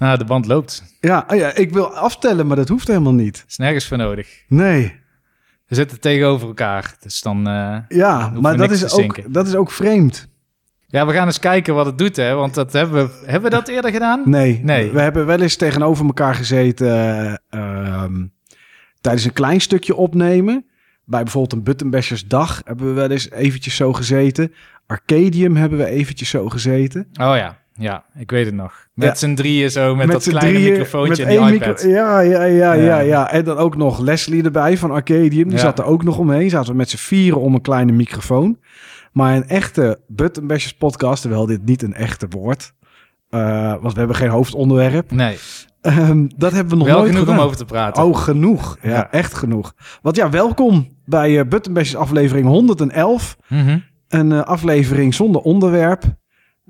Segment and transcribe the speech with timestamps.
[0.00, 0.84] Nou, de band loopt.
[1.00, 3.44] Ja, oh ja, ik wil aftellen, maar dat hoeft helemaal niet.
[3.48, 4.44] is nergens voor nodig.
[4.48, 5.00] Nee.
[5.66, 6.94] We zitten tegenover elkaar.
[7.00, 7.48] Dus dan.
[7.48, 10.28] Uh, ja, maar dat is, ook, dat is ook vreemd.
[10.86, 12.34] Ja, we gaan eens kijken wat het doet, hè?
[12.34, 13.22] Want dat hebben we.
[13.24, 14.22] Hebben we dat eerder gedaan?
[14.24, 14.60] Nee.
[14.62, 14.90] nee.
[14.90, 16.86] We hebben wel eens tegenover elkaar gezeten.
[17.50, 18.04] Uh,
[19.00, 20.64] tijdens een klein stukje opnemen.
[21.04, 24.52] Bij bijvoorbeeld een Buttonbashers dag hebben we wel eens eventjes zo gezeten.
[24.86, 27.08] Arcadium hebben we eventjes zo gezeten.
[27.12, 27.59] Oh ja.
[27.72, 28.88] Ja, ik weet het nog.
[28.94, 29.14] Met ja.
[29.14, 31.82] z'n drieën zo, met, dat kleine drieën, microfoontje en die iPad.
[31.82, 35.48] ja, ja, ja, ja, ja, En dan ook nog Leslie erbij van Arcadium.
[35.48, 36.50] Die zat er ook nog omheen.
[36.50, 38.58] Zaten we met z'n vieren om een kleine microfoon.
[39.12, 42.72] Maar een echte Button Bashers podcast, terwijl dit niet een echte woord...
[43.30, 45.10] Uh, want we hebben geen hoofdonderwerp.
[45.10, 45.38] Nee.
[45.82, 47.38] Um, dat hebben we nog Wel nooit genoeg gedaan.
[47.38, 48.02] om over te praten.
[48.02, 48.76] Oh, genoeg.
[48.82, 49.74] Ja, echt genoeg.
[50.02, 53.36] Want ja, welkom bij uh, aflevering 111.
[53.48, 53.84] Mm -hmm.
[54.08, 56.04] Een uh, aflevering zonder onderwerp.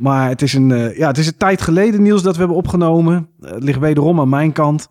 [0.01, 2.57] Maar het is, een, uh, ja, het is een tijd geleden, Niels, dat we hebben
[2.57, 3.29] opgenomen.
[3.41, 4.89] Het ligt wederom aan mijn kant.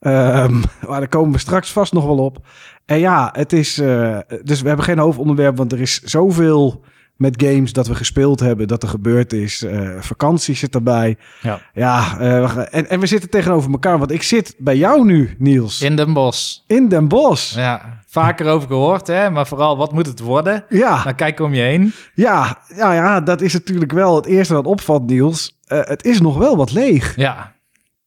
[0.00, 2.46] Um, maar daar komen we straks vast nog wel op.
[2.86, 3.78] En ja, het is.
[3.78, 6.84] Uh, dus we hebben geen hoofdonderwerp, want er is zoveel
[7.18, 9.62] met games dat we gespeeld hebben, dat er gebeurd is.
[9.62, 11.16] Uh, vakantie zit erbij.
[11.42, 15.34] Ja, ja uh, en, en we zitten tegenover elkaar, want ik zit bij jou nu,
[15.38, 15.80] Niels.
[15.80, 16.58] In Den Bosch.
[16.66, 17.54] In Den Bosch.
[17.54, 19.30] Ja, vaker over gehoord, hè?
[19.30, 20.64] maar vooral wat moet het worden?
[20.68, 21.02] Ja.
[21.02, 21.92] Dan kijk om je heen.
[22.14, 25.58] Ja, ja, ja, dat is natuurlijk wel het eerste wat opvalt, Niels.
[25.68, 27.16] Uh, het is nog wel wat leeg.
[27.16, 27.54] Ja,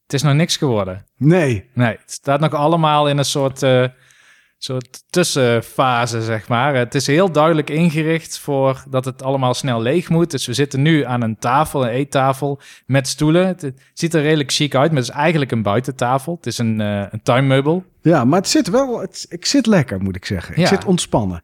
[0.03, 1.06] het is nog niks geworden.
[1.18, 1.70] Nee.
[1.73, 3.64] Nee, het staat nog allemaal in een soort
[4.64, 6.76] soort tussenfase, zeg maar.
[6.76, 10.31] Het is heel duidelijk ingericht voor dat het allemaal snel leeg moet.
[10.31, 13.48] Dus we zitten nu aan een tafel, een eettafel, met stoelen.
[13.48, 16.36] Het ziet er redelijk chic uit, maar het is eigenlijk een buitentafel.
[16.36, 17.86] Het is een, uh, een tuinmeubel.
[18.02, 20.53] Ja, maar het zit wel, het, ik zit lekker, moet ik zeggen.
[20.53, 20.68] Ik ja.
[20.68, 21.44] zit ontspannen.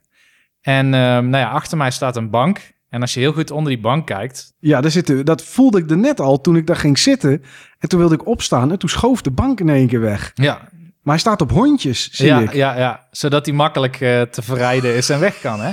[0.61, 2.75] En uh, nou ja, achter mij staat een bank.
[2.89, 4.53] En als je heel goed onder die bank kijkt...
[4.59, 7.43] Ja, daar zitten, dat voelde ik er net al toen ik daar ging zitten.
[7.79, 10.31] En toen wilde ik opstaan en toen schoof de bank in één keer weg.
[10.33, 10.69] Ja,
[11.07, 12.53] maar hij staat op hondjes, zie ja, ik.
[12.53, 15.71] Ja, ja, zodat hij makkelijk uh, te verrijden is en weg kan, hè?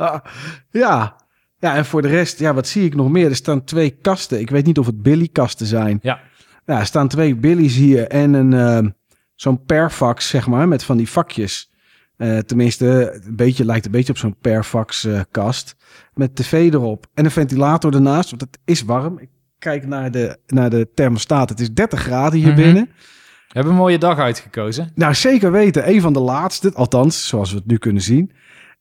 [0.80, 1.16] ja.
[1.58, 3.28] Ja, en voor de rest, ja, wat zie ik nog meer?
[3.28, 4.40] Er staan twee kasten.
[4.40, 5.98] Ik weet niet of het Billy-kasten zijn.
[6.02, 6.20] Ja.
[6.66, 8.90] Ja, er staan twee Billy's hier en een uh,
[9.34, 11.70] zo'n perfax, zeg maar, met van die vakjes.
[12.16, 15.76] Uh, tenminste, een beetje, lijkt een beetje op zo'n perfax-kast.
[16.14, 19.18] met tv erop en een ventilator ernaast, want het is warm.
[19.18, 19.28] Ik
[19.58, 21.48] kijk naar de, naar de thermostaat.
[21.48, 22.64] Het is 30 graden hier mm -hmm.
[22.64, 22.90] binnen.
[23.52, 24.92] Hebben een mooie dag uitgekozen.
[24.94, 25.88] Nou, zeker weten.
[25.88, 28.32] Een van de laatste, althans, zoals we het nu kunnen zien.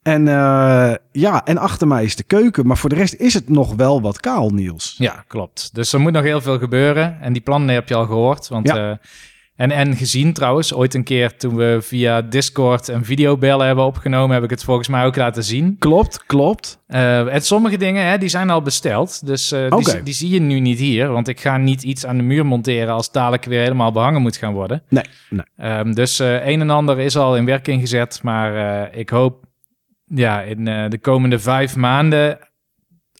[0.02, 2.68] En uh, ja, en achter mij is de keuken.
[2.68, 4.96] Maar voor de rest is het nog wel wat kaal, Niels.
[4.98, 5.70] Ja, klopt.
[5.76, 7.22] Dus er moet nog heel veel gebeuren.
[7.22, 8.48] En die plannen heb je al gehoord.
[8.48, 8.90] Want, ja.
[8.90, 8.96] uh,
[9.60, 14.34] en, en gezien trouwens, ooit een keer toen we via Discord een videobellen hebben opgenomen,
[14.34, 15.76] heb ik het volgens mij ook laten zien.
[15.80, 16.80] Klopt, klopt.
[16.88, 19.26] Uh, en sommige dingen, hè, die zijn al besteld.
[19.26, 19.94] Dus uh, okay.
[19.94, 21.12] die, die, zie je nu niet hier.
[21.12, 24.38] Want ik ga niet iets aan de muur monteren als dadelijk weer helemaal behangen moet
[24.38, 24.84] gaan worden.
[24.90, 25.78] Nee, nee.
[25.80, 28.20] Um, dus uh, een en ander is al in werking gezet.
[28.24, 29.46] Maar ik hoop
[30.06, 32.40] ja, in de komende vijf maanden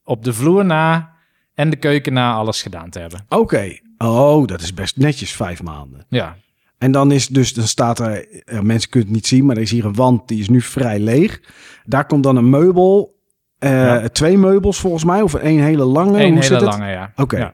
[0.04, 1.14] op de vloer na
[1.60, 3.26] en de keuken na alles gedaan te hebben.
[3.30, 3.42] Oké.
[3.42, 3.82] Okay.
[3.98, 6.06] Oh, dat is best netjes vijf maanden.
[6.10, 6.36] Ja.
[6.78, 8.26] En dan is dus, dan staat er,
[8.62, 11.00] mensen kunnen het niet zien, maar er is hier een wand die is nu vrij
[11.00, 11.42] leeg.
[11.86, 13.20] Daar komt dan een meubel,
[13.60, 14.10] uh, ja.
[14.10, 16.10] twee meubels volgens mij, of één hele lange.
[16.10, 16.94] Een Hoe hele zit lange, het?
[16.94, 17.12] ja.
[17.12, 17.22] Oké.
[17.22, 17.40] Okay.
[17.40, 17.54] Ja.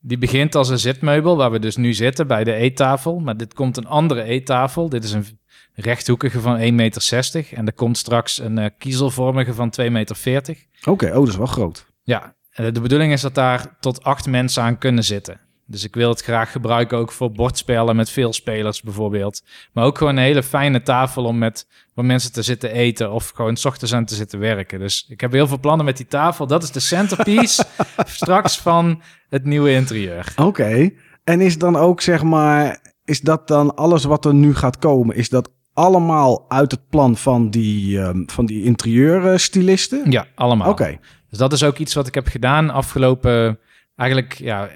[0.00, 3.18] Die begint als een zitmeubel, waar we dus nu zitten bij de eettafel.
[3.18, 4.88] Maar dit komt een andere eettafel.
[4.88, 5.26] Dit is een
[5.74, 7.48] rechthoekige van 1,60 meter.
[7.54, 10.16] En er komt straks een uh, kiezelvormige van 2,40 meter.
[10.26, 11.10] Oké, okay.
[11.10, 11.86] oh, dat is wel groot.
[12.02, 15.40] Ja, de bedoeling is dat daar tot acht mensen aan kunnen zitten.
[15.66, 19.42] Dus ik wil het graag gebruiken ook voor bordspellen met veel spelers bijvoorbeeld.
[19.72, 23.30] Maar ook gewoon een hele fijne tafel om met waar mensen te zitten eten of
[23.34, 24.78] gewoon 's ochtends aan te zitten werken.
[24.78, 26.46] Dus ik heb heel veel plannen met die tafel.
[26.46, 27.64] Dat is de centerpiece
[28.04, 30.32] straks van het nieuwe interieur.
[30.36, 30.42] Oké.
[30.48, 30.96] Okay.
[31.24, 35.16] En is dan ook zeg maar, is dat dan alles wat er nu gaat komen,
[35.16, 40.10] is dat allemaal uit het plan van die, um, van die interieurstylisten?
[40.10, 40.70] Ja, allemaal.
[40.70, 40.82] Oké.
[40.82, 41.00] Okay.
[41.34, 43.58] Dus dat is ook iets wat ik heb gedaan afgelopen,
[43.96, 44.68] eigenlijk ja,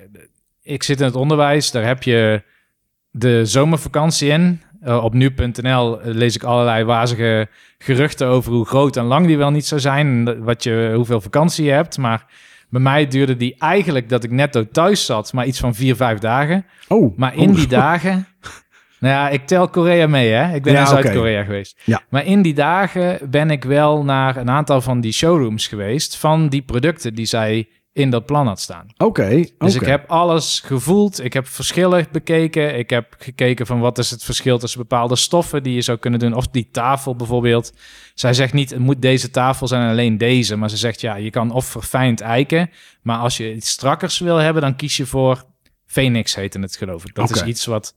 [0.63, 2.43] ik zit in het onderwijs, daar heb je
[3.11, 4.63] de zomervakantie in.
[4.85, 9.51] Uh, op nu.nl lees ik allerlei wazige geruchten over hoe groot en lang die wel
[9.51, 10.43] niet zou zijn.
[10.45, 11.99] Wat je, hoeveel vakantie je hebt.
[11.99, 12.27] Maar
[12.71, 16.19] bij mij duurde die eigenlijk dat ik netto thuis zat, maar iets van vier, vijf
[16.19, 16.67] dagen.
[16.89, 17.55] Oh, maar in oh.
[17.57, 18.27] die dagen.
[19.01, 20.55] Nou ja, ik tel Korea mee, hè?
[20.55, 20.87] Ik ben Ja, in.
[20.87, 21.81] Zuid-Korea geweest.
[21.85, 22.03] Ja.
[22.09, 26.49] Maar in die dagen ben ik wel naar een aantal van die showrooms geweest van
[26.49, 28.87] die producten die zij in dat plan had staan.
[28.97, 29.45] Oké.
[29.59, 31.25] Dus ik heb alles gevoeld.
[31.25, 32.79] Ik heb verschillen bekeken.
[32.79, 36.21] Ik heb gekeken van wat is het verschil tussen bepaalde stoffen die je zou kunnen
[36.21, 36.35] doen.
[36.35, 37.73] Of die tafel bijvoorbeeld.
[38.15, 40.57] Zij zegt niet, het moet deze tafel zijn en alleen deze.
[40.57, 42.71] Maar ze zegt, ja, je kan of verfijnd eiken.
[43.03, 45.45] Maar als je iets strakkers wil hebben, dan kies je voor
[45.87, 47.15] Phoenix heette het geloof ik.
[47.15, 47.95] Dat is iets wat,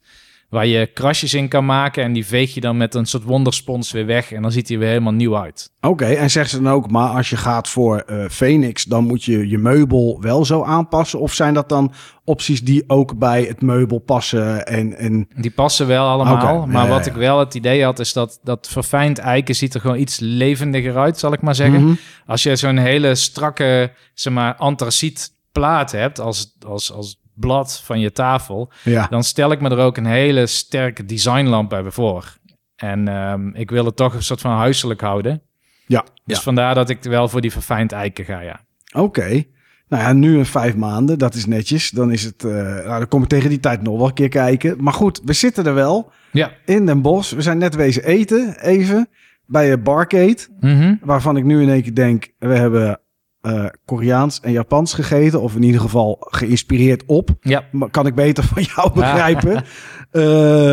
[0.51, 3.92] waar je krasjes in kan maken en die veeg je dan met een soort wonderspons
[3.92, 5.71] weer weg en dan ziet hij weer helemaal nieuw uit.
[5.81, 9.24] Oké, en zegt ze dan ook, maar als je gaat voor eh, Phoenix, dan moet
[9.24, 11.19] je je meubel wel zo aanpassen?
[11.19, 11.94] Of zijn dat dan
[12.24, 14.68] opties die ook bij het meubel passen?
[14.68, 15.27] En, en...
[15.36, 17.12] Die passen wel allemaal, maar wat ja.
[17.12, 20.98] ik wel het idee had is dat dat verfijnd eiken ziet er gewoon iets levendiger
[20.98, 21.83] uit, zal ik maar zeggen.
[21.83, 21.94] Mhm.
[22.25, 27.99] Als je zo'n hele strakke, zeg maar, antraciet plaat hebt als, als, als blad van
[27.99, 32.38] je tafel, Ja, dan stel ik me er ook een hele sterke designlamp bij voor.
[32.75, 35.41] En ehm, ik wil het toch een soort van huiselijk houden.
[35.85, 36.43] ja, Dus ja.
[36.43, 38.59] vandaar dat ik wel voor die verfijnd eiken ga, ja.
[38.95, 39.43] Oké.
[39.88, 41.89] Nou ja, nu een vijf maanden, dat is netjes.
[41.89, 44.29] Dan is het, eh, nou, dan kom ik tegen die tijd nog wel een keer
[44.29, 44.75] kijken.
[44.83, 46.51] Maar goed, we zitten er wel Ja.
[46.65, 47.33] in Den Bosch.
[47.33, 49.09] We zijn net wezen eten, even,
[49.45, 50.38] bij een Barcade.
[50.59, 50.95] Mhm.
[51.01, 52.99] Waarvan ik nu in één keer denk, we hebben
[53.41, 55.41] eh, Koreaans en Japans gegeten.
[55.41, 57.29] Of in ieder geval geïnspireerd op.
[57.41, 57.63] Ja.
[57.71, 59.63] Maar kan ik beter van jou begrijpen.
[60.11, 60.21] Eh,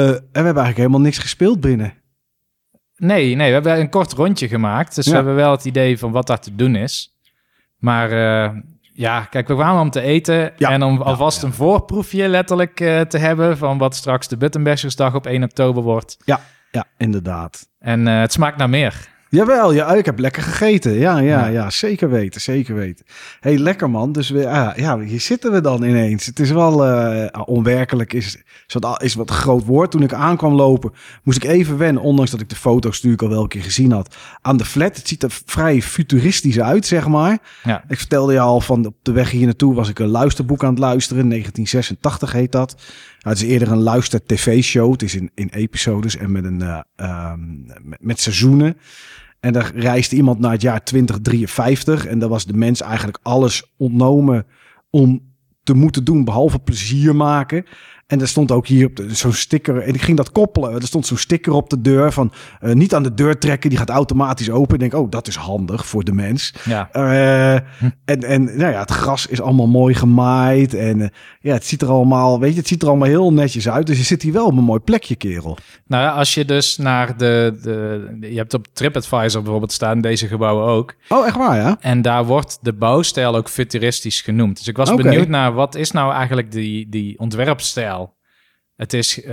[0.09, 1.93] en we hebben eigenlijk helemaal niks gespeeld binnen.
[2.97, 4.94] Nee, nee, we hebben een kort rondje gemaakt.
[4.94, 5.11] Dus Ja.
[5.11, 7.19] we hebben wel het idee van wat daar te doen is.
[7.76, 8.56] Maar eh,
[8.93, 10.53] ja, kijk, we kwamen om te eten.
[10.56, 10.70] Ja.
[10.70, 11.47] En om Ja, alvast ja.
[11.49, 12.75] een voorproefje letterlijk
[13.09, 13.59] te hebben...
[13.59, 16.17] van wat straks de Buttonbashersdag op 1 oktober wordt.
[16.25, 16.41] Ja,
[16.97, 17.69] inderdaad.
[17.79, 19.09] En het smaakt naar meer.
[19.31, 20.93] Jawel, ja, ik heb lekker gegeten.
[20.93, 21.47] Ja, ja, Ja.
[21.47, 23.05] ja, zeker weten, zeker weten.
[23.41, 24.13] hey, lekker man.
[24.13, 26.27] Dus we, ah, ja, hier zitten we dan ineens.
[26.27, 28.37] Het is wel eh, onwerkelijk, is,
[28.67, 29.91] is, wat, is wat groot woord.
[29.91, 30.93] Toen ik aankwam lopen,
[31.23, 33.93] moest ik even wennen, ondanks dat ik de foto's natuurlijk al wel een keer gezien
[33.93, 34.97] had, aan de flat.
[34.97, 37.39] Het ziet er vrij futuristisch uit, zeg maar.
[37.65, 37.85] Ja.
[37.89, 40.71] Ik vertelde je al van op de weg hier naartoe was ik een luisterboek aan
[40.71, 41.29] het luisteren.
[41.29, 42.77] 1986 heet dat.
[43.29, 44.93] Nou, het is eerder een luister-tv-show.
[44.93, 47.41] Het is in, in episodes en met, een, eh, ehm,
[47.99, 48.77] met, seizoenen.
[49.41, 52.07] En daar reisde iemand naar het jaar 2053.
[52.07, 54.47] En daar was de mens eigenlijk alles ontnomen
[54.91, 55.33] om
[55.63, 57.65] te moeten doen, behalve plezier maken.
[58.08, 59.82] En er stond ook hier op zo'n sticker.
[59.82, 60.75] En ik ging dat koppelen.
[60.75, 63.70] Er stond zo'n sticker op de deur van eh, niet aan de deur trekken.
[63.70, 64.75] Die gaat automatisch open.
[64.75, 66.55] Ik denk, oh, dat is handig voor de mens.
[66.64, 66.88] Ja.
[66.93, 67.55] Eh,
[68.05, 70.75] en en nou ja, het gras is allemaal mooi gemaaid.
[70.75, 71.08] En eh,
[71.40, 73.87] ja, het ziet er allemaal, weet je, het ziet er allemaal heel netjes uit.
[73.87, 75.58] Dus je zit hier wel op een mooi plekje, kerel.
[75.87, 78.16] Nou ja, als je dus naar de, de...
[78.20, 80.94] Je hebt op TripAdvisor bijvoorbeeld staan deze gebouwen ook.
[81.08, 81.76] Oh, echt waar, ja?
[81.81, 84.56] En daar wordt de bouwstijl ook futuristisch genoemd.
[84.56, 87.98] Dus ik was benieuwd naar wat is nou eigenlijk die, die ontwerpstijl.
[88.79, 89.33] Het is, eh,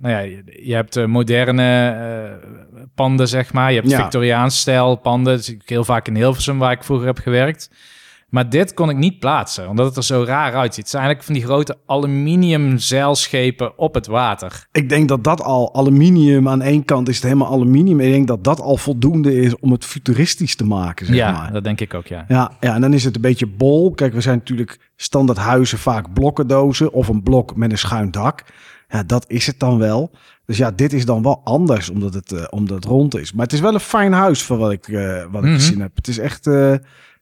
[0.00, 3.72] nou ja, je, hebt eh, moderne eh, panden, zeg maar.
[3.72, 4.00] Je hebt Ja.
[4.00, 5.38] Victoriaans stijl panden.
[5.46, 7.70] Ik heel vaak in Hilversum, waar ik vroeger heb gewerkt.
[8.28, 10.82] Maar dit kon ik niet plaatsen, omdat het er zo raar uitziet.
[10.82, 14.66] Het zijn eigenlijk van die grote aluminium zeilschepen op het water.
[14.72, 18.00] Ik denk dat dat al aluminium aan één kant is het helemaal aluminium.
[18.00, 21.52] Ik denk dat dat al voldoende is om het futuristisch te maken, zeg ja, maar.
[21.52, 22.24] dat denk ik ook, ja.
[22.28, 23.90] Ja, ja, en dan is het een beetje bol.
[23.90, 28.44] Kijk, we zijn natuurlijk standaard huizen vaak blokkendozen of een blok met een schuin dak.
[28.94, 30.10] Ja, dat is het dan wel.
[30.46, 33.32] Dus ja, dit is dan wel anders omdat het, eh, omdat het rond is.
[33.32, 35.54] Maar het is wel een fijn huis van wat ik, eh, wat ik Mhm.
[35.58, 35.90] gezien heb.
[35.96, 36.74] Het is echt, eh,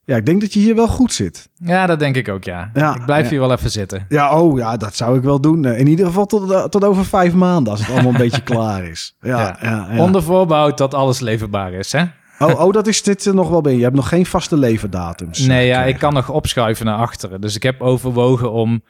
[0.04, 1.48] ja, ik denk dat je hier wel goed zit.
[1.54, 2.70] Ja, dat denk ik ook, ja.
[2.74, 3.30] Ja, ik blijf ja.
[3.30, 4.06] hier wel even zitten.
[4.08, 5.64] Ja, oh ja, dat zou ik wel doen.
[5.64, 9.16] In ieder geval tot, tot over vijf maanden als het allemaal een beetje klaar is.
[9.20, 9.88] Ja, Ja.
[9.98, 12.04] Onder voorbouw dat alles leverbaar is, hè?
[12.38, 13.76] Oh, oh, dat is dit nog wel bij.
[13.76, 15.40] Je hebt nog geen vaste leverdatums.
[15.40, 17.40] eh, Nee, ja, ik kan nog opschuiven naar achteren.
[17.40, 18.82] Dus ik heb overwogen om,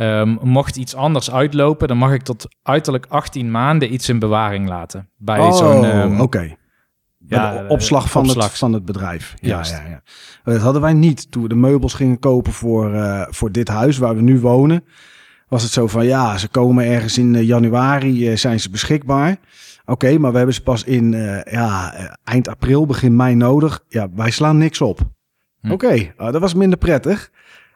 [0.00, 4.68] ehm, mocht iets anders uitlopen, dan mag ik tot uiterlijk 18 maanden iets in bewaring
[4.68, 5.08] laten.
[5.16, 5.84] Bij Oh, zo'n...
[5.84, 6.56] ehm, oké.
[7.26, 8.48] Ja, de opslag van, opslag.
[8.48, 9.34] Het, van het bedrijf.
[9.40, 9.70] Ja, Juist.
[9.70, 10.02] ja, ja.
[10.44, 11.30] Dat hadden wij niet.
[11.30, 14.84] Toen we de meubels gingen kopen voor, eh, voor dit huis waar we nu wonen,
[15.48, 19.36] was het zo van ja, ze komen ergens in eh, januari eh, zijn ze beschikbaar.
[19.84, 21.12] Oké, maar we hebben ze pas in
[21.50, 23.84] ja, eind april, begin mei nodig.
[23.88, 25.00] Ja, wij slaan niks op.
[25.60, 25.70] Hm.
[25.70, 27.30] Oké, ah, dat was minder prettig.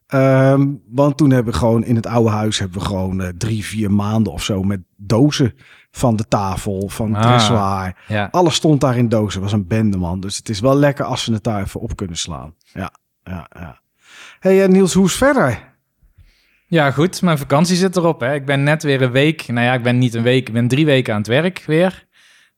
[0.07, 3.65] Ehm, want toen hebben we gewoon in het oude huis hebben we gewoon eh, drie,
[3.65, 5.55] vier maanden of zo met dozen
[5.91, 7.23] van de tafel, van Ah.
[7.23, 7.97] dressoir.
[8.09, 8.29] ja.
[8.31, 9.41] Alles stond daar in dozen.
[9.41, 10.21] was een bende, man.
[10.21, 12.55] Dus het is wel lekker als ze het daar even op kunnen slaan.
[12.73, 12.91] Ja,
[13.23, 13.81] ja, ja.
[14.41, 15.73] hey, eh, Niels, hoe is verder?
[16.67, 17.23] ja, goed.
[17.23, 18.35] Mijn vakantie zit erop, hè.
[18.35, 19.49] Ik ben net weer een week...
[19.49, 20.49] Nou ja, ik ben niet een week.
[20.49, 22.07] Ik ben drie weken aan het werk weer.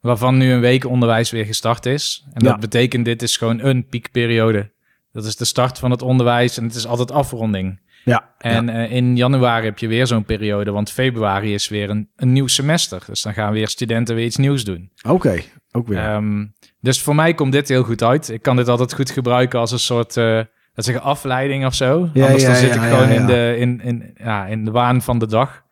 [0.01, 2.27] Waarvan nu een week onderwijs weer gestart is.
[2.33, 2.51] En Ja.
[2.51, 4.73] dat betekent, dit is gewoon een piekperiode.
[5.17, 7.81] Dat is de start van het onderwijs en het is altijd afronding.
[8.05, 12.09] Ja, En eh, in januari heb je weer zo'n periode, want februari is weer een,
[12.17, 13.03] een nieuw semester.
[13.07, 14.91] Dus dan gaan weer studenten weer iets nieuws doen.
[15.09, 15.41] oké.
[15.73, 15.99] Ook weer.
[15.99, 16.47] Ehm,
[16.81, 18.29] dus voor mij komt dit heel goed uit.
[18.31, 20.41] Ik kan dit altijd goed gebruiken als een soort uh,
[20.75, 22.11] dat zeggen, afleiding of zo.
[22.13, 23.09] Ja, Anders dan zit ik gewoon.
[23.09, 25.63] In, de, in, in, ja, in de waan van de dag.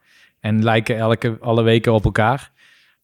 [0.41, 2.51] En lijken elke, alle weken op elkaar.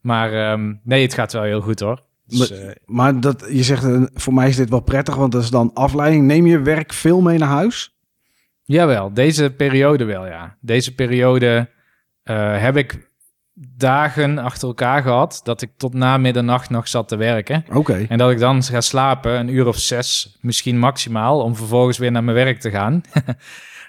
[0.00, 2.02] Maar ehm, nee, het gaat wel heel goed hoor.
[2.39, 5.43] Dus, eh, maar dat, je zegt, eh, voor mij is dit wel prettig, want dat
[5.43, 6.27] is dan afleiding.
[6.27, 7.95] Neem je werk veel mee naar huis?
[8.65, 10.57] Jawel, deze periode wel, ja.
[10.61, 11.71] Deze periode
[12.23, 13.09] eh, heb ik
[13.77, 17.65] dagen achter elkaar gehad dat ik tot na middernacht nog zat te werken.
[17.73, 18.07] Oké.
[18.09, 22.11] En dat ik dan ga slapen, een uur of zes, misschien maximaal, om vervolgens weer
[22.13, 23.01] naar mijn werk te gaan.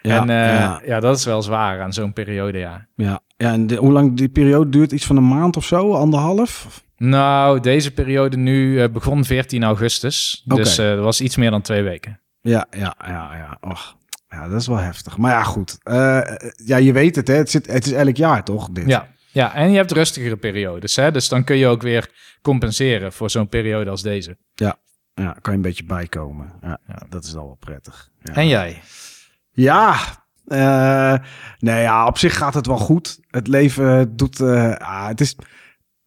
[0.03, 0.81] Ja, en ja.
[0.85, 0.99] ja.
[0.99, 2.87] dat is wel zwaar aan zo'n periode, ja.
[2.95, 4.91] Ja, ja en de- hoe lang die periode duurt?
[4.91, 5.93] Iets van een maand of zo?
[5.93, 6.83] Anderhalf?
[7.03, 10.41] Nou, deze periode nu eh, begon 14 augustus.
[10.45, 12.19] Dus eh dat was iets meer dan twee weken.
[12.41, 13.57] Ja, ja, ja, ja.
[13.61, 13.95] Och,
[14.29, 15.17] ja, dat is wel heftig.
[15.17, 15.77] Maar ja, goed.
[15.83, 16.21] Eh,
[16.65, 17.33] ja, je weet het, hè.
[17.33, 18.69] Het, zit, het is elk jaar, toch?
[18.71, 18.87] Dit?
[18.87, 20.95] Ja, ja, en je hebt rustigere periodes.
[20.95, 21.11] Hè?
[21.11, 22.09] Dus dan kun je ook weer
[22.41, 24.37] compenseren voor zo'n periode als deze.
[24.53, 24.77] Ja,
[25.15, 26.53] kan je een beetje bijkomen.
[26.61, 27.01] Ja, Ja.
[27.09, 28.09] dat is al wel prettig.
[28.23, 28.33] Ja.
[28.33, 28.81] En jij?
[29.51, 29.97] Ja,
[30.47, 31.15] eh,
[31.59, 33.19] nee, ja, op zich gaat het wel goed.
[33.27, 35.35] Het leven doet, eh, ah, het is,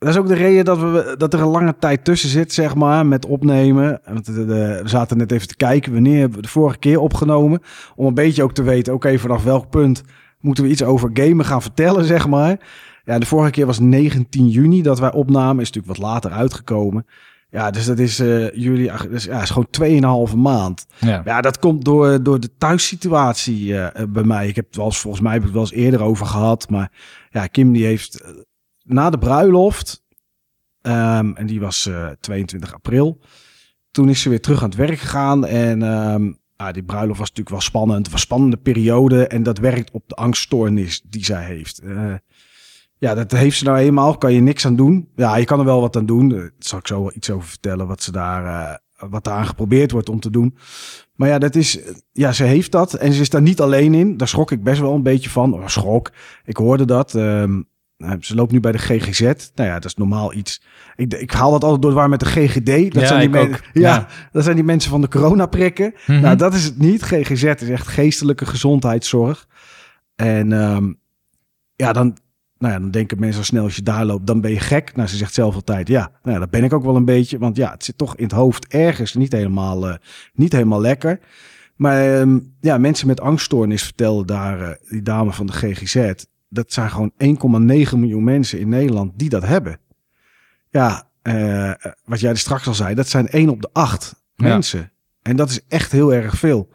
[0.04, 2.74] dat is ook de reden dat, we, dat er een lange tijd tussen zit, zeg
[2.74, 4.00] maar, met opnemen.
[4.24, 4.44] De-
[4.82, 7.60] we zaten net even te kijken, wanneer hebben we de vorige keer opgenomen?
[7.96, 10.02] Om een beetje ook te weten, oké, vanaf welk punt
[10.40, 12.56] moeten we iets over gamen gaan vertellen, zeg maar.
[13.04, 17.06] Ja, de vorige keer was 19 juni dat wij opnamen, is natuurlijk wat later uitgekomen.
[17.50, 20.86] Ja, dus dat is eh juli, dus, ja, is gewoon 2,5 maand.
[20.98, 21.22] Ja.
[21.24, 24.48] Ja, dat komt door, door de thuissituatie eh, eh, bij mij.
[24.48, 26.70] Ik heb het wel eens, volgens mij heb ik het wel eens eerder over gehad.
[26.70, 26.90] Maar
[27.30, 28.30] ja, Kim die heeft eh,
[28.84, 30.02] na de bruiloft,
[30.80, 33.20] ehm, en die was eh 22 april,
[33.90, 35.46] toen is ze weer terug aan het werk gegaan.
[35.46, 37.98] En ehm, ja, die bruiloft was natuurlijk wel spannend.
[37.98, 39.26] Het was een spannende periode.
[39.26, 41.78] En dat werkt op de angststoornis die zij heeft.
[41.78, 42.14] Eh,
[42.98, 44.18] ja, dat heeft ze nou eenmaal.
[44.18, 45.08] Kan je niks aan doen.
[45.16, 46.32] Ja, je kan er wel wat aan doen.
[46.32, 47.86] Eh, Daar zal ik zo wel iets over vertellen.
[47.86, 50.56] Wat ze daar, eh, wat daar geprobeerd wordt om te doen.
[51.14, 51.78] Maar ja, dat is,
[52.12, 52.94] ja, ze heeft dat.
[52.94, 54.16] En ze is daar niet alleen in.
[54.16, 55.54] Daar schrok ik best wel een beetje van.
[55.54, 56.12] Oh, schrok.
[56.44, 57.14] Ik hoorde dat.
[57.14, 57.62] Ehm,
[58.04, 59.20] nou, ze loopt nu bij de GGZ.
[59.54, 60.62] Nou ja, dat is normaal iets.
[60.96, 62.92] Ik, ik haal dat altijd door war met de GGD.
[62.92, 63.60] Dat Ja, zijn die ik men- ook.
[63.82, 64.06] Ja, Ja.
[64.32, 65.94] dat zijn die mensen van de coronaprikken.
[66.06, 66.20] Mhm.
[66.20, 67.02] Nou, dat is het niet.
[67.02, 69.46] GGZ is echt geestelijke gezondheidszorg.
[70.16, 70.92] En ehm,
[71.76, 72.16] ja, dan,
[72.58, 74.96] nou ja, dan denken mensen al snel als je daar loopt, dan ben je gek.
[74.96, 77.38] Nou, ze zegt zelf altijd, ja, nou ja, dat ben ik ook wel een beetje.
[77.38, 79.94] Want ja, het zit toch in het hoofd ergens niet helemaal, eh,
[80.32, 81.18] niet helemaal lekker.
[81.76, 86.12] Maar ehm, ja, mensen met angststoornis vertelden daar, eh, die dame van de GGZ,
[86.54, 87.12] dat zijn gewoon
[87.92, 89.78] 1,9 miljoen mensen in Nederland die dat hebben.
[90.70, 91.72] Ja, eh,
[92.04, 94.48] wat jij er straks al zei, dat zijn 1 op de 8 Ja.
[94.48, 94.92] mensen.
[95.22, 96.68] En dat is echt heel erg veel.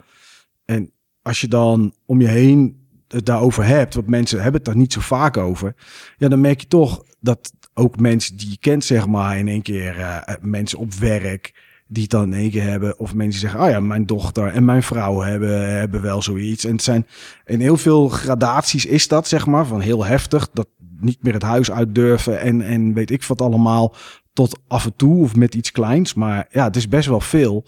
[0.66, 4.76] En als je dan om je heen het daarover hebt, want mensen hebben het daar
[4.76, 5.76] niet zo vaak over,
[6.18, 9.62] ja, dan merk je toch dat ook mensen die je kent, zeg maar, in één
[9.62, 11.54] keer eh, mensen op werk,
[11.92, 14.66] die het dan in één keer hebben, of mensen zeggen, oh ja, mijn dochter en
[14.66, 16.66] mijn vrouw hebben, hebben wel zoiets.
[16.66, 17.08] En het zijn
[17.46, 20.68] in heel veel gradaties is dat, zeg maar, van heel heftig, dat
[21.00, 23.96] niet meer het huis uit durven en, en weet ik wat allemaal,
[24.34, 26.14] tot af en toe of met iets kleins.
[26.14, 27.66] Maar ja, het is best wel veel.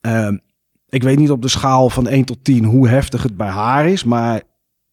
[0.00, 0.36] Ehm,
[0.88, 3.86] ik weet niet op de schaal van 1 tot 10 hoe heftig het bij haar
[3.86, 4.04] is.
[4.04, 4.42] Maar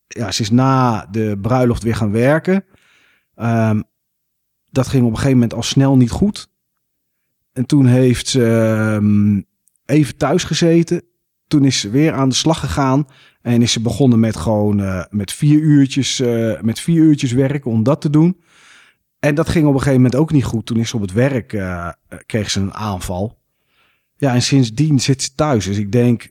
[0.07, 2.65] ja, ze is na de bruiloft weer gaan werken.
[3.35, 3.81] Ehm,
[4.69, 6.49] dat ging op een gegeven moment al snel niet goed.
[7.57, 9.41] En toen heeft ze ehm,
[9.85, 11.01] even thuis gezeten.
[11.47, 13.07] Toen is ze weer aan de slag gegaan.
[13.41, 17.71] En is ze begonnen met gewoon eh, met, vier uurtjes, eh, met vier uurtjes werken
[17.71, 18.41] om dat te doen.
[19.19, 20.65] En dat ging op een gegeven moment ook niet goed.
[20.65, 21.89] Toen is ze op het werk, eh,
[22.25, 23.39] kreeg ze een aanval.
[24.17, 25.65] Ja, en sindsdien zit ze thuis.
[25.65, 26.29] Dus ik denk,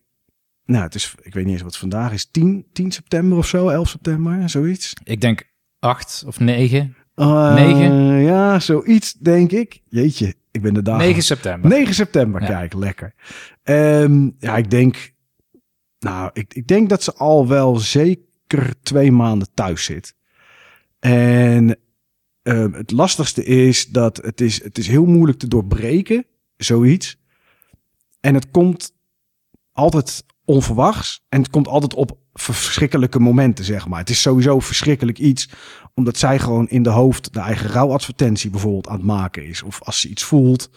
[0.64, 3.68] nou, het is, ik weet niet eens wat vandaag is, 10, 10 september of zo,
[3.68, 4.92] 11 september, zoiets.
[5.04, 5.42] Ik denk
[5.78, 6.96] acht of negen.
[7.16, 8.22] Uh, Negen?
[8.22, 9.80] Ja, zoiets denk ik.
[9.88, 10.98] Jeetje, ik ben de dag.
[10.98, 11.70] 9 september.
[11.70, 12.46] 9 september, Ja.
[12.46, 13.14] kijk, lekker.
[13.62, 15.12] Ehm, ja, ik denk,
[15.98, 20.14] nou, ik, ik denk dat ze al wel zeker twee maanden thuis zit.
[20.98, 21.78] En
[22.42, 27.18] ehm, het lastigste is dat het is, het is heel moeilijk te doorbreken, zoiets.
[28.20, 28.92] En het komt
[29.72, 33.98] altijd onverwachts en het komt altijd op verschrikkelijke momenten, zeg maar.
[33.98, 35.50] Het is sowieso verschrikkelijk iets,
[35.96, 39.62] omdat zij gewoon in de hoofd de eigen rouwadvertentie bijvoorbeeld aan het maken is.
[39.62, 40.70] Of als ze iets voelt.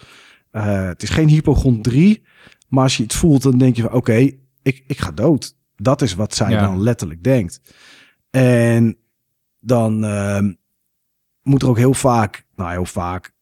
[0.51, 2.21] eh, het is geen hypochondrie,
[2.67, 5.55] maar als je iets voelt, dan denk je van oké, ik, ik ga dood.
[5.75, 6.61] Dat is wat zij Ja.
[6.61, 7.61] dan letterlijk denkt.
[8.29, 8.97] En
[9.59, 10.53] dan ehm,
[11.43, 13.33] moet er ook heel vaak, nou heel vaak,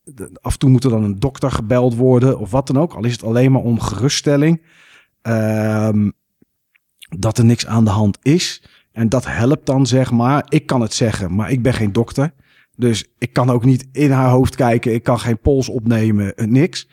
[0.41, 2.93] af en toe moet er dan een dokter gebeld worden of wat dan ook.
[2.93, 4.61] Al is het alleen maar om geruststelling.
[5.21, 6.09] Ehm,
[7.17, 8.63] dat er niks aan de hand is.
[8.97, 10.45] En dat helpt dan, zeg maar.
[10.49, 12.33] Ik kan het zeggen, maar ik ben geen dokter.
[12.75, 14.93] Dus ik kan ook niet in haar hoofd kijken.
[14.93, 16.87] Ik kan geen pols opnemen, eh, niks.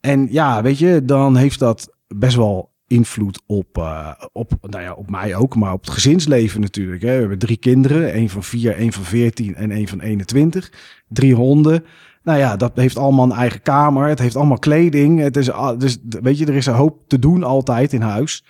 [0.00, 4.92] En ja, weet je, dan heeft dat best wel invloed op, eh, op, nou ja,
[4.92, 7.02] op mij ook, maar op het gezinsleven natuurlijk.
[7.02, 7.12] Hè.
[7.12, 10.72] We hebben drie kinderen, één van vier, één van veertien en één van 21.
[11.08, 11.84] Drie honden.
[12.22, 14.08] Nou ja, dat heeft allemaal een eigen kamer.
[14.08, 15.20] Het heeft allemaal kleding.
[15.20, 18.44] Het is, dus weet je, er is een hoop te doen altijd in huis.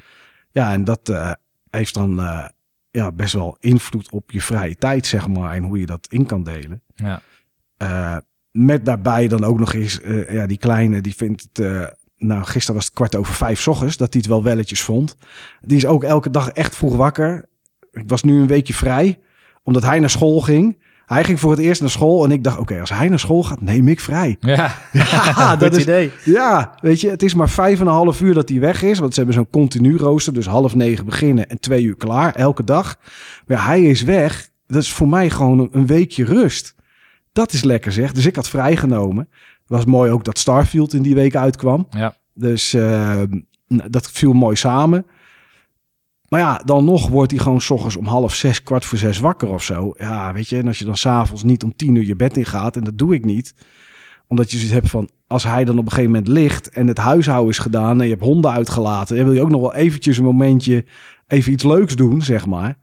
[0.50, 1.32] Ja, en dat, eh,
[1.76, 2.44] heeft dan eh,
[2.90, 5.54] ja, best wel invloed op je vrije tijd, zeg maar.
[5.54, 6.82] En hoe je dat in kan delen.
[6.94, 7.22] Ja.
[7.76, 8.16] Eh,
[8.50, 12.74] met daarbij dan ook nog eens, eh, ja, die kleine, die vindt het, nou, gisteren
[12.74, 15.16] was het kwart over vijf 's ochtends, dat hij het wel welletjes vond.
[15.60, 17.48] Die is ook elke dag echt vroeg wakker.
[17.90, 19.20] Ik was nu een weekje vrij,
[19.62, 20.81] omdat hij naar school ging.
[21.12, 23.42] Hij ging voor het eerst naar school en ik dacht, oké, als hij naar school
[23.42, 24.36] gaat, neem ik vrij.
[24.40, 26.10] Ja, Ja, dat is, idee.
[26.24, 28.98] ja, weet je, het is maar vijf en een half uur dat hij weg is.
[28.98, 30.32] Want ze hebben zo'n continu rooster.
[30.32, 32.96] Dus half negen beginnen en twee uur klaar, elke dag.
[33.46, 34.50] Maar ja, hij is weg.
[34.66, 36.74] Dat is voor mij gewoon een, weekje rust.
[37.32, 38.12] Dat is lekker zeg.
[38.12, 39.28] Dus ik had vrijgenomen.
[39.66, 41.86] Was mooi ook dat Starfield in die week uitkwam.
[41.90, 42.16] Ja.
[42.34, 43.22] Dus eh,
[43.68, 45.06] nou, dat viel mooi samen.
[46.32, 49.18] Maar ja, dan nog wordt hij gewoon s ochtends om half zes, kwart voor zes
[49.18, 49.94] wakker of zo.
[49.98, 52.44] Ja, weet je, en als je dan s'avonds niet om tien uur je bed in
[52.44, 53.54] gaat, en dat doe ik niet.
[54.28, 56.98] Omdat je zoiets hebt van, als hij dan op een gegeven moment ligt en het
[56.98, 60.18] huishouden is gedaan en je hebt honden uitgelaten, dan wil je ook nog wel eventjes
[60.18, 60.84] een momentje
[61.26, 62.78] even iets leuks doen, zeg maar.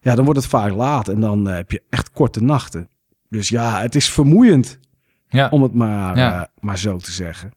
[0.00, 2.88] Ja, dan wordt het vaak laat en dan eh, heb je echt korte nachten.
[3.28, 4.78] Dus ja, het is vermoeiend
[5.28, 5.48] Ja.
[5.48, 6.40] om het maar, Ja.
[6.40, 7.50] eh, maar zo te zeggen.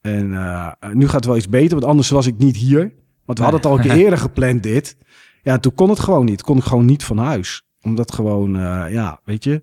[0.00, 2.92] En eh, nu gaat het wel iets beter, want anders was ik niet hier.
[3.28, 4.96] Want we hadden het al een keer eerder gepland dit.
[5.42, 6.42] Ja, toen kon het gewoon niet.
[6.42, 7.62] Kon ik gewoon niet van huis.
[7.82, 9.62] Omdat gewoon, eh, ja, weet je.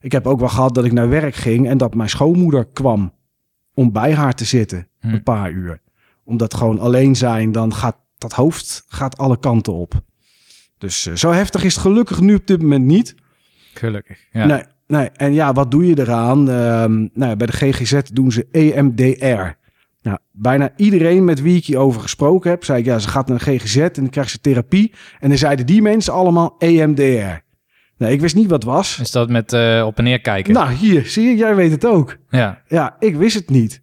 [0.00, 3.14] Ik heb ook wel gehad dat ik naar werk ging en dat mijn schoonmoeder kwam
[3.74, 4.88] om bij haar te zitten.
[5.00, 5.08] Hm.
[5.08, 5.80] Een paar uur.
[6.24, 9.94] Omdat gewoon alleen zijn, dan gaat dat hoofd gaat alle kanten op.
[10.78, 13.14] Dus eh, zo heftig is het gelukkig nu op dit moment niet.
[13.74, 14.18] Gelukkig.
[14.32, 14.46] Ja.
[14.46, 15.10] Nee, nee.
[15.10, 16.50] En ja, wat doe je eraan?
[16.50, 19.64] Ehm, nou, ja, bij de GGZ doen ze EMDR.
[20.06, 23.38] Nou, bijna iedereen met wie ik hierover gesproken heb, zei ik, ja, ze gaat naar
[23.38, 24.92] de GGZ en dan krijgt ze therapie.
[25.20, 27.44] En dan zeiden die mensen allemaal EMDR.
[27.98, 28.98] Nou, ik wist niet wat het was.
[29.00, 30.54] Is dat met eh, op en neer kijken?
[30.54, 32.16] Nou, hier, zie je, jij weet het ook.
[32.28, 32.62] Ja.
[32.68, 33.80] Ja, ik wist het niet.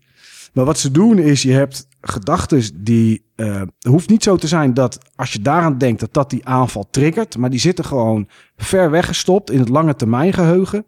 [0.54, 3.26] Maar wat ze doen is, je hebt gedachten die...
[3.36, 6.88] eh, hoeft niet zo te zijn dat als je daaraan denkt dat dat die aanval
[6.92, 7.38] triggert.
[7.38, 10.86] Maar die zitten gewoon ver weggestopt in het lange termijn geheugen.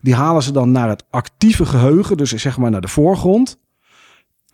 [0.00, 3.58] Die halen ze dan naar het actieve geheugen, dus zeg maar naar de voorgrond.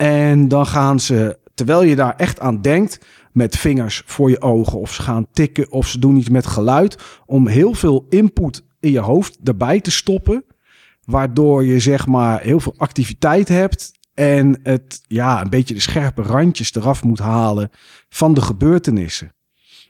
[0.02, 2.98] En dan gaan ze, terwijl je daar echt aan denkt,
[3.32, 4.78] met vingers voor je ogen.
[4.78, 6.98] Of ze gaan tikken of ze doen iets met geluid.
[7.26, 10.44] Om heel veel input in je hoofd erbij te stoppen.
[11.04, 13.92] Waardoor je zeg maar heel veel activiteit hebt.
[14.14, 17.70] En het ja, een beetje de scherpe randjes eraf moet halen
[18.08, 19.34] van de gebeurtenissen.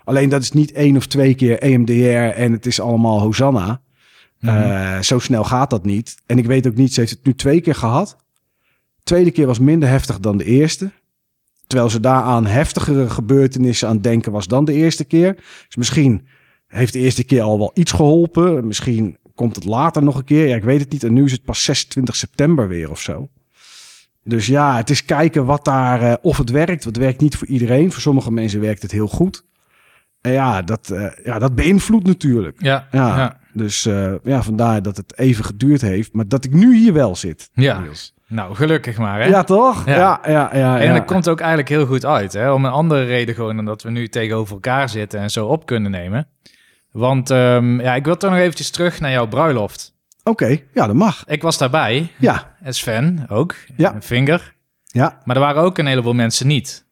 [0.04, 3.82] Alleen dat is niet één of twee keer EMDR en het is allemaal Hosanna.
[4.40, 4.56] Mhm.
[4.56, 6.22] Eh, zo snel gaat dat niet.
[6.26, 8.21] En ik weet ook niet, ze heeft het nu twee keer gehad.
[9.02, 10.90] Tweede keer was minder heftig dan de eerste.
[11.66, 15.34] Terwijl ze daaraan heftigere gebeurtenissen aan denken was dan de eerste keer.
[15.66, 16.26] Dus misschien
[16.66, 18.66] heeft de eerste keer al wel iets geholpen.
[18.66, 20.46] Misschien komt het later nog een keer.
[20.48, 21.04] Ja, ik weet het niet.
[21.04, 23.28] En nu is het pas 26 september weer of zo.
[24.24, 26.84] Dus ja, het is kijken wat daar, eh, of het werkt.
[26.84, 27.92] Het werkt niet voor iedereen.
[27.92, 29.44] Voor sommige mensen werkt het heel goed.
[30.20, 32.62] En ja, dat, eh, ja, dat beïnvloedt natuurlijk.
[32.62, 32.88] Ja.
[32.92, 33.38] Ja, Ja.
[33.52, 36.12] dus eh, ja, vandaar dat het even geduurd heeft.
[36.12, 37.50] Maar dat ik nu hier wel zit.
[37.52, 37.80] Ja.
[37.80, 38.14] Niels.
[38.32, 39.20] Nou, gelukkig maar.
[39.20, 39.26] Hè?
[39.26, 39.86] Ja, toch?
[39.86, 39.96] Ja.
[39.96, 40.80] Ja, ja, ja.
[40.80, 40.92] En ja.
[40.92, 42.32] dat komt ook eigenlijk heel goed uit.
[42.32, 42.52] Hè?
[42.52, 45.66] Om een andere reden gewoon dan dat we nu tegenover elkaar zitten en zo op
[45.66, 46.28] kunnen nemen.
[46.90, 49.94] Want ehm, ja, ik wil toch nog eventjes terug naar jouw bruiloft.
[50.24, 51.24] Oké, ja, dat mag.
[51.26, 52.12] Ik was daarbij.
[52.18, 53.54] Ja, En Sven ook.
[53.76, 53.94] Ja.
[53.94, 54.54] En Vinger.
[54.86, 55.18] ja.
[55.24, 56.84] Maar er waren ook een heleboel mensen niet.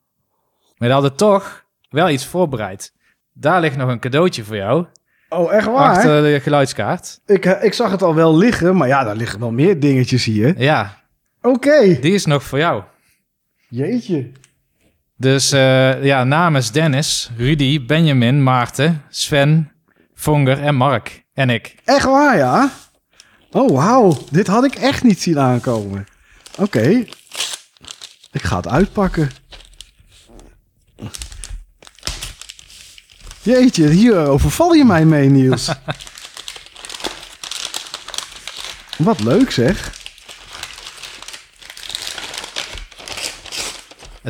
[0.76, 2.92] Maar die hadden toch wel iets voorbereid.
[3.33, 4.87] Daar ligt nog een cadeautje voor jou.
[5.29, 7.20] Oh, echt Achter de geluidskaart.
[7.26, 10.24] Ik, eh, ik zag het al wel liggen, maar ja, daar liggen wel meer dingetjes
[10.24, 10.61] hier.
[10.61, 11.00] Ja,
[11.42, 11.98] Oké.
[12.00, 12.83] die is nog voor jou.
[13.68, 14.31] Jeetje.
[15.16, 19.72] Dus eh, ja, namens Dennis, Rudy, Benjamin, Maarten, Sven,
[20.14, 21.24] Vonger en Mark.
[21.35, 21.74] En ik.
[21.85, 22.70] Echt waar, ja?
[23.50, 24.18] Oh, wauw.
[24.31, 26.07] Dit had ik echt niet zien aankomen.
[26.59, 27.05] Oké.
[28.33, 29.31] Ik ga het uitpakken.
[33.42, 35.68] Jeetje, hier overval je mij mee, Niels.
[38.96, 40.00] Wat leuk zeg.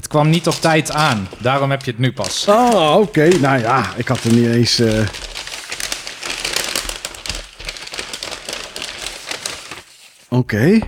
[0.01, 1.29] Het kwam niet op tijd aan.
[1.39, 2.47] Daarom heb je het nu pas.
[2.49, 3.29] Oh, oké.
[3.29, 4.79] Nou ja, ik had er niet eens...
[4.79, 5.07] eh,
[10.29, 10.79] Oké.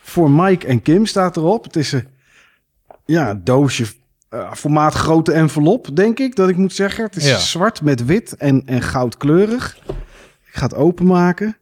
[0.00, 1.64] Voor Mike en Kim staat erop.
[1.64, 2.08] Het is een
[3.04, 3.86] ja, doosje
[4.28, 7.04] eh, formaat grote envelop, denk ik dat ik moet zeggen.
[7.04, 7.38] Het is Ja.
[7.38, 9.78] zwart met wit en, en goudkleurig.
[10.46, 11.56] Ik ga het openmaken.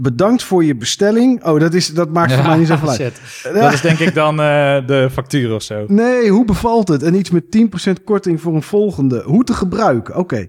[0.00, 1.44] Bedankt voor je bestelling.
[1.44, 3.20] Oh, dat, is, dat maakt voor mij niet zoveel uit.
[3.42, 5.84] Dat is denk ik dan eh, de factuur of zo.
[5.88, 7.02] Nee, hoe bevalt het?
[7.02, 7.44] En iets met
[7.88, 9.22] 10% korting voor een volgende.
[9.22, 10.16] Hoe te gebruiken?
[10.16, 10.48] Oké.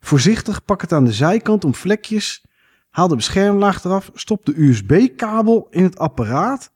[0.00, 2.44] Voorzichtig, pak het aan de zijkant om vlekjes.
[2.90, 4.10] Haal de beschermlaag eraf.
[4.14, 6.72] Stop de USB-kabel in het apparaat.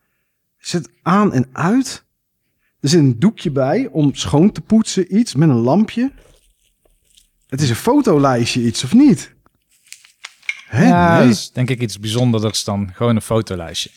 [0.58, 2.04] Zet aan en uit.
[2.80, 6.12] Er zit een doekje bij om schoon te poetsen, iets met een lampje.
[7.46, 9.35] Het is een fotolijstje, iets of niet?
[10.66, 10.86] Hè?
[10.86, 11.26] ja, nee.
[11.26, 13.90] dat is denk ik iets bijzonders dan gewoon een fotolijstje.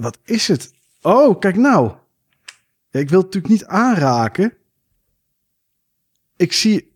[0.00, 0.72] Wat is het?
[1.02, 1.92] Oh, kijk nou.
[2.90, 4.52] Ja, ik wil het natuurlijk niet aanraken.
[6.36, 6.88] Ik zie...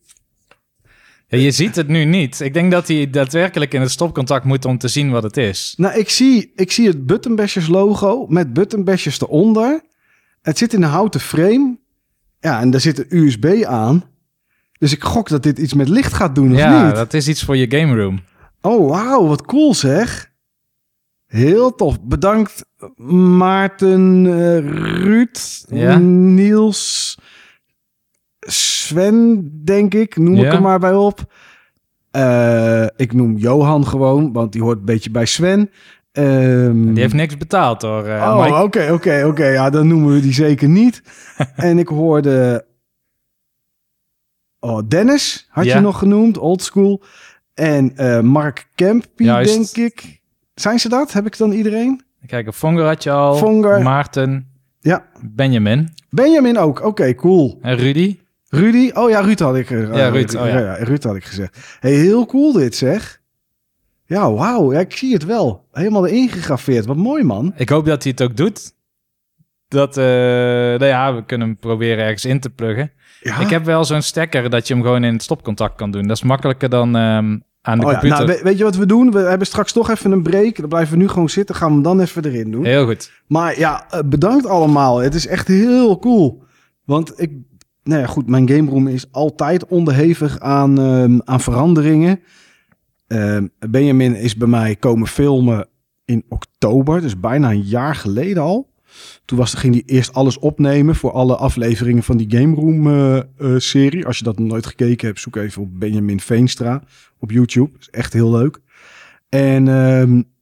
[1.27, 2.40] Ja, je ziet het nu niet.
[2.40, 5.75] Ik denk dat hij daadwerkelijk in het stopcontact moet om te zien wat het is.
[5.77, 9.83] Nou, ik zie, ik zie het Buttonbashers logo met Buttonbashers eronder.
[10.43, 11.79] Het zit in een houten frame.
[12.40, 14.05] Ja, en daar zit een USB aan.
[14.85, 16.94] Dus ik gok dat dit iets met licht gaat doen, of ja, niet?
[16.94, 18.20] dat is iets voor je game room.
[18.61, 20.31] Oh, wauw, wat cool zeg.
[21.27, 22.01] Heel tof.
[22.03, 22.64] Bedankt
[23.37, 24.59] Maarten, eh,
[25.03, 25.99] Ruud, Ja.
[25.99, 27.18] Niels,
[28.40, 30.16] Sven, denk ik.
[30.16, 31.33] Noem ik er maar bij op.
[32.11, 35.70] Eh, ik noem Johan gewoon, want die hoort een beetje bij Sven.
[36.12, 38.05] Ehm, Die heeft niks betaald hoor.
[38.05, 39.47] eh, Oh, oké, oké, oké.
[39.47, 41.03] Ja, dan noemen we die zeker niet.
[41.57, 42.64] en ik hoorde...
[44.64, 45.74] Oh, Dennis had Ja.
[45.74, 47.03] je nog genoemd, oldschool.
[47.55, 49.74] En eh, Mark Kempie, Juist.
[49.74, 50.20] denk ik.
[50.55, 51.12] Zijn ze dat?
[51.12, 52.03] Heb ik dan iedereen?
[52.27, 53.37] Kijk, Fonger had je al.
[53.37, 53.83] Fonger.
[53.83, 54.48] Maarten.
[54.81, 55.07] Ja.
[55.22, 55.88] Benjamin.
[56.11, 56.83] Benjamin ook.
[56.85, 57.59] Oké, cool.
[57.62, 58.18] En Rudy.
[58.48, 58.90] Rudy?
[58.94, 59.70] Oh ja, Ruud had ik...
[59.70, 60.74] eh, Ja, Ruud, oh ja.
[60.74, 61.77] Ruud had ik gezegd.
[61.81, 63.20] Hey, heel cool dit, zeg.
[64.07, 64.72] Ja, wauw.
[64.72, 65.66] Ja, ik zie het wel.
[65.72, 66.87] Helemaal erin gegraveerd.
[66.87, 67.53] Wat mooi, man.
[67.57, 68.72] Ik hoop dat hij het ook doet.
[69.68, 72.92] Dat, eh, nou ja, we kunnen hem proberen ergens in te pluggen.
[73.25, 73.39] Ja.
[73.41, 76.07] Ik heb wel zo'n stekker dat je hem gewoon in het stopcontact kan doen.
[76.07, 78.27] Dat is makkelijker dan ehm, aan de Oh ja, computer.
[78.27, 79.11] nou, we- weet je wat we doen?
[79.11, 80.57] We hebben straks toch even een break.
[80.57, 81.55] Dan blijven we nu gewoon zitten.
[81.55, 82.65] Gaan we hem dan even erin doen.
[82.65, 83.13] Heel goed.
[83.27, 84.99] Maar ja, eh, bedankt allemaal.
[84.99, 86.43] Het is echt heel cool.
[86.85, 87.33] Want ik,
[87.83, 92.21] nou ja, goed, mijn game room is altijd onderhevig aan, ehm, aan veranderingen.
[93.07, 95.69] Ehm, Benjamin is bij mij komen filmen
[96.05, 98.73] in oktober, dus bijna een jaar geleden al.
[99.24, 103.16] Toen was, ging hij eerst alles opnemen voor alle afleveringen van die Game Room eh,
[103.16, 103.24] eh,
[103.57, 104.07] serie.
[104.07, 106.83] Als je dat nog nooit gekeken hebt, zoek even op Benjamin Veenstra
[107.18, 107.78] op YouTube.
[107.78, 108.61] Is echt heel leuk.
[109.28, 109.64] En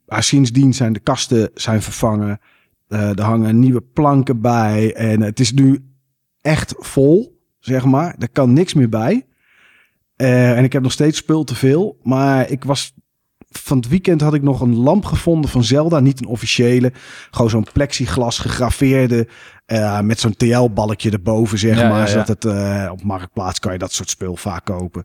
[0.06, 2.40] ja, sindsdien zijn de kasten zijn vervangen.
[2.88, 4.94] Eh, er hangen nieuwe planken bij.
[4.94, 5.84] En het is nu
[6.40, 8.14] echt vol, zeg maar.
[8.18, 9.26] Er kan niks meer bij.
[10.16, 11.98] En ik heb nog steeds spul te veel.
[12.02, 12.94] Maar ik was...
[13.58, 16.00] Van het weekend had ik nog een lamp gevonden van Zelda.
[16.00, 16.92] Niet een officiële.
[17.30, 19.28] Gewoon zo'n plexiglas gegraveerde.
[19.66, 21.98] eh, met zo'n TL-balkje erboven, zeg Ja, maar.
[22.00, 22.06] ja.
[22.06, 25.04] Zodat het eh, op Marktplaats kan je dat soort spul vaak kopen.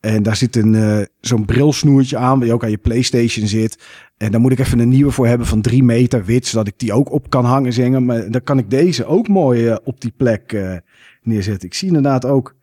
[0.00, 3.78] En daar zit een eh, zo'n brilsnoertje aan, waar je ook aan je PlayStation zit.
[4.16, 6.78] En daar moet ik even een nieuwe voor hebben van drie meter wit, zodat ik
[6.78, 8.04] die ook op kan hangen zingen.
[8.04, 10.76] Maar dan kan ik deze ook mooi op die plek eh,
[11.22, 11.68] neerzetten.
[11.68, 12.54] Ik zie inderdaad ook,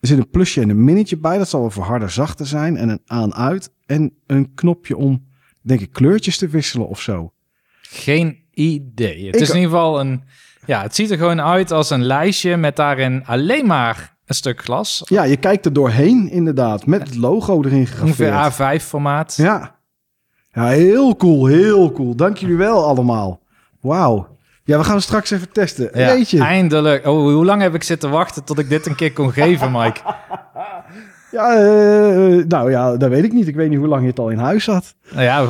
[0.00, 1.38] er zit een plusje en een minnetje bij.
[1.38, 2.76] Dat zal wel voor harder zachter zijn.
[2.76, 3.70] En een aan-uit.
[3.86, 5.26] En een knopje om,
[5.62, 7.32] denk ik, kleurtjes te wisselen of zo.
[7.82, 9.26] Geen idee.
[9.26, 10.22] Het Ik- is in ieder geval een...
[10.66, 14.62] Ja, het ziet er gewoon uit als een lijstje met daarin alleen maar een stuk
[14.62, 15.02] glas.
[15.04, 18.80] Ja, je kijkt er doorheen inderdaad, met het logo erin Ongeveer gegraveerd.
[18.82, 19.34] A5 formaat.
[19.36, 19.76] Ja.
[20.52, 22.14] ja, heel cool, heel cool.
[22.16, 23.42] Dank jullie wel allemaal.
[23.80, 24.36] Wauw.
[24.64, 25.90] Ja, we gaan het straks even testen.
[25.94, 27.06] Ja, eindelijk.
[27.06, 30.00] Oh, hoe lang heb ik zitten wachten tot ik dit een keer kon geven, Mike?
[31.34, 33.48] Ja, eh, nou ja, dat weet ik niet.
[33.48, 34.94] Ik weet niet hoe lang je het al in huis had.
[35.12, 35.44] Nou ja,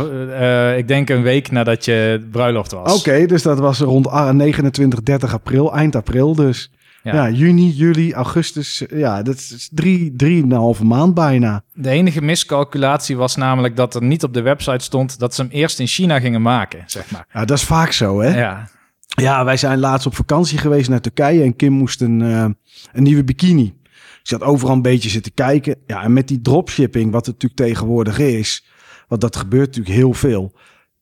[0.73, 2.99] eh, ik denk een week nadat je bruiloft was.
[2.99, 6.71] Oké, dus dat was rond ah, 29, 30 april, eind april dus.
[7.03, 7.31] Ja, Ja.
[7.31, 8.85] juni, juli, augustus.
[8.91, 11.63] Ja, dat is drie, drieënhalve maand bijna.
[11.73, 15.51] De enige miscalculatie was namelijk dat er niet op de website stond dat ze hem
[15.51, 17.27] eerst in China gingen maken, zeg maar.
[17.33, 18.39] Ja, dat is vaak zo, hè?
[18.39, 18.69] Ja,
[19.17, 22.45] Ja, wij zijn laatst op vakantie geweest naar Turkije en Kim moest een, eh,
[22.93, 23.75] een nieuwe bikini.
[24.25, 25.77] Ze had overal een beetje zitten kijken.
[25.87, 28.67] Ja, en met die dropshipping, wat het natuurlijk tegenwoordig is,
[29.09, 30.53] want dat gebeurt natuurlijk heel veel.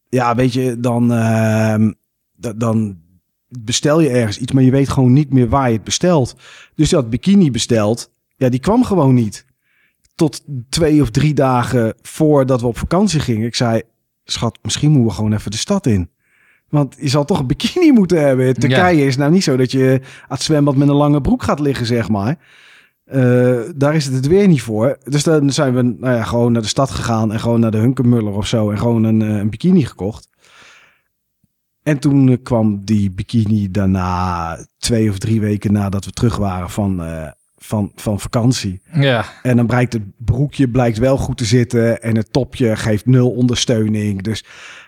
[0.09, 1.93] Ja, weet je, dan, ehm,
[2.37, 2.99] da- dan
[3.49, 6.37] bestel je ergens iets, maar je weet gewoon niet meer waar je het bestelt.
[6.75, 8.11] Dus had bikini besteld.
[8.37, 9.45] Ja, die kwam gewoon niet.
[10.15, 13.47] Tot twee of drie dagen voordat we op vakantie gingen.
[13.47, 13.83] Ik zei,
[14.25, 16.11] schat, misschien moeten we gewoon even de stad in.
[16.69, 18.55] Want je zal toch een bikini moeten hebben.
[18.55, 21.61] Turkije is nou niet zo dat je aan het zwembad met een lange broek gaat
[21.61, 22.39] liggen, zeg maar.
[23.13, 24.99] Eh, daar is het het weer niet voor.
[25.05, 27.79] Dus dan zijn we nou ja, gewoon naar de stad gegaan en gewoon naar de
[27.79, 30.29] Hunkermuller of zo en gewoon een, eh, een bikini gekocht.
[31.83, 36.71] En toen eh, kwam die bikini daarna twee of drie weken nadat we terug waren
[36.71, 37.03] van,
[37.57, 38.81] van, van vakantie.
[38.93, 39.25] ja.
[39.43, 43.31] En dan blijkt het broekje blijkt wel goed te zitten en het topje geeft nul
[43.31, 44.23] ondersteuning.
[44.23, 44.45] Dus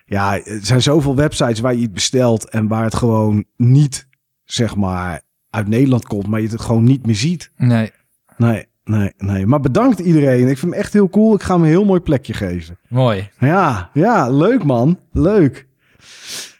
[0.06, 4.08] ja, er zijn zoveel websites waar je het bestelt en waar het gewoon niet,
[4.44, 7.50] zeg maar, uit Nederland komt, maar je het gewoon niet meer ziet.
[7.56, 7.90] nee,
[8.36, 9.46] Nee, nee, nee.
[9.46, 10.48] Maar bedankt iedereen.
[10.48, 11.34] Ik vind hem echt heel cool.
[11.34, 12.78] Ik ga hem een heel mooi plekje geven.
[12.88, 13.30] mooi.
[13.38, 14.98] Ja, ja, leuk man.
[15.12, 15.66] Leuk.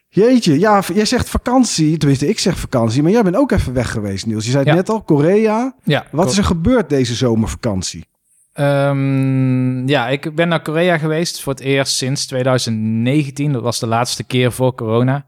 [0.08, 1.96] Jeetje, ja, jij zegt vakantie.
[1.96, 3.02] Tenminste, ik zeg vakantie.
[3.02, 4.44] Maar jij bent ook even weg geweest, Niels.
[4.44, 4.78] Je zei het Ja.
[4.78, 5.74] net al, Korea.
[5.84, 8.04] Ja, Wat is er gebeurd deze zomervakantie?
[8.52, 13.52] Ehm, ja, ik ben naar Korea geweest voor het eerst sinds 2019.
[13.52, 15.26] Dat was de laatste keer voor corona.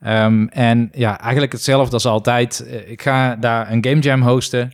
[0.00, 2.66] Ehm, en ja, eigenlijk hetzelfde als altijd.
[2.66, 4.72] Eh, Ik ga daar een game jam hosten.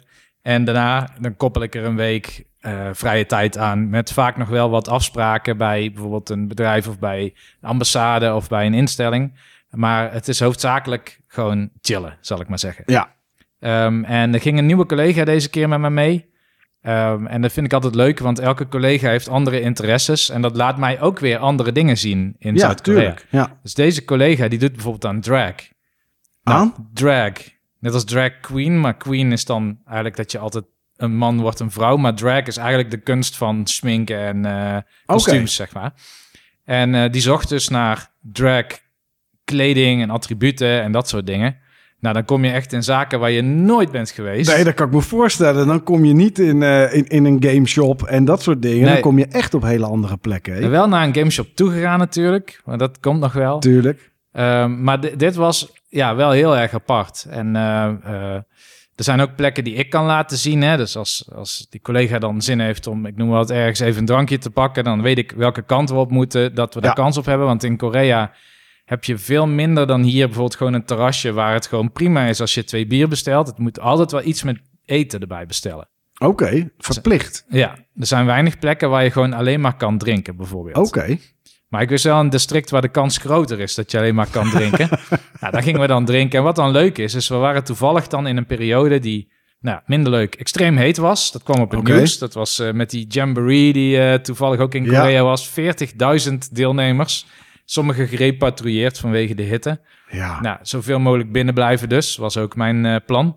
[0.49, 3.89] En daarna dan koppel ik er een week eh, vrije tijd aan.
[3.89, 8.49] Met vaak nog wel wat afspraken bij bijvoorbeeld een bedrijf of bij een ambassade of
[8.49, 9.33] bij een instelling.
[9.71, 12.85] Maar het is hoofdzakelijk gewoon chillen, zal ik maar zeggen.
[12.87, 13.15] Ja.
[13.61, 16.31] Ehm, en er ging een nieuwe collega deze keer met me mee.
[16.81, 20.31] Ehm, en dat vind ik altijd leuk, want elke collega heeft andere interesses.
[20.31, 23.15] En dat laat mij ook weer andere dingen zien in Ja, Zuid-Korea.
[23.31, 23.59] Ja.
[23.63, 25.55] Dus deze collega die doet bijvoorbeeld aan drag.
[26.43, 26.89] Nou, Aan?
[26.93, 27.33] Drag.
[27.81, 30.65] Net als drag queen, maar queen is dan eigenlijk dat je altijd
[30.97, 31.97] een man wordt een vrouw.
[31.97, 35.93] Maar drag is eigenlijk de kunst van sminken en eh kostuums, zeg maar.
[36.65, 38.65] En eh, die zocht dus naar drag
[39.45, 41.57] kleding en attributen en dat soort dingen.
[42.01, 44.55] Nou, dan kom je echt in zaken waar je nooit bent geweest.
[44.55, 45.67] Nee, dat kan ik me voorstellen.
[45.67, 48.83] Dan kom je niet in, eh, in, in een gameshop en dat soort dingen.
[48.85, 48.93] Nee.
[48.93, 50.71] Dan kom je echt op hele andere plekken.
[50.71, 53.59] Wel naar een gameshop toegegaan natuurlijk, maar dat komt nog wel.
[53.59, 54.13] Tuurlijk.
[54.33, 57.27] Ehm, maar di- dit was ja, wel heel erg apart.
[57.31, 58.35] En eh, eh,
[58.95, 60.63] er zijn ook plekken die ik kan laten zien.
[60.63, 60.77] Hè?
[60.77, 64.01] Dus als, als die collega dan zin heeft om, ik noem wel het ergens, even
[64.01, 64.85] een drankje te pakken...
[64.85, 67.03] dan weet ik welke kant we op moeten, dat we daar Ja.
[67.03, 67.47] kans op hebben.
[67.47, 68.33] Want in Korea
[68.85, 71.33] heb je veel minder dan hier bijvoorbeeld gewoon een terrasje...
[71.33, 73.47] waar het gewoon prima is als je twee bier bestelt.
[73.47, 75.89] Het moet altijd wel iets met eten erbij bestellen.
[76.19, 77.45] Oké, verplicht.
[77.49, 80.87] Ja, er zijn weinig plekken waar je gewoon alleen maar kan drinken bijvoorbeeld.
[80.87, 81.19] Oké.
[81.69, 84.31] Maar ik wist wel een district waar de kans groter is dat je alleen maar
[84.31, 84.89] kan drinken.
[85.41, 86.39] nou, daar gingen we dan drinken.
[86.39, 89.29] En wat dan leuk is, is we waren toevallig dan in een periode die
[89.61, 91.33] nou, minder leuk, extreem heet was.
[91.33, 92.19] Dat kwam op het nieuws.
[92.19, 95.01] Dat was eh, met die Jamboree die eh, toevallig ook in Ja.
[95.01, 95.51] Korea was.
[96.29, 97.27] 40.000 deelnemers.
[97.65, 99.81] Sommigen gerepatrieerd vanwege de hitte.
[100.11, 100.41] Ja.
[100.41, 103.37] Nou, zoveel mogelijk binnen blijven dus, was ook mijn eh, plan.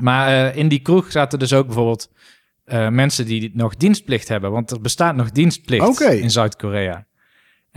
[0.00, 2.10] Maar in die kroeg zaten dus ook bijvoorbeeld
[2.90, 4.50] mensen die nog dienstplicht hebben.
[4.50, 7.06] Want er bestaat nog dienstplicht in Zuid-Korea.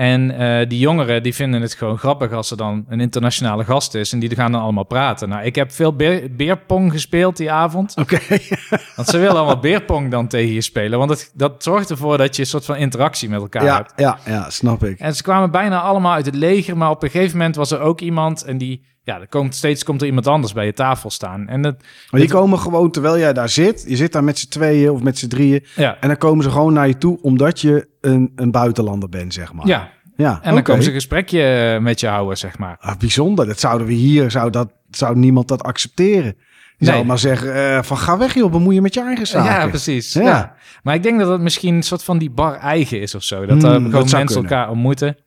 [0.02, 3.96] En eh, die jongeren die vinden het gewoon grappig als er dan een internationale gast
[3.96, 4.14] is.
[4.14, 5.30] En die gaan dan allemaal praten.
[5.30, 7.96] Nou, ik heb veel beer, beerpong gespeeld die avond.
[7.98, 8.20] Oké.
[8.96, 11.00] Want ze willen allemaal beerpong dan tegen je spelen.
[11.00, 13.94] Want het, dat zorgt ervoor dat je een soort van interactie met elkaar Ja, hebt.
[13.96, 15.00] ja, ja, snap ik.
[15.00, 17.80] En ze kwamen bijna allemaal uit het leger, maar op een gegeven moment was er
[17.80, 21.10] ook iemand en die, ja, er komt steeds komt er iemand anders bij je tafel
[21.10, 21.48] staan.
[21.48, 21.76] En dat,
[22.12, 23.86] Maar die komen gewoon terwijl jij daar zit.
[23.88, 25.66] Je zit daar met z'n tweeën of met z'n drieën.
[25.76, 29.34] ja, En dan komen ze gewoon naar je toe omdat je een, een buitenlander bent,
[29.34, 29.68] zeg maar.
[29.68, 32.78] ja, ja en dan komen ze een gesprekje eh, met je houden, zeg maar.
[32.80, 33.46] Ah, bijzonder.
[33.48, 36.32] Dat zouden we hier, zou, dat, zou niemand dat accepteren.
[36.78, 36.96] Die Nee.
[36.96, 39.52] zou maar zeggen eh, van ga weg joh, bemoei je met je eigen zaken.
[39.52, 40.14] Ja, precies.
[40.14, 40.22] Ja.
[40.22, 40.56] Ja.
[40.84, 43.46] Maar ik denk dat het misschien een soort van die bar eigen is of zo.
[43.46, 44.44] Dat Hmm, er dat gewoon mensen kunnen.
[44.44, 45.18] elkaar ontmoeten.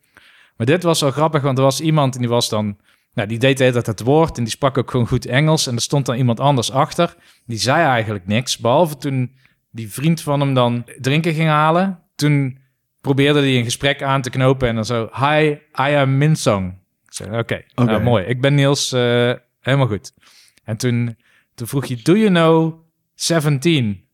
[0.56, 2.76] Maar dit was wel grappig, want er was iemand en die was dan...
[3.14, 5.66] Nou, die deed de hele tijd het woord en die sprak ook gewoon goed Engels.
[5.66, 7.16] En er stond dan iemand anders achter.
[7.46, 9.32] Die zei eigenlijk niks, behalve toen
[9.70, 11.98] die vriend van hem dan drinken ging halen.
[12.14, 12.58] Toen
[13.00, 15.08] probeerde hij een gesprek aan te knopen en dan zo...
[15.12, 15.50] Hi,
[15.80, 16.72] I am Minsong.
[17.06, 18.24] Ik zei, oké, nou, mooi.
[18.24, 20.12] Ik ben Niels, eh, helemaal goed.
[20.64, 21.16] En toen,
[21.54, 22.74] toen vroeg je, do you know
[23.14, 24.04] 17?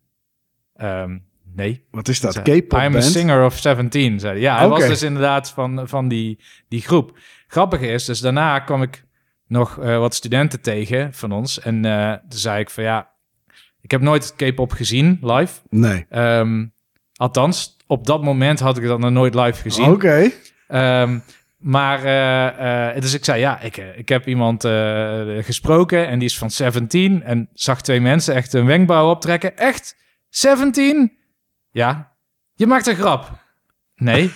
[0.74, 1.18] Ehm,
[1.54, 1.84] nee.
[1.90, 2.42] Wat is dat?
[2.42, 4.42] K-pop I'm a singer of 17, zei hij.
[4.42, 7.18] Ja, hij was dus inderdaad van, van die, die groep.
[7.50, 9.04] Grappig is, dus daarna kwam ik
[9.46, 11.60] nog eh, wat studenten tegen van ons.
[11.60, 13.10] En eh, toen zei ik van ja,
[13.80, 15.60] ik heb nooit K-pop gezien live.
[15.68, 16.06] Nee.
[16.08, 16.66] Ehm,
[17.14, 19.90] althans, op dat moment had ik dat nog nooit live gezien.
[19.90, 20.30] Oké.
[20.68, 21.18] Ehm,
[21.58, 24.62] maar, eh, dus ik zei, ja, ik, ik heb iemand
[25.40, 29.56] gesproken en die is van 17 en zag twee mensen echt een wenkbrauw optrekken.
[29.56, 29.96] Echt?
[30.28, 31.12] 17?
[31.70, 32.12] Ja.
[32.54, 33.30] Je maakt een grap.
[33.94, 34.30] Nee.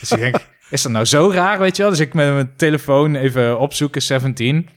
[0.00, 0.36] dus ik denk,
[0.70, 1.90] is dat nou zo raar, weet je wel?
[1.90, 4.68] Dus ik met mijn telefoon even opzoeken, 17.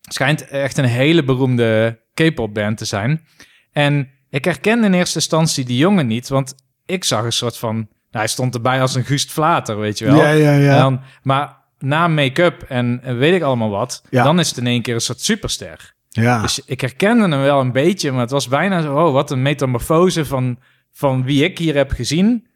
[0.00, 3.24] Schijnt echt een hele beroemde K-pop band te zijn.
[3.72, 6.54] En ik herkende in eerste instantie die jongen niet, want
[6.86, 7.74] ik zag een soort van...
[7.76, 10.16] Nou, hij stond erbij als een Guust Vlater, weet je wel.
[10.16, 10.78] Ja, ja, ja.
[10.78, 14.24] Dan, maar na make-up en weet ik allemaal wat, Ja.
[14.24, 15.94] dan is het in één keer een soort superster.
[16.08, 16.42] ja.
[16.42, 19.42] Dus ik herkende hem wel een beetje, maar het was bijna zo, oh, wat een
[19.42, 20.58] metamorfose van,
[20.92, 22.46] van wie ik hier heb gezien,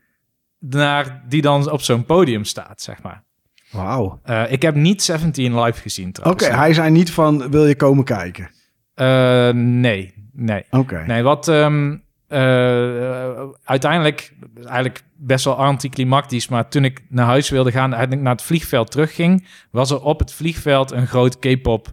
[0.68, 3.22] naar die dan op zo'n podium staat, zeg maar.
[3.70, 4.20] Wauw.
[4.22, 6.48] Eh, ik heb niet 17 live gezien Oké, trouwens.
[6.48, 8.50] hij zei niet van wil je komen kijken?
[8.94, 10.64] Eh, nee, nee.
[10.70, 11.05] Oké.
[11.07, 11.96] Nee, wat ehm,
[12.29, 18.33] eh, uiteindelijk, eigenlijk best wel anticlimactisch, maar toen ik naar huis wilde gaan, eigenlijk naar
[18.33, 21.92] het vliegveld terugging, was er op het vliegveld een groot K-pop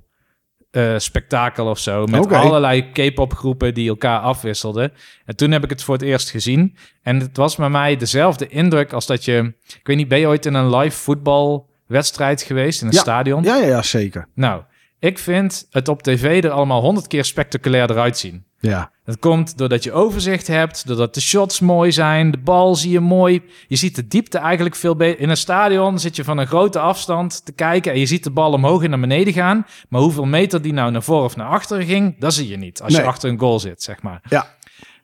[0.71, 4.91] eh, spektakel of zo, met allerlei K-pop groepen die elkaar afwisselden.
[5.25, 6.75] En toen heb ik het voor het eerst gezien.
[7.01, 10.27] En het was bij mij dezelfde indruk als dat je, ik weet niet, ben je
[10.27, 12.99] ooit in een live voetbalwedstrijd wedstrijd geweest in een Ja.
[12.99, 13.43] stadion.
[13.43, 14.27] Ja, ja, ja, zeker.
[14.36, 14.62] Nou,
[14.99, 18.45] ik vind het op tv er allemaal honderd keer spectaculair eruit zien.
[18.60, 18.91] Ja.
[19.12, 23.00] Dat komt doordat je overzicht hebt, doordat de shots mooi zijn, de bal zie je
[23.00, 23.41] mooi.
[23.67, 25.19] Je ziet de diepte eigenlijk veel beter.
[25.19, 28.32] In een stadion zit je van een grote afstand te kijken en je ziet de
[28.32, 29.65] bal omhoog en naar beneden gaan.
[29.89, 32.82] Maar hoeveel meter die nou naar voren of naar achteren ging, dat zie je niet
[32.82, 34.21] als je achter een goal zit, zeg maar.
[34.30, 34.56] Ja.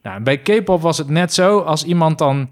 [0.02, 2.50] Nou, en bij K-pop was het net zo, als iemand dan,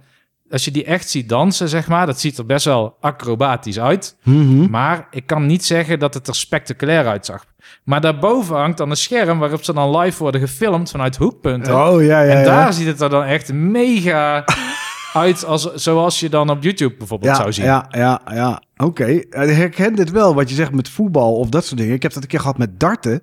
[0.51, 4.16] als je die echt ziet dansen, zeg maar, dat ziet er best wel acrobatisch uit.
[4.23, 4.71] Mhm.
[4.71, 7.45] Maar ik kan niet zeggen dat het er spectaculair uitzag.
[7.87, 11.87] Maar daarboven hangt dan een scherm waarop ze dan live worden gefilmd vanuit hoekpunten.
[11.87, 12.44] Oh, ja, ja, en ja.
[12.44, 14.44] daar ziet het er dan echt mega
[15.12, 17.64] uit, als, zoals je dan op YouTube bijvoorbeeld ja, zou zien.
[17.64, 18.62] Ja, ja, ja.
[18.77, 19.05] Oké.
[19.05, 21.94] Ik herken dit wel, wat je zegt met voetbal of dat soort dingen.
[21.94, 23.22] Ik heb dat een keer gehad met darten.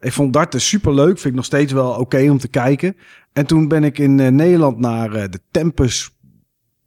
[0.00, 1.18] Ik vond darten superleuk.
[1.18, 2.96] Vind ik nog steeds wel oké om te kijken.
[3.32, 6.15] En toen ben ik in eh, Nederland naar eh, de Tempus...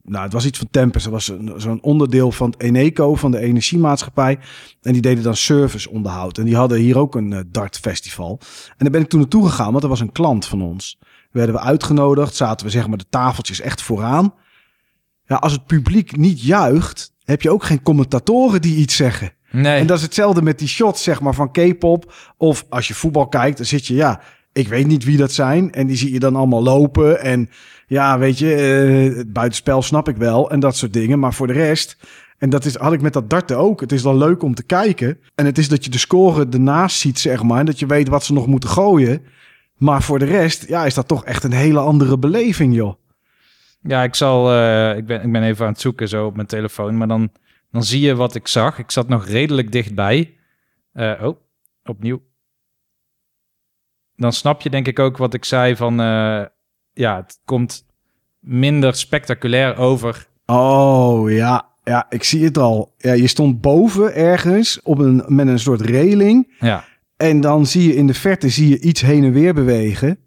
[0.10, 1.04] Nou, het was iets van Tempus.
[1.04, 4.40] Dat was zo'n onderdeel van Eneco, van de energiemaatschappij.
[4.82, 6.38] En die deden dan serviceonderhoud.
[6.38, 8.40] En die hadden hier ook een eh, dartfestival.
[8.68, 11.00] En daar ben ik toen naartoe gegaan, want er was een klant van ons.
[11.32, 14.34] Werden we uitgenodigd, zaten we zeg maar de tafeltjes echt vooraan.
[15.26, 19.32] Ja, als het publiek niet juicht, heb je ook geen commentatoren die iets zeggen.
[19.52, 22.14] Nee, En dat is hetzelfde met die shots, zeg maar, van K-pop.
[22.38, 24.22] Of als je voetbal kijkt, dan zit je, ja,
[24.54, 25.72] ik weet niet wie dat zijn.
[25.72, 27.22] En die zie je dan allemaal lopen.
[27.22, 27.50] En
[27.90, 30.52] ja, weet je, eh, het buitenspel snap ik wel.
[30.52, 31.20] En dat soort dingen.
[31.20, 31.98] Maar voor de rest,
[32.38, 33.82] en dat is, had ik met dat darten ook.
[33.82, 35.20] Het is dan leuk om te kijken.
[35.36, 37.60] En het is dat je de score ernaast ziet, zeg maar.
[37.60, 39.22] En dat je weet wat ze nog moeten gooien.
[39.78, 42.96] Maar voor de rest, ja, is dat toch echt een hele andere beleving, joh.
[43.82, 46.48] ja, ik zal, eh, ik, ben, ik ben even aan het zoeken zo op mijn
[46.48, 47.32] telefoon, maar dan,
[47.72, 48.80] dan zie je wat ik zag.
[48.80, 50.38] Ik zat nog redelijk dichtbij.
[50.94, 51.38] Eh, oh,
[51.84, 52.22] opnieuw.
[54.16, 56.44] Dan snap je denk ik ook wat ik zei van, eh,
[57.00, 57.86] ja, het komt
[58.40, 60.28] minder spectaculair over.
[60.46, 62.94] Oh ja, ja, ik zie het al.
[62.98, 66.56] Ja, je stond boven ergens op een, met een soort reling.
[66.60, 66.84] Ja,
[67.18, 70.18] En dan zie je in de verte zie je iets heen en weer bewegen.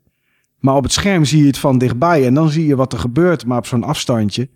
[0.59, 2.27] Maar op het scherm zie je het van dichtbij.
[2.27, 4.49] En dan zie je wat er gebeurt, maar op zo'n afstandje.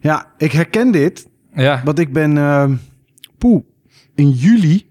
[0.00, 1.28] Ja, ik herken dit.
[1.54, 1.80] ja.
[1.84, 2.70] Want ik ben eh,
[3.38, 3.62] poeh,
[4.14, 4.90] in juli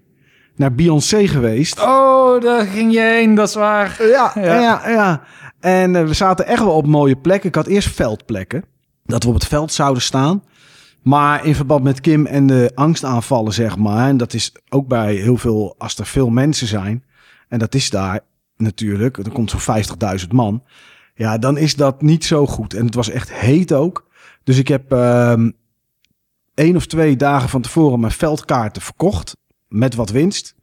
[0.56, 1.80] naar Beyoncé geweest.
[1.80, 3.96] Oh, daar ging je heen, dat is waar.
[4.00, 4.60] Ja, Ja.
[4.60, 5.22] ja, ja.
[5.62, 7.48] En eh, we zaten echt wel op mooie plekken.
[7.48, 8.64] Ik had eerst veldplekken.
[9.04, 10.44] Dat we op het veld zouden staan.
[11.02, 14.08] Maar in verband met Kim en de angstaanvallen, zeg maar.
[14.08, 17.04] En dat is ook bij heel veel, als er veel mensen zijn.
[17.48, 18.20] En dat is daar
[18.56, 19.16] natuurlijk.
[19.16, 19.84] Er komt zo'n
[20.20, 20.62] 50.000 man.
[21.14, 22.74] Ja, dan is dat niet zo goed.
[22.74, 24.06] En het was echt heet ook.
[24.44, 25.50] Dus ik heb ehm
[26.54, 29.36] één of twee dagen van tevoren mijn veldkaarten verkocht.
[29.68, 30.54] Met wat winst.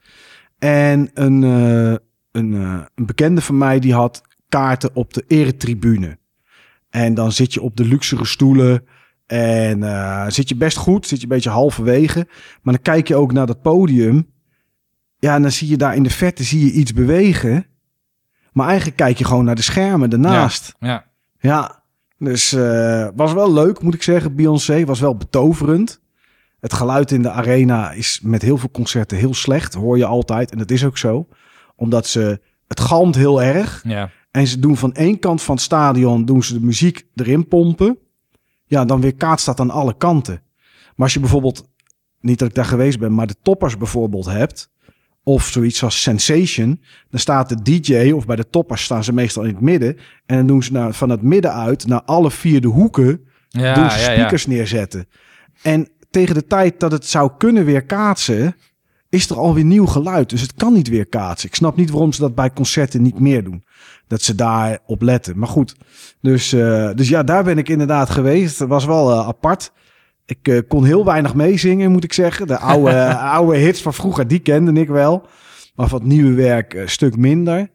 [0.59, 1.95] En een, eh,
[2.31, 6.17] een, eh, een bekende van mij die had kaarten op de eretribune.
[6.89, 8.85] En dan zit je op de luxere stoelen.
[9.25, 12.27] En eh, zit je best goed, zit je een beetje halverwege.
[12.61, 14.27] Maar dan kijk je ook naar dat podium.
[15.19, 17.65] Ja, en dan zie je daar in de verte zie je iets bewegen.
[18.51, 20.75] Maar eigenlijk kijk je gewoon naar de schermen ernaast.
[20.79, 21.05] Ja,
[21.39, 21.83] Ja,
[22.17, 24.35] dus eh, was wel leuk, moet ik zeggen.
[24.35, 26.01] Beyoncé was wel betoverend.
[26.59, 30.51] Het geluid in de arena is met heel veel concerten heel slecht, hoor je altijd.
[30.51, 31.27] En dat is ook zo,
[31.75, 33.81] omdat ze het galmt heel erg.
[33.83, 34.09] ja.
[34.31, 37.97] En ze doen van één kant van het stadion doen ze de muziek erin pompen.
[38.65, 40.41] Ja, dan weer kaatst dat aan alle kanten.
[40.95, 41.69] Maar als je bijvoorbeeld,
[42.19, 44.71] niet dat ik daar geweest ben, maar de toppers bijvoorbeeld hebt.
[45.23, 46.81] Of zoiets als Sensation.
[47.09, 49.97] Dan staat de DJ, of bij de toppers staan ze meestal in het midden.
[50.25, 53.27] En dan doen ze naar, van het midden uit naar alle vier de hoeken.
[53.49, 54.17] Ja, doen ze ja, ja.
[54.17, 55.07] speakers neerzetten.
[55.61, 58.55] En tegen de tijd dat het zou kunnen weer kaatsen,
[59.09, 60.29] is er alweer nieuw geluid.
[60.29, 61.49] Dus het kan niet weer kaatsen.
[61.49, 63.63] Ik snap niet waarom ze dat bij concerten niet meer doen.
[64.07, 65.37] Dat ze daar op letten.
[65.37, 65.75] Maar goed,
[66.21, 68.59] dus, eh, dus ja, daar ben ik inderdaad geweest.
[68.59, 69.71] Het was wel eh, apart.
[70.25, 72.47] Ik eh, kon heel weinig meezingen, moet ik zeggen.
[72.47, 75.27] De oude, oude hits van vroeger, die kende ik wel.
[75.75, 77.69] Maar van het nieuwe werk een stuk minder.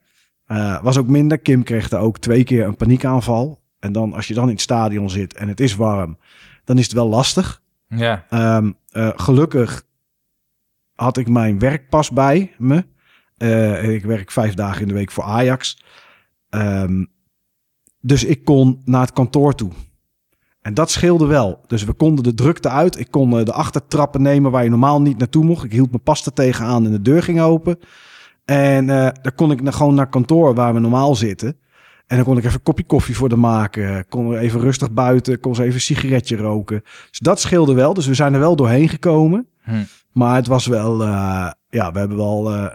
[0.83, 1.39] Was ook minder.
[1.39, 3.63] Kim kreeg er ook twee keer een paniekaanval.
[3.79, 6.19] En dan, als je dan in het stadion zit en het is warm,
[6.65, 7.63] dan is het wel lastig.
[7.89, 9.83] Ja, Ehm, eh, gelukkig
[10.95, 12.85] had ik mijn werkpas bij me.
[13.37, 15.85] Eh, ik werk vijf dagen in de week voor Ajax.
[16.49, 17.05] Ehm,
[18.01, 19.71] dus ik kon naar het kantoor toe.
[20.63, 21.61] En dat scheelde wel.
[21.67, 22.99] Dus we konden de drukte uit.
[22.99, 25.65] Ik kon eh, de achtertrappen nemen waar je normaal niet naartoe mocht.
[25.65, 27.79] Ik hield mijn pas tegenaan en de deur ging open.
[28.45, 31.57] En eh daar kon ik gewoon naar kantoor waar we normaal zitten.
[32.07, 34.09] En dan kon ik even een kopje koffie voor de maken.
[34.09, 35.41] Kon even rustig buiten.
[35.41, 36.83] Kon ze even een sigaretje roken.
[37.11, 37.95] Dus dat scheelde wel.
[37.95, 39.47] Dus we zijn er wel doorheen gekomen.
[39.63, 39.83] Hm.
[40.15, 42.67] Maar het was wel, eh, ja, we hebben wel, eh,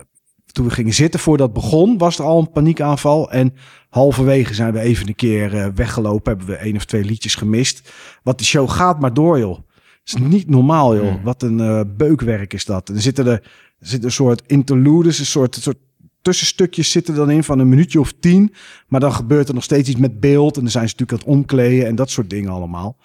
[0.52, 3.32] toen we gingen zitten voordat het begon, was er al een paniekaanval.
[3.32, 3.54] En
[3.90, 7.94] halverwege zijn we even een keer eh, weggelopen, hebben we één of twee liedjes gemist.
[8.24, 9.60] Want die show gaat maar door, joh.
[10.06, 11.10] is niet normaal, joh.
[11.10, 11.24] Hmm.
[11.24, 12.90] Wat een beukwerk is dat.
[12.90, 13.32] Er zitten, er,
[13.80, 15.80] er zitten een soort interludes, een soort, een soort
[16.22, 18.54] tussenstukjes zitten dan in van een minuutje of tien.
[18.88, 20.56] Maar dan gebeurt er nog steeds iets met beeld.
[20.56, 22.96] En dan zijn ze natuurlijk aan het omkleden en dat soort dingen allemaal.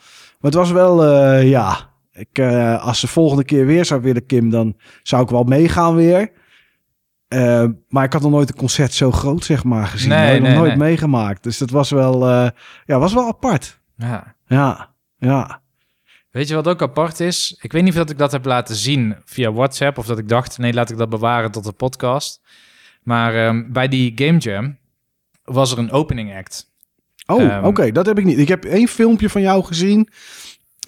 [0.41, 1.05] Maar het was wel,
[1.41, 1.93] ja...
[2.15, 5.95] Ik, eh, als ze volgende keer weer zou willen, Kim, dan zou ik wel meegaan
[5.95, 6.31] weer.
[7.29, 10.09] Eh, maar ik had nog nooit een concert zo groot, zeg maar, gezien.
[10.09, 10.89] Nee, nog nee, nooit nee.
[10.89, 11.43] meegemaakt.
[11.43, 12.51] Dus dat was wel, eh,
[12.87, 13.81] ja, was wel apart.
[13.97, 14.35] Ja.
[14.47, 15.63] Ja, ja.
[16.31, 17.59] Weet je wat ook apart is?
[17.61, 20.29] Ik weet niet of dat ik dat heb laten zien via WhatsApp of dat ik
[20.29, 22.41] dacht, nee, laat ik dat bewaren tot de podcast.
[23.03, 24.79] Maar ehm, bij die Game Jam
[25.45, 26.73] was er een opening act.
[27.27, 28.39] Oh, Ehm, oké, dat heb ik niet.
[28.39, 30.09] Ik heb één filmpje van jou gezien.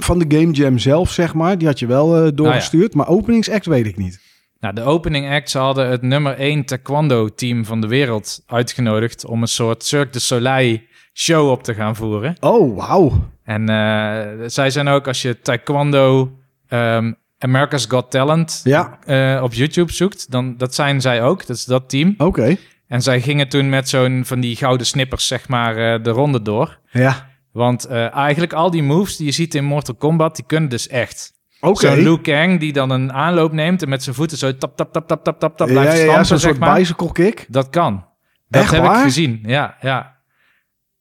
[0.02, 1.58] Van de Game Jam zelf, zeg maar.
[1.58, 2.94] Die had je wel eh, doorgestuurd.
[2.94, 4.20] Maar openingsact weet ik niet.
[4.60, 9.24] Nou, de opening act, ze hadden het nummer 1 taekwondo team van de wereld uitgenodigd
[9.24, 10.78] om een soort Cirque du Soleil
[11.14, 12.36] show op te gaan voeren.
[12.40, 13.12] Oh, wauw.
[13.44, 16.32] En eh, zij zijn ook, als je taekwondo
[16.68, 21.46] ehm, America's Got Talent Ja, eh, op YouTube zoekt, dan dat zijn zij ook.
[21.46, 22.14] Dat is dat team.
[22.18, 22.56] oké.
[22.88, 26.78] En zij gingen toen met zo'n van die gouden snippers, zeg maar, de ronde door.
[26.90, 30.68] Ja, Want eh, eigenlijk al die moves die je ziet in Mortal Kombat, die kunnen
[30.70, 31.32] dus echt.
[31.60, 31.80] oké.
[31.86, 34.92] Zo'n Liu Kang die dan een aanloop neemt en met zijn voeten zo tap, tap,
[34.92, 37.46] tap, tap, tap, tap, tap Ja, blijft ja, stampen, ja, zo'n zeg soort bicycle kick.
[37.48, 38.04] Dat kan.
[38.48, 38.96] Dat Echt heb waar?
[38.96, 40.16] ik gezien, ja, ja.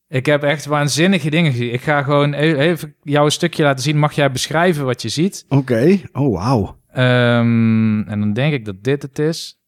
[0.08, 1.74] Ik heb echt waanzinnige dingen gezien.
[1.74, 4.00] Ik ga gewoon e- even jou een stukje laten zien.
[4.00, 5.46] Mag jij beschrijven wat je ziet?
[5.50, 6.00] Oké.
[6.12, 6.78] Oh, wauw.
[6.92, 9.60] Ehm, en dan denk ik dat dit het is.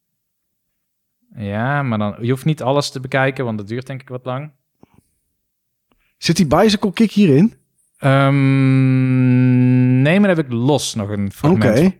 [1.36, 4.24] Ja, maar dan, je hoeft niet alles te bekijken, want dat duurt denk ik wat
[4.24, 4.52] lang.
[6.18, 7.54] Zit die bicycle kick hierin?
[7.98, 11.30] Ehm, nee, maar dan heb ik los nog een Oké.
[11.34, 11.94] fragment.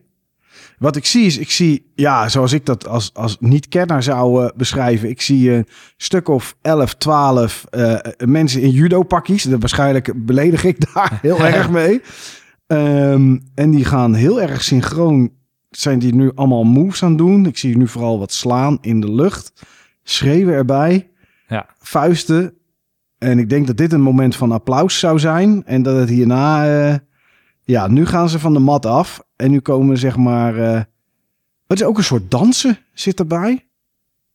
[0.77, 4.49] Wat ik zie is, ik zie, ja, zoals ik dat als, als niet-kenner zou eh,
[4.55, 5.09] beschrijven.
[5.09, 5.67] Ik zie een
[5.97, 7.95] stuk of 11, 12 eh,
[8.25, 9.45] mensen in judo-pakjes.
[9.45, 12.01] Waarschijnlijk beledig ik daar heel erg mee.
[12.67, 15.31] Ehm, en die gaan heel erg synchroon.
[15.69, 17.45] Zijn die nu allemaal moves aan het doen?
[17.45, 19.53] Ik zie nu vooral wat slaan in de lucht.
[20.03, 21.09] Schreeuwen erbij.
[21.47, 21.65] Ja.
[21.79, 22.53] Vuisten.
[23.19, 25.65] En ik denk dat dit een moment van applaus zou zijn.
[25.65, 26.65] En dat het hierna...
[26.89, 26.95] eh,
[27.61, 29.21] ja, nu gaan ze van de mat af.
[29.35, 30.57] En nu komen zeg maar...
[30.57, 30.81] eh
[31.67, 33.65] het is ook een soort dansen zit erbij.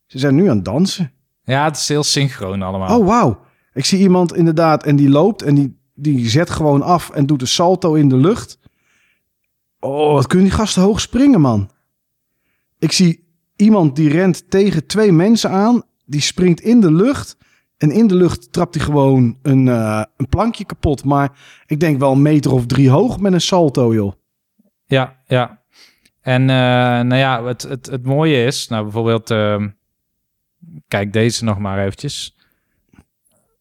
[0.06, 1.12] Ze zijn nu aan het dansen.
[1.44, 2.98] Ja, het is heel synchroon allemaal.
[2.98, 3.40] Oh, wauw.
[3.72, 7.40] Ik zie iemand inderdaad en die loopt en die, die zet gewoon af en doet
[7.40, 8.58] een salto in de lucht.
[9.80, 11.70] Oh, wat kunnen die gasten hoog springen, man.
[12.78, 15.82] Ik zie iemand die rent tegen twee mensen aan.
[16.04, 17.36] Die springt in de lucht.
[17.84, 21.04] En in de lucht trapt hij gewoon een, eh, een plankje kapot.
[21.04, 21.32] Maar
[21.66, 24.12] ik denk wel een meter of drie hoog met een salto, joh.
[24.86, 25.62] Ja, ja.
[26.20, 26.56] En eh,
[27.00, 29.68] nou ja, het, het, het mooie is, nou bijvoorbeeld, ehm,
[30.88, 32.36] kijk deze nog maar eventjes.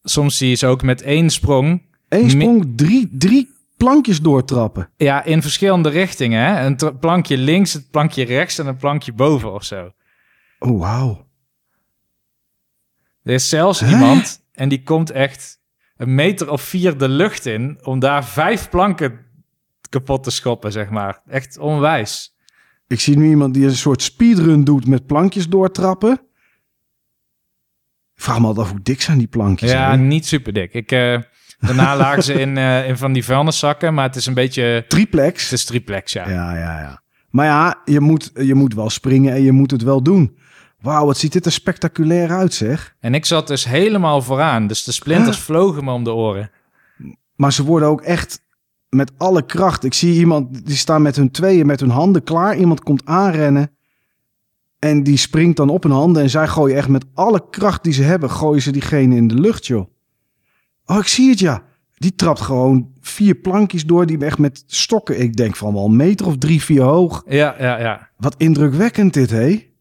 [0.03, 4.89] Soms zie je ze ook met één sprong, Eén sprong, drie, drie plankjes doortrappen.
[4.97, 6.45] ja, in verschillende richtingen.
[6.45, 6.65] Hè?
[6.65, 9.91] Een plankje links, een plankje rechts en een plankje boven of zo.
[10.59, 11.25] Oh, wauw.
[13.23, 15.61] Er is zelfs iemand en die komt echt
[15.97, 19.19] een meter of vier de lucht in om daar vijf planken
[19.89, 21.21] kapot te schoppen, zeg maar.
[21.27, 22.35] Echt onwijs.
[22.87, 26.11] Ik zie nu iemand die een soort speedrun doet met plankjes doortrappen.
[28.15, 29.71] Ik vraag me altijd af hoe dik zijn die plankjes.
[29.71, 29.97] Ja, hè?
[29.97, 30.73] niet super dik.
[30.73, 31.19] Ik, eh,
[31.59, 34.85] daarna lagen ze in, eh, in van die vuilniszakken, maar het is een beetje...
[34.87, 35.43] Triplex.
[35.43, 36.29] Het is triplex, ja.
[36.29, 37.01] Ja, ja, ja.
[37.29, 40.37] Maar ja, je moet, je moet wel springen en je moet het wel doen.
[40.83, 42.95] Wauw, wat ziet dit er spectaculair uit, zeg.
[42.99, 46.51] En ik zat dus helemaal vooraan, dus de splinters vlogen me om de oren.
[47.35, 48.41] Maar ze worden ook echt
[48.89, 49.83] met alle kracht.
[49.83, 52.57] Ik zie iemand, die staan met hun tweeën, met hun handen klaar.
[52.57, 53.71] Iemand komt aanrennen.
[54.79, 56.23] En die springt dan op hun handen.
[56.23, 59.39] En zij gooien echt met alle kracht die ze hebben, gooien ze diegene in de
[59.39, 59.89] lucht, joh.
[60.85, 61.63] Oh, ik zie het, ja.
[61.97, 65.95] Die trapt gewoon vier plankjes door, die echt met stokken, ik denk van wel een
[65.95, 67.23] meter of drie, vier hoog.
[67.27, 68.09] Ja, ja, ja.
[68.17, 69.71] Wat indrukwekkend dit, hé.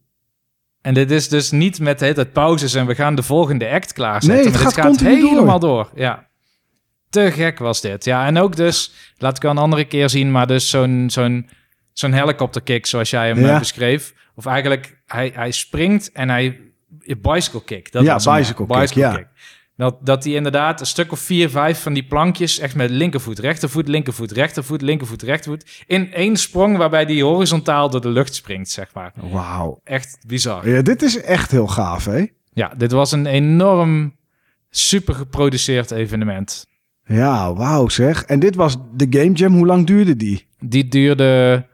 [0.83, 3.69] En dit is dus niet met de hele tijd pauzes en we gaan de volgende
[3.71, 4.29] act klaarzetten.
[4.29, 5.31] Nee, het maar dit gaat gaat continu door.
[5.31, 5.91] helemaal door.
[5.95, 6.27] Ja.
[7.11, 8.05] Te gek was dit.
[8.05, 11.49] Ja, en ook dus, laat ik wel een andere keer zien, maar dus zo'n zo'n
[11.93, 13.53] zo'n helikopterkick zoals jij hem Ja.
[13.53, 14.15] eh, beschreef.
[14.35, 16.61] Of eigenlijk, hij, hij springt en hij...
[17.19, 17.93] Bicycle kick.
[17.93, 19.23] Dat Ja, was bicycle kick, ja.
[19.77, 22.59] Dat, dat hij inderdaad een stuk of vier, vijf van die plankjes...
[22.59, 25.85] echt met linkervoet, rechtervoet, linkervoet, rechtervoet, linkervoet, rechtervoet...
[25.87, 29.13] in één sprong waarbij die horizontaal door de lucht springt, zeg maar.
[29.31, 29.81] Wauw.
[29.85, 30.69] Echt bizar.
[30.69, 32.27] Ja, dit is echt heel gaaf, hè?
[32.53, 34.17] Ja, dit was een enorm
[34.71, 36.67] super geproduceerd evenement.
[37.05, 38.23] Ja, wauw zeg.
[38.25, 39.55] En dit was de Game Jam.
[39.55, 40.47] Hoe lang duurde die?
[40.61, 41.67] Die duurde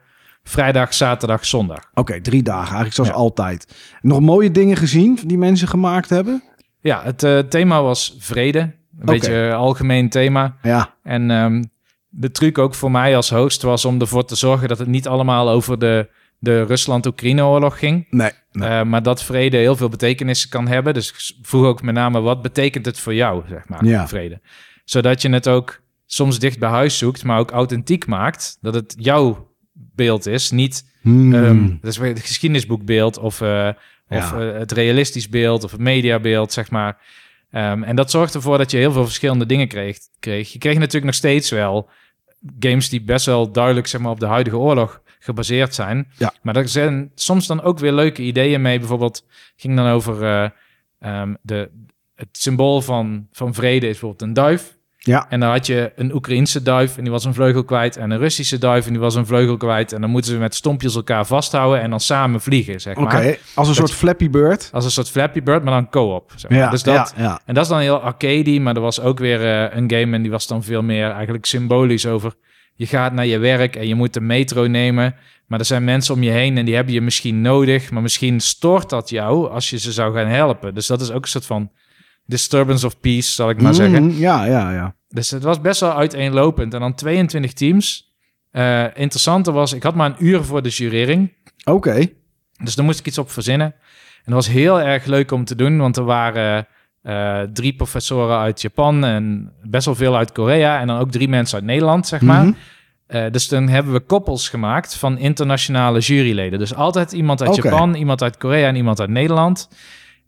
[0.43, 1.91] vrijdag, zaterdag, zondag.
[1.95, 2.63] Oké, drie dagen.
[2.63, 3.15] Eigenlijk zoals Ja.
[3.17, 3.75] altijd.
[4.01, 6.43] Nog mooie dingen gezien die mensen gemaakt hebben?
[6.81, 8.59] Ja, het eh, thema was vrede.
[8.59, 10.57] Een beetje een algemeen thema.
[10.63, 11.65] Ja, En ehm,
[12.09, 15.09] de truc ook voor mij als host was om ervoor te zorgen dat het niet
[15.09, 16.09] allemaal over de,
[16.39, 18.07] de Rusland-Oekraïne-oorlog ging.
[18.11, 18.31] Nee.
[18.53, 18.69] nee.
[18.69, 20.95] Eh, maar dat vrede heel veel betekenissen kan hebben.
[20.95, 24.09] Dus vroeg ook met name, wat betekent het voor jou, zeg maar, Ja.
[24.09, 24.41] vrede?
[24.85, 28.59] Zodat je het ook soms dicht bij huis zoekt, maar ook authentiek maakt.
[28.61, 31.35] Dat het jouw beeld is, niet Hmm.
[31.35, 33.69] ehm, dat is weer het geschiedenisboekbeeld of, eh,
[34.09, 34.41] of Ja.
[34.53, 37.01] eh, het realistisch beeld of het mediabeeld, zeg maar.
[37.51, 40.53] Ehm, en dat zorgt ervoor dat je heel veel verschillende dingen kreeg, kreeg.
[40.53, 41.89] Je kreeg natuurlijk nog steeds wel
[42.59, 46.09] games die best wel duidelijk zeg maar, op de huidige oorlog gebaseerd zijn.
[46.19, 46.33] Ja.
[46.43, 48.79] Maar er zijn soms dan ook weer leuke ideeën mee.
[48.79, 50.51] Bijvoorbeeld ging dan over eh,
[51.01, 51.71] ehm, de,
[52.15, 54.78] het symbool van, van vrede is bijvoorbeeld een duif.
[55.09, 55.27] Ja.
[55.29, 57.97] En dan had je een Oekraïense duif en die was een vleugel kwijt.
[57.97, 59.93] En een Russische duif en die was een vleugel kwijt.
[59.93, 63.39] En dan moeten ze met stompjes elkaar vasthouden en dan samen vliegen, zeg Oké, maar.
[63.55, 64.71] als een soort Flappy Bird.
[64.73, 66.33] Als een soort Flappy Bird, maar dan co-op.
[66.37, 66.59] Zeg maar.
[66.59, 67.41] Ja, dus dat, ja, ja.
[67.45, 70.23] En dat is dan heel arcade, maar er was ook weer eh, een game en
[70.23, 72.35] die was dan veel meer eigenlijk symbolisch over...
[72.75, 75.15] Je gaat naar je werk en je moet de metro nemen,
[75.47, 78.41] maar er zijn mensen om je heen en die hebben je misschien nodig, maar misschien
[78.41, 80.75] stoort dat jou als je ze zou gaan helpen.
[80.75, 81.71] Dus dat is ook een soort van
[82.29, 84.03] disturbance of peace, zal ik maar zeggen.
[84.03, 84.95] Mm, Ja, ja, ja.
[85.09, 86.75] Dus het was best wel uiteenlopend.
[86.75, 88.13] En dan 22 teams.
[88.51, 91.33] Eh interessanter was, ik had maar een uur voor de jurering.
[91.65, 92.07] Oké.
[92.63, 93.67] Dus daar moest ik iets op verzinnen.
[94.25, 96.67] En dat was heel erg leuk om te doen, want er waren
[97.03, 100.81] eh, drie professoren uit Japan en best wel veel uit Korea.
[100.81, 102.45] En dan ook drie mensen uit Nederland, zeg maar.
[102.45, 102.53] Mhm.
[103.07, 106.59] Eh, dus dan hebben we koppels gemaakt van internationale juryleden.
[106.59, 107.55] Dus altijd iemand uit.
[107.57, 109.69] Japan, iemand uit Korea en iemand uit Nederland.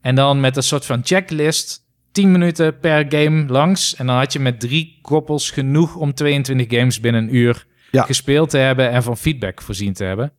[0.00, 3.94] En dan met een soort van checklist, 10 minuten per game langs.
[3.96, 8.02] En dan had je met drie koppels genoeg om 22 games binnen een uur Ja.
[8.02, 10.32] gespeeld te hebben en van feedback voorzien te hebben.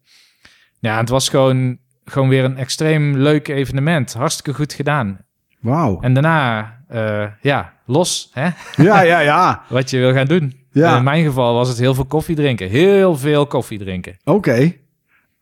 [0.79, 4.13] Ja, het was gewoon, gewoon weer een extreem leuk evenement.
[4.13, 5.19] Hartstikke goed gedaan.
[5.59, 5.99] Wauw.
[6.01, 8.49] En daarna, eh, ja, los, hè?
[8.83, 9.61] Ja, ja, ja.
[9.69, 10.59] wat je wil gaan doen.
[10.71, 10.91] Ja.
[10.91, 12.69] En in mijn geval was het heel veel koffie drinken.
[12.69, 14.17] Heel veel koffie drinken.
[14.23, 14.73] Oké.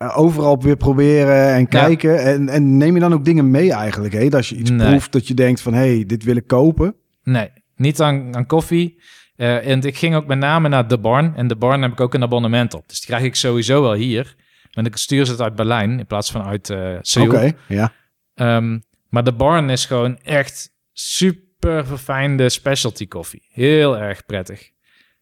[0.07, 1.65] Overal weer proberen en Ja.
[1.65, 2.23] kijken.
[2.23, 4.13] En, en neem je dan ook dingen mee eigenlijk?
[4.13, 4.23] Hè?
[4.23, 4.89] Dat als je iets Nee.
[4.89, 5.73] proeft, dat je denkt van...
[5.73, 6.95] hé, hey, dit wil ik kopen.
[7.23, 9.01] Nee, niet aan, aan koffie.
[9.35, 11.35] Eh, en ik ging ook met name naar De Barn.
[11.35, 12.83] En De Barn heb ik ook een abonnement op.
[12.89, 14.35] Dus die krijg ik sowieso wel hier.
[14.71, 17.29] Want ik stuur ze het uit Berlijn in plaats van uit eh Seoul.
[17.29, 17.91] Oké, ja.
[18.35, 18.79] Ehm,
[19.09, 23.47] maar de Barn is gewoon echt super verfijnde specialty koffie.
[23.51, 24.69] Heel erg prettig.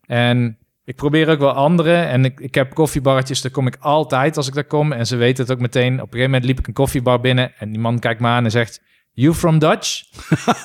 [0.06, 0.58] En
[0.88, 1.96] ik probeer ook wel andere.
[1.96, 4.92] En ik, ik heb koffiebarretjes, daar kom ik altijd als ik daar kom.
[4.92, 5.94] En ze weten het ook meteen.
[5.94, 7.52] Op een gegeven moment liep ik een koffiebar binnen.
[7.60, 8.82] En die man kijkt me aan en zegt...
[9.12, 10.04] You from Dutch?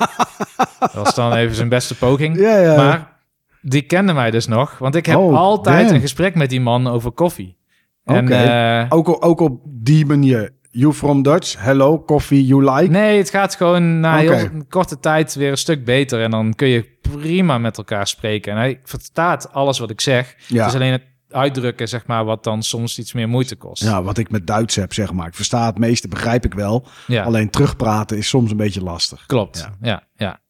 [0.81, 2.37] dat was dan even zijn beste poging.
[2.41, 2.77] Ja, ja.
[2.77, 3.19] Maar
[3.61, 4.79] die kende mij dus nog.
[4.79, 5.95] Want ik heb Oh, altijd damn.
[5.95, 7.57] een gesprek met die man over koffie.
[8.05, 8.35] En, Oké.
[8.35, 10.51] eh, Ook, ook op die manier.
[10.75, 12.91] You from Dutch, hello, coffee you like.
[12.91, 14.35] Nee, het gaat gewoon na Oké.
[14.35, 16.23] heel korte tijd weer een stuk beter.
[16.23, 18.53] En dan kun je prima met elkaar spreken.
[18.53, 20.35] En hij verstaat alles wat ik zeg.
[20.49, 20.59] Ja.
[20.65, 23.83] Het is alleen het uitdrukken, zeg maar, wat dan soms iets meer moeite kost.
[23.83, 25.27] Ja, wat ik met Duits heb, zeg maar.
[25.27, 26.87] Ik versta het meeste, begrijp ik wel.
[27.07, 29.27] Ja, Alleen terugpraten is soms een beetje lastig.
[29.27, 29.59] klopt.
[29.59, 29.77] Ja.
[29.81, 30.03] Ja.
[30.17, 30.41] ja,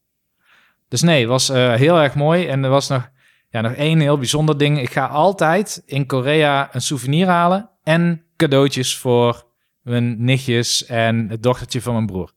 [0.87, 2.47] Dus nee, het was eh, heel erg mooi.
[2.47, 3.09] En er was nog,
[3.49, 4.79] ja, nog één heel bijzonder ding.
[4.81, 9.51] Ik ga altijd in Korea een souvenir halen en cadeautjes voor
[9.83, 12.31] mijn nichtjes en het dochtertje van mijn broer.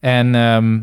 [0.00, 0.80] En ehm,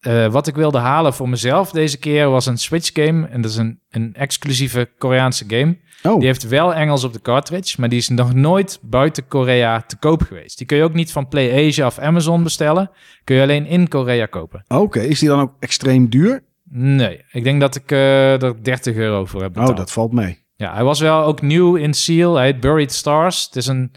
[0.00, 3.26] eh, wat ik wilde halen voor mezelf deze keer was een Switch game.
[3.26, 5.76] En dat is een, een exclusieve Koreaanse game.
[6.02, 9.80] Oh, Die heeft wel Engels op de cartridge, maar die is nog nooit buiten Korea
[9.80, 10.58] te koop geweest.
[10.58, 12.90] Die kun je ook niet van PlayAsia of Amazon bestellen.
[13.24, 14.64] Kun je alleen in Korea kopen.
[14.68, 15.00] oké.
[15.00, 16.42] Is die dan ook extreem duur?
[16.72, 19.70] Nee, ik denk dat ik eh, er 30 euro voor heb betaald.
[19.70, 20.38] Oh, dat valt mee.
[20.56, 22.34] Ja, hij was wel ook nieuw in Seal.
[22.36, 23.44] Hij heet Buried Stars.
[23.44, 23.92] Het is een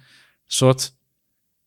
[0.46, 0.94] soort,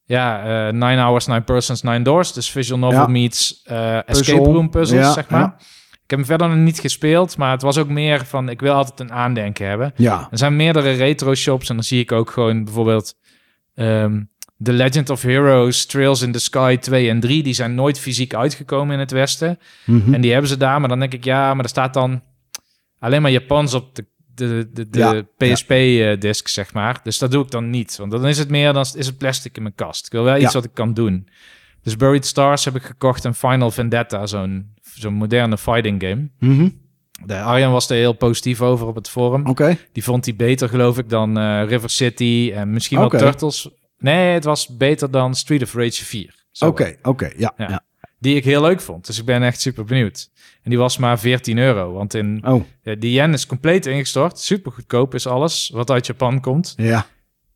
[0.07, 2.33] ja, eh Nine Hours, Nine Persons, Nine Doors.
[2.33, 3.07] Dus visual novel Ja.
[3.07, 5.41] meets eh, escape room puzzles, Ja, zeg maar.
[5.41, 5.57] ja.
[5.93, 8.73] Ik heb hem verder nog niet gespeeld, maar het was ook meer van, ik wil
[8.75, 9.93] altijd een aandenken hebben.
[9.97, 13.15] Ja, Er zijn meerdere retro shops en dan zie ik ook gewoon bijvoorbeeld
[13.75, 14.21] ehm
[14.63, 17.43] The Legend of Heroes, Trails in the Sky 2 en 3.
[17.43, 19.59] Die zijn nooit fysiek uitgekomen in het Westen.
[19.85, 20.15] Mhm.
[20.15, 22.23] En die hebben ze daar, maar dan denk ik, ja, maar er staat dan
[22.99, 24.05] alleen maar Japans op de,
[24.37, 27.01] de, de, de Ja, PSP-disc, zeg maar.
[27.03, 29.57] Dus dat doe ik dan niet, want dan is het meer, dan is het plastic
[29.57, 30.07] in mijn kast.
[30.07, 30.53] Ik wil wel iets Ja.
[30.53, 31.28] wat ik kan doen.
[31.82, 36.28] Dus Buried Stars heb ik gekocht en Final Vendetta, zo'n zo'n moderne fighting game.
[36.39, 36.68] Mhm.
[37.24, 39.47] De Arjan was er heel positief over op het forum.
[39.47, 39.76] Oké.
[39.93, 43.70] Die vond hij beter, geloof ik, dan eh, River City en misschien wel Turtles.
[43.99, 46.45] Nee, het was beter dan Street of Rage 4.
[46.51, 47.30] Zo Oké, oké.
[47.37, 47.55] Ja.
[47.57, 47.84] ja.
[48.19, 49.07] Die ik heel leuk vond.
[49.07, 50.31] Dus ik ben echt super benieuwd.
[50.62, 51.93] En die was maar 14 euro.
[51.93, 54.39] Want in, Oh, die yen is compleet ingestort.
[54.39, 56.75] Super goedkoop is alles wat uit Japan komt.
[56.77, 57.07] ja.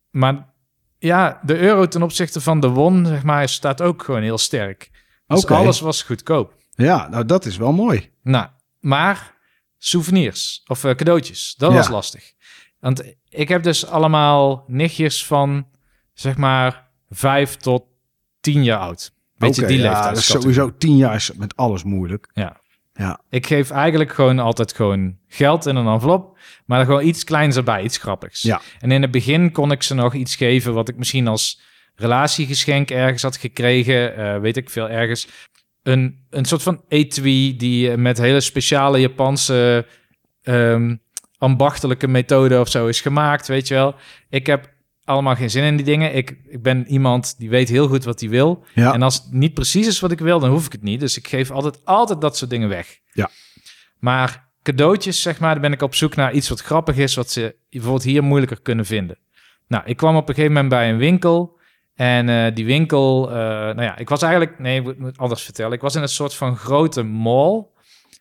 [0.09, 0.49] Maar
[0.97, 4.89] ja, de euro ten opzichte van de won, zeg maar, staat ook gewoon heel sterk.
[5.27, 6.53] Dus alles was goedkoop.
[6.75, 8.11] Ja, nou dat is wel mooi.
[8.23, 8.47] Nou,
[8.79, 9.35] maar
[9.77, 11.55] souvenirs of eh, cadeautjes.
[11.57, 11.77] Dat Ja.
[11.77, 12.33] was lastig.
[12.79, 15.67] Want ik heb dus allemaal nichtjes van,
[16.13, 17.83] zeg maar, vijf tot
[18.41, 19.11] tien jaar oud.
[19.47, 20.09] Beetje die ja, leeftijd.
[20.09, 22.29] dat is sowieso tien jaar is met alles moeilijk.
[22.33, 22.61] Ja.
[22.93, 23.19] Ja.
[23.29, 27.55] Ik geef eigenlijk gewoon altijd gewoon geld in een envelop, maar er gewoon iets kleins
[27.55, 28.41] erbij, iets grappigs.
[28.41, 28.61] Ja.
[28.79, 31.61] En in het begin kon ik ze nog iets geven wat ik misschien als
[31.95, 35.27] relatiegeschenk ergens had gekregen, eh, weet ik veel ergens.
[35.83, 39.85] Een, een soort van etui die eh, met hele speciale Japanse
[40.41, 40.95] ehm,
[41.37, 43.95] ambachtelijke methode of zo is gemaakt, weet je wel.
[44.29, 44.69] Ik heb
[45.05, 46.15] allemaal geen zin in die dingen.
[46.15, 48.63] Ik, ik ben iemand die weet heel goed wat hij wil.
[48.73, 48.93] Ja.
[48.93, 50.99] En als het niet precies is wat ik wil, dan hoef ik het niet.
[50.99, 52.99] Dus ik geef altijd, altijd dat soort dingen weg.
[53.13, 53.29] Ja.
[53.99, 57.29] Maar cadeautjes, zeg maar, dan ben ik op zoek naar iets wat grappig is, wat
[57.31, 59.17] ze bijvoorbeeld hier moeilijker kunnen vinden.
[59.67, 61.59] Nou, ik kwam op een gegeven moment bij een winkel.
[61.95, 65.71] En eh, die winkel, eh, nou ja, ik was eigenlijk, nee, ik moet- anders vertellen.
[65.73, 67.55] Ik was in een soort van grote mall.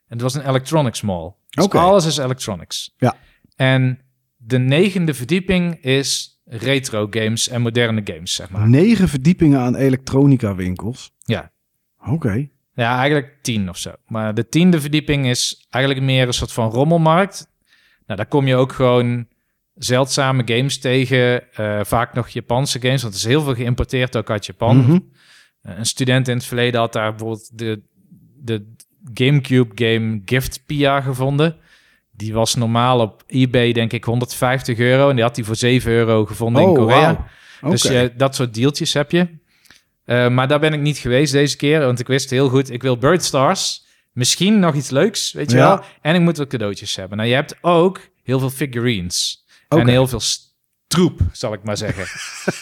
[0.08, 1.32] En het was een electronics mall.
[1.50, 2.94] Dus alles is electronics.
[2.96, 3.16] Ja.
[3.56, 4.00] En
[4.36, 8.68] de negende verdieping is retro games en moderne games, zeg maar.
[8.68, 11.12] Negen verdiepingen aan elektronica winkels.
[11.24, 11.52] Ja.
[12.06, 12.48] Oké.
[12.74, 13.90] Ja, eigenlijk tien of zo.
[14.06, 17.50] Maar de tiende verdieping is eigenlijk meer een soort van rommelmarkt.
[18.06, 19.26] Nou, daar kom je ook gewoon
[19.74, 21.52] zeldzame games tegen.
[21.54, 24.76] eh, vaak nog Japanse games, want er is heel veel geïmporteerd ook uit Japan.
[24.76, 24.98] Mhm.
[25.62, 27.82] Eh, Een student in het verleden had daar bijvoorbeeld de,
[28.42, 28.74] de
[29.14, 31.56] GameCube game Gift Pia gevonden.
[32.20, 35.08] Die was normaal op eBay denk ik 150 euro.
[35.08, 37.26] En die had hij voor 7 euro gevonden in Oh, Korea.
[37.60, 39.28] Dus eh, dat soort deeltjes heb je.
[40.04, 42.82] Eh, maar daar ben ik niet geweest deze keer, want ik wist heel goed, ik
[42.82, 43.84] wil Bird Stars.
[44.12, 45.68] Misschien nog iets leuks, weet je Ja.
[45.68, 45.84] wel.
[46.00, 47.16] En ik moet wat cadeautjes hebben.
[47.16, 49.44] Nou, je hebt ook heel veel figurines.
[49.68, 50.20] En heel veel
[50.90, 52.04] troep, zal ik maar zeggen.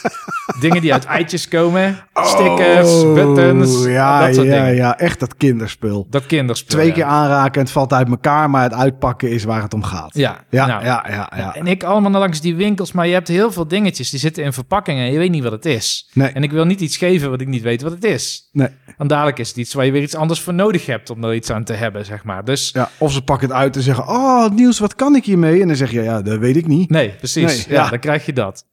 [0.61, 1.99] Dingen die uit eitjes komen.
[2.15, 4.75] Stickers, Oh, buttons, Ja, dat soort ja, dingen.
[4.75, 6.07] ja, echt dat kinderspul.
[6.11, 6.77] Dat kinderspel.
[6.77, 6.93] Twee ja.
[6.93, 10.11] keer aanraken en het valt uit elkaar, maar het uitpakken is waar het om gaat.
[10.13, 11.55] Ja, Ja, nou, ja, ja, ja.
[11.55, 14.53] En ik allemaal langs die winkels, maar je hebt heel veel dingetjes die zitten in
[14.53, 16.11] verpakkingen en je weet niet wat het is.
[16.13, 16.29] Nee.
[16.29, 18.49] En ik wil niet iets geven wat ik niet weet wat het is.
[18.53, 18.69] Nee.
[18.97, 21.35] Want dadelijk is het iets waar je weer iets anders voor nodig hebt om er
[21.35, 22.45] iets aan te hebben, zeg maar.
[22.45, 25.61] Dus Ja, of ze pakken het uit en zeggen, oh Niels, wat kan ik hiermee?
[25.61, 26.91] En dan zeg je, ja, dat weet ik niet.
[26.91, 27.67] nee, precies.
[27.67, 27.89] Nee, ja.
[27.89, 28.67] dan krijg je dat.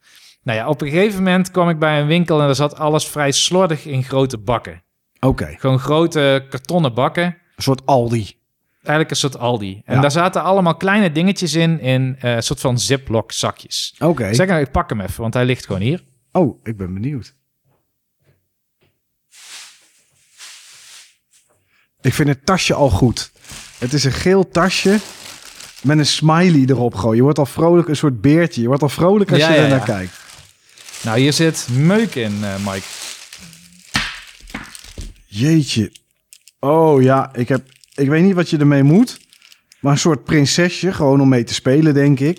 [0.44, 3.08] Nou ja, op een gegeven moment kwam ik bij een winkel en er zat alles
[3.08, 4.84] vrij slordig in grote bakken.
[5.20, 7.24] Oké, Gewoon grote kartonnen bakken.
[7.56, 8.38] een soort Aldi.
[8.78, 9.82] Eigenlijk een soort Aldi.
[9.86, 10.02] En Ja.
[10.02, 13.96] daar zaten allemaal kleine dingetjes in, in eh, een soort van ziplock zakjes.
[14.00, 14.34] Oké.
[14.34, 16.04] Zeg nou, ik pak hem even, want hij ligt gewoon hier.
[16.32, 17.36] Oh, ik ben benieuwd.
[22.02, 23.32] Ik vind het tasje al goed.
[23.78, 25.00] Het is een geel tasje
[25.84, 27.16] met een smiley erop gewoon.
[27.16, 28.62] Je wordt al vrolijk, een soort beertje.
[28.62, 29.84] Je wordt al vrolijk als Ja, je er naar ja.
[29.86, 30.14] kijkt.
[31.04, 32.86] Nou, hier zit meuk in, eh, Mike.
[35.26, 35.92] Jeetje.
[36.60, 39.20] Oh ja, ik, heb, ik weet niet wat je ermee moet.
[39.80, 42.38] Maar een soort prinsesje, gewoon om mee te spelen, denk ik.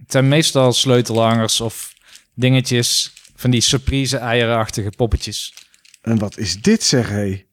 [0.00, 1.94] Het zijn meestal sleutelhangers of
[2.34, 5.54] dingetjes van die surprise eierenachtige poppetjes.
[6.02, 7.44] En wat is dit zeg, hé?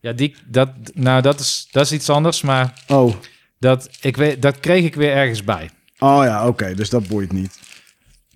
[0.00, 3.14] Ja, die, dat, nou, dat is, dat is iets anders, maar Oh.
[3.62, 5.70] Dat, ik weet, dat kreeg ik weer ergens bij.
[5.98, 7.60] oh ja, oké, dus dat boeit niet.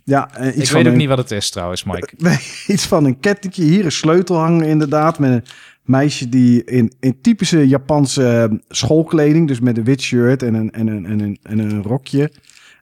[0.05, 2.13] Ja, eh, iets ik van weet ook een- niet wat het is trouwens, Mike.
[2.19, 3.63] Nee, iets van een kettingje.
[3.63, 5.19] Hier een sleutelhanger inderdaad.
[5.19, 5.45] Met een
[5.83, 9.49] meisje die in, in typische Japanse eh, schoolkleding.
[9.49, 12.33] Dus met een wit shirt en een, en, een, en, een, en een rokje.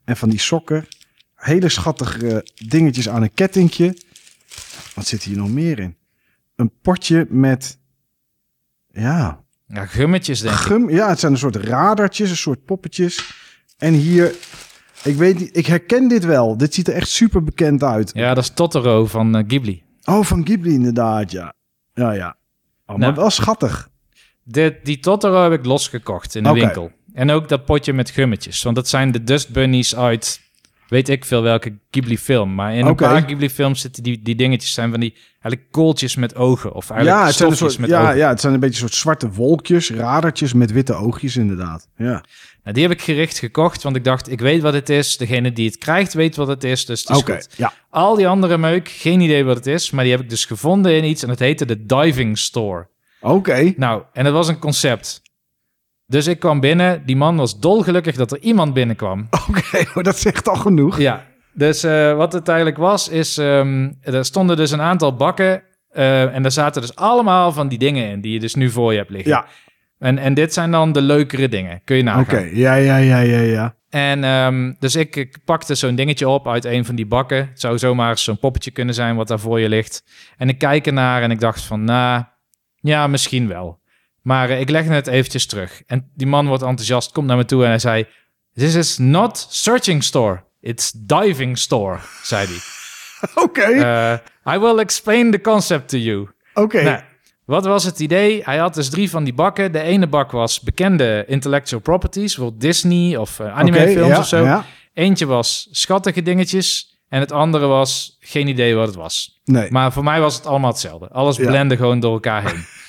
[0.05, 0.87] En van die sokken.
[1.35, 3.97] Hele schattige dingetjes aan een kettingje.
[4.95, 5.97] Wat zit hier nog meer in?
[6.57, 7.79] Een potje met...
[8.93, 10.61] Ja, Ja, gummetjes denk ik.
[10.61, 10.91] gum.
[10.91, 13.33] Ja, het zijn een soort radertjes, een soort poppetjes.
[13.79, 14.35] En hier...
[15.05, 16.57] Ik weet niet, ik herken dit wel.
[16.57, 18.11] Dit ziet er echt super bekend uit.
[18.15, 19.83] Ja, dat is Totoro van eh, Ghibli.
[20.05, 21.53] Oh, van Ghibli inderdaad, ja.
[21.95, 22.37] Ja, ja.
[22.87, 23.15] Oh, maar Nou.
[23.15, 23.89] wel schattig.
[24.43, 26.93] De, die Totoro heb ik losgekocht in de winkel.
[27.13, 28.63] En ook dat potje met gummetjes.
[28.63, 30.41] Want dat zijn de Dust Bunnies uit
[30.89, 32.55] weet ik veel welke Ghibli film.
[32.55, 36.17] Maar in een paar Ghibli films zitten die, die dingetjes zijn van die eigenlijk kooltjes
[36.17, 36.73] met ogen.
[36.75, 38.17] Of eigenlijk Ja het, zijn een stofjes soort, met ja, ogen.
[38.17, 41.89] ja, het zijn een beetje soort zwarte wolkjes, radertjes met witte oogjes inderdaad.
[41.97, 42.25] Ja.
[42.63, 45.17] Nou, die heb ik gericht gekocht, want ik dacht, ik weet wat het is.
[45.17, 47.49] Degene die het krijgt weet wat het is, dus het is goed.
[47.57, 47.73] ja.
[47.91, 49.91] Al die andere meuk, geen idee wat het is.
[49.91, 52.89] Maar die heb ik dus gevonden in iets en het heette de Diving Store.
[53.21, 53.73] Oké.
[53.77, 55.23] Nou, en dat was een concept.
[56.07, 57.03] Dus ik kwam binnen.
[57.07, 59.29] Die man was dolgelukkig dat er iemand binnenkwam.
[59.49, 60.99] Oké, maar dat zegt al genoeg.
[60.99, 63.39] Ja, dus eh, wat het eigenlijk was, is...
[63.39, 65.63] ehm, er stonden dus een aantal bakken...
[65.89, 68.21] eh, en daar zaten dus allemaal van die dingen in...
[68.21, 69.31] die je dus nu voor je hebt liggen.
[69.31, 69.47] Ja,
[69.99, 71.81] En, en dit zijn dan de leukere dingen.
[71.85, 72.23] Kun je nagaan.
[72.23, 72.49] oké.
[72.53, 73.75] Ja, ja, ja, ja, ja.
[73.91, 77.37] En ehm, dus ik, ik pakte zo'n dingetje op uit een van die bakken.
[77.37, 80.05] Het zou zomaar zo'n poppetje kunnen zijn wat daar voor je ligt.
[80.37, 82.23] En ik kijk ernaar en ik dacht van, nou,
[82.81, 83.83] ja, misschien wel.
[84.25, 85.83] Maar eh, ik legde het eventjes terug.
[85.87, 88.07] En die man wordt enthousiast, komt naar me toe en hij zei...
[88.55, 90.43] This is not searching store.
[90.61, 92.59] It's diving store, zei hij.
[93.45, 96.29] Oké, Eh, I will explain the concept to you.
[96.55, 96.83] oké.
[96.83, 97.01] Nou,
[97.45, 98.43] wat was het idee?
[98.45, 99.73] Hij had dus drie van die bakken.
[99.73, 104.27] De ene bak was bekende intellectual properties, bijvoorbeeld Disney of uh, Oké, animefilms ja, of
[104.27, 104.45] zo.
[104.45, 104.65] ja.
[104.95, 109.41] Eentje was schattige dingetjes en het andere was geen idee wat het was.
[109.45, 109.71] Nee.
[109.71, 111.09] Maar voor mij was het allemaal hetzelfde.
[111.09, 111.47] Alles Ja.
[111.47, 112.65] blende gewoon door elkaar heen.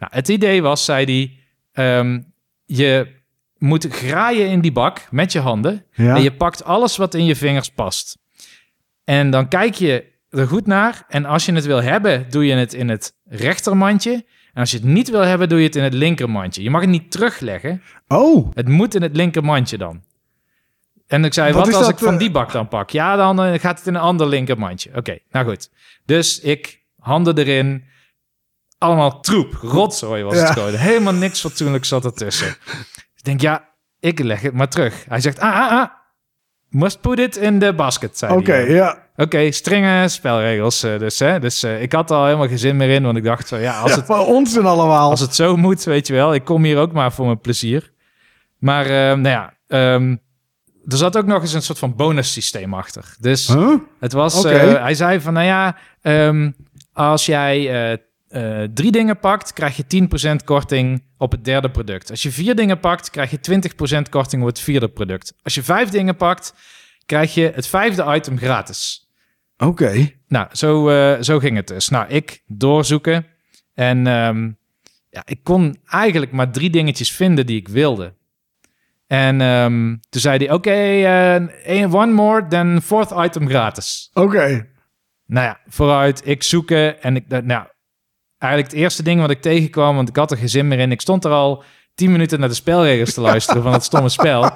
[0.00, 1.38] nou, het idee was, zei hij,
[1.72, 2.20] ehm,
[2.64, 3.18] je
[3.58, 5.84] moet graaien in die bak met je handen.
[5.92, 6.16] ja.
[6.16, 8.18] En je pakt alles wat in je vingers past.
[9.04, 11.04] En dan kijk je er goed naar.
[11.08, 14.12] En als je het wil hebben, doe je het in het rechtermandje.
[14.52, 16.62] En als je het niet wil hebben, doe je het in het linkermandje.
[16.62, 17.82] Je mag het niet terugleggen.
[18.08, 20.02] Oh, Het moet in het linkermandje dan.
[21.06, 22.18] En ik zei, Wat wat, als dat, ik van eh?
[22.18, 22.90] die bak dan pak?
[22.90, 24.90] Ja, dan eh, gaat het in een ander linkermandje.
[24.94, 25.70] Oké, nou goed.
[26.04, 27.84] Dus ik handen erin.
[28.80, 30.40] Allemaal troep, rotzooi was Ja.
[30.40, 30.74] het gewoon.
[30.74, 32.48] Helemaal niks fatsoenlijks zat ertussen.
[33.16, 33.68] Ik denk, ja,
[34.00, 35.04] ik leg het maar terug.
[35.08, 35.88] Hij zegt, ah, ah, ah.
[36.68, 39.08] Must put it in the basket, zei oké, ja.
[39.16, 41.18] Oké, strenge spelregels eh, dus.
[41.18, 41.40] Hè?
[41.40, 43.56] Dus eh, ik had er al helemaal geen zin meer in, want ik dacht zo,
[43.56, 45.10] ja, als ja het voor ons en allemaal.
[45.10, 46.34] als het zo moet, weet je wel.
[46.34, 47.92] Ik kom hier ook maar voor mijn plezier.
[48.58, 50.16] Maar ehm, nou ja, ehm,
[50.86, 53.14] er zat ook nog eens een soort van bonus systeem achter.
[53.18, 53.74] Dus Huh?
[54.00, 56.50] het was, eh, hij zei van, nou ja, ehm,
[56.92, 57.98] als jij
[58.30, 62.10] eh, drie dingen pakt, krijg je 10% korting op het derde product.
[62.10, 63.38] Als je vier dingen pakt, krijg je
[64.06, 65.34] 20% korting op het vierde product.
[65.42, 66.54] Als je vijf dingen pakt,
[67.06, 69.10] krijg je het vijfde item gratis.
[69.58, 70.10] Oké.
[70.28, 71.88] Nou, zo, eh, zo ging het dus.
[71.88, 73.26] Nou, ik doorzoeken.
[73.74, 74.50] En ehm,
[75.10, 78.14] ja, ik kon eigenlijk maar drie dingetjes vinden die ik wilde.
[79.06, 80.70] En ehm, toen zei hij, oké,
[81.64, 84.10] eh, one more, then fourth item gratis.
[84.14, 84.68] Oké.
[85.26, 87.02] Nou ja, vooruit, ik zoeken.
[87.02, 87.66] En ik, nou,
[88.40, 90.92] eigenlijk het eerste ding wat ik tegenkwam, want ik had er geen zin meer in.
[90.92, 91.62] Ik stond er al
[91.94, 94.50] tien minuten naar de spelregels te luisteren van het stomme spel.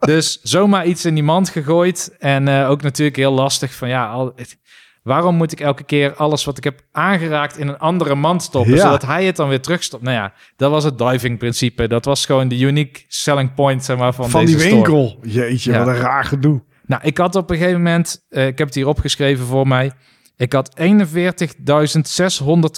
[0.00, 2.16] Dus zomaar iets in die mand gegooid.
[2.18, 4.58] En eh, ook natuurlijk heel lastig van ja, al, het-
[5.02, 8.72] waarom moet ik elke keer alles wat ik heb aangeraakt in een andere mand stoppen,
[8.74, 8.80] Ja.
[8.80, 10.02] zodat hij het dan weer terugstopt?
[10.02, 11.88] Nou ja, dat was het diving principe.
[11.88, 14.82] Dat was gewoon de unique selling point zeg maar, van, Van die deze store.
[14.92, 15.18] winkel.
[15.22, 15.78] Jeetje, Ja.
[15.78, 16.62] wat een raar gedoe.
[16.86, 19.92] Nou, ik had op een gegeven moment, eh, ik heb het hier opgeschreven voor mij.
[20.36, 20.86] Ik had 41.600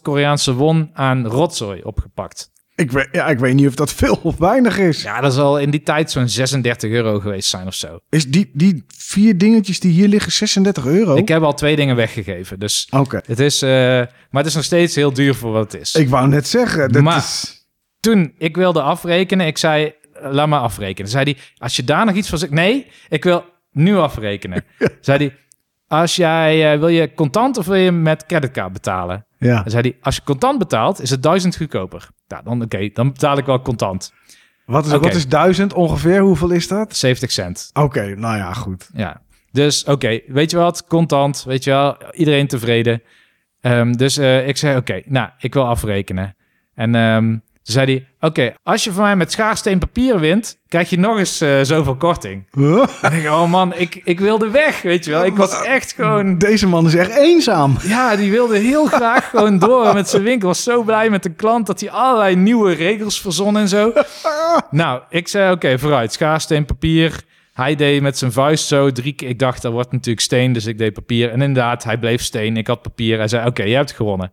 [0.02, 2.50] Koreaanse won aan rotzooi opgepakt.
[2.74, 5.02] Ik weet, ja, ik weet niet of dat veel of weinig is.
[5.02, 7.98] Ja, dat zal in die tijd zo'n 36 euro geweest zijn of zo.
[8.10, 11.16] Is die, die vier dingetjes die hier liggen 36 euro?
[11.16, 13.20] Ik heb al twee dingen weggegeven, dus Oké.
[13.26, 15.94] het is, eh, maar het is nog steeds heel duur voor wat het is.
[15.94, 17.54] Ik wou net zeggen, dat Maar- is...
[18.00, 21.10] Toen ik wilde afrekenen, ik zei, laat maar afrekenen.
[21.10, 24.64] Zei hij, als je daar nog iets van zegt, nee, ik wil nu afrekenen.
[25.00, 25.36] zei hij,
[25.88, 29.26] als jij, eh, wil je contant of wil je met creditcard betalen?
[29.38, 29.62] Ja.
[29.62, 32.08] Dan zei hij, als je contant betaalt, is het duizend goedkoper.
[32.28, 34.12] Nou, dan oké, dan betaal ik wel contant.
[34.66, 36.20] Wat is, wat is duizend ongeveer?
[36.20, 36.96] Hoeveel is dat?
[36.96, 37.70] 70 cent.
[37.72, 38.90] Oké, nou ja, goed.
[38.94, 39.22] Ja.
[39.52, 40.86] Dus oké, weet je wat?
[40.86, 43.02] Contant, weet je wel, iedereen tevreden.
[43.60, 46.36] Ehm, dus eh, ik zei, oké, nou, ik wil afrekenen.
[46.74, 50.90] En ehm, toen zei hij, oké, als je van mij met schaarsteen papier wint, krijg
[50.90, 52.46] je nog eens eh, zoveel korting.
[52.50, 52.86] Huh?
[53.02, 55.24] En ik, oh man, ik, ik wilde weg, weet je wel.
[55.24, 56.38] Ik was echt gewoon...
[56.38, 57.76] Deze man is echt eenzaam.
[57.82, 60.48] Ja, die wilde heel graag gewoon door met zijn winkel.
[60.48, 63.92] Was zo blij met de klant dat hij allerlei nieuwe regels verzon en zo.
[64.70, 66.12] Nou, ik zei oké, vooruit.
[66.12, 67.22] Schaarsteen, papier.
[67.52, 69.28] Hij deed met zijn vuist zo drie keer.
[69.28, 71.30] Ik dacht, dat wordt natuurlijk steen, dus ik deed papier.
[71.30, 72.56] En inderdaad, hij bleef steen.
[72.56, 73.18] Ik had papier.
[73.18, 74.32] Hij zei, oké, je hebt gewonnen.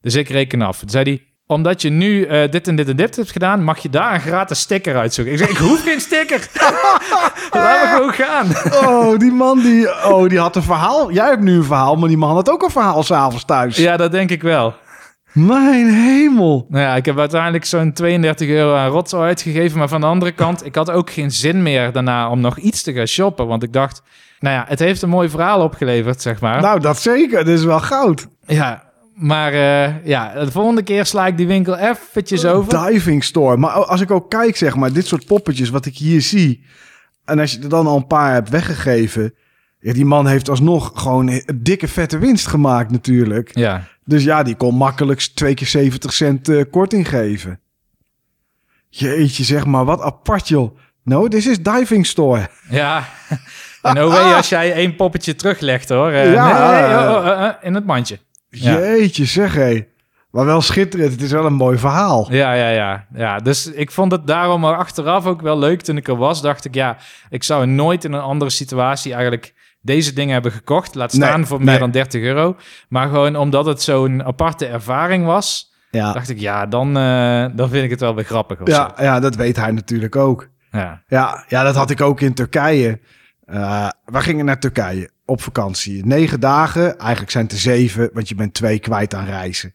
[0.00, 0.78] Dus ik reken af.
[0.78, 3.78] Toen zei hij, omdat je nu eh, dit en dit en dit hebt gedaan, mag
[3.78, 5.32] je daar een gratis sticker uitzoeken.
[5.32, 6.48] Ik zei, ik hoef geen sticker.
[7.50, 8.46] Laat me gewoon gaan.
[8.84, 11.12] Oh, die man die, oh, die had een verhaal.
[11.12, 13.76] Jij hebt nu een verhaal, maar die man had ook een verhaal s'avonds thuis.
[13.76, 14.74] Ja, dat denk ik wel.
[15.32, 16.66] Mijn hemel.
[16.68, 19.78] Nou ja, ik heb uiteindelijk zo'n 32 euro aan rotzooi uitgegeven.
[19.78, 22.82] Maar van de andere kant, ik had ook geen zin meer daarna om nog iets
[22.82, 23.46] te gaan shoppen.
[23.46, 24.02] Want ik dacht,
[24.38, 26.60] nou ja, het heeft een mooi verhaal opgeleverd, zeg maar.
[26.60, 27.44] Nou, dat zeker.
[27.44, 28.26] Dit is wel goud.
[28.46, 28.85] Ja,
[29.16, 32.86] maar eh, ja, de volgende keer sla ik die winkel eventjes over.
[32.88, 33.56] Diving store.
[33.56, 36.64] Maar als ik ook kijk, zeg maar, dit soort poppetjes wat ik hier zie.
[37.24, 39.34] En als je er dan al een paar hebt weggegeven.
[39.80, 43.50] Ja, die man heeft alsnog gewoon een dikke vette winst gemaakt natuurlijk.
[43.54, 47.60] Ja, Dus ja, die kon makkelijk twee keer 70 cent eh, korting geven.
[48.88, 50.78] Jeetje, zeg maar, wat apart joh.
[51.02, 52.48] No, this is diving store.
[52.70, 53.04] ja.
[53.82, 56.10] En OW als jij één poppetje teruglegt hoor.
[56.10, 56.70] Eh, Ja.
[56.70, 58.18] nee, nee, oh, oh, eh, in het mandje.
[58.62, 58.78] Ja.
[58.78, 59.86] Jeetje, zeg hé.
[60.30, 61.12] Maar wel schitterend.
[61.12, 62.32] Het is wel een mooi verhaal.
[62.32, 63.38] Ja, ja, ja, ja.
[63.38, 65.80] Dus ik vond het daarom maar achteraf ook wel leuk.
[65.82, 66.96] Toen ik er was, dacht ik, ja,
[67.30, 70.94] ik zou nooit in een andere situatie eigenlijk deze dingen hebben gekocht.
[70.94, 71.66] Laat Nee, staan voor nee.
[71.66, 72.56] meer dan 30 euro.
[72.88, 75.74] Maar gewoon omdat het zo'n aparte ervaring was.
[75.90, 78.58] Ja, dacht ik, ja, dan, eh, dan vind ik het wel weer grappig.
[78.64, 80.48] ja, ja, dat weet hij natuurlijk ook.
[80.70, 81.02] ja.
[81.06, 83.00] Ja, ja, dat had ik ook in Turkije.
[83.44, 86.06] Eh we gingen naar Turkije op vakantie.
[86.06, 89.74] Negen dagen, eigenlijk zijn het er zeven, want je bent twee kwijt aan reizen.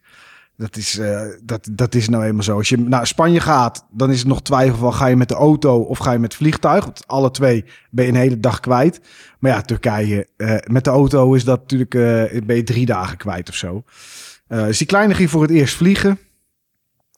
[0.56, 2.56] Dat is, eh, dat, dat is nou eenmaal zo.
[2.56, 5.34] Als je naar Spanje gaat, dan is het nog twijfel van ga je met de
[5.34, 6.84] auto of ga je met vliegtuig.
[6.84, 9.00] Want alle twee ben je een hele dag kwijt.
[9.38, 13.16] Maar ja, Turkije, eh, met de auto is dat natuurlijk, eh, ben je drie dagen
[13.16, 13.84] kwijt of zo.
[14.48, 16.18] Dus die kleine ging voor het eerst vliegen.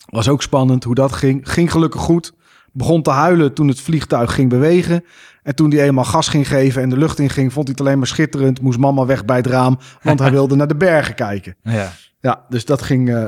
[0.06, 1.50] Was ook spannend hoe dat ging.
[1.50, 2.32] Ging gelukkig goed.
[2.76, 5.04] Begon te huilen toen het vliegtuig ging bewegen.
[5.42, 7.86] En toen hij eenmaal gas ging geven en de lucht in ging, vond hij het
[7.86, 8.60] alleen maar schitterend.
[8.60, 11.56] Moest mama weg bij het raam, want hij wilde naar de bergen kijken.
[11.62, 11.92] Ja.
[12.20, 13.26] Ja, dus dat ging, eh,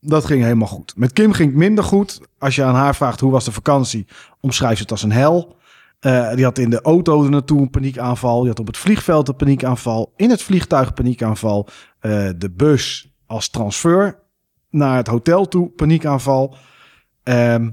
[0.00, 0.92] dat ging helemaal goed.
[0.96, 2.20] Met Kim ging het minder goed.
[2.38, 4.06] Als je aan haar vraagt hoe was de vakantie,
[4.40, 5.56] omschrijft ze het als een hel.
[6.00, 8.38] Eh, die had in de auto er naartoe een paniekaanval.
[8.38, 10.12] Die had op het vliegveld een paniekaanval.
[10.16, 11.68] In het vliegtuig een paniekaanval.
[12.00, 14.18] Eh, de bus als transfer
[14.70, 16.56] naar het hotel toe paniekaanval.
[17.22, 17.70] Ehm,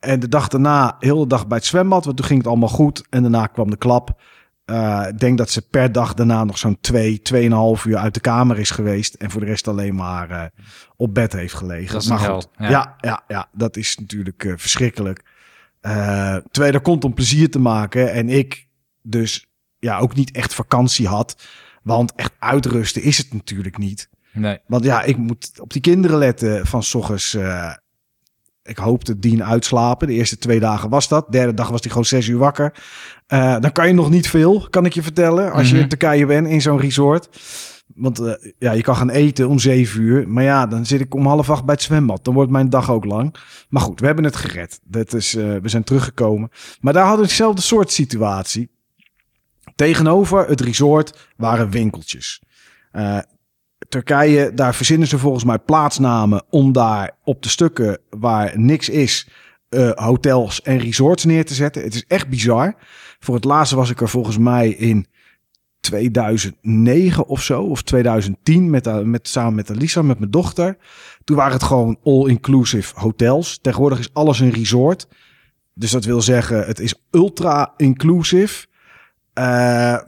[0.00, 2.04] en de dag daarna, heel de dag bij het zwembad.
[2.04, 3.06] Want toen ging het allemaal goed.
[3.10, 4.20] En daarna kwam de klap.
[4.64, 8.20] Eh, ik denk dat ze per dag daarna nog zo'n twee, tweeënhalf uur uit de
[8.20, 9.14] kamer is geweest.
[9.14, 10.44] En voor de rest alleen maar eh,
[10.96, 11.92] op bed heeft gelegen.
[11.92, 12.68] Dat is maar goed, ja.
[12.68, 12.96] ja.
[13.00, 15.24] Ja, ja, dat is natuurlijk eh, verschrikkelijk.
[16.50, 18.12] Terwijl er komt om plezier te maken.
[18.12, 18.66] En ik
[19.02, 19.46] dus
[19.78, 21.42] ja, ook niet echt vakantie had.
[21.82, 24.08] Want echt uitrusten is het natuurlijk niet.
[24.32, 24.58] Nee.
[24.66, 27.36] Want ja, ik moet op die kinderen letten van s ochtends.
[28.70, 30.06] Ik hoopte Dien uitslapen.
[30.06, 31.24] De eerste twee dagen was dat.
[31.26, 32.74] De derde dag was hij gewoon zes uur wakker.
[33.26, 35.52] Eh, dan kan je nog niet veel, kan ik je vertellen.
[35.52, 35.82] Als je Mhm.
[35.82, 37.28] in Turkije bent in zo'n resort.
[37.94, 40.28] Want eh, ja, je kan gaan eten om zeven uur.
[40.28, 42.24] Maar ja, dan zit ik om half acht bij het zwembad.
[42.24, 43.34] Dan wordt mijn dag ook lang.
[43.68, 44.80] Maar goed, we hebben het gered.
[44.84, 46.50] Dat is, eh, we zijn teruggekomen.
[46.80, 48.70] Maar daar hadden we dezelfde soort situatie.
[49.74, 52.42] Tegenover het resort waren winkeltjes.
[52.92, 53.18] Eh,
[53.90, 59.28] Turkije, daar verzinnen ze volgens mij plaatsnamen om daar op de stukken waar niks is,
[59.68, 61.82] eh, hotels en resorts neer te zetten.
[61.82, 62.74] Het is echt bizar.
[63.18, 65.06] Voor het laatste was ik er volgens mij in
[65.80, 70.76] 2009 of zo, of 2010, met, eh, met, samen met Elisa, met mijn dochter.
[71.24, 73.58] Toen waren het gewoon all-inclusive hotels.
[73.62, 75.08] Tegenwoordig is alles een resort.
[75.74, 78.66] Dus dat wil zeggen, het is ultra-inclusive.
[79.32, 79.98] Eh,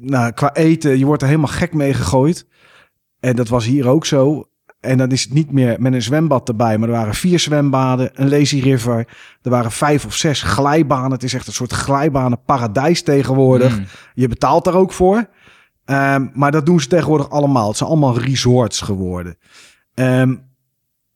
[0.00, 2.46] nou, qua eten, je wordt er helemaal gek mee gegooid.
[3.26, 4.48] En dat was hier ook zo.
[4.80, 8.10] En dan is het niet meer met een zwembad erbij, maar er waren vier zwembaden,
[8.14, 9.08] een lazy river.
[9.42, 11.10] Er waren vijf of zes glijbanen.
[11.10, 13.78] Het is echt een soort glijbanen paradijs tegenwoordig.
[13.78, 13.86] Mm.
[14.14, 15.28] Je betaalt daar ook voor.
[15.84, 17.68] Ehm, maar dat doen ze tegenwoordig allemaal.
[17.68, 19.38] Het zijn allemaal resorts geworden.
[19.94, 20.34] Ehm,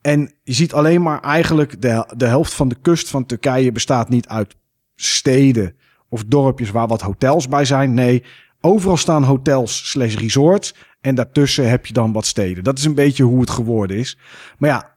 [0.00, 4.08] en je ziet alleen maar eigenlijk de, de helft van de kust van Turkije bestaat
[4.08, 4.56] niet uit
[4.96, 5.74] steden
[6.08, 7.94] of dorpjes waar wat hotels bij zijn.
[7.94, 8.24] Nee,
[8.60, 10.74] overal staan hotels slash resorts.
[11.00, 12.64] En daartussen heb je dan wat steden.
[12.64, 14.18] Dat is een beetje hoe het geworden is.
[14.58, 14.94] Maar ja,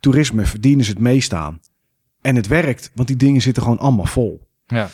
[0.00, 1.60] toerisme verdienen ze het meest aan.
[2.20, 4.48] En het werkt, want die dingen zitten gewoon allemaal vol.
[4.66, 4.88] Ja.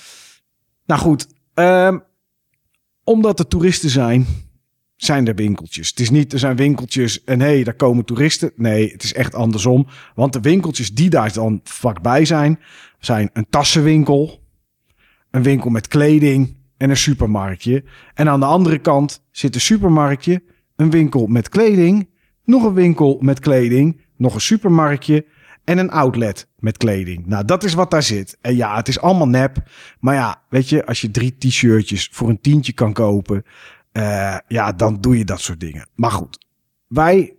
[0.86, 1.98] Nou goed, ehm,
[3.04, 4.26] omdat er toeristen zijn,
[4.96, 5.88] zijn er winkeltjes.
[5.88, 8.52] Het is niet, er zijn winkeltjes en hé, hey, daar komen toeristen.
[8.56, 9.86] Nee, het is echt andersom.
[10.14, 12.58] Want de winkeltjes die daar dan vlakbij zijn,
[12.98, 14.42] zijn een tassenwinkel,
[15.30, 17.84] een winkel met kleding en een supermarktje.
[18.14, 20.42] En aan de andere kant zit een supermarktje,
[20.76, 22.08] een winkel met kleding,
[22.44, 25.26] nog een winkel met kleding, nog een supermarktje
[25.64, 27.26] en een outlet met kleding.
[27.26, 28.38] Nou, dat is wat daar zit.
[28.40, 29.56] En ja, het is allemaal nep.
[30.00, 33.44] Maar ja, weet je, als je drie t-shirtjes voor een tientje kan kopen,
[33.92, 35.88] eh, ja, dan doe je dat soort dingen.
[35.94, 36.46] Maar goed,
[36.86, 37.34] wij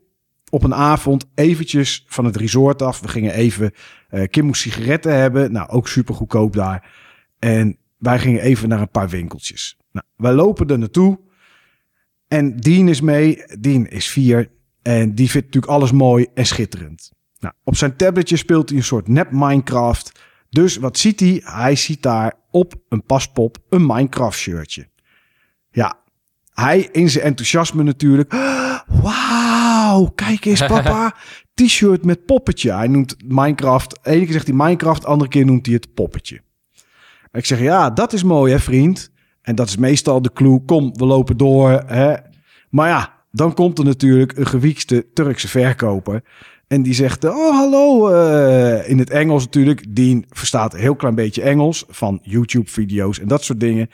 [0.50, 3.00] op een avond eventjes van het resort af.
[3.00, 3.72] We gingen even,
[4.10, 5.52] eh Kim sigaretten hebben.
[5.52, 6.91] Nou, ook super goedkoop daar.
[7.39, 9.78] En wij gingen even naar een paar winkeltjes.
[9.91, 11.20] Nou, wij lopen er naartoe.
[12.28, 13.43] En Dean is mee.
[13.60, 14.51] Dean is vier.
[14.82, 17.12] En die vindt natuurlijk alles mooi en schitterend.
[17.39, 20.20] Nou, op zijn tabletje speelt hij een soort nep Minecraft.
[20.49, 21.41] Dus wat ziet hij?
[21.43, 24.88] Hij ziet daar op een paspop een Minecraft shirtje.
[25.72, 25.99] Ja,
[26.54, 28.34] hij in zijn enthousiasme natuurlijk.
[29.04, 31.16] Wauw, kijk eens papa.
[31.54, 32.72] T-shirt met poppetje.
[32.74, 33.89] Hij noemt Minecraft.
[34.04, 36.41] De ene keer zegt hij Minecraft, de andere keer noemt hij het poppetje.
[37.34, 39.11] Ik zeg ja, dat is mooi hè vriend.
[39.41, 40.61] En dat is meestal de clue.
[40.65, 41.69] Kom, we lopen door.
[41.86, 42.15] Hè.
[42.69, 46.23] Maar ja, dan komt er natuurlijk een gewiekste Turkse verkoper.
[46.67, 49.95] En die zegt, oh hallo, eh, in het Engels natuurlijk.
[49.95, 53.89] Die verstaat een heel klein beetje Engels van YouTube-video's en dat soort dingen.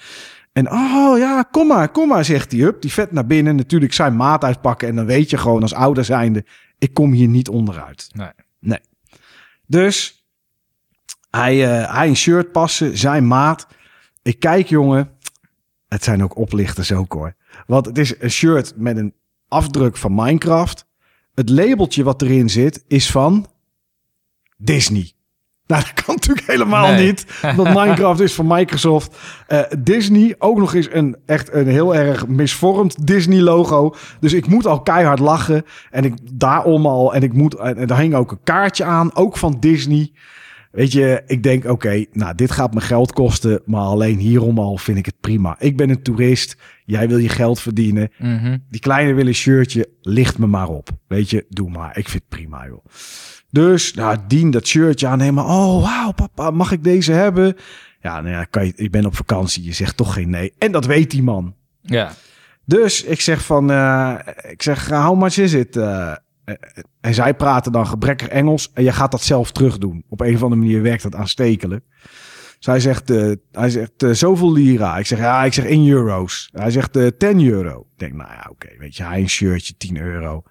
[0.54, 2.62] En oh ja, kom maar, kom maar, zegt hij.
[2.62, 3.56] Hup, die vet naar binnen.
[3.56, 4.88] Natuurlijk zijn maat uitpakken.
[4.88, 6.46] En dan weet je gewoon als ouder zijnde,
[6.78, 8.10] ik kom hier niet onderuit.
[8.14, 8.32] Nee.
[8.60, 8.80] Nee.
[9.66, 10.19] Dus
[11.32, 13.68] hij, eh, hij een shirt passen, zijn maat.
[14.22, 15.10] Ik kijk, jongen.
[15.88, 17.36] Het zijn ook oplichters ook hoor.
[17.66, 19.14] Want het is een shirt met een
[19.48, 20.88] afdruk van Minecraft.
[21.36, 23.48] het labeltje wat erin zit is van
[24.58, 25.12] Disney.
[25.68, 27.06] Nou, dat kan natuurlijk helemaal Nee.
[27.06, 27.26] niet.
[27.56, 29.18] Want Minecraft is van Microsoft.
[29.48, 33.96] Eh, Disney, ook nog eens een echt een heel erg misvormd Disney-logo.
[34.20, 35.66] Dus ik moet al keihard lachen.
[35.90, 37.14] En ik daarom al.
[37.14, 37.56] En ik moet.
[37.56, 40.12] En daar hing ook een kaartje aan, ook van Disney.
[40.72, 43.62] Weet je, ik denk, oké, nou, dit gaat me geld kosten.
[43.66, 45.56] Maar alleen hierom al vind ik het prima.
[45.60, 46.58] Ik ben een toerist.
[46.86, 48.10] Jij wil je geld verdienen.
[48.18, 48.58] Mhm.
[48.70, 50.90] Die kleine wil een shirtje, licht me maar op.
[51.08, 51.98] Weet je, doe maar.
[51.98, 52.86] Ik vind het prima, joh.
[53.50, 55.46] Dus, nou, dien dat shirtje aan helemaal.
[55.46, 57.56] Oh, wauw, papa, mag ik deze hebben?
[58.02, 59.64] Ja, nou ja, kan je, ik ben op vakantie.
[59.64, 60.54] Je zegt toch geen nee.
[60.58, 61.56] En dat weet die man.
[61.82, 62.12] Ja.
[62.66, 64.16] Dus ik zeg van, eh,
[64.50, 65.78] ik zeg, how much is it?
[65.78, 66.16] Eh, eh,
[67.02, 70.04] en zij praten dan gebrekkig Engels en je gaat dat zelf terug doen.
[70.10, 71.86] Op een of andere manier werkt dat aanstekelijk.
[72.60, 74.98] Zij zegt, eh, hij zegt eh, zoveel lira.
[74.98, 76.50] Ik zeg, ja, ik zeg in euro's.
[76.54, 77.80] Hij zegt eh 10 euro.
[77.80, 80.44] Ik denk, nou ja, oké, weet je, hij een shirtje, 10 euro.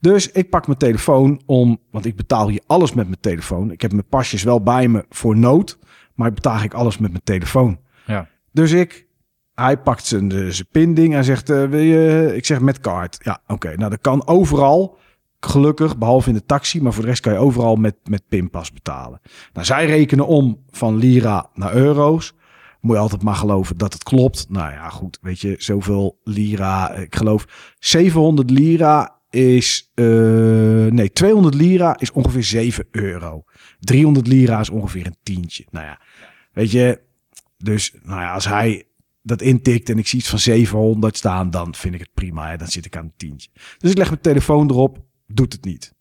[0.00, 3.70] Dus ik pak mijn telefoon om, want ik betaal hier alles met mijn telefoon.
[3.70, 5.78] Ik heb mijn pasjes wel bij me voor nood,
[6.14, 7.80] maar ik betaal ik alles met mijn telefoon.
[8.06, 8.28] Ja.
[8.52, 9.06] Dus ik,
[9.54, 13.18] hij pakt zijn, eh, zijn pinding en zegt, eh, wil je, ik zeg met kaart.
[13.22, 14.98] Ja, oké, nou dat kan overal,
[15.40, 18.72] gelukkig, behalve in de taxi, maar voor de rest kan je overal met, met pinpas
[18.72, 19.20] betalen.
[19.52, 22.34] Nou, zij rekenen om van lira naar euro's.
[22.80, 24.46] Moet je altijd maar geloven dat het klopt.
[24.48, 30.04] Nou ja, goed, weet je, zoveel lira, ik geloof 700 lira is, eh,
[30.86, 33.44] nee, 200 lira is ongeveer 7 euro.
[33.80, 35.66] 300 lira is ongeveer een tientje.
[35.70, 36.00] Nou ja,
[36.52, 37.00] weet je,
[37.56, 38.88] dus nou ja, als hij
[39.22, 42.56] dat intikt en ik zie iets van 700 staan, dan vind ik het prima.
[42.56, 43.48] Dan zit ik aan een tientje.
[43.78, 44.98] Dus ik leg mijn telefoon erop,
[45.32, 45.94] doet het niet.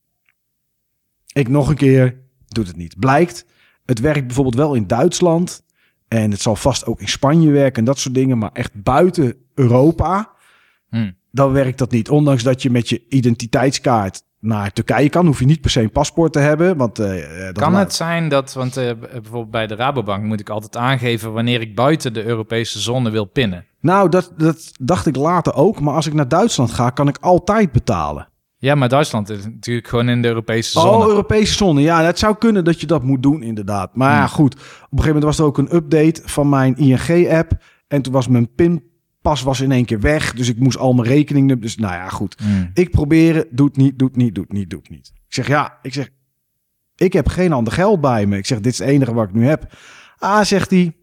[1.34, 3.00] Ik nog een keer, doet het niet.
[3.00, 3.46] Blijkt,
[3.86, 5.64] het werkt bijvoorbeeld wel in Duitsland.
[6.08, 8.38] En het zal vast ook in Spanje werken en dat soort dingen.
[8.38, 10.36] Maar echt buiten Europa,
[10.90, 11.12] Hm.
[11.32, 12.10] dan werkt dat niet.
[12.10, 15.92] Ondanks dat je met je identiteitskaart naar Turkije kan, hoef je niet per se een
[15.92, 16.78] paspoort te hebben.
[16.78, 20.50] Want, eh, dat Kan het zijn dat, want eh, bijvoorbeeld bij de Rabobank moet ik
[20.50, 23.66] altijd aangeven wanneer ik buiten de Europese zone wil pinnen.
[23.80, 25.80] Nou, dat, dat dacht ik later ook.
[25.80, 28.28] Maar als ik naar Duitsland ga, kan ik altijd betalen.
[28.60, 31.04] Ja, maar Duitsland is natuurlijk gewoon in de Europese zone.
[31.04, 31.82] Oh, Europese zone.
[31.82, 33.96] Ja, het zou kunnen dat je dat moet doen, inderdaad.
[33.96, 34.28] Maar ja, Hmm.
[34.28, 34.54] goed.
[34.54, 37.52] Op een gegeven moment was er ook een update van mijn ING-app.
[37.88, 40.34] En toen was mijn pinpas was in één keer weg.
[40.34, 41.60] Dus ik moest al mijn rekeningen...
[41.62, 42.36] Dus nou ja, goed.
[42.44, 42.66] Hm.
[42.74, 45.12] Ik proberen, doet niet, doet niet, doet niet, doet niet.
[45.28, 46.10] Ik zeg ja, ik zeg,
[46.96, 48.38] ik heb geen ander geld bij me.
[48.38, 49.74] Ik zeg, dit is het enige wat ik nu heb.
[50.18, 50.96] Ah, zegt hij,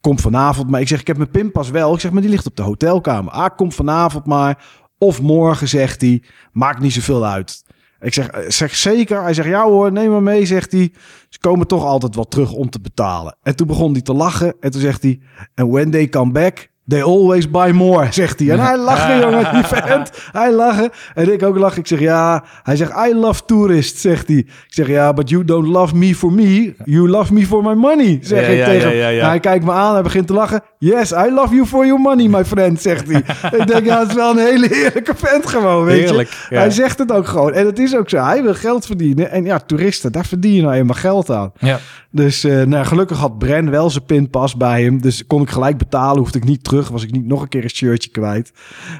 [0.00, 0.80] kom vanavond maar.
[0.80, 1.94] Ik zeg, ik heb mijn pinpas wel.
[1.94, 3.32] Ik zeg, maar die ligt op de hotelkamer.
[3.32, 4.64] Ah, kom vanavond maar.
[5.04, 7.64] Of morgen, zegt hij, maakt niet zoveel uit.
[8.00, 9.22] Ik zeg, eh, zeg zeker.
[9.22, 10.92] Hij zegt, ja hoor, neem maar mee, zegt hij.
[11.28, 13.36] Ze komen toch altijd wel terug om te betalen.
[13.42, 14.54] En toen begon hij te lachen.
[14.60, 15.20] En toen zegt hij,
[15.54, 18.50] and when they come back, they always buy more, zegt hij.
[18.50, 20.10] En hij lachen, jongen, die vent.
[20.32, 20.90] Hij lachen.
[21.14, 21.78] En ik ook lachen.
[21.78, 22.44] Ik zeg, ja.
[22.62, 24.36] Hij zegt, I love tourists, zegt hij.
[24.36, 26.74] Ik zeg, ja, but you don't love me for me.
[26.84, 29.24] You love me for my money, zeg Ja, ik ja, tegen ja, hem.
[29.24, 30.62] Hij kijkt me aan, hij begint te lachen.
[30.78, 33.22] Yes, I love you for your money, my friend, zegt hij.
[33.60, 36.04] ik denk, ja, het is wel een hele heerlijke vent gewoon, weet je.
[36.04, 36.58] Heerlijk, ja.
[36.58, 37.52] Hij zegt het ook gewoon.
[37.52, 38.24] En het is ook zo.
[38.24, 39.30] Hij wil geld verdienen.
[39.30, 41.52] En ja, toeristen, daar verdien je nou eenmaal geld aan.
[41.58, 41.78] Ja.
[42.14, 45.00] Dus eh, nou, gelukkig had Bren wel zijn pinpas bij hem.
[45.00, 46.18] Dus kon ik gelijk betalen.
[46.18, 46.88] Hoefde ik niet terug.
[46.88, 48.52] Was ik niet nog een keer een shirtje kwijt.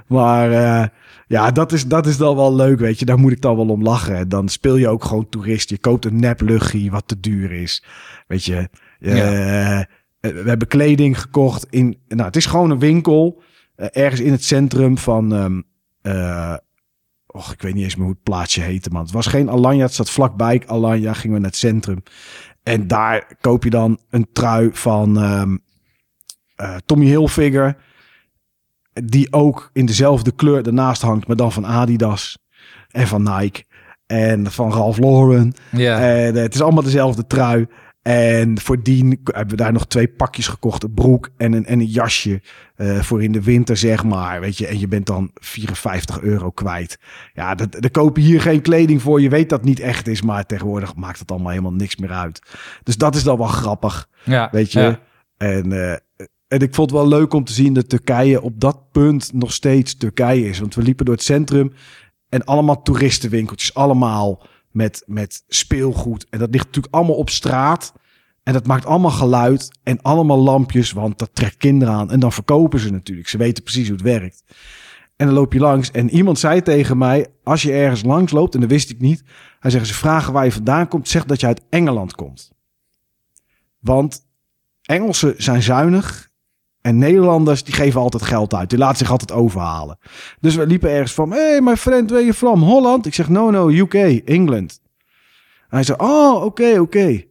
[0.07, 0.89] Maar eh,
[1.27, 3.05] ja, dat is, dat is dan wel leuk, weet je.
[3.05, 4.29] Daar moet ik dan wel om lachen.
[4.29, 5.71] Dan speel je ook gewoon toerist.
[5.71, 7.85] Je koopt een nep luchtje wat te duur is.
[8.27, 8.69] Weet je.
[10.21, 11.99] eh, we hebben kleding gekocht in...
[12.09, 13.43] Nou, het is gewoon een winkel.
[13.77, 15.33] ergens in het centrum van...
[16.03, 16.55] eh,
[17.27, 19.03] Och, ik weet niet eens meer hoe het plaatsje heette, man.
[19.03, 21.12] Het was geen Alanya, het zat vlakbij Alanya.
[21.12, 22.03] Gingen we naar het centrum.
[22.65, 25.57] En daar koop je dan een trui van ehm,
[26.57, 27.77] eh, Tommy Hilfiger.
[28.93, 32.39] Die ook in dezelfde kleur ernaast hangt, maar dan van Adidas.
[32.91, 33.65] En van Nike.
[34.07, 35.53] En van Ralph Lauren.
[35.71, 36.01] Ja.
[36.01, 37.67] En eh, het is allemaal dezelfde trui.
[38.05, 40.83] En voordien hebben we daar nog twee pakjes gekocht.
[40.83, 42.43] Een broek en een, en een jasje.
[42.77, 44.41] eh, voor in de winter, zeg maar.
[44.41, 46.99] Weet je, en je bent dan 54 euro kwijt.
[47.35, 49.21] Ja, dat, koop je hier geen kleding voor.
[49.21, 50.23] Je weet dat het niet echt is.
[50.23, 52.43] Maar tegenwoordig maakt het allemaal helemaal niks meer uit.
[52.83, 54.09] Dus dat is dan wel grappig.
[54.25, 54.49] ja.
[54.53, 54.81] Weet je.
[54.81, 55.01] Ja.
[55.37, 55.93] En, eh,
[56.49, 59.53] en ik vond het wel leuk om te zien dat Turkije op dat punt nog
[59.53, 60.59] steeds Turkije is.
[60.59, 61.73] Want we liepen door het centrum
[62.29, 63.75] en allemaal toeristenwinkeltjes.
[63.75, 66.27] Allemaal met, met speelgoed.
[66.31, 67.93] En dat ligt natuurlijk allemaal op straat.
[68.43, 72.11] En dat maakt allemaal geluid en allemaal lampjes, want dat trekt kinderen aan.
[72.11, 73.29] En dan verkopen ze natuurlijk.
[73.29, 74.45] Ze weten precies hoe het werkt.
[75.16, 78.55] En dan loop je langs en iemand zei tegen mij, als je ergens langs loopt,
[78.55, 79.25] en dat wist ik niet.
[79.61, 82.53] Hij zegt, ze vragen waar je vandaan komt, zeg dat je uit Engeland komt.
[83.79, 84.27] Want
[84.83, 86.31] Engelsen zijn zuinig
[86.85, 88.70] En Nederlanders, die geven altijd geld uit.
[88.70, 89.99] Die laten zich altijd overhalen.
[90.41, 92.62] Dus we liepen ergens van, hey, my friend, where you from?
[92.62, 93.07] Holland?
[93.07, 94.80] Ik zeg, no, no, UK, England.
[95.61, 97.22] En hij zei, oh, oké, oké.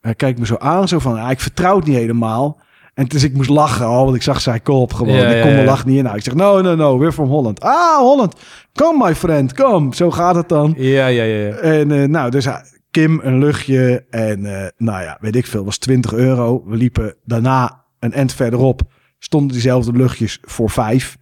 [0.00, 2.60] Hij kijkt me zo aan, zo van, ah, ik vertrouw het niet helemaal.
[2.94, 5.14] En dus ik moest lachen, oh, want ik zag zijn kop gewoon.
[5.14, 5.64] Ja, ik ja, kon ja.
[5.64, 6.04] lach niet in.
[6.04, 7.60] Nou, ik zeg, no, no, no, we're from Holland.
[7.60, 8.34] Ah, Holland.
[8.72, 9.94] Come, my friend, come.
[9.94, 10.74] Zo gaat het dan.
[10.76, 11.46] Ja, ja, ja.
[11.46, 11.54] ja.
[11.54, 14.04] En eh, nou, dus hij- Kim een luchtje.
[14.10, 16.62] En eh, nou ja, weet ik veel, was 20 euro.
[16.66, 18.82] We liepen daarna een end verderop.
[19.22, 21.18] Stonden diezelfde luchtjes voor vijf.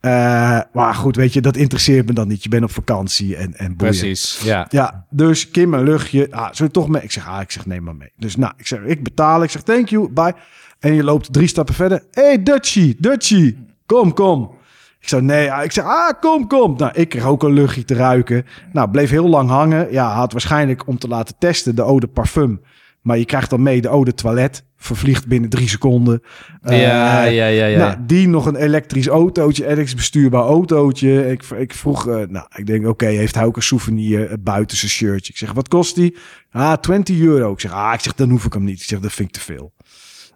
[0.00, 2.42] Eh, maar goed, weet je, dat interesseert me dan niet.
[2.42, 3.98] Je bent op vakantie en, en boeien.
[3.98, 4.66] Precies, ja.
[4.70, 6.30] Ja, dus Kim een luchtje.
[6.30, 7.02] Ah, zullen we toch mee?
[7.02, 8.12] Ik zeg, ah, ik zeg, neem maar mee.
[8.16, 9.42] Dus nou, ik zeg, ik betaal.
[9.42, 10.34] Ik zeg, thank you, bye.
[10.78, 12.02] En je loopt drie stappen verder.
[12.10, 14.54] hey, Dutchie, Dutchie, kom, kom.
[15.00, 15.52] Ik zei, nee.
[15.52, 16.74] ah, Ik zeg, ah, kom, kom.
[16.76, 18.46] Nou, ik kreeg ook een luchtje te ruiken.
[18.72, 19.92] Nou, bleef heel lang hangen.
[19.92, 22.60] Ja, had waarschijnlijk om te laten testen de eau de parfum.
[23.00, 24.64] Maar je krijgt dan mee de eau de toilet.
[24.82, 26.22] Vervliegt binnen drie seconden.
[26.62, 27.66] Ja, ja, Eh, ja, ja.
[27.66, 27.78] ja.
[27.78, 31.30] nou, die nog een elektrisch autootje, elektrisch bestuurbaar autootje.
[31.30, 34.76] Ik, ik vroeg, eh, nou, ik denk, oké, heeft hij ook een souvenir eh, buiten
[34.76, 35.32] zijn shirtje?
[35.32, 36.16] Ik zeg, wat kost die?
[36.50, 37.52] Ah, 20 euro.
[37.52, 38.80] Ik zeg, ah, ik zeg, dan hoef ik hem niet.
[38.80, 39.72] Ik zeg, dat vind ik te veel.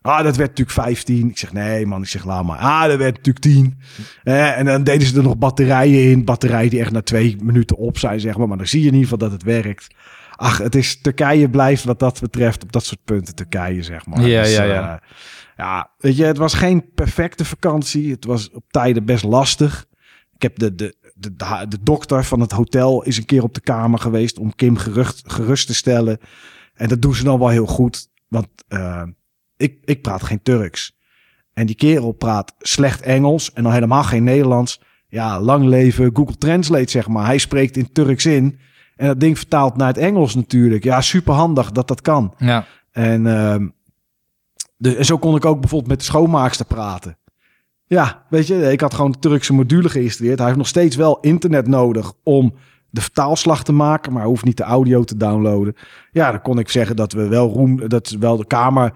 [0.02, 1.28] Ah, dat werd natuurlijk 15.
[1.28, 2.58] Ik zeg, nee man, ik zeg, laat maar.
[2.58, 3.78] Ah, dat werd natuurlijk 10.
[4.22, 6.24] Eh, en dan deden ze er nog batterijen in.
[6.24, 8.48] Batterijen die echt na twee minuten op zijn, zeg maar.
[8.48, 9.86] Maar dan zie je in ieder geval dat het werkt.
[10.36, 14.20] Ach, het is, Turkije blijft wat dat betreft op dat soort punten Turkije, zeg maar.
[14.20, 15.00] Ja, ja, ja.
[15.00, 15.08] eh,
[15.56, 18.10] ja, weet je, het was geen perfecte vakantie.
[18.10, 19.86] Het was op tijden best lastig.
[20.34, 21.36] Ik heb de, de, de,
[21.68, 25.32] de, dokter van het hotel is een keer op de kamer geweest om Kim gerust,
[25.32, 26.18] gerust te stellen.
[26.74, 28.08] En dat doen ze dan wel heel goed.
[28.28, 29.02] Want eh,
[29.56, 30.96] ik, ik praat geen Turks.
[31.52, 34.80] En die kerel praat slecht Engels en dan helemaal geen Nederlands.
[35.08, 37.26] Ja, lang leven Google Translate, zeg maar.
[37.26, 38.58] Hij spreekt in Turks in.
[38.96, 40.84] En dat ding vertaalt naar het Engels natuurlijk.
[40.84, 42.34] Ja, super handig dat dat kan.
[42.38, 42.64] ja.
[42.92, 43.22] En,
[44.76, 47.16] de, en zo kon ik ook bijvoorbeeld met de schoonmaakster praten.
[47.86, 50.36] Ja, weet je, ik had gewoon de Turkse module geïnstalleerd.
[50.36, 52.54] Hij heeft nog steeds wel internet nodig om
[52.90, 55.76] de vertaalslag te maken, maar hij hoeft niet de audio te downloaden.
[56.12, 58.92] Ja, dan kon ik zeggen dat we wel roem, dat wel de kamer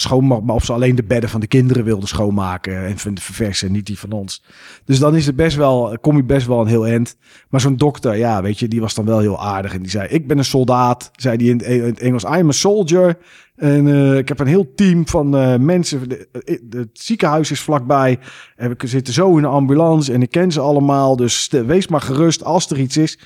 [0.00, 3.86] schoonmaken, maar of ze alleen de bedden van de kinderen wilden schoonmaken en verversen, niet
[3.86, 4.44] die van ons.
[4.84, 7.16] Dus dan is het best wel, kom je best wel een heel eind.
[7.48, 10.08] Maar zo'n dokter, ja, weet je, die was dan wel heel aardig en die zei:
[10.08, 12.24] Ik ben een soldaat, zei die in het Engels.
[12.24, 13.18] I'm a soldier.
[13.58, 16.08] En eh, ik heb een heel team van eh, mensen.
[16.08, 18.18] De- eh, Het ziekenhuis is vlakbij.
[18.56, 20.12] En we zitten zo in een ambulance.
[20.12, 21.16] En ik ken ze allemaal.
[21.16, 23.18] Dus wees maar gerust als er iets is.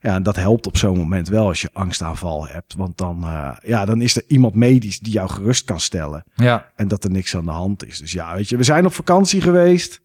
[0.00, 2.74] Ja, en dat helpt op zo'n moment wel als je angstaanval hebt.
[2.74, 3.24] Want dan,
[3.62, 6.24] ja, dan is er iemand medisch die jou gerust kan stellen.
[6.34, 6.70] ja.
[6.76, 7.98] En dat er niks aan de hand is.
[7.98, 10.00] Dus ja, weet je, we zijn op vakantie geweest.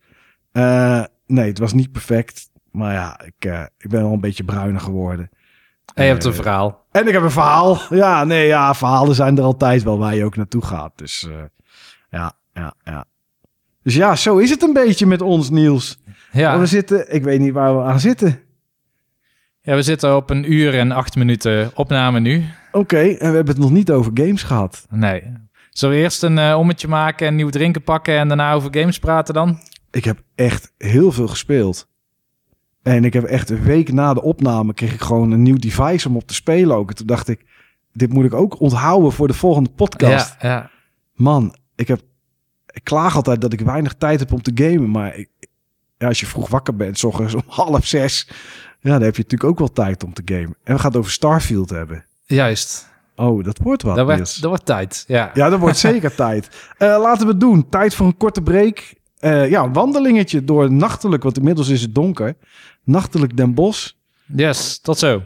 [1.25, 2.49] Nee, het was niet perfect.
[2.71, 5.29] Maar ja, ik, ik ben wel een beetje bruiner geworden.
[5.93, 6.86] En je hebt een Eh, verhaal.
[6.91, 7.79] en ik heb een verhaal.
[7.89, 10.91] Ja, nee, ja, verhalen zijn er altijd wel waar je ook naartoe gaat.
[10.95, 11.36] Dus eh,
[12.09, 13.05] ja, ja, ja.
[13.84, 15.99] Dus ja, zo is het een beetje met ons, Niels.
[16.31, 16.59] Ja.
[16.59, 18.39] We zitten, ik weet niet waar we aan zitten.
[19.61, 22.43] ja, we zitten op een uur en acht minuten opname nu.
[22.71, 24.86] Oké, en we hebben het nog niet over games gehad.
[24.89, 25.23] Nee.
[25.69, 28.99] Zullen we eerst een eh, ommetje maken en nieuw drinken pakken en daarna over games
[28.99, 29.59] praten dan?
[29.91, 31.88] Ik heb echt heel veel gespeeld.
[32.84, 36.07] En ik heb echt een week na de opname kreeg ik gewoon een nieuw device
[36.07, 36.89] om op te spelen ook.
[36.89, 37.45] En toen dacht ik,
[37.91, 40.36] dit moet ik ook onthouden voor de volgende podcast.
[40.39, 40.69] Ja, ja.
[41.13, 42.01] Man, ik heb.
[42.67, 44.91] Ik klaag altijd dat ik weinig tijd heb om te gamen.
[44.91, 45.30] Maar ik,
[45.97, 48.27] ja, als je vroeg wakker bent, s ochtends om half zes.
[48.80, 50.55] Ja, dan heb je natuurlijk ook wel tijd om te gamen.
[50.64, 52.05] En we gaan het over Starfield hebben.
[52.26, 52.91] Juist.
[53.15, 53.95] Oh, dat wordt wat.
[53.95, 55.03] Dat wordt, dat wordt tijd.
[55.07, 55.31] Ja.
[55.34, 56.49] Ja, dat wordt zeker tijd.
[56.77, 57.69] Eh, laten we het doen.
[57.69, 58.93] Tijd voor een korte break.
[59.23, 62.35] Eh, ja, wandelingetje door nachtelijk, want inmiddels is het donker.
[62.83, 63.91] Nachtelijk Den Bosch.
[64.35, 65.21] Yes, tot zo.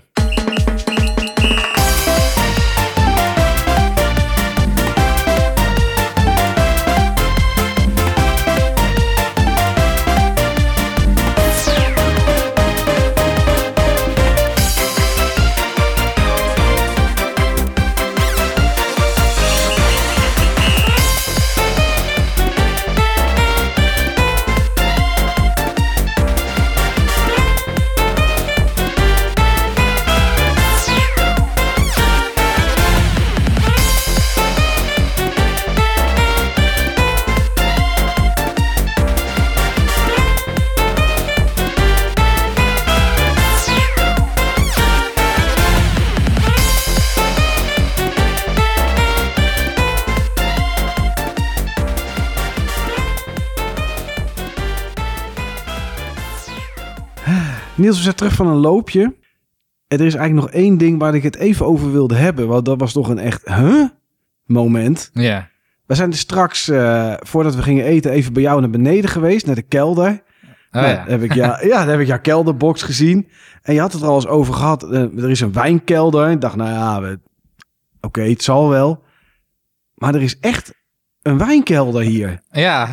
[57.95, 59.01] We zijn terug van een loopje.
[59.88, 62.47] En er is eigenlijk nog één ding waar ik het even over wilde hebben.
[62.47, 63.85] Want dat was toch een echt, huh?
[64.45, 65.09] Moment.
[65.14, 65.49] Ja.
[65.85, 69.45] We zijn dus straks, eh, voordat we gingen eten, even bij jou naar beneden geweest,
[69.45, 70.09] naar de kelder.
[70.72, 71.03] Oh, ja.
[71.07, 73.30] heb ik, ja, ja, daar heb ik jouw kelderbox gezien.
[73.61, 74.84] En je had het er al eens over gehad.
[74.84, 76.30] eh, er is een wijnkelder.
[76.30, 77.15] Ik dacht, nou ja,
[78.01, 79.03] oké, het zal wel.
[79.93, 80.73] Maar er is echt
[81.22, 82.41] een wijnkelder hier.
[82.51, 82.89] ja.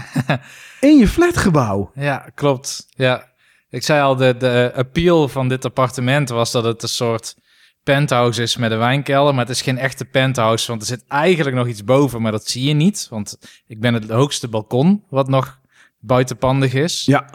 [0.81, 1.91] In je flatgebouw.
[1.95, 2.87] Ja, klopt.
[2.89, 3.33] Ja.
[3.75, 7.35] Ik zei al, de, de appeal van dit appartement was dat het een soort
[7.83, 9.35] penthouse is met een wijnkelder.
[9.35, 12.49] Maar het is geen echte penthouse, want er zit eigenlijk nog iets boven, maar dat
[12.49, 13.07] zie je niet.
[13.11, 15.59] Want ik ben het hoogste balkon, wat nog
[15.99, 17.05] buitenpandig is.
[17.05, 17.31] Ja,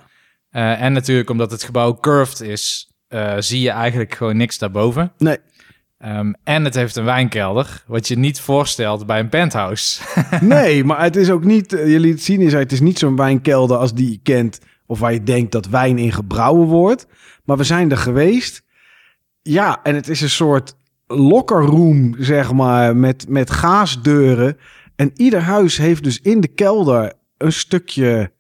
[0.49, 5.11] Eh, en natuurlijk omdat het gebouw curved is, eh, zie je eigenlijk gewoon niks daarboven.
[5.17, 5.37] nee.
[5.97, 10.01] Ehm, en het heeft een wijnkelder, wat je niet voorstelt bij een penthouse.
[10.41, 13.77] Nee, maar het is ook niet, eh, het zien, zei het is niet zo'n wijnkelder
[13.77, 14.59] als die je kent.
[14.89, 17.07] Of waar je denkt dat wijn in gebrouwen wordt.
[17.43, 18.63] Maar we zijn er geweest.
[19.41, 20.75] Ja, en het is een soort
[21.07, 24.57] locker room, zeg maar, met, met gaasdeuren.
[24.95, 28.31] En ieder huis heeft dus in de kelder een stukje,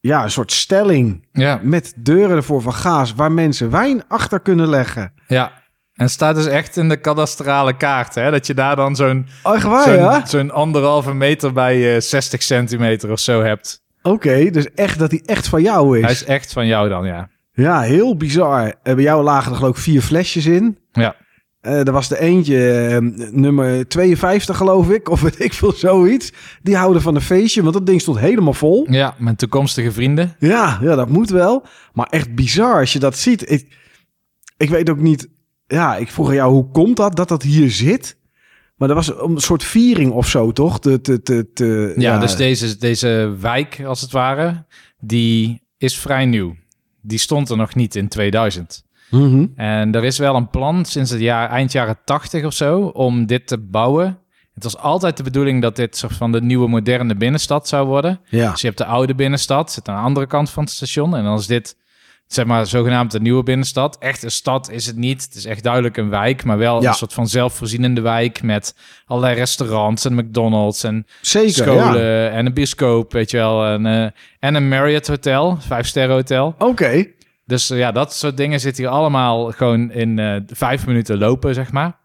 [0.00, 1.60] ja, een soort stelling ja.
[1.62, 5.12] met deuren ervoor van gaas, waar mensen wijn achter kunnen leggen.
[5.26, 5.64] ja.
[5.94, 8.30] En staat dus echt in de kadastrale kaart, hè?
[8.30, 10.26] Dat je daar dan zo'n Oh, zo'n ja?
[10.26, 13.82] zo'n anderhalve meter bij eh 60 centimeter of zo hebt.
[14.06, 16.02] Oké, dus echt dat hij echt van jou is.
[16.02, 17.28] Hij is echt van jou dan, ja.
[17.52, 18.74] Ja, heel bizar.
[18.82, 20.78] Bij jou lagen er geloof ik vier flesjes in.
[20.92, 21.16] Ja,
[21.60, 22.98] Eh er was er eentje, eh,
[23.30, 26.32] nummer 52 geloof ik, of weet ik veel, zoiets.
[26.62, 28.86] Die houden van een feestje, want dat ding stond helemaal vol.
[28.90, 30.34] ja mijn toekomstige vrienden.
[30.38, 31.64] Ja, ja, dat moet wel.
[31.92, 33.50] Maar echt bizar als je dat ziet.
[33.50, 33.68] Ik,
[34.56, 35.28] ik weet ook niet,
[35.66, 38.15] ja, ik vroeg aan jou, hoe komt dat, dat dat hier zit?
[38.76, 40.80] Maar dat was een soort viering of zo, toch?
[40.80, 44.64] Te, te, te, Ja, dus deze, deze wijk, als het ware,
[45.00, 46.54] die is vrij nieuw.
[47.00, 48.84] Die stond er nog niet in 2000.
[49.10, 49.46] Mhm.
[49.54, 53.26] En er is wel een plan sinds het jaar, eind jaren 80 of zo om
[53.26, 54.18] dit te bouwen.
[54.54, 58.20] Het was altijd de bedoeling dat dit soort van de nieuwe moderne binnenstad zou worden.
[58.24, 61.16] Ja, Dus je hebt de oude binnenstad, zit aan de andere kant van het station.
[61.16, 61.76] En dan is dit,
[62.26, 63.98] zeg maar, zogenaamd de nieuwe binnenstad.
[63.98, 65.22] Echt een stad is het niet.
[65.22, 66.88] Het is echt duidelijk een wijk, maar wel Ja.
[66.88, 68.74] een soort van zelfvoorzienende wijk met
[69.06, 71.50] allerlei restaurants en McDonald's en zeker.
[71.52, 72.28] scholen Ja.
[72.28, 73.64] en een bioscoop, weet je wel.
[73.66, 74.06] En, eh,
[74.38, 76.54] en een Marriott hotel, vijf sterren hotel.
[76.58, 77.06] Oké,
[77.44, 81.54] Dus eh, ja, dat soort dingen zitten hier allemaal gewoon in eh, vijf minuten lopen,
[81.54, 81.96] zeg maar.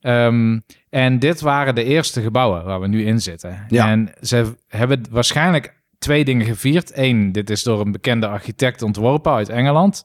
[0.00, 0.58] Ehm,
[0.90, 3.64] en dit waren de eerste gebouwen waar we nu in zitten.
[3.68, 3.88] Ja.
[3.90, 6.90] En ze hebben waarschijnlijk twee dingen gevierd.
[6.94, 10.04] Eén, dit is door een bekende architect ontworpen uit Engeland.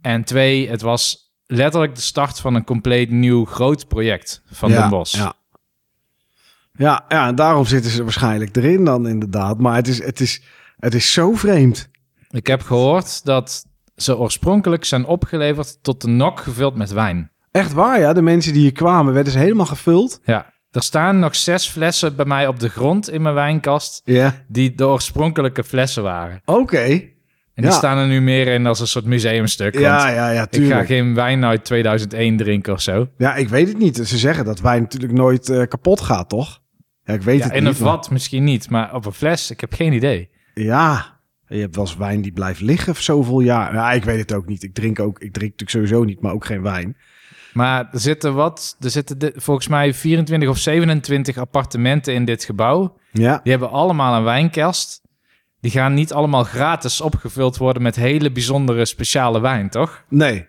[0.00, 4.80] En twee, het was letterlijk de start van een compleet nieuw groot project van ja,
[4.80, 5.14] Den Bosch.
[5.14, 5.34] Ja.
[6.72, 9.58] Ja, ja, en daarom zitten ze waarschijnlijk erin dan inderdaad.
[9.58, 10.42] Maar het is, het is,
[10.76, 11.90] het is zo vreemd.
[12.30, 13.66] Ik heb gehoord dat
[13.96, 17.30] ze oorspronkelijk zijn opgeleverd tot de nok gevuld met wijn.
[17.50, 18.12] Echt waar, ja.
[18.12, 20.20] De mensen die hier kwamen, werden ze helemaal gevuld.
[20.24, 24.00] Ja, er staan nog zes flessen bij mij op de grond in mijn wijnkast...
[24.04, 24.44] Ja.
[24.48, 26.40] die de oorspronkelijke flessen waren.
[26.44, 27.10] Oké.
[27.54, 29.78] En die staan er nu meer in als een soort museumstuk.
[29.78, 30.86] Ja, ja, ja, ik ga tuurlijk.
[30.86, 33.08] geen wijn uit 2001 drinken of zo.
[33.18, 33.96] Ja, ik weet het niet.
[33.96, 36.60] Ze zeggen dat wijn natuurlijk nooit eh, kapot gaat, toch?
[37.04, 37.68] Ja, ik weet Ja, het in niet.
[37.78, 40.30] een vat misschien niet, maar op een fles, ik heb geen idee.
[40.54, 41.20] Ja.
[41.46, 43.74] Je hebt wel eens wijn die blijft liggen voor zoveel jaar.
[43.74, 44.62] Ja, ik weet het ook niet.
[44.62, 46.96] Ik drink ook, ik drink natuurlijk sowieso niet, maar ook geen wijn.
[47.52, 52.44] Maar er zitten wat, er zitten de- volgens mij 24 of 27 appartementen in dit
[52.44, 52.96] gebouw.
[53.12, 53.40] Ja.
[53.42, 55.00] Die hebben allemaal een wijnkast.
[55.60, 60.02] Die gaan niet allemaal gratis opgevuld worden met hele bijzondere speciale wijn, toch?
[60.08, 60.46] Nee.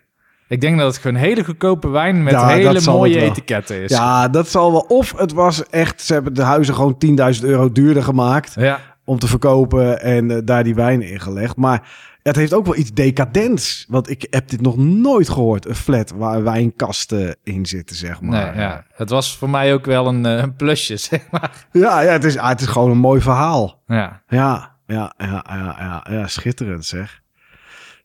[0.48, 3.90] Ik denk dat het gewoon hele goedkope wijn met Ja, hele mooie etiketten is.
[3.90, 4.80] Ja, dat zal wel.
[4.80, 8.54] Of het was echt, ze hebben de huizen gewoon 10.000 euro duurder gemaakt.
[8.58, 8.80] ja.
[9.06, 11.56] om te verkopen en eh, daar die wijn in gelegd.
[11.56, 11.88] Maar
[12.24, 13.84] het heeft ook wel iets decadents.
[13.88, 15.66] Want ik heb dit nog nooit gehoord.
[15.66, 18.46] Een flat waar wijnkasten in zitten, zeg maar.
[18.54, 18.84] Nee, ja.
[18.94, 21.66] Het was voor mij ook wel een, eh, een plusje, zeg maar.
[21.72, 23.82] ja, ja, het, is, ah, het is gewoon een mooi verhaal.
[23.86, 24.22] Ja.
[24.28, 27.22] Ja, ja, ja, ja, ja, ja schitterend zeg.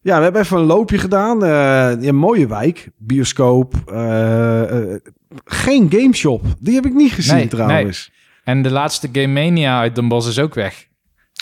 [0.02, 1.44] Ja, we hebben even een loopje gedaan.
[1.44, 3.76] Een mooie wijk, bioscoop.
[3.91, 5.00] eh, eh,
[5.46, 6.46] geen gameshop.
[6.60, 8.12] Die heb ik niet gezien Nee, trouwens.
[8.44, 10.88] En de laatste Game Mania uit Den Bosch is ook weg.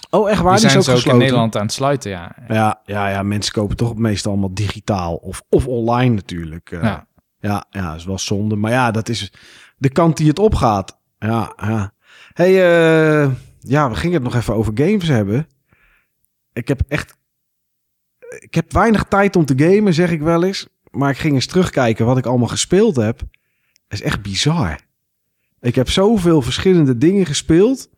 [0.09, 0.51] Oh, echt waar?
[0.51, 1.19] Die Die, zijn is ook ook in.
[1.19, 2.35] Nederland aan het sluiten, ja.
[2.47, 6.71] Ja, ja, ja, mensen kopen toch meestal allemaal digitaal of, of online natuurlijk.
[6.71, 7.07] Eh, Ja.
[7.39, 8.55] ja, ja, is wel zonde.
[8.55, 9.33] Maar ja, dat is
[9.77, 10.99] de kant die het opgaat.
[11.19, 11.93] Ja, ja.
[12.33, 15.47] hey, eh, ja, we gingen het nog even over games hebben.
[16.53, 17.15] Ik heb echt...
[18.39, 20.67] Ik heb weinig tijd om te gamen, zeg ik wel eens.
[20.91, 23.19] Maar ik ging eens terugkijken wat ik allemaal gespeeld heb.
[23.19, 24.79] Dat is echt bizar.
[25.59, 27.89] Ik heb zoveel verschillende dingen gespeeld.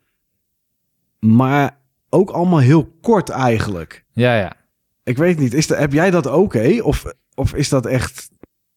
[1.20, 1.79] Maar
[2.10, 4.06] ook allemaal heel kort eigenlijk.
[4.14, 4.54] Ja, ja.
[5.04, 6.80] Ik weet niet, is dat, heb jij dat ook, hé?
[6.82, 7.06] Of,
[7.36, 8.30] of is dat echt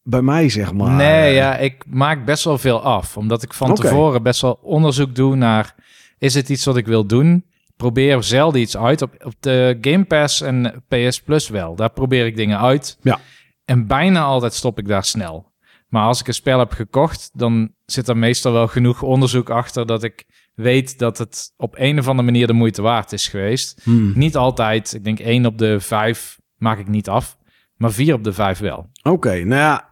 [0.03, 0.91] bij mij, zeg maar?
[0.91, 3.17] Nee, ja, ik maak best wel veel af.
[3.17, 5.75] Omdat ik van tevoren best wel onderzoek doe naar...
[6.19, 7.45] is het iets wat ik wil doen?
[7.77, 9.03] Probeer zelden iets uit.
[9.03, 11.75] Op, op de Game Pass en PS Plus wel.
[11.75, 12.99] Daar probeer ik dingen uit.
[13.03, 13.21] Ja.
[13.65, 15.53] En bijna altijd stop ik daar snel.
[15.89, 19.87] Maar als ik een spel heb gekocht, dan zit er meestal wel genoeg onderzoek achter
[19.87, 23.81] dat ik weet dat het op een of andere manier de moeite waard is geweest.
[23.83, 24.13] Hmm.
[24.15, 24.95] Niet altijd.
[24.95, 27.39] Ik denk één op de vijf maak ik niet af.
[27.77, 28.91] Maar vier op de vijf wel.
[29.03, 29.91] Oké, nou ja.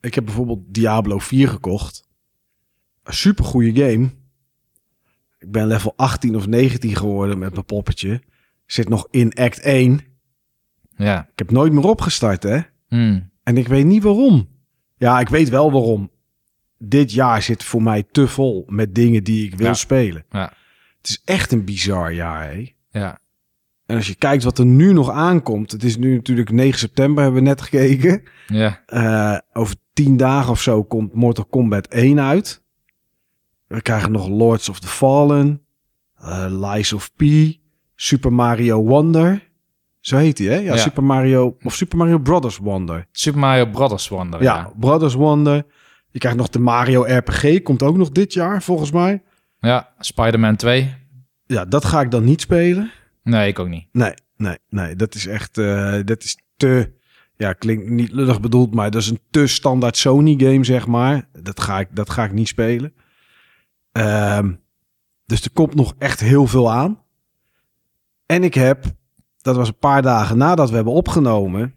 [0.00, 2.08] Ik heb bijvoorbeeld Diablo 4 gekocht.
[3.02, 4.10] Een supergoeie game.
[5.38, 8.22] Ik ben level 18 of 19 geworden met mijn poppetje.
[8.66, 10.00] Zit nog in act 1.
[10.96, 11.20] Ja.
[11.20, 12.60] Ik heb nooit meer opgestart, hè.
[12.88, 13.30] Hmm.
[13.42, 14.48] En ik weet niet waarom.
[14.96, 16.10] Ja, ik weet wel waarom.
[16.84, 19.74] Dit jaar zit voor mij te vol met dingen die ik wil Ja.
[19.74, 20.24] spelen.
[20.30, 20.52] Ja.
[20.98, 22.72] Het is echt een bizar jaar, hè.
[22.90, 23.18] Ja.
[23.86, 25.72] En als je kijkt wat er nu nog aankomt.
[25.72, 28.22] Het is nu natuurlijk 9 september, hebben we net gekeken.
[28.46, 28.82] Ja.
[28.86, 32.62] Eh, over 10 dagen of zo komt Mortal Kombat 1 uit.
[33.66, 35.60] We krijgen nog Lords of the Fallen.
[36.18, 37.22] eh, Lies of P.
[37.94, 39.50] Super Mario Wonder.
[40.00, 40.54] Zo heet hij, hè?
[40.54, 40.76] Ja, Ja.
[40.76, 41.56] Super Mario...
[41.62, 43.06] Of Super Mario Brothers Wonder.
[43.12, 44.42] Super Mario Brothers Wonder.
[44.42, 44.72] Ja, Ja.
[44.78, 45.64] Brothers Wonder.
[46.12, 47.62] Je krijgt nog de Mario RPG.
[47.62, 49.22] Komt ook nog dit jaar, volgens mij.
[49.58, 49.92] Ja.
[49.98, 50.94] Spider-Man 2.
[51.46, 52.90] Ja, dat ga ik dan niet spelen.
[53.22, 53.86] Nee, ik ook niet.
[53.92, 54.96] Nee, nee, nee.
[54.96, 55.58] Dat is echt...
[55.58, 56.92] eh, dat is te...
[57.36, 61.28] Ja, klinkt niet lullig bedoeld, maar dat is een te standaard Sony game, zeg maar.
[61.42, 62.94] Dat ga ik, dat ga ik niet spelen.
[63.92, 64.52] Ehm,
[65.26, 67.02] dus er komt nog echt heel veel aan.
[68.26, 68.84] En ik heb...
[69.40, 71.74] Dat was een paar dagen nadat we hebben opgenomen...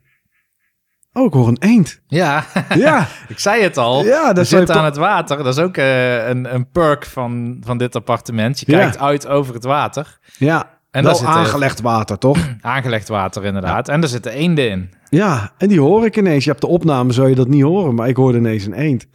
[1.18, 2.02] Oh, ik hoor een eend.
[2.08, 2.46] Ja.
[2.76, 4.04] Ja, ik zei het al.
[4.06, 5.38] ja dat zitten aan het water.
[5.38, 8.60] Dat is ook eh, een, een perk van, van dit appartement.
[8.60, 8.78] Je Ja.
[8.78, 10.20] kijkt uit over het water.
[10.38, 12.38] Ja, En wel zit aangelegd water, toch?
[12.62, 13.90] aangelegd water inderdaad.
[13.90, 14.94] En er zitten eenden in.
[15.10, 16.44] Ja, en die hoor ik ineens.
[16.44, 19.06] Je hebt de opname, zou je dat niet horen, maar ik hoorde ineens een eend.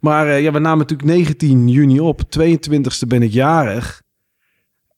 [0.00, 2.20] Maar eh, ja, we namen natuurlijk 19 juni op.
[2.38, 4.02] 22e ben ik jarig.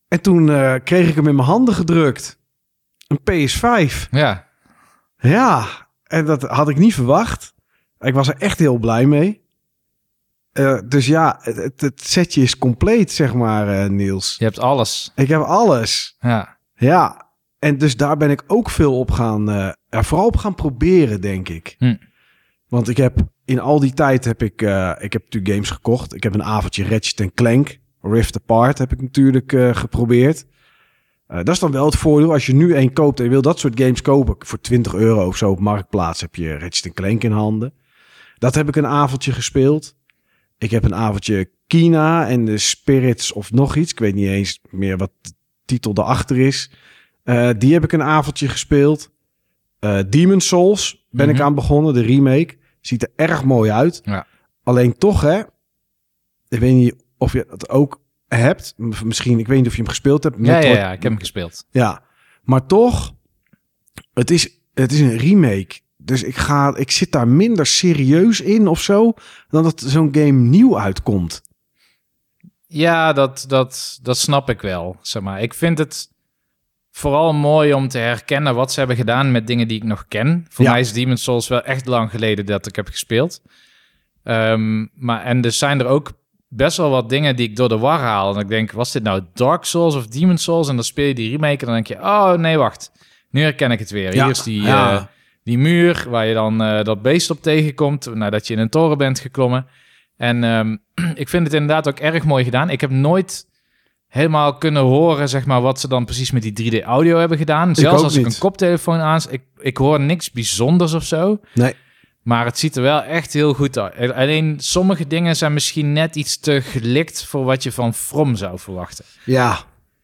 [0.09, 2.39] En toen eh, kreeg ik hem in mijn handen gedrukt.
[3.07, 4.09] Een PS5.
[4.11, 4.47] Ja.
[5.19, 5.65] Ja,
[6.09, 7.55] en dat had ik niet verwacht.
[8.01, 9.47] Ik was er echt heel blij mee.
[10.53, 14.37] Eh, dus ja, het, setje is compleet, zeg maar, eh, Niels.
[14.39, 15.13] Je hebt alles.
[15.15, 16.17] Ik heb alles.
[16.21, 16.59] Ja.
[16.75, 17.29] Ja,
[17.59, 21.49] en dus daar ben ik ook veel op gaan, eh, vooral op gaan proberen, denk
[21.49, 21.75] ik.
[21.79, 21.97] Hm.
[22.69, 24.61] Want ik heb in al die tijd heb ik,
[25.01, 26.15] ik heb natuurlijk games gekocht.
[26.15, 30.47] Ik heb een avondje Ratchet Clank, Rift Apart heb ik natuurlijk geprobeerd.
[31.29, 33.43] Eh, dat is dan wel het voordeel als je nu één koopt en je wil
[33.43, 37.25] dat soort games kopen voor 20 euro of zo op marktplaats heb je Ratchet Clank
[37.25, 37.73] in handen.
[38.39, 39.97] Dat heb ik een avondje gespeeld.
[40.59, 43.93] Ik heb een avondje Kina en de Spirits of nog iets.
[43.93, 45.31] Ik weet niet eens meer wat de
[45.65, 46.71] titel erachter is.
[47.23, 49.11] Eh, die heb ik een avondje gespeeld.
[49.79, 51.45] Eh Demon Souls ben ik Mhm.
[51.45, 52.57] aan begonnen, de remake.
[52.81, 54.01] Ziet er erg mooi uit.
[54.05, 54.27] Ja.
[54.63, 55.39] Alleen toch, hè.
[56.49, 58.75] Ik weet niet of je het ook hebt.
[59.05, 60.37] Misschien, ik weet niet of je hem gespeeld hebt.
[60.41, 61.65] Ja, ja, ik heb hem gespeeld.
[61.71, 62.03] ja,
[62.43, 63.15] maar toch,
[64.15, 65.81] het is, het is een remake.
[65.97, 69.13] Dus ik, ga, ik zit daar minder serieus in of zo,
[69.49, 71.43] dan dat zo'n game nieuw uitkomt.
[72.67, 74.97] Ja, dat, dat, dat snap ik wel.
[75.01, 75.43] Zeg maar.
[75.43, 76.09] Ik vind het
[76.91, 80.47] vooral mooi om te herkennen wat ze hebben gedaan met dingen die ik nog ken.
[80.49, 80.71] Voor Ja.
[80.71, 83.43] mij is Demon's Souls wel echt lang geleden dat ik heb gespeeld.
[84.23, 86.13] Ehm, maar, en er zijn er ook
[86.49, 88.35] best wel wat dingen die ik door de war haal.
[88.35, 90.69] En ik denk, was dit nou Dark Souls of Demon's Souls?
[90.69, 92.93] En dan speel je die remake en dan denk je, oh nee, wacht.
[93.31, 94.15] Nu herken ik het weer.
[94.15, 94.93] Ja, Hier is die, ja.
[94.93, 95.03] eh,
[95.45, 98.99] die muur waar je dan eh, dat beest op tegenkomt nadat je in een toren
[98.99, 99.67] bent geklommen.
[100.17, 100.77] En ehm,
[101.23, 102.71] ik vind het inderdaad ook erg mooi gedaan.
[102.71, 103.47] Ik heb nooit
[104.09, 107.75] helemaal kunnen horen, zeg maar, wat ze dan precies met die 3D-audio hebben gedaan.
[107.75, 109.21] Zelfs als ik een koptelefoon aan...
[109.31, 111.41] Ik, ik hoor niks bijzonders of zo.
[111.55, 111.75] Nee.
[112.29, 114.13] Maar het ziet er wel echt heel goed uit.
[114.13, 118.59] Alleen sommige dingen zijn misschien net iets te gelikt voor wat je van From zou
[118.59, 119.05] verwachten.
[119.25, 119.51] Ja,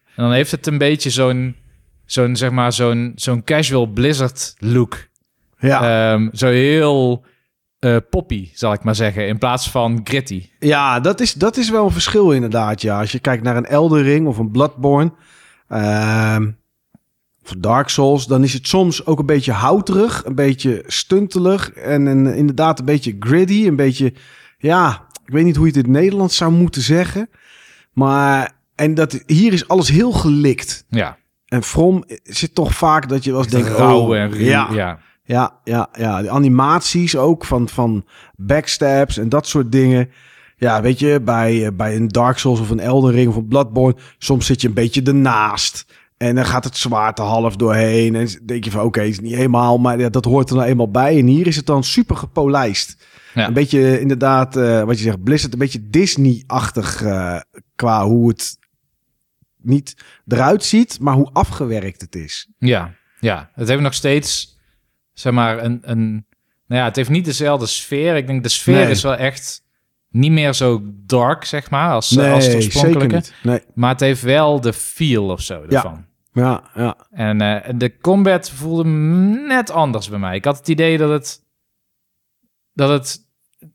[0.05, 1.57] En dan heeft het een beetje zo'n,
[2.05, 5.09] zo'n zeg maar, zo'n, zo'n casual Blizzard look.
[5.59, 6.13] ja.
[6.13, 7.25] Ehm, zo heel
[7.79, 10.49] eh, poppy, zal ik maar zeggen, in plaats van gritty.
[10.59, 12.83] ja dat, is, dat is wel een verschil inderdaad.
[12.83, 13.01] Ja.
[13.01, 15.13] Als je kijkt naar een Elden Ring of een Bloodborne
[15.69, 16.51] ehm,
[17.45, 22.09] of Dark Souls, dan is het soms ook een beetje houterig, een beetje stuntelig en,
[22.09, 24.13] en inderdaad een beetje gritty, een beetje,
[24.59, 27.29] ja, ik weet niet hoe je het in het Nederlands zou moeten zeggen,
[27.93, 30.85] maar en dat hier is alles heel gelikt.
[30.89, 31.17] Ja,
[31.47, 33.69] En From zit toch vaak dat je wel eens denkt...
[33.69, 34.99] rauw oh, en ja.
[35.25, 36.23] ja, ja, ja.
[36.23, 38.05] De animaties ook van, van
[38.37, 40.11] backstabs en dat soort dingen.
[40.57, 43.49] Ja, weet je, bij, eh, bij een Dark Souls of een Elden Ring of een
[43.49, 43.97] Bloodborne...
[44.19, 45.87] soms zit je een beetje ernaast.
[46.29, 48.15] En dan gaat het zwaard er half doorheen.
[48.15, 49.79] En denk je van, oké, is niet helemaal...
[49.79, 51.19] maar ja, dat hoort er nou eenmaal bij.
[51.19, 53.05] En hier is het dan super gepolijst.
[53.35, 53.47] Ja.
[53.47, 55.53] Een beetje inderdaad, eh, wat je zegt, Blizzard...
[55.53, 57.41] een beetje Disney-achtig eh,
[57.75, 58.59] qua hoe het
[59.57, 59.97] niet
[60.27, 62.49] eruit ziet, maar hoe afgewerkt het is.
[62.59, 63.51] Ja, ja.
[63.55, 64.59] Het heeft nog steeds,
[65.13, 66.27] zeg maar, een, een...
[66.67, 68.17] Nou ja, het heeft niet dezelfde sfeer.
[68.17, 68.91] Ik denk, de sfeer Nee.
[68.91, 69.63] is wel echt
[70.11, 73.15] niet meer zo dark, zeg maar, als, Nee, als het zeker oorspronkelijke.
[73.15, 73.35] niet.
[73.43, 73.61] Nee.
[73.75, 76.05] Maar het heeft wel de feel of zo Ja.
[76.35, 76.97] Ja, ja.
[77.11, 78.85] En eh, de combat voelde
[79.47, 80.37] net anders bij mij.
[80.37, 81.43] Ik had het idee dat het,
[82.73, 83.27] dat het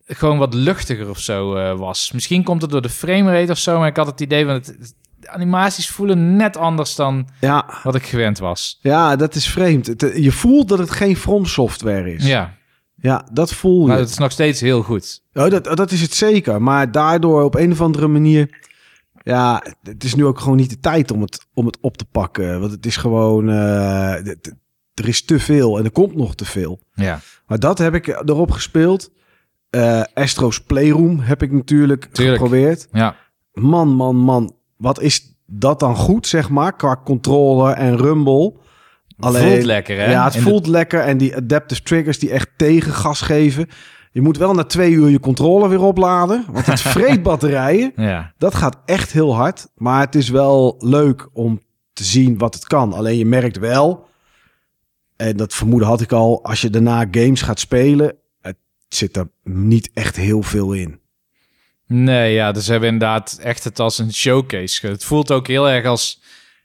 [0.06, 2.12] gewoon wat luchtiger of zo eh, was.
[2.12, 4.96] Misschien komt het door de framerate of zo, maar ik had het idee van het,
[5.20, 7.80] de animaties voelen net anders dan ja.
[7.84, 8.80] wat ik gewend was.
[8.82, 9.88] Ja, dat is vreemd.
[9.88, 12.26] Het, eh, je voelt dat het geen From Software is.
[12.26, 12.58] Ja,
[13.02, 13.88] Ja, dat voel je.
[13.88, 15.24] maar het is nog steeds heel goed.
[15.34, 16.62] Oh, dat, dat is het zeker.
[16.62, 18.68] Maar daardoor op een of andere manier...
[19.30, 22.06] Ja, het is nu ook gewoon niet de tijd om het, om het op te
[22.06, 22.60] pakken.
[22.60, 23.46] Want het is gewoon...
[24.42, 24.52] d-
[24.94, 26.80] er is te veel en er komt nog te veel.
[26.94, 29.12] Ja, Maar dat heb ik erop gespeeld.
[29.70, 32.38] Eh Astro's Playroom heb ik natuurlijk Tuurlijk.
[32.38, 32.88] geprobeerd.
[32.92, 33.16] ja,
[33.54, 34.56] Man, man, man.
[34.78, 38.54] Wat is dat dan goed, zeg maar, qua controller en rumble.
[39.18, 40.12] voelt lekker hè?
[40.12, 41.00] Ja, het de- voelt lekker.
[41.02, 43.68] En die adaptive triggers die echt tegengas geven.
[44.20, 46.46] Je moet wel na twee uur je controller weer opladen.
[46.52, 47.92] Want het vreet batterijen.
[47.96, 49.68] Ja, Dat gaat echt heel hard.
[49.76, 51.62] Maar het is wel leuk om
[51.94, 52.94] te zien wat het kan.
[52.94, 54.08] Alleen je merkt wel...
[55.16, 56.44] En dat vermoeden had ik al.
[56.44, 58.16] Als je daarna games gaat spelen...
[58.42, 61.00] Het zit er niet echt heel veel in.
[61.88, 64.88] nee, ja, dus hebben inderdaad echt het als een showcase.
[64.88, 66.22] Het voelt ook heel erg als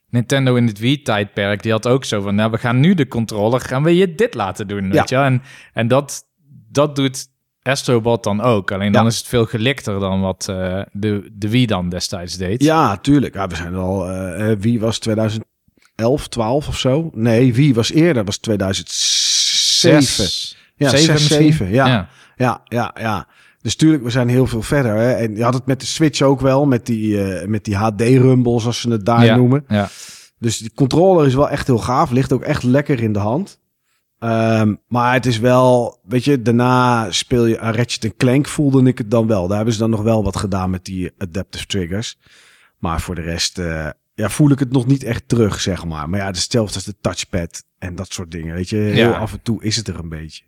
[0.08, 1.62] Nintendo in het Wii-tijdperk.
[1.62, 4.34] Die had ook zo van, nou, we gaan nu de controller, gaan we je dit
[4.34, 5.24] laten doen, weet je wel?
[5.24, 6.24] En, en dat,
[6.70, 7.32] dat doet
[7.68, 8.72] Astrobot dan ook.
[8.72, 9.08] Alleen dan Ja.
[9.08, 12.62] is het veel gelikter dan wat eh, de, de Wii dan destijds deed.
[12.62, 13.34] Ja, tuurlijk.
[13.34, 14.08] Ja, we zijn al...
[14.10, 17.10] eh, wie was 2011, 12 of zo?
[17.14, 18.24] Nee, wie was eerder?
[18.24, 20.02] was 2007.
[20.02, 21.52] Zes, Ja, zeven zes, misschien?
[21.52, 22.08] zeven, ja.
[22.36, 23.26] Ja, ja, ja.
[23.62, 24.94] Dus tuurlijk, we zijn heel veel verder.
[24.96, 25.12] Hè?
[25.12, 28.60] En je had het met de Switch ook wel, met die, eh, met die HD-rumble,
[28.60, 29.36] zoals ze het daar Ja.
[29.36, 29.64] noemen.
[29.68, 29.88] ja.
[30.38, 32.10] Dus die controller is wel echt heel gaaf.
[32.10, 33.58] Ligt ook echt lekker in de hand.
[34.24, 38.98] Ehm, maar het is wel, weet je, daarna speel je aan Ratchet Clank, voelde ik
[38.98, 39.46] het dan wel.
[39.46, 42.18] Daar hebben ze dan nog wel wat gedaan met die adaptive triggers.
[42.78, 46.08] Maar voor de rest, eh, ja, voel ik het nog niet echt terug, zeg maar.
[46.08, 48.76] Maar ja, het is hetzelfde als de touchpad en dat soort dingen, weet je.
[48.76, 49.16] Heel Ja.
[49.18, 50.44] af en toe is het er een beetje.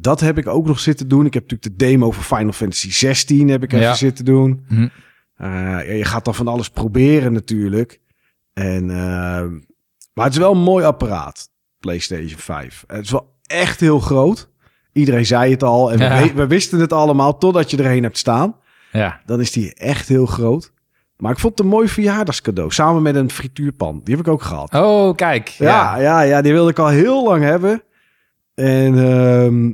[0.00, 1.26] Dat heb ik ook nog zitten doen.
[1.26, 3.94] Ik heb natuurlijk de demo voor Final Fantasy 16 heb ik even Ja.
[3.94, 4.64] zitten doen.
[4.68, 4.74] Hm.
[4.82, 4.88] Uh,
[5.38, 8.00] ja, je gaat dan van alles proberen natuurlijk.
[8.52, 9.44] En, uh,
[10.12, 11.48] maar het is wel een mooi apparaat,
[11.86, 12.84] PlayStation 5.
[12.86, 14.48] Het is wel echt heel groot.
[14.92, 16.22] Iedereen zei het al en Ja.
[16.22, 18.56] we, we, wisten het allemaal totdat je erheen hebt staan.
[18.92, 19.20] ja.
[19.26, 20.72] Dan is die echt heel groot.
[21.16, 22.70] Maar ik vond het een mooi verjaardagscadeau.
[22.72, 24.00] Samen met een frituurpan.
[24.04, 24.74] Die heb ik ook gehad.
[24.74, 25.48] Oh, kijk.
[25.48, 27.82] Ja, ja, ja, die wilde ik al heel lang hebben.
[28.54, 29.72] En ehm,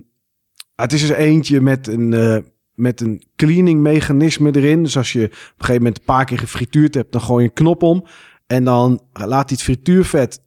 [0.76, 2.36] het is er eentje met een, uh,
[2.74, 4.82] met een cleaning mechanisme erin.
[4.82, 7.48] Dus als je op een gegeven moment een paar keer gefrituurd hebt, dan gooi je
[7.48, 8.04] een knop om.
[8.46, 10.40] En dan laat hij het frituurvet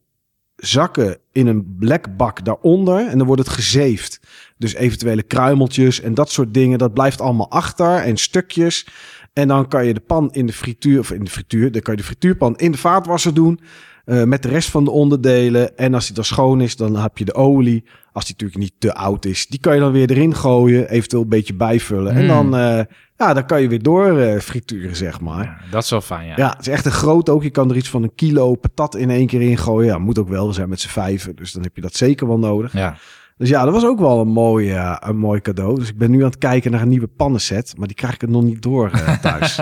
[0.66, 1.78] zakken in een
[2.18, 3.08] bak daaronder.
[3.08, 4.20] En dan wordt het gezeefd.
[4.58, 7.96] Dus eventuele kruimeltjes en dat soort dingen, dat blijft allemaal achter.
[7.96, 8.88] En stukjes.
[9.34, 11.94] En dan kan je de pan in de frituur, of in de frituur, dan kan
[11.94, 13.60] je de frituurpan in de vaatwasser doen.
[14.06, 15.78] Uh, met de rest van de onderdelen.
[15.78, 17.84] En als die dan schoon is, dan heb je de olie.
[18.12, 20.90] Als die natuurlijk niet te oud is, die kan je dan weer erin gooien.
[20.90, 22.14] Eventueel een beetje bijvullen.
[22.14, 22.20] Mm.
[22.20, 22.80] En dan, uh,
[23.18, 25.44] ja, dan kan je weer door uh, frituren, zeg maar.
[25.44, 26.34] Ja, dat is wel fijn, ja.
[26.36, 27.44] Ja, het is echt een groot ook.
[27.44, 29.92] Je kan er iets van een kilo patat in één keer in gooien.
[29.92, 31.36] Ja, moet ook wel zijn met z'n vijven.
[31.36, 32.74] Dus dan heb je dat zeker wel nodig.
[32.74, 32.98] Ja.
[33.38, 35.80] Dus ja, dat was ook wel een mooi, uh, een mooi cadeau.
[35.80, 37.74] Dus ik ben nu aan het kijken naar een nieuwe pannenset.
[37.78, 39.60] Maar die krijg ik er nog niet door uh, thuis.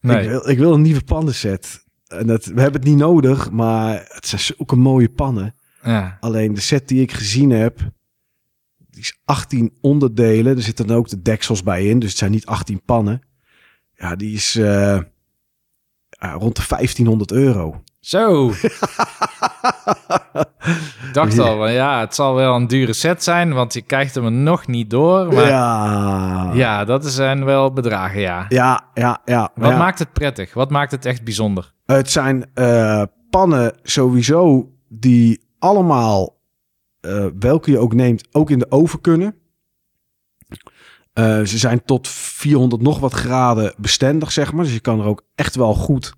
[0.00, 0.22] nee.
[0.22, 1.84] ik, wil, ik wil een nieuwe pannenset.
[2.06, 5.54] En dat, we hebben het niet nodig, maar het zijn zulke mooie pannen.
[5.82, 6.16] Ja.
[6.20, 7.80] Alleen de set die ik gezien heb,
[8.94, 10.56] die is 18 onderdelen.
[10.56, 13.22] Er zitten dan ook de deksels bij in, dus het zijn niet 18 pannen.
[13.94, 14.98] Ja, die is uh,
[16.08, 17.82] ja, rond de 1500 euro.
[18.00, 18.46] Zo.
[21.12, 24.32] dacht al, ja, het zal wel een dure set zijn, want je krijgt hem er
[24.32, 25.32] nog niet door.
[25.32, 26.50] Maar ja.
[26.54, 28.46] ja, dat zijn wel bedragen, ja.
[28.48, 29.50] Ja, ja, ja.
[29.54, 29.78] Wat ja.
[29.78, 30.54] maakt het prettig?
[30.54, 31.72] Wat maakt het echt bijzonder?
[31.86, 36.36] Het zijn uh, pannen sowieso die allemaal,
[37.04, 39.34] uh, welke je ook neemt, ook in de oven kunnen.
[41.14, 44.64] Uh, ze zijn tot 400 nog wat graden bestendig, zeg maar.
[44.64, 46.14] Dus je kan er ook echt wel goed...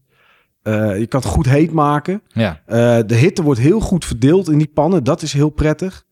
[0.62, 2.22] Uh, je kan het goed heet maken.
[2.28, 2.62] Ja.
[3.02, 5.04] De hitte wordt heel goed verdeeld in die pannen.
[5.04, 6.06] Dat is heel prettig.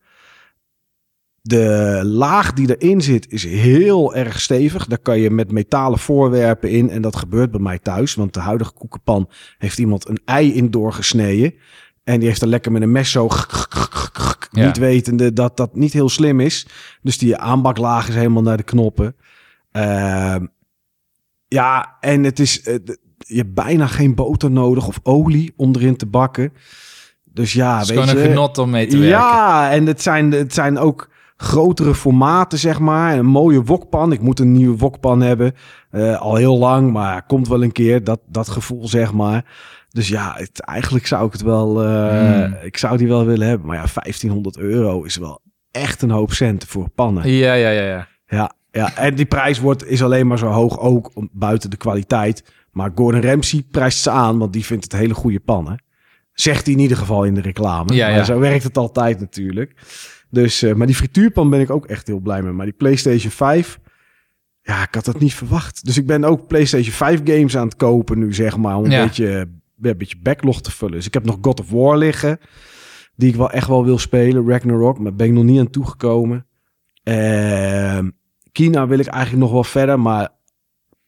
[1.47, 4.85] De laag die erin zit is heel erg stevig.
[4.85, 6.89] Daar kan je met metalen voorwerpen in.
[6.89, 8.15] En dat gebeurt bij mij thuis.
[8.15, 11.53] Want de huidige koekenpan heeft iemand een ei in doorgesneden.
[12.05, 13.27] En die heeft er lekker met een mes zo...
[14.51, 14.65] Ja.
[14.65, 16.67] Niet wetende dat dat niet heel slim is.
[17.01, 19.15] Dus die aanbaklaag is helemaal naar de knoppen.
[19.71, 20.35] Uh,
[21.47, 22.67] ja, en het is...
[22.67, 22.75] Uh,
[23.17, 26.53] je hebt bijna geen boter nodig of olie om erin te bakken.
[27.23, 28.21] Dus ja, Het is weet gewoon je.
[28.23, 29.17] een genot om mee te werken.
[29.17, 33.17] Ja, en het zijn, het zijn ook grotere formaten, zeg maar.
[33.17, 34.11] Een mooie wokpan.
[34.11, 35.53] Ik moet een nieuwe wokpan hebben.
[35.91, 38.03] Eh, al heel lang, maar komt wel een keer.
[38.03, 39.45] Dat, dat gevoel, zeg maar.
[39.95, 41.83] Dus ja, het, eigenlijk zou ik het wel...
[41.83, 42.57] eh, Hmm.
[42.61, 43.67] Ik zou die wel willen hebben.
[43.67, 45.41] Maar ja, 1500 euro is wel
[45.71, 47.29] echt een hoop centen voor pannen.
[47.31, 48.07] Ja, ja, ja, ja.
[48.27, 51.77] Ja, ja, en die prijs wordt, is alleen maar zo hoog, ook om- buiten de
[51.77, 52.43] kwaliteit.
[52.71, 55.83] Maar Gordon Ramsay prijst ze aan, want die vindt het hele goede pannen.
[56.33, 57.93] Zegt hij in ieder geval in de reclame.
[57.93, 59.73] Ja, maar zo werkt het altijd natuurlijk.
[60.29, 62.51] Dus, eh, maar die frituurpan ben ik ook echt heel blij mee.
[62.53, 63.79] Maar die PlayStation 5,
[64.61, 65.85] ja, ik had dat niet verwacht.
[65.85, 68.75] Dus ik ben ook PlayStation 5 games aan het kopen nu, zeg maar.
[68.77, 69.03] Om een, Ja.
[69.03, 69.49] beetje,
[69.91, 70.95] een beetje backlog te vullen.
[70.95, 72.39] Dus ik heb nog God of War liggen.
[73.15, 74.47] Die ik wel echt wel wil spelen.
[74.49, 76.45] Ragnarok, maar ben ik nog niet aan toegekomen.
[77.03, 78.09] Ehm
[78.51, 80.29] Kina wil ik eigenlijk nog wel verder, maar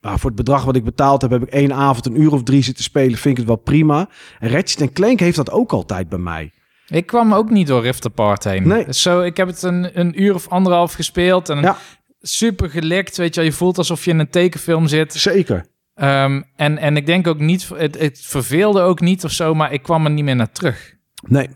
[0.02, 2.44] maar voor het bedrag wat ik betaald heb, heb ik één avond een uur of
[2.44, 3.18] drie zitten spelen.
[3.18, 4.10] Vind ik het wel prima.
[4.40, 6.52] En Ratchet Clank heeft dat ook altijd bij mij.
[6.88, 8.68] Ik kwam ook niet door Rift Apart heen.
[8.68, 8.86] Nee.
[8.94, 11.78] Zo, ik heb het een, een uur of anderhalf gespeeld en Ja.
[12.22, 13.18] super gelikt.
[13.18, 13.50] Weet je, wel.
[13.50, 15.14] je voelt alsof je in een tekenfilm zit.
[15.14, 15.66] Zeker.
[15.98, 19.74] Ehm, en, en ik denk ook niet, het, het verveelde ook niet of zo, maar
[19.74, 20.96] ik kwam er niet meer naar terug.
[21.28, 21.50] Nee.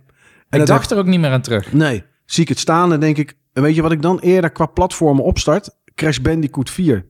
[0.49, 1.73] En ik dacht er ook niet meer aan terug.
[1.73, 2.03] Nee.
[2.25, 4.65] Zie ik het staan en denk ik, en weet je wat ik dan eerder qua
[4.65, 5.69] platformen opstart?
[5.95, 7.05] Crash Bandicoot 4.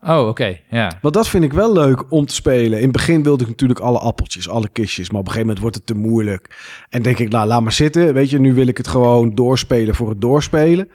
[0.00, 0.98] Oh, oké, ja.
[1.00, 2.78] Want dat vind ik wel leuk om te spelen.
[2.78, 5.10] In het begin wilde ik natuurlijk alle appeltjes, alle kistjes.
[5.10, 6.56] Maar op een gegeven moment wordt het te moeilijk.
[6.88, 8.14] En denk ik, nou, laat maar zitten.
[8.14, 10.88] Weet je, nu wil ik het gewoon doorspelen voor het doorspelen.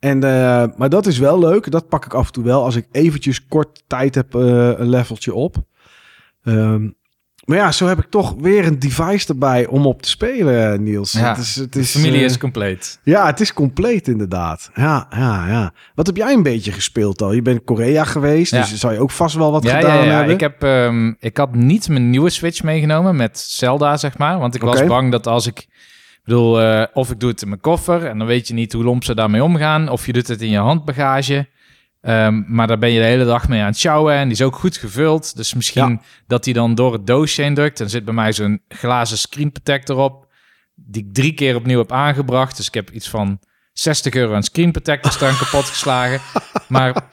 [0.00, 1.70] En, eh, maar dat is wel leuk.
[1.70, 2.64] Dat pak ik af en toe wel.
[2.64, 4.40] Als ik eventjes kort tijd heb, eh,
[4.76, 5.56] een leveltje op.
[6.44, 6.88] Ehm,
[7.44, 11.12] maar ja, zo heb ik toch weer een device erbij om op te spelen, Niels.
[11.12, 13.00] Ja, het is, het De is, familie eh, is compleet.
[13.02, 14.70] ja, het is compleet inderdaad.
[14.74, 15.72] Ja, ja, ja.
[15.94, 17.32] Wat heb jij een beetje gespeeld al?
[17.32, 18.60] Je bent in Korea geweest, Ja.
[18.60, 20.10] dus zou je ook vast wel wat Ja, gedaan ja, ja.
[20.16, 20.34] hebben.
[20.34, 24.38] Ik, heb, ehm, ik had niet mijn nieuwe Switch meegenomen met Zelda, zeg maar.
[24.38, 25.66] Want ik was bang dat als ik...
[26.28, 28.84] Bedoel, eh, of ik doe het in mijn koffer en dan weet je niet hoe
[28.84, 29.88] lomp ze daarmee omgaan.
[29.88, 31.48] Of je doet het in je handbagage.
[32.00, 34.42] Ehm, maar daar ben je de hele dag mee aan het sjouwen en die is
[34.42, 35.36] ook goed gevuld.
[35.36, 36.00] Dus misschien Ja.
[36.26, 37.80] dat hij dan door het doosje heen drukt.
[37.80, 40.26] En zit bij mij zo'n glazen screen protector op.
[40.74, 42.56] Die ik drie keer opnieuw heb aangebracht.
[42.56, 43.38] Dus ik heb iets van
[43.72, 46.20] 60 euro aan screen protectors dan kapot geslagen.
[46.68, 47.04] Maar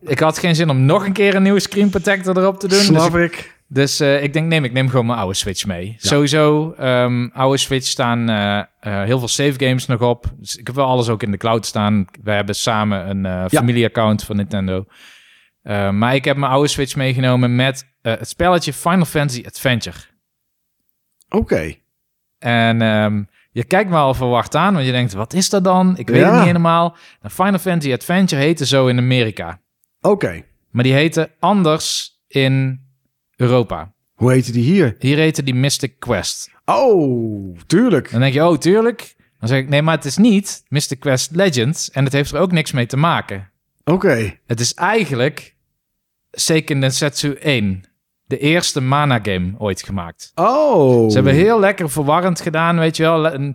[0.00, 2.78] ik had geen zin om nog een keer een nieuwe screen protector erop te doen.
[2.78, 3.60] Dus Snap ik, ik.
[3.72, 5.94] Dus eh, ik denk, neem, ik neem gewoon mijn oude Switch mee.
[5.98, 8.64] Sowieso, ehm, oude Switch staan eh, eh,
[9.04, 10.32] heel veel save games nog op.
[10.38, 12.06] Dus ik heb wel alles ook in de cloud staan.
[12.22, 13.48] We hebben samen een Ja.
[13.48, 14.84] familieaccount van Nintendo.
[15.90, 19.96] Maar ik heb mijn oude Switch meegenomen met het spelletje Final Fantasy Adventure.
[21.28, 21.74] Oké.
[22.38, 25.96] En ehm, je kijkt me al verwacht aan, want je denkt, wat is dat dan?
[25.96, 26.26] Ik weet Ja.
[26.26, 26.96] het niet helemaal.
[27.20, 29.60] Nou, Final Fantasy Adventure heette zo in Amerika.
[30.00, 30.42] Oké.
[30.70, 32.80] Maar die heette anders in
[33.36, 33.92] Europa.
[34.14, 34.96] Hoe heette die hier?
[34.98, 36.50] Hier heette die Mystic Quest.
[36.64, 38.10] Oh, tuurlijk.
[38.10, 39.14] Dan denk je, oh, tuurlijk.
[39.38, 41.90] Dan zeg ik, nee, maar het is niet Mystic Quest Legends.
[41.90, 43.50] En het heeft er ook niks mee te maken.
[43.84, 44.38] Oké.
[44.46, 45.56] Het is eigenlijk
[46.30, 47.84] Seiken Densetsu 1.
[48.24, 50.32] De eerste mana-game ooit gemaakt.
[50.34, 51.08] Oh.
[51.08, 53.28] Ze hebben heel lekker verwarrend gedaan, weet je wel.
[53.28, 53.54] En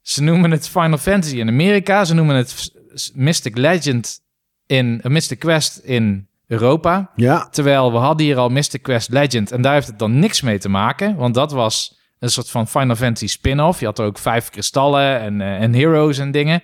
[0.00, 2.04] ze noemen het Final Fantasy in Amerika.
[2.04, 2.72] Ze noemen het
[3.14, 4.20] Mystic Legend
[4.66, 5.00] in...
[5.02, 7.10] uh, Mystic Quest in Europa.
[7.16, 7.48] Ja.
[7.50, 9.52] Terwijl we hadden hier al Mystic Quest Legend.
[9.52, 11.16] En daar heeft het dan niks mee te maken.
[11.16, 13.80] Want dat was een soort van Final Fantasy spin-off.
[13.80, 16.62] Je had er ook vijf kristallen en, eh, en heroes en dingen.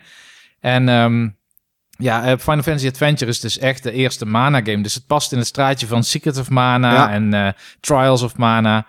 [0.60, 1.28] En ehm,
[1.90, 4.80] ja, eh, Final Fantasy Adventure is dus echt de eerste mana game.
[4.80, 7.10] Dus het past in het straatje van Secret of Mana Ja.
[7.10, 7.48] en eh,
[7.80, 8.86] Trials of Mana.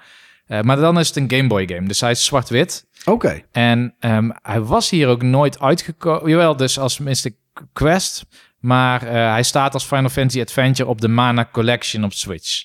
[0.61, 1.87] Maar dan is het een Game Boy game.
[1.87, 2.85] Dus hij is zwart-wit.
[3.05, 3.41] Oké.
[3.51, 6.29] En ehm, hij was hier ook nooit uitgekomen.
[6.29, 7.35] Jawel, dus als Mystic
[7.73, 8.25] Quest.
[8.68, 12.64] Maar eh, hij staat als Final Fantasy Adventure op de Mana Collection op Switch.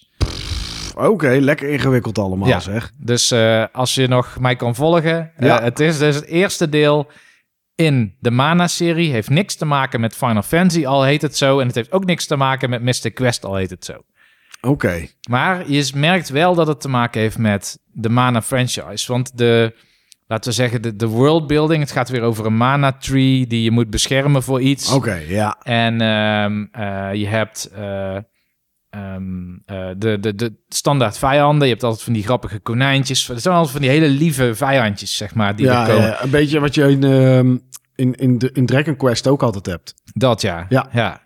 [0.94, 2.60] Oké, lekker ingewikkeld allemaal Ja.
[2.60, 2.90] zeg.
[2.98, 5.32] Dus eh, als je nog mij kan volgen.
[5.36, 7.10] eh, het is dus het eerste deel
[7.74, 9.12] in de Mana-serie.
[9.12, 11.58] Heeft niks te maken met Final Fantasy, al heet het zo.
[11.60, 14.02] En het heeft ook niks te maken met Mystic Quest, al heet het zo.
[14.60, 15.06] Oké.
[15.30, 19.12] Maar je merkt wel dat het te maken heeft met de Mana franchise.
[19.12, 19.74] Want de,
[20.26, 21.80] laten we zeggen, de, de worldbuilding.
[21.82, 24.92] Het gaat weer over een Mana tree die je moet beschermen voor iets.
[24.92, 25.58] Oké, ja.
[25.62, 28.16] En ehm, eh, je hebt eh,
[28.90, 31.66] ehm, eh, de, de, de standaard vijanden.
[31.66, 33.26] Je hebt altijd van die grappige konijntjes.
[33.26, 36.08] Het zijn altijd van die hele lieve vijandjes, zeg maar, die ja, er komen.
[36.08, 37.56] ja, een beetje wat je in, ehm,
[37.94, 39.94] in, in, de, in Dragon Quest ook altijd hebt.
[40.14, 40.66] Dat ja.
[40.68, 40.88] Ja.
[40.92, 41.20] ja.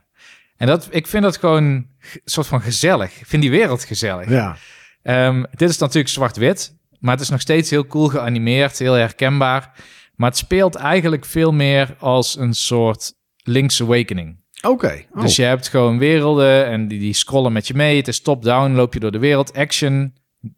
[0.56, 1.90] En dat, ik vind dat gewoon een
[2.24, 3.20] soort van gezellig.
[3.20, 4.28] Ik vind die wereld gezellig.
[4.28, 4.56] Ja.
[5.54, 9.72] Dit is natuurlijk zwart-wit, maar het is nog steeds heel cool geanimeerd, heel herkenbaar.
[10.14, 13.12] Maar het speelt eigenlijk veel meer als een soort
[13.42, 14.36] Link's Awakening.
[14.62, 15.04] Oké.
[15.12, 15.20] Oh.
[15.20, 17.96] Dus je hebt gewoon werelden en die, die scrollen met je mee.
[17.96, 19.54] Het is top-down, loop je door de wereld.
[19.54, 20.14] Action,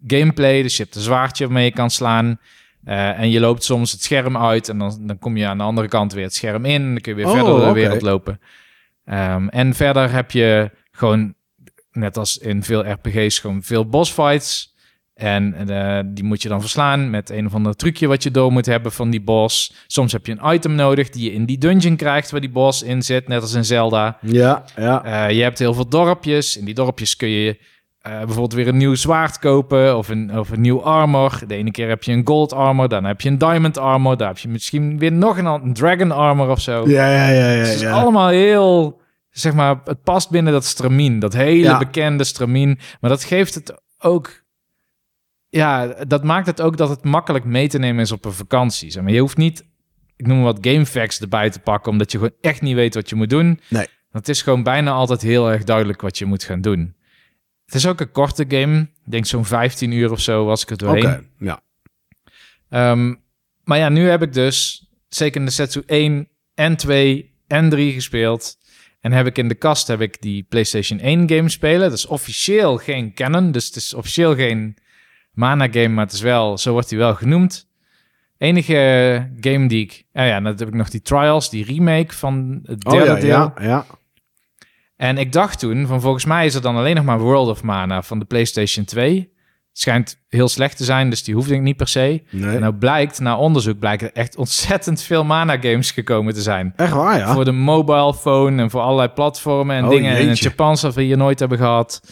[0.06, 2.38] gameplay, dus je hebt een zwaardje waarmee je kan slaan.
[2.84, 5.64] Eh, en je loopt soms het scherm uit en dan, dan kom je aan de
[5.64, 6.82] andere kant weer het scherm in.
[6.82, 8.40] En dan kun je weer Oh, verder door de wereld lopen.
[9.04, 11.34] Ehm, en verder heb je gewoon,
[11.92, 14.76] net als in veel RPG's, gewoon veel boss fights.
[15.18, 18.52] En eh, die moet je dan verslaan met een of ander trucje wat je door
[18.52, 19.74] moet hebben van die boss.
[19.86, 22.82] Soms heb je een item nodig die je in die dungeon krijgt waar die boss
[22.82, 24.18] in zit, net als in Zelda.
[24.22, 25.04] Ja, ja.
[25.04, 26.56] Eh, je hebt heel veel dorpjes.
[26.56, 27.58] In die dorpjes kun je
[27.98, 31.40] eh, bijvoorbeeld weer een nieuw zwaard kopen of een, of een nieuw armor.
[31.46, 34.16] De ene keer heb je een gold armor, dan heb je een diamond armor.
[34.16, 36.88] Daar heb je misschien weer nog een, dragon armor of zo.
[36.88, 37.58] Ja, ja, ja, ja.
[37.58, 39.00] Dus het is allemaal heel,
[39.30, 41.18] zeg maar, het past binnen dat stramien.
[41.18, 41.78] Dat hele Ja.
[41.78, 42.78] bekende stramien.
[43.00, 44.46] Maar dat geeft het ook...
[45.50, 48.90] Ja, dat maakt het ook dat het makkelijk mee te nemen is op een vakantie.
[48.90, 49.64] Zeg maar, je hoeft niet,
[50.16, 53.08] ik noem wat game facts erbij te pakken, omdat je gewoon echt niet weet wat
[53.08, 53.60] je moet doen.
[53.68, 53.86] Nee.
[54.10, 56.96] Het is gewoon bijna altijd heel erg duidelijk wat je moet gaan doen.
[57.64, 58.80] Het is ook een korte game.
[58.80, 61.28] Ik denk zo'n 15 uur of zo was ik Oké, doorheen.
[61.38, 61.60] ja.
[62.68, 63.14] Ehm,
[63.64, 68.56] maar ja, nu heb ik dus zeker de Setsu 1 en 2 en 3 gespeeld.
[69.00, 71.80] En heb ik in de kast heb ik die PlayStation 1 game spelen.
[71.80, 74.76] Dat is officieel geen canon, dus het is officieel geen
[75.38, 77.66] mana game, maar het is wel, zo wordt hij wel genoemd.
[78.38, 82.60] Enige game die ik, ja, ja, dan heb ik nog die Trials, die remake van
[82.62, 83.30] het Oh derde ja, deel.
[83.30, 83.86] ja, ja.
[84.96, 87.62] En ik dacht toen, van volgens mij is er dan alleen nog maar World of
[87.62, 89.18] Mana van de PlayStation 2.
[89.68, 92.22] Het schijnt heel slecht te zijn, dus die hoefde ik niet per se.
[92.30, 92.54] Nee.
[92.54, 96.72] En nou blijkt, na onderzoek, blijkt er echt ontzettend veel mana-games gekomen te zijn.
[96.76, 97.32] Echt waar, ja?
[97.32, 100.38] Voor de mobile phone en voor allerlei platformen en Oh, dingen in het.
[100.38, 102.02] Japans dat we hier nooit hebben gehad.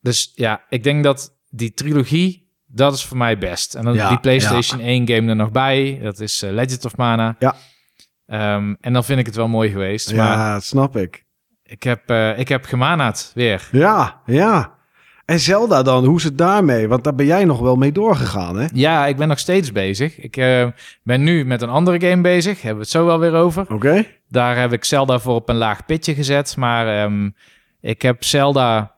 [0.00, 2.41] Dus ja, ik denk dat die trilogie,
[2.74, 3.74] dat is voor mij best.
[3.74, 6.96] En dan Ja, die PlayStation 1 game er nog bij, dat is eh, Legend of
[6.96, 7.36] Mana.
[7.38, 7.54] Ja.
[8.26, 10.14] Ehm, en dan vind ik het wel mooi geweest.
[10.14, 11.24] Maar Ja, dat snap ik.
[11.64, 13.68] ik heb, eh, ik heb gemanaat weer.
[13.72, 14.80] Ja, ja.
[15.24, 16.88] En Zelda dan, hoe is het daarmee?
[16.88, 18.66] Want daar ben jij nog wel mee doorgegaan, hè?
[18.72, 20.18] Ja, ik ben nog steeds bezig.
[20.18, 20.66] Ik eh,
[21.02, 22.56] ben nu met een andere game bezig.
[22.56, 23.66] Hebben we het zo wel weer over.
[23.68, 24.04] Oké.
[24.28, 26.56] Daar heb ik Zelda voor op een laag pitje gezet.
[26.56, 27.30] Maar ehm,
[27.80, 28.94] ik heb Zelda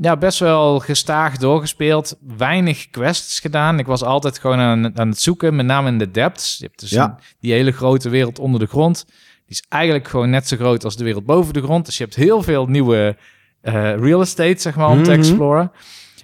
[0.00, 2.16] ja, best wel gestaag doorgespeeld.
[2.36, 3.78] Weinig quests gedaan.
[3.78, 6.58] Ik was altijd gewoon aan, aan het zoeken, met name in de depths.
[6.58, 7.04] Je hebt dus Ja.
[7.04, 9.04] een- die hele grote wereld onder de grond.
[9.06, 11.86] Die is eigenlijk gewoon net zo groot als de wereld boven de grond.
[11.86, 13.16] Dus je hebt heel veel nieuwe
[13.60, 15.18] eh, real estate, zeg maar, om te Mhm.
[15.18, 15.72] exploren.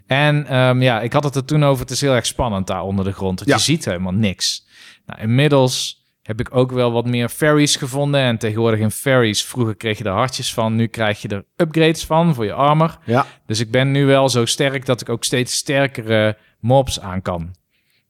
[0.06, 1.80] En ehm, ja, ik had het er toen over.
[1.80, 3.38] Het is heel erg spannend daar onder de grond.
[3.38, 3.56] Want Ja.
[3.56, 4.66] je ziet helemaal niks.
[5.06, 5.99] Nou, inmiddels
[6.30, 8.20] heb ik ook wel wat meer fairies gevonden.
[8.20, 10.76] En tegenwoordig in fairies, vroeger kreeg je er hartjes van.
[10.76, 12.98] Nu krijg je er upgrades van voor je armor.
[13.04, 13.26] Ja.
[13.46, 17.54] Dus ik ben nu wel zo sterk dat ik ook steeds sterkere mobs aan kan.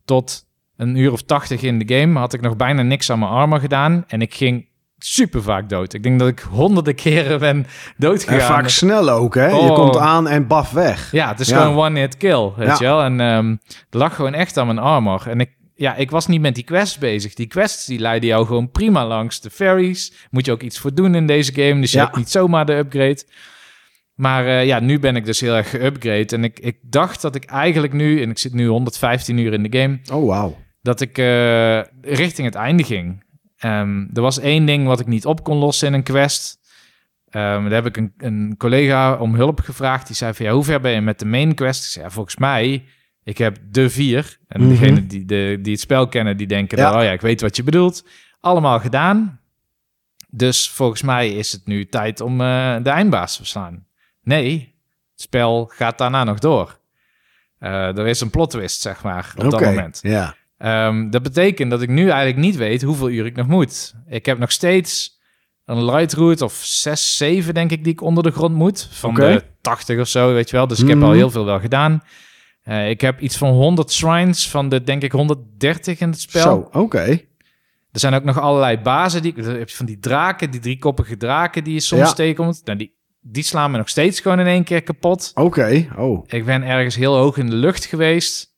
[0.04, 0.44] Tot
[0.76, 3.60] een uur of tachtig in de game had ik nog bijna niks aan mijn armor
[3.60, 4.04] gedaan.
[4.08, 4.68] En ik ging
[4.98, 5.92] super vaak dood.
[5.92, 7.66] Ik denk dat ik honderden keren ben
[7.96, 8.40] doodgegaan.
[8.40, 9.46] En vaak snel ook, hè?
[9.46, 9.74] Je Oh.
[9.74, 11.12] komt aan en baf weg.
[11.12, 11.60] Ja, het is Ja.
[11.62, 12.76] gewoon one-hit kill, weet Ja.
[12.78, 13.02] je wel.
[13.02, 13.58] En er
[13.90, 15.22] lag gewoon echt aan mijn armor.
[15.28, 15.50] En ik,
[15.80, 17.34] ja, ik was niet met die quests bezig.
[17.34, 20.12] Die quests die leiden jou gewoon prima langs de fairies.
[20.30, 21.80] Moet je ook iets voor doen in deze game.
[21.80, 22.04] Dus je Ja.
[22.04, 23.22] hebt niet zomaar de upgrade.
[24.14, 26.36] Maar eh, ja, nu ben ik dus heel erg geupgrade.
[26.36, 29.62] En ik, ik dacht dat ik eigenlijk nu, en ik zit nu 115 uur in
[29.62, 30.56] de game, Oh, wauw.
[30.82, 33.24] dat ik eh, richting het einde ging.
[33.56, 36.58] Ehm, er was één ding wat ik niet op kon lossen in een quest.
[37.28, 40.06] Ehm, daar heb ik een, een collega om hulp gevraagd.
[40.06, 41.84] Die zei van, ja, hoe ver ben je met de main quest?
[41.84, 42.84] Ik zei, ja, volgens mij,
[43.30, 44.38] ik heb de vier.
[44.48, 44.70] En Mhm.
[44.70, 46.90] degenen die, de, die het spel kennen, die denken, Ja.
[46.90, 48.04] dan, oh ja, ik weet wat je bedoelt.
[48.40, 49.40] Allemaal gedaan.
[50.28, 53.86] Dus volgens mij is het nu tijd om eh, de eindbaas te verslaan.
[54.22, 54.74] Nee,
[55.12, 56.78] het spel gaat daarna nog door.
[57.58, 59.98] Eh, er is een plot twist, zeg maar, op dat moment.
[60.02, 60.34] Ja.
[60.58, 63.94] Ehm, dat betekent dat ik nu eigenlijk niet weet hoeveel uur ik nog moet.
[64.08, 65.18] Ik heb nog steeds
[65.64, 68.88] een light route of 6, 7 denk ik die ik onder de grond moet.
[68.90, 70.66] Van de 80 of zo, weet je wel.
[70.66, 71.06] Dus ik heb Mhm.
[71.06, 72.02] al heel veel wel gedaan.
[72.62, 76.42] Eh, ik heb iets van 100 shrines van de denk ik 130 in het spel.
[76.72, 77.20] Zo, oké.
[77.92, 79.22] Er zijn ook nog allerlei bazen.
[79.22, 82.12] Die, dan heb je van die draken, die driekoppige draken die je soms Ja.
[82.12, 82.60] tegenkomt.
[82.64, 85.30] Nou, die, die slaan me nog steeds gewoon in één keer kapot.
[85.34, 85.88] Oké.
[85.96, 86.24] Oh.
[86.26, 88.48] Ik ben ergens heel hoog in de lucht geweest.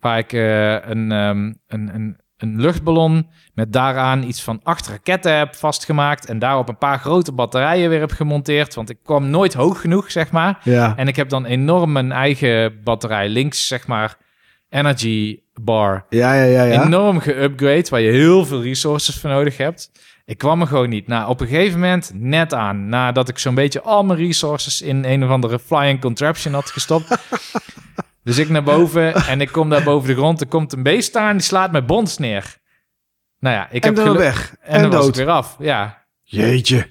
[0.00, 5.36] Waar ik eh, een, ehm, een, een, een luchtballon met daaraan iets van acht raketten
[5.36, 6.26] heb vastgemaakt.
[6.26, 8.74] En daarop een paar grote batterijen weer heb gemonteerd.
[8.74, 10.58] Want ik kwam nooit hoog genoeg, zeg maar.
[10.62, 10.96] Ja.
[10.96, 14.16] En ik heb dan enorm mijn eigen batterij links, zeg maar,
[14.68, 16.06] energy bar.
[16.08, 16.84] Ja, ja, ja, ja.
[16.84, 19.90] Enorm geupgrade, waar je heel veel resources voor nodig hebt.
[20.24, 21.06] Ik kwam er gewoon niet.
[21.06, 25.04] Nou, op een gegeven moment, net aan, nadat ik zo'n beetje al mijn resources in
[25.04, 27.08] een of andere flying contraption had gestopt.
[28.26, 30.40] dus ik naar boven en ik kom daar boven de grond.
[30.40, 32.56] Er komt een beest staan, die slaat mijn bons neer.
[33.38, 34.56] Nou ja, ik en heb dan weg.
[34.60, 35.16] En, En, dan was ik dood.
[35.24, 36.04] weer af, ja.
[36.22, 36.86] Jeetje.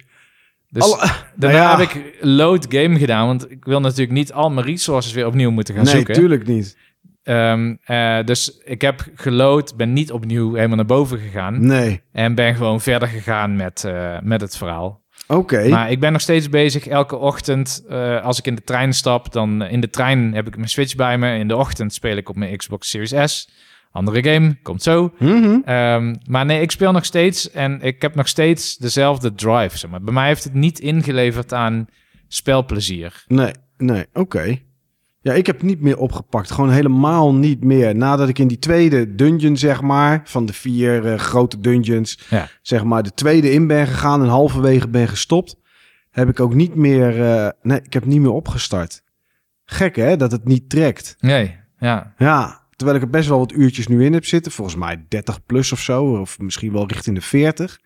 [0.70, 1.80] Dus Alle- daarna Nou ja.
[1.80, 5.52] heb ik load game gedaan, want ik wil natuurlijk niet al mijn resources weer opnieuw
[5.52, 6.14] moeten gaan nee, zoeken.
[6.14, 6.78] tuurlijk niet.
[7.24, 12.02] Ehm, eh, dus ik heb geload, ben niet opnieuw helemaal naar boven gegaan Nee.
[12.12, 15.04] en ben gewoon verder gegaan met, eh, met het verhaal.
[15.28, 15.68] Oké.
[15.70, 16.88] Maar ik ben nog steeds bezig.
[16.88, 20.48] Elke ochtend, eh, als ik in de trein stap, dan eh, in de trein heb
[20.48, 21.38] ik mijn Switch bij me.
[21.38, 23.50] In de ochtend speel ik op mijn Xbox Series S.
[23.92, 25.14] Andere game, komt zo.
[25.20, 25.60] Mhm.
[25.66, 29.78] Ehm, maar nee, ik speel nog steeds en ik heb nog steeds dezelfde drive.
[29.78, 30.02] Zeg maar.
[30.02, 31.88] Bij mij heeft het niet ingeleverd aan
[32.28, 33.24] spelplezier.
[33.28, 34.60] Nee, nee, oké.
[35.26, 36.52] Ja, ik heb niet meer opgepakt.
[36.52, 37.96] Gewoon helemaal niet meer.
[37.96, 42.48] Nadat ik in die tweede dungeon, zeg maar, van de vier eh, grote dungeons, Ja.
[42.62, 45.56] zeg maar, de tweede in ben gegaan en halverwege ben gestopt,
[46.12, 49.04] heb ik ook niet meer, eh, nee, ik heb niet meer opgestart.
[49.64, 51.16] Gek hè, dat het niet trekt.
[51.20, 52.14] Nee, ja.
[52.18, 54.52] Ja, terwijl ik er best wel wat uurtjes nu in heb zitten.
[54.52, 57.80] Volgens mij 30 plus of zo, of misschien wel richting de 40.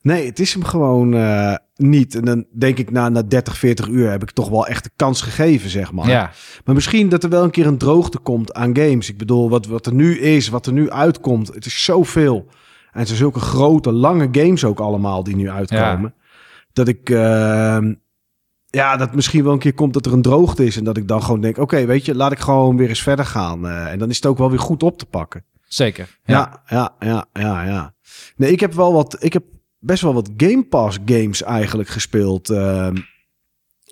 [0.00, 2.14] Nee, het is hem gewoon eh, niet.
[2.14, 4.90] En dan denk ik, na, na 30, 40 uur heb ik toch wel echt de
[4.96, 6.08] kans gegeven, zeg maar.
[6.08, 6.30] ja.
[6.64, 9.08] Maar misschien dat er wel een keer een droogte komt aan games.
[9.08, 11.54] Ik bedoel, wat, wat er nu is, wat er nu uitkomt.
[11.54, 12.46] Het is zoveel.
[12.92, 16.14] En het zijn zulke grote, lange games ook allemaal die nu uitkomen.
[16.72, 17.10] Dat ik...
[17.10, 17.94] ehm,
[18.66, 20.76] ja, dat misschien wel een keer komt dat er een droogte is.
[20.76, 23.24] En dat ik dan gewoon denk, oké, weet je, laat ik gewoon weer eens verder
[23.24, 23.66] gaan.
[23.66, 25.44] Eh, en dan is het ook wel weer goed op te pakken.
[25.68, 26.18] Zeker.
[26.24, 26.62] Ja.
[26.66, 27.94] Ja, ja, ja, ja, ja.
[28.36, 29.16] Nee, ik heb wel wat.
[29.18, 29.44] Ik heb
[29.86, 32.50] best wel wat Game Pass games eigenlijk gespeeld.
[32.50, 32.96] Ehm,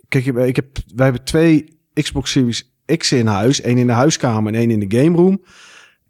[0.09, 3.61] kijk, ik heb, wij hebben twee Xbox Series X in huis.
[3.61, 5.43] één in de huiskamer en één in de game room.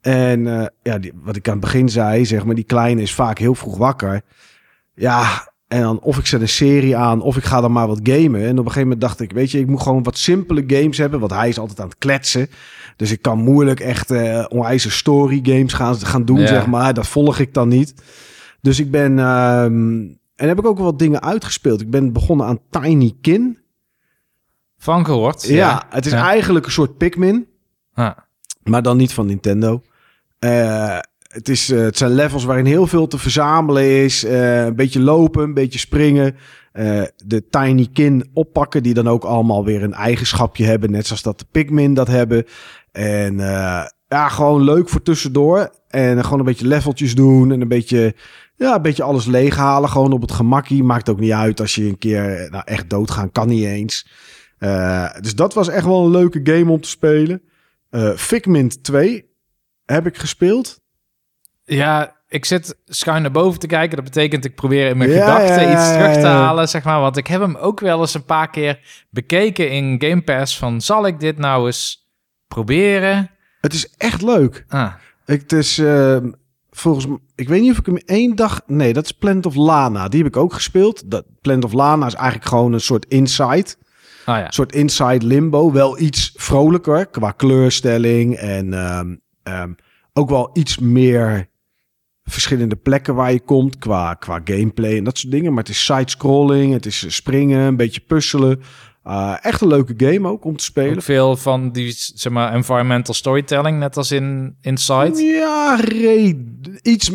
[0.01, 3.15] En eh, ja, die, wat ik aan het begin zei, zeg maar, die kleine is
[3.15, 4.23] vaak heel vroeg wakker.
[4.95, 8.01] Ja, en dan of ik zet een serie aan, of ik ga dan maar wat
[8.03, 8.41] gamen.
[8.41, 10.99] En op een gegeven moment dacht ik, weet je, ik moet gewoon wat simpele games
[10.99, 11.21] hebben.
[11.21, 12.49] Want hij is altijd aan het kletsen.
[12.97, 16.47] Dus ik kan moeilijk echt eh onwijze story games gaan, gaan doen, Ja.
[16.47, 16.95] zeg maar.
[16.95, 17.95] Dat volg ik dan niet.
[18.65, 19.19] Dus ik ben...
[19.19, 20.01] ehm,
[20.37, 21.81] en heb ik ook wat dingen uitgespeeld.
[21.81, 23.59] Ik ben begonnen aan Tiny Kin.
[24.79, 25.47] Van gehoord.
[25.47, 26.27] Ja, het is Ja.
[26.29, 27.47] eigenlijk een soort Pikmin.
[28.63, 29.83] Maar dan niet van Nintendo.
[30.39, 34.25] Eh, het, is, eh, het zijn levels waarin heel veel te verzamelen is.
[34.25, 36.37] Eh, een beetje lopen, een beetje springen.
[37.25, 40.91] De Tiny Kin oppakken, die dan ook allemaal weer een eigenschapje hebben.
[40.91, 42.45] Net zoals dat de Pikmin dat hebben.
[42.93, 43.37] En
[44.09, 45.71] ja, gewoon leuk voor tussendoor.
[45.89, 47.53] En gewoon een beetje leveltjes doen.
[47.53, 48.15] En een beetje,
[48.57, 49.89] ja, een beetje alles leeghalen.
[49.89, 50.83] Gewoon op het gemakkie.
[50.83, 53.33] Maakt ook niet uit als je een keer eh, nou, echt doodgaan.
[53.33, 54.09] Kan niet eens.
[54.59, 57.43] Eh, dus dat was echt wel een leuke game om te spelen.
[57.91, 59.25] Eh Figment 2
[59.85, 60.81] heb ik gespeeld.
[61.65, 63.97] ja, ik zit schuin naar boven te kijken.
[63.97, 67.01] Dat betekent ik probeer in mijn Ja, gedachten ja, iets terug te halen, zeg maar.
[67.01, 70.59] Want ik heb hem ook wel eens een paar keer bekeken in Game Pass.
[70.59, 72.09] Van, zal ik dit nou eens
[72.49, 73.31] proberen?
[73.61, 74.65] Het is echt leuk.
[74.69, 74.93] Ah,
[75.27, 76.17] Ik, het is eh,
[76.77, 78.61] volgens mij, ik weet niet of ik hem één dag.
[78.67, 80.09] Nee, dat is Planet of Lana.
[80.09, 81.11] Die heb ik ook gespeeld.
[81.11, 83.75] Dat Planet of Lana is eigenlijk gewoon een soort inside.
[84.25, 84.47] ah ja.
[84.47, 85.73] Een soort inside limbo.
[85.73, 88.37] Wel iets vrolijker qua kleurstelling.
[88.37, 89.73] En ehm, ehm,
[90.13, 91.49] ook wel iets meer
[92.25, 93.79] verschillende plekken waar je komt.
[93.79, 95.53] Qua, qua gameplay en dat soort dingen.
[95.53, 96.73] Maar het is side-scrolling.
[96.73, 98.61] Het is springen, een beetje puzzelen.
[99.07, 100.95] Uh, echt een leuke game ook om te spelen.
[100.95, 105.23] Ook veel van die, zeg maar, environmental storytelling, net als in Inside.
[105.23, 105.79] Ja,
[106.83, 107.11] iets.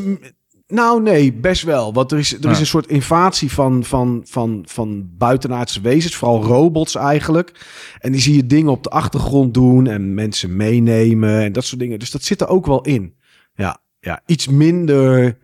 [0.68, 1.94] Nou, nee, best wel.
[1.94, 6.44] Want er is, er is een soort invasie van, van, van, van buitenaardse wezens, vooral
[6.44, 7.66] robots eigenlijk.
[8.00, 11.82] En die zie je dingen op de achtergrond doen en mensen meenemen en dat soort
[11.82, 12.00] dingen.
[12.00, 13.16] Dus dat zit er ook wel in.
[13.54, 15.38] Ja, ja iets minder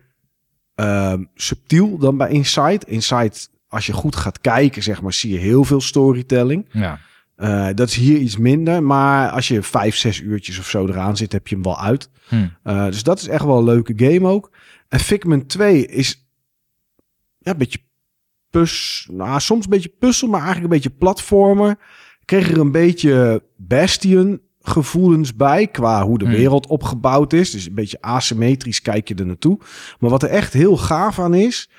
[0.74, 2.80] ehm, subtiel dan bij Inside.
[2.86, 3.32] Inside,
[3.76, 6.66] als je goed gaat kijken, zeg maar, zie je heel veel storytelling.
[6.70, 6.98] Ja.
[7.36, 8.82] Eh, dat is hier iets minder.
[8.82, 12.10] Maar als je vijf, zes uurtjes of zo eraan zit, heb je hem wel uit.
[12.28, 12.46] Hm.
[12.64, 14.50] Uh, dus dat is echt wel een leuke game ook.
[14.88, 16.28] En Figment 2 is
[17.38, 17.78] ja, een beetje
[18.50, 21.70] pus, nou, soms een beetje puzzel, maar eigenlijk een beetje platformer.
[22.20, 26.34] Ik kreeg er een beetje Bastion gevoelens bij qua hoe de Hmm.
[26.34, 27.50] wereld opgebouwd is.
[27.50, 29.58] Dus een beetje asymmetrisch kijk je er naartoe.
[29.98, 31.70] Maar wat er echt heel gaaf aan is,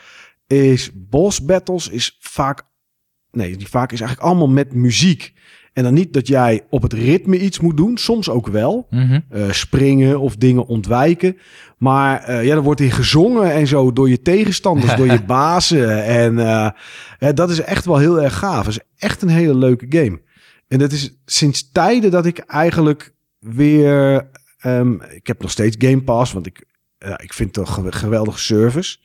[0.47, 2.61] is boss battles is vaak,
[3.31, 5.33] nee, niet vaak is eigenlijk allemaal met muziek.
[5.73, 9.19] En dan niet dat jij op het ritme iets moet doen, soms ook wel Mhm.
[9.29, 11.37] eh, springen of dingen ontwijken.
[11.77, 16.03] Maar eh, ja, er wordt in gezongen en zo door je tegenstanders, door je bazen.
[16.05, 16.35] En
[17.19, 18.65] ja, dat is echt wel heel erg gaaf.
[18.65, 20.21] Het is echt een hele leuke game.
[20.67, 24.29] En dat is sinds tijden dat ik eigenlijk weer...
[24.57, 26.65] ehm, ik heb nog steeds Game Pass, want ik,
[27.17, 28.97] ik vind het een ge- geweldige service.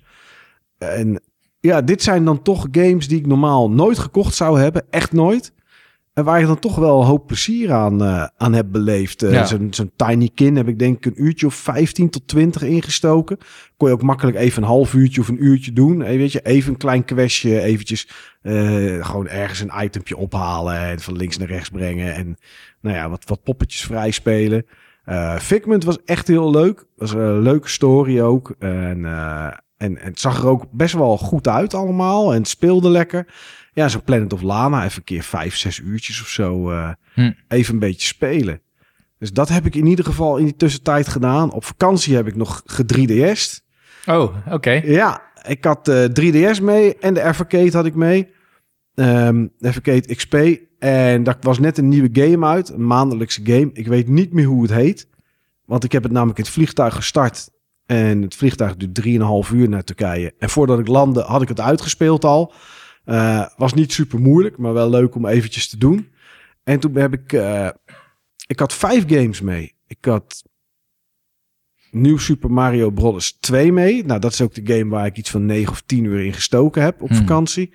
[0.79, 1.21] En
[1.63, 4.85] ja, dit zijn dan toch games die ik normaal nooit gekocht zou hebben.
[4.91, 5.53] Echt nooit.
[6.13, 9.23] En waar je dan toch wel een hoop plezier aan, uh, aan hebt beleefd.
[9.23, 9.47] Uh, Ja.
[9.71, 13.39] Zo'n Tiny Kin heb ik denk ik een uurtje of 15 tot 20 ingestoken.
[13.77, 16.03] Kon je ook makkelijk even een half uurtje of een uurtje doen.
[16.03, 18.09] Eh, weet je, even een klein questje, eventjes
[18.43, 22.15] eh, gewoon ergens een itempje ophalen en van links naar rechts brengen.
[22.15, 22.37] En
[22.81, 24.67] nou ja, wat, wat poppetjes vrij spelen.
[25.05, 26.85] Eh Figment was echt heel leuk.
[26.97, 28.55] Was een leuke story ook.
[28.59, 29.53] En, eh,
[29.83, 32.33] en, en het zag er ook best wel goed uit allemaal.
[32.33, 33.35] En het speelde lekker.
[33.73, 36.71] Ja, zo'n Planet of Lana, even een keer vijf, zes uurtjes of zo.
[36.71, 37.33] eh, Hm.
[37.49, 38.61] Even een beetje spelen.
[39.19, 41.53] Dus dat heb ik in ieder geval in die tussentijd gedaan.
[41.53, 43.65] Op vakantie heb ik nog ge-3DS'd.
[44.07, 44.71] Oh, oké.
[44.71, 48.29] Ja, ik had eh 3DS mee en de Evercade had ik mee.
[48.95, 50.35] De Evercade XP.
[50.79, 52.69] En daar was net een nieuwe game uit.
[52.69, 53.71] Een maandelijkse game.
[53.73, 55.09] Ik weet niet meer hoe het heet.
[55.65, 57.51] Want ik heb het namelijk in het vliegtuig gestart.
[57.87, 60.35] En het vliegtuig duurt 3,5 uur naar Turkije.
[60.39, 62.53] En voordat ik landde had ik het uitgespeeld al.
[63.05, 66.09] Eh, was niet super moeilijk, maar wel leuk om eventjes te doen.
[66.65, 67.33] En toen heb ik...
[67.33, 67.69] eh,
[68.47, 69.75] ik had vijf games mee.
[69.87, 70.43] Ik had
[71.91, 73.33] Nieuw Super Mario Bros.
[73.41, 74.05] 2 mee.
[74.05, 76.33] Nou, dat is ook de game waar ik iets van 9 of 10 uur in
[76.33, 77.17] gestoken heb op Hmm.
[77.19, 77.71] vakantie.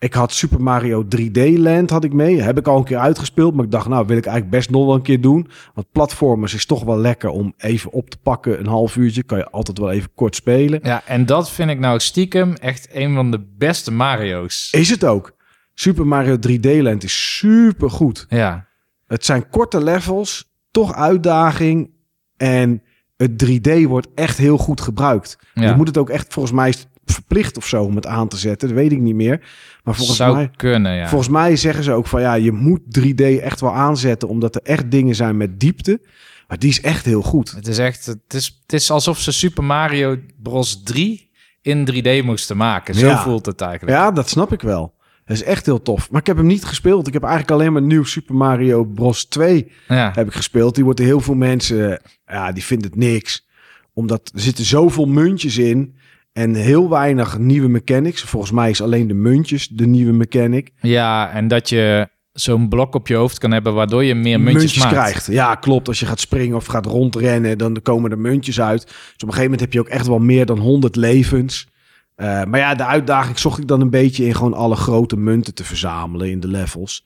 [0.00, 2.40] Ik had Super Mario 3D Land had ik mee.
[2.42, 4.84] Heb ik al een keer uitgespeeld, maar ik dacht, nou wil ik eigenlijk best nog
[4.86, 5.48] wel een keer doen.
[5.74, 8.58] Want platformers is toch wel lekker om even op te pakken.
[8.60, 10.80] Een half uurtje kan je altijd wel even kort spelen.
[10.82, 14.68] Ja, en dat vind ik nou stiekem echt een van de beste Mario's.
[14.72, 15.36] Is het ook.
[15.74, 18.26] Super Mario 3D Land is super goed.
[18.28, 18.66] Ja,
[19.06, 21.90] Het zijn korte levels, toch uitdaging.
[22.36, 22.82] En
[23.16, 25.38] het 3D wordt echt heel goed gebruikt.
[25.54, 25.68] ja.
[25.68, 26.74] Je moet het ook echt, volgens mij
[27.04, 28.68] verplicht of zo om het aan te zetten.
[28.68, 29.40] Dat weet ik niet meer.
[29.84, 31.08] Maar volgens zou mij, kunnen, ja.
[31.08, 34.28] volgens mij zeggen ze ook van ja, je moet 3D echt wel aanzetten.
[34.28, 36.00] Omdat er echt dingen zijn met diepte.
[36.48, 37.50] Maar die is echt heel goed.
[37.50, 40.82] Het is echt, het is, het is alsof ze Super Mario Bros.
[40.82, 41.30] 3
[41.62, 42.94] in 3D moesten maken.
[42.94, 43.22] Zo Ja.
[43.22, 43.96] voelt het eigenlijk.
[43.98, 44.94] Ja, dat snap ik wel.
[45.24, 46.10] Dat is echt heel tof.
[46.10, 47.06] Maar ik heb hem niet gespeeld.
[47.06, 49.24] Ik heb eigenlijk alleen maar nieuw Super Mario Bros.
[49.24, 50.12] 2 Ja.
[50.14, 50.74] heb ik gespeeld.
[50.74, 53.48] Die wordt heel veel mensen, ja, die vinden het niks.
[53.92, 55.94] Omdat er zitten zoveel muntjes in
[56.32, 58.22] en heel weinig nieuwe mechanics.
[58.22, 60.70] Volgens mij is alleen de muntjes de nieuwe mechanic.
[60.80, 64.78] ja, en dat je zo'n blok op je hoofd kan hebben waardoor je meer muntjes,
[64.78, 64.90] maakt.
[64.90, 65.26] krijgt.
[65.26, 65.88] Ja, klopt.
[65.88, 68.82] Als je gaat springen of gaat rondrennen, dan komen er muntjes uit.
[68.86, 71.68] Dus op een gegeven moment heb je ook echt wel meer dan 100 levens.
[72.14, 75.54] Eh, maar ja, de uitdaging zocht ik dan een beetje in gewoon alle grote munten
[75.54, 77.04] te verzamelen in de levels.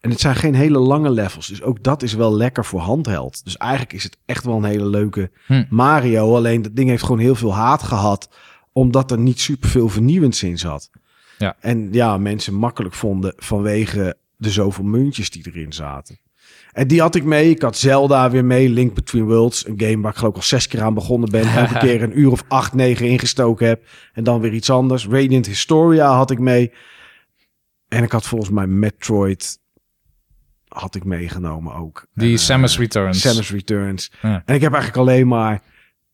[0.00, 3.44] En het zijn geen hele lange levels, dus ook dat is wel lekker voor handheld.
[3.44, 5.64] Dus eigenlijk is het echt wel een hele leuke Hm.
[5.70, 6.34] Mario.
[6.36, 8.28] Alleen dat ding heeft gewoon heel veel haat gehad,
[8.76, 10.90] omdat er niet super veel vernieuwends in zat.
[11.38, 11.56] Ja.
[11.60, 16.18] En ja, mensen makkelijk vonden vanwege de zoveel muntjes die erin zaten.
[16.72, 17.50] En die had ik mee.
[17.50, 18.68] Ik had Zelda weer mee.
[18.68, 19.66] Link Between Worlds.
[19.66, 21.52] Een game waar ik geloof ik al zes keer aan begonnen ben.
[21.56, 23.84] Elke keer een uur of acht, negen ingestoken heb.
[24.12, 25.06] En dan weer iets anders.
[25.06, 26.72] Radiant Historia had ik mee.
[27.88, 29.58] En ik had volgens mij Metroid
[30.68, 32.06] had ik meegenomen ook.
[32.14, 33.20] Die Eh, Samus Returns.
[33.20, 34.12] Samus Returns.
[34.22, 34.42] Ja.
[34.44, 35.62] En ik heb eigenlijk alleen maar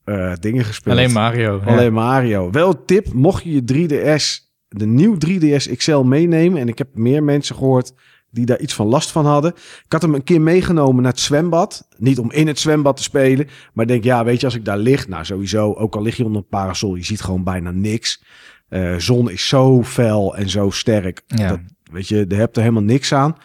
[0.04, 0.96] eh, dingen gespeeld.
[0.96, 1.60] Alleen Mario.
[1.64, 1.72] ja.
[1.72, 2.50] Alleen Mario.
[2.50, 6.60] Wel tip, mocht je je 3DS, de nieuw 3DS XL meenemen.
[6.60, 7.92] En ik heb meer mensen gehoord
[8.30, 9.52] die daar iets van last van hadden.
[9.84, 11.88] Ik had hem een keer meegenomen naar het zwembad.
[11.98, 13.48] Niet om in het zwembad te spelen.
[13.72, 15.08] Maar denk, ja, weet je, als ik daar lig.
[15.08, 18.22] Nou, sowieso, ook al lig je onder een parasol, je ziet gewoon bijna niks.
[18.68, 21.22] Eh, zon is zo fel en zo sterk.
[21.26, 21.48] Ja.
[21.48, 21.60] Dat,
[21.92, 23.36] weet je, je hebt er helemaal niks aan.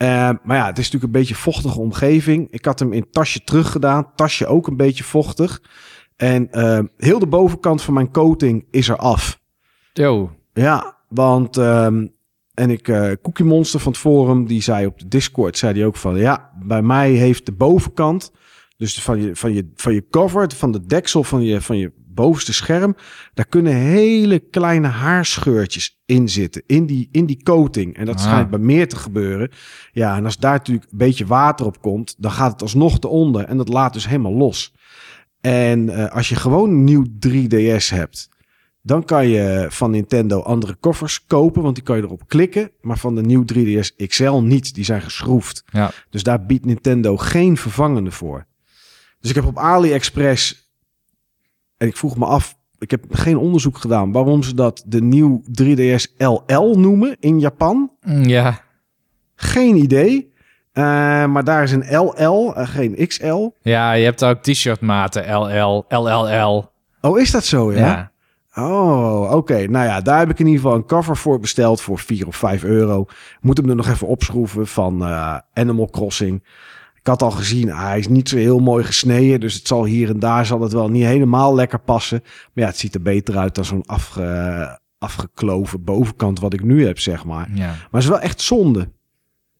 [0.00, 2.48] Eh, maar ja, het is natuurlijk een beetje vochtige omgeving.
[2.50, 4.14] Ik had hem in tasje teruggedaan.
[4.14, 5.62] Tasje ook een beetje vochtig.
[6.16, 9.40] En eh, heel de bovenkant van mijn coating is er af.
[9.92, 10.30] Yo.
[10.52, 12.06] Ja, want ehm,
[12.54, 15.84] en ik eh Cookie Monster van het forum die zei op de Discord zei die
[15.84, 18.32] ook van ja, bij mij heeft de bovenkant
[18.76, 21.92] dus van je van je van je cover, van de deksel van je van je
[22.20, 22.96] bovenste scherm,
[23.34, 28.22] daar kunnen hele kleine haarscheurtjes in zitten in die in die coating en dat Ah.
[28.22, 29.50] schijnt bij meer te gebeuren.
[29.92, 33.08] Ja, en als daar natuurlijk een beetje water op komt, dan gaat het alsnog te
[33.08, 34.74] onder en dat laat dus helemaal los.
[35.40, 38.28] En eh, als je gewoon een nieuw 3DS hebt,
[38.82, 42.70] dan kan je van Nintendo andere koffers kopen, want die kan je erop klikken.
[42.80, 45.64] Maar van de nieuw 3DS XL niet, die zijn geschroefd.
[45.72, 45.90] Ja.
[46.10, 48.46] Dus daar biedt Nintendo geen vervangende voor.
[49.20, 50.69] Dus ik heb op AliExpress,
[51.80, 55.42] en ik vroeg me af, ik heb geen onderzoek gedaan waarom ze dat de nieuw
[55.62, 57.90] 3DS LL noemen in Japan.
[58.02, 58.60] Mm, Ja.
[59.34, 60.32] Geen idee.
[60.72, 60.84] Eh,
[61.26, 63.48] maar daar is een LL, eh, geen XL.
[63.62, 65.34] Ja, je hebt ook t-shirt maten.
[65.34, 66.70] LL, LLL.
[67.00, 67.78] Oh, is dat zo, Ja.
[67.78, 68.10] ja?
[68.64, 69.66] Oh, oké.
[69.66, 72.36] Nou ja, daar heb ik in ieder geval een cover voor besteld voor 4 of
[72.36, 73.06] 5 euro.
[73.40, 76.44] Moet hem er nog even opschroeven van eh, Animal Crossing.
[77.00, 79.40] Ik had al gezien, hij is niet zo heel mooi gesneden.
[79.40, 82.20] Dus het zal hier en daar zal het wel niet helemaal lekker passen.
[82.22, 86.86] Maar ja, het ziet er beter uit dan zo'n afge, afgekloven bovenkant wat ik nu
[86.86, 87.48] heb, zeg maar.
[87.54, 87.66] Ja.
[87.66, 88.88] Maar het is wel echt zonde.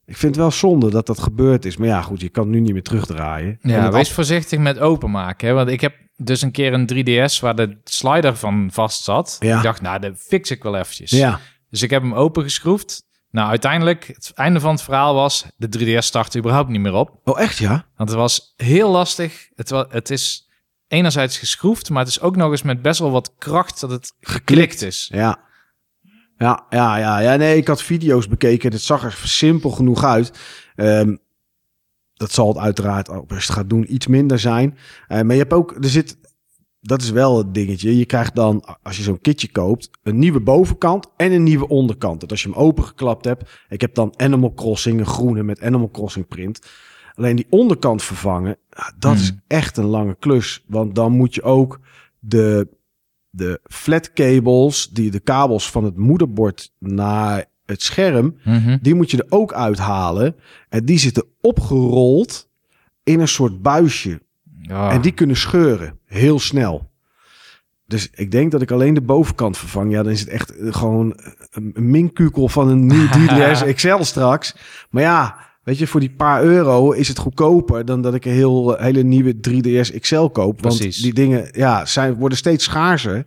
[0.07, 1.77] Ik vind het wel zonde dat dat gebeurd is.
[1.77, 3.59] Maar ja, goed, je kan nu niet meer terugdraaien.
[3.61, 5.49] En Ja, wees voorzichtig met openmaken.
[5.49, 5.55] Hè?
[5.55, 9.37] Want ik heb dus een keer een 3DS waar de slider van vast zat.
[9.41, 9.57] Ja.
[9.57, 11.11] Ik dacht, nou, dat fix ik wel eventjes.
[11.11, 11.41] Ja,
[11.71, 13.09] Dus ik heb hem opengeschroefd.
[13.31, 15.47] Nou, uiteindelijk, het einde van het verhaal was...
[15.57, 17.21] de 3DS startte überhaupt niet meer op.
[17.25, 17.87] oh echt ja?
[17.97, 19.49] Want het was heel lastig.
[19.55, 20.51] Het, wa het is
[20.89, 21.91] enerzijds geschroefd...
[21.91, 23.81] maar het is ook nog eens met best wel wat kracht...
[23.81, 25.09] dat het geklikt is.
[25.13, 25.49] Ja.
[26.37, 27.37] Ja, ja, ja, ja.
[27.37, 28.73] Nee, ik had video's bekeken.
[28.73, 30.39] Het zag er simpel genoeg uit.
[30.75, 31.17] Ehm,
[32.15, 34.79] dat zal het uiteraard, als je het gaat doen, iets minder zijn.
[35.09, 36.17] Eh, maar je hebt ook, er zit,
[36.81, 37.97] dat is wel het dingetje.
[37.99, 42.21] Je krijgt dan, als je zo'n kitje koopt, een nieuwe bovenkant en een nieuwe onderkant.
[42.21, 45.91] Dat als je hem opengeklapt hebt, ik heb dan Animal Crossing, een groene met Animal
[45.91, 46.67] Crossing print.
[47.15, 48.57] Alleen die onderkant vervangen,
[48.99, 49.41] dat is Hmm.
[49.47, 50.65] echt een lange klus.
[50.69, 51.81] Want dan moet je ook
[52.19, 52.69] de,
[53.31, 58.79] de flat cables, die de kabels van het moederbord naar het scherm, Mhm.
[58.83, 60.37] die moet je er ook uithalen.
[60.69, 62.49] En die zitten opgerold
[63.03, 64.21] in een soort buisje.
[64.63, 64.91] Ja.
[64.91, 66.91] En die kunnen scheuren, heel snel.
[67.91, 69.93] Dus ik denk dat ik alleen de bovenkant vervang.
[69.93, 71.21] Ja, dan is het echt eh, gewoon
[71.51, 74.57] een, een minkukel van een nieuw 3DS XL straks.
[74.91, 78.33] Maar ja, weet je, voor die paar euro is het goedkoper dan dat ik een
[78.33, 80.63] heel, hele nieuwe 3DS XL koop.
[80.63, 81.03] Want Precies.
[81.03, 83.27] die dingen ja, zijn, worden steeds schaarser.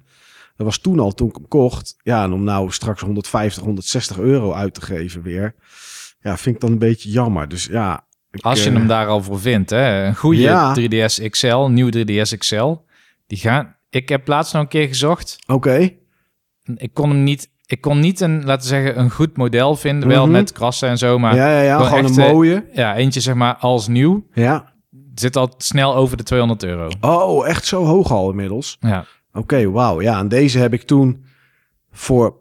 [0.55, 1.95] Dat was toen al, toen ik hem kocht.
[2.03, 5.55] Ja, en om nou straks 150, 160 euro uit te geven weer.
[6.19, 7.47] Ja, vind ik dan een beetje jammer.
[7.49, 8.05] Dus ja.
[8.41, 10.05] Als je eh, hem daar al voor vindt, hè?
[10.05, 10.76] Een goede Ja.
[10.80, 12.73] 3DS XL, een nieuwe 3DS XL.
[13.27, 13.76] Die gaan...
[13.89, 15.38] Ik heb laatst nog een keer gezocht.
[15.47, 15.89] Oké.
[16.76, 17.51] Ik kon hem niet...
[17.65, 20.10] Ik kon niet een, laten we zeggen, een goed model vinden.
[20.10, 20.31] Wel Mhm.
[20.31, 21.35] met krassen en zo, maar...
[21.35, 21.73] Ja, ja, ja.
[21.76, 22.65] gewoon Gewoon echt, een mooie.
[22.73, 24.27] Ja, eentje zeg maar als nieuw.
[24.34, 24.73] Ja.
[25.15, 26.89] Zit al snel over de 200 euro.
[27.01, 28.77] Oh, echt zo hoog al inmiddels.
[28.80, 29.05] Ja.
[29.34, 30.01] Oké, wauw.
[30.01, 31.26] Ja, en deze heb ik toen
[31.91, 32.35] voor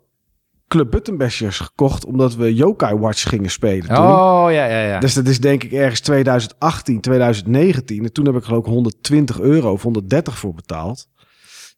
[0.72, 2.04] Club Buttonbashers gekocht...
[2.04, 3.96] omdat we Yokai Watch gingen spelen toen.
[3.96, 4.98] Oh, ja, ja, ja.
[4.98, 8.04] Dus dat is denk ik ergens 2018, 2019.
[8.04, 11.08] En toen heb ik geloof ik 120 euro of 130 voor betaald.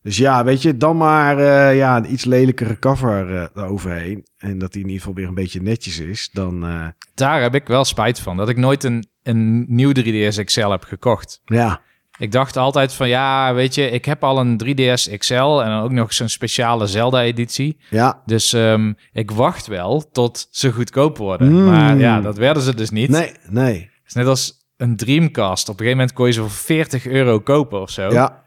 [0.03, 4.27] Dus ja, weet je, dan maar eh, ja, een iets lelijkere cover eh eroverheen.
[4.37, 6.31] En dat die in ieder geval weer een beetje netjes is.
[6.33, 8.37] Dan eh, Daar heb ik wel spijt van.
[8.37, 11.41] Dat ik nooit een, een nieuw 3DS XL heb gekocht.
[11.45, 11.81] ja,
[12.19, 15.83] Ik dacht altijd van, ja, weet je, ik heb al een 3DS XL en dan
[15.83, 17.79] ook nog zo'n speciale Zelda-editie.
[17.91, 18.23] ja.
[18.27, 21.53] Dus ehm, ik wacht wel tot ze goedkoop worden.
[21.53, 21.65] Mm.
[21.65, 23.09] Maar ja, dat werden ze dus niet.
[23.09, 23.75] Nee, nee.
[23.75, 25.69] Het is net als een Dreamcast.
[25.69, 28.11] Op een gegeven moment kon je ze voor 40 euro kopen of zo.
[28.13, 28.43] Ja,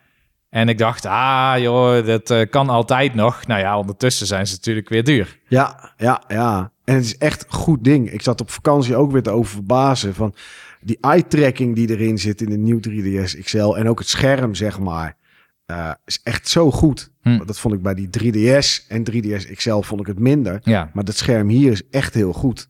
[0.49, 3.47] En ik dacht, ah joh, dat eh, kan altijd nog.
[3.47, 5.39] Nou ja, ondertussen zijn ze natuurlijk weer duur.
[5.47, 6.71] Ja, ja, ja.
[6.83, 8.11] En het is echt een goed ding.
[8.11, 10.33] Ik zat op vakantie ook weer te over verbazen van
[10.87, 14.79] die eye-tracking die erin zit in de nieuw 3DS XL en ook het scherm, zeg
[14.79, 15.15] maar,
[15.65, 17.11] eh, is echt zo goed.
[17.21, 17.45] Hm.
[17.45, 20.59] Dat vond ik bij die 3DS en 3DS XL vond ik het minder.
[20.63, 22.69] Ja, Maar dat scherm hier is echt heel goed.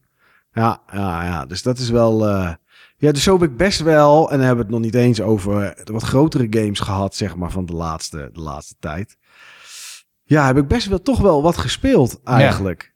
[0.52, 1.45] Ja, ja, ja.
[1.45, 2.27] Dus dat is wel.
[2.27, 2.53] eh,
[2.98, 4.31] Ja, dus zo heb ik best wel.
[4.31, 7.35] En dan hebben we het nog niet eens over de wat grotere games gehad, zeg
[7.35, 9.18] maar, van de laatste, de laatste tijd.
[10.23, 12.94] Ja, heb ik best wel toch wel wat gespeeld eigenlijk.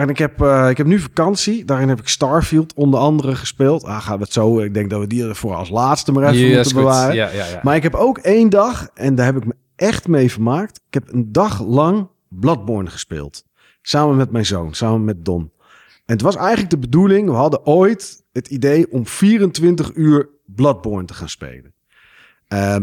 [0.00, 1.64] En ik heb, eh, ik heb nu vakantie.
[1.64, 3.84] Daarin heb ik Starfield onder andere gespeeld.
[3.84, 4.60] Ah, gaan we het zo.
[4.60, 6.74] Ik denk dat we die ervoor als laatste maar even moeten goed.
[6.74, 7.14] bewaren.
[7.14, 7.60] Ja, ja, ja.
[7.62, 10.80] Maar ik heb ook één dag, en daar heb ik me echt mee vermaakt.
[10.86, 13.44] Ik heb een dag lang Bloodborne gespeeld.
[13.82, 15.52] Samen met mijn zoon, samen met Don.
[16.06, 21.06] En het was eigenlijk de bedoeling, we hadden ooit het idee om 24 uur Bloodborne
[21.06, 21.74] te gaan spelen.
[22.48, 22.82] Ehm,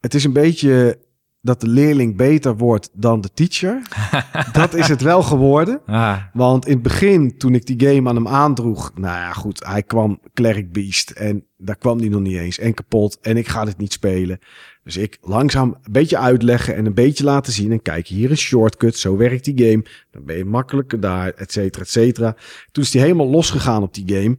[0.00, 0.98] het is een beetje
[1.44, 3.82] dat de leerling beter wordt dan de teacher.
[4.52, 5.80] dat is het wel geworden.
[5.86, 9.64] Ah, Want in het begin, toen ik die game aan hem aandroeg, nou ja, goed,
[9.66, 13.48] hij kwam Cleric Beast en daar kwam hij nog niet eens en kapot en ik
[13.48, 14.38] ga dit niet spelen.
[14.84, 18.36] Dus ik langzaam een beetje uitleggen en een beetje laten zien en kijk, hier een
[18.36, 22.36] shortcut, zo werkt die game, dan ben je makkelijker daar, et cetera, et cetera.
[22.72, 24.38] Toen is hij helemaal losgegaan op die game.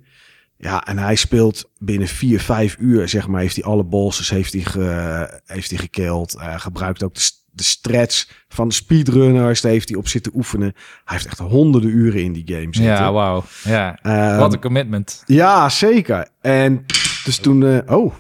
[0.58, 4.54] Ja, en hij speelt binnen vier, vijf uur, zeg maar, heeft hij alle bosses heeft
[4.54, 5.90] hij, ge, heeft hij.
[6.38, 10.74] Hij gebruikt ook de, de stretch van de speedrunners, daar heeft hij op zitten oefenen.
[10.76, 12.84] Hij heeft echt honderden uren in die game zitten.
[12.84, 13.44] ja, wauw.
[13.64, 15.24] Ja, Ehm, wat een commitment.
[15.26, 16.28] Ja, zeker.
[16.42, 16.86] En
[17.26, 17.64] dus toen...
[17.66, 18.14] eh, oh,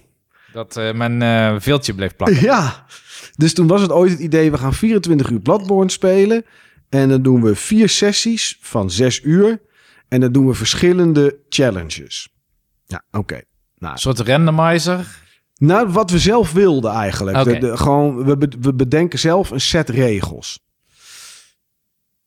[0.53, 2.41] Dat eh, mijn eh veeltje bleef plakken.
[2.41, 2.85] ja.
[3.35, 6.45] Dus toen was het ooit het idee, we gaan 24 uur Bloodborne spelen.
[6.89, 9.61] En dan doen we vier sessies van zes uur.
[10.15, 12.29] En dan doen we verschillende challenges.
[12.85, 13.41] Ja, oké.
[13.77, 15.23] Nou, Een soort randomizer.
[15.57, 17.37] Nou, wat we zelf wilden eigenlijk.
[17.37, 17.51] Oké.
[17.53, 20.59] De, de- gewoon, we, we bedenken zelf een set regels.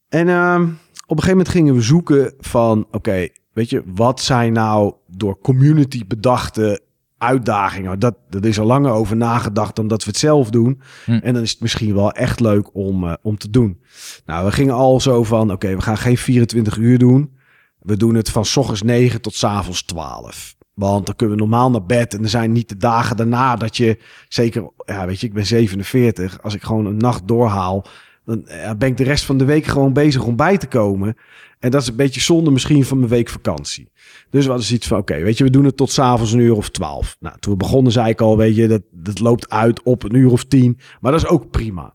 [0.09, 0.69] En ehm, op
[1.16, 2.86] een gegeven moment gingen we zoeken van...
[2.90, 6.81] Oké, weet je, wat zijn nou door community bedachte
[7.19, 7.98] uitdagingen?
[7.98, 10.81] Dat, dat is al langer over nagedacht dan dat we het zelf doen.
[11.05, 11.12] Hm.
[11.12, 13.81] En dan is het misschien wel echt leuk om, eh, om te doen.
[14.27, 15.52] Nou, we gingen al zo van...
[15.52, 17.36] Oké, we gaan geen 24 uur doen.
[17.81, 20.57] We doen het van s ochtends 9 tot s avonds 12.
[20.75, 22.15] Want dan kunnen we normaal naar bed.
[22.15, 23.99] En er zijn niet de dagen daarna dat je
[24.29, 26.43] zeker, ja, weet je, ik ben 47.
[26.43, 27.87] Als ik gewoon een nacht doorhaal,
[28.25, 31.17] dan ja, ben ik de rest van de week gewoon bezig om bij te komen.
[31.59, 33.91] En dat is een beetje zonde misschien van mijn week vakantie.
[34.31, 36.57] Dus we hadden zoiets van, oké, weet je, we doen het tot s'avonds een uur
[36.57, 37.17] of twaalf.
[37.21, 40.15] Nou, toen we begonnen zei ik al, weet je, dat, dat loopt uit op een
[40.15, 40.79] uur of tien.
[41.01, 41.95] Maar dat is ook prima.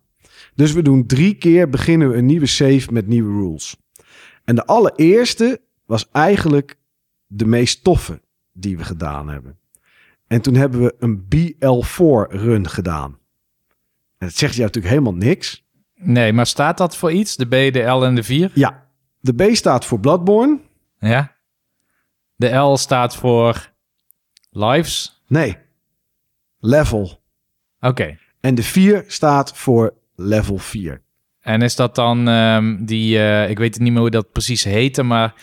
[0.55, 3.75] Dus we doen drie keer beginnen we een nieuwe save met nieuwe rules.
[4.43, 5.61] En de allereerste
[5.93, 6.77] was eigenlijk
[7.27, 8.21] de meest toffe
[8.51, 9.57] die we gedaan hebben.
[10.27, 13.19] En toen hebben we een BL4 run gedaan.
[14.17, 15.65] En dat zegt je natuurlijk helemaal niks.
[15.95, 17.35] Nee, maar staat dat voor iets?
[17.35, 18.51] De B, de L en de 4?
[18.53, 18.87] Ja,
[19.19, 20.59] de B staat voor Bloodborne.
[20.99, 21.35] Ja.
[22.35, 23.71] De L staat voor
[24.49, 25.23] lives.
[25.27, 25.57] Nee,
[26.59, 27.21] level.
[27.79, 28.17] Oké.
[28.39, 31.01] En de 4 staat voor level 4.
[31.39, 35.03] En is dat dan ehm, die, eh, ik weet niet meer hoe dat precies heette,
[35.03, 35.33] maar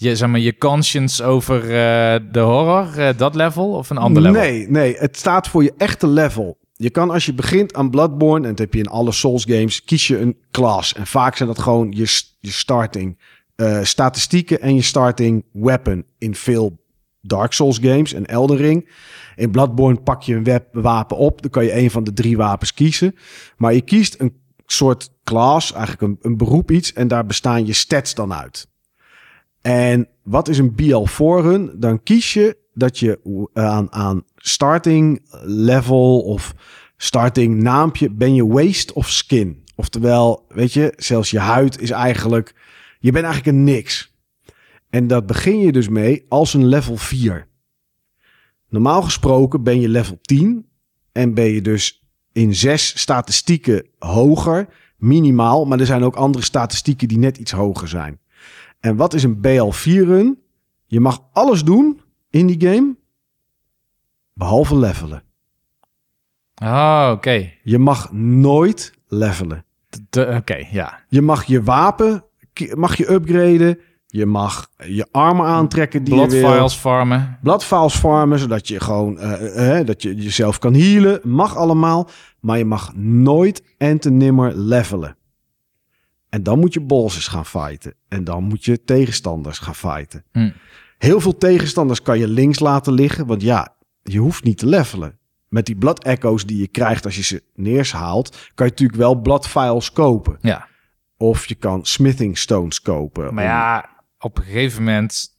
[0.00, 4.22] je, zeg maar, je conscience over eh, de horror, eh, dat level of een ander
[4.22, 4.40] level?
[4.40, 6.58] Nee, nee, het staat voor je echte level.
[6.72, 9.84] Je kan als je begint aan Bloodborne, en dat heb je in alle Souls games,
[9.84, 10.94] kies je een class.
[10.94, 13.18] En vaak zijn dat gewoon je, je starting
[13.54, 16.78] eh, statistieken en je starting weapon in veel
[17.20, 18.90] Dark Souls games en Elden Ring.
[19.36, 22.74] In Bloodborne pak je een wapen op, dan kan je een van de drie wapens
[22.74, 23.14] kiezen.
[23.56, 27.72] Maar je kiest een soort class, eigenlijk een, een beroep iets, en daar bestaan je
[27.72, 28.68] stats dan uit.
[29.60, 31.70] En wat is een BL4 run?
[31.74, 36.54] Dan kies je dat je aan, aan starting level of
[36.96, 39.64] starting naampje ben je waste of skin.
[39.74, 42.54] Oftewel, weet je, zelfs je huid is eigenlijk,
[43.00, 44.16] je bent eigenlijk een niks.
[44.90, 47.46] En dat begin je dus mee als een level 4.
[48.68, 50.66] Normaal gesproken ben je level 10
[51.12, 55.64] en ben je dus in zes statistieken hoger, minimaal.
[55.64, 58.20] Maar er zijn ook andere statistieken die net iets hoger zijn.
[58.80, 60.38] En wat is een BL4 run?
[60.86, 62.00] Je mag alles doen
[62.30, 62.96] in die game,
[64.32, 65.22] behalve levelen.
[66.62, 67.52] Oh, oké.
[67.62, 69.64] Je mag nooit levelen.
[70.10, 71.04] Oké, ja.
[71.08, 72.28] Je mag je wapen
[72.74, 73.78] mag je upgraden.
[74.06, 76.50] Je mag je armen aantrekken die Blood je wil.
[76.50, 77.38] files farmen.
[77.42, 81.20] Bloodfiles farmen, zodat je gewoon eh, eh, dat je jezelf kan healen.
[81.22, 82.08] Mag allemaal.
[82.40, 85.16] Maar je mag nooit en te nimmer levelen.
[86.28, 87.94] En dan moet je bosses gaan fighten.
[88.08, 90.24] En dan moet je tegenstanders gaan fighten.
[90.32, 90.50] Hm.
[90.98, 93.26] Heel veel tegenstanders kan je links laten liggen.
[93.26, 95.18] Want ja, je hoeft niet te levelen.
[95.48, 99.14] Met die blood echo's die je krijgt als je ze neershaalt, kan je natuurlijk wel
[99.14, 100.38] blood files kopen.
[100.40, 100.68] Ja.
[101.16, 103.34] Of je kan smithing stones kopen.
[103.34, 103.88] Maar ja,
[104.18, 105.36] op een gegeven moment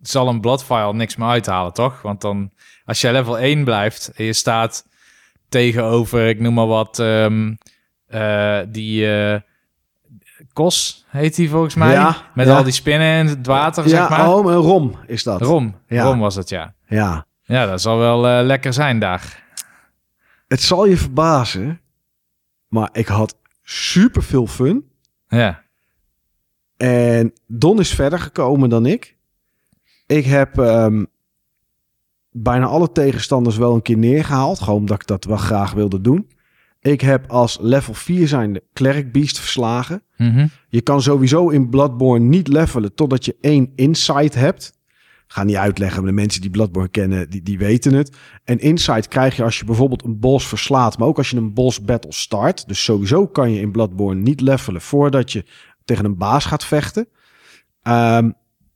[0.00, 2.02] zal een bloodfile niks meer uithalen, toch?
[2.02, 2.50] Want dan,
[2.84, 4.86] als je level 1 blijft en je staat
[5.48, 7.54] tegenover, ik noem maar wat, ehm,
[8.06, 9.40] eh, die eh,
[10.52, 11.92] Kos heet die volgens mij.
[11.92, 12.56] Ja, Met ja.
[12.56, 14.28] al die spinnen in het water, ja, zeg maar.
[14.34, 15.40] oh, rom is dat.
[15.40, 15.74] Rom.
[15.86, 16.02] Ja.
[16.04, 16.74] Rom was het, ja.
[16.86, 17.26] Ja.
[17.42, 19.44] Ja, dat zal wel eh, lekker zijn daar.
[20.48, 21.80] Het zal je verbazen,
[22.68, 24.90] maar ik had super veel fun.
[25.28, 25.62] Ja.
[26.76, 29.16] En Don is verder gekomen dan ik.
[30.06, 31.04] Ik heb ehm,
[32.30, 34.60] bijna alle tegenstanders wel een keer neergehaald.
[34.60, 36.30] Gewoon omdat ik dat wel graag wilde doen.
[36.80, 40.02] Ik heb als level 4 zijnde Cleric Beast verslagen.
[40.16, 40.46] Mhm.
[40.68, 44.78] Je kan sowieso in Bloodborne niet levelen totdat je één insight hebt.
[45.26, 48.16] Ik ga niet uitleggen, maar de mensen die Bloodborne kennen, die, die weten het.
[48.44, 51.54] En insight krijg je als je bijvoorbeeld een boss verslaat, maar ook als je een
[51.54, 52.68] boss battle start.
[52.68, 55.44] Dus sowieso kan je in Bloodborne niet levelen voordat je
[55.84, 57.08] tegen een baas gaat vechten.
[57.82, 58.30] Ehm,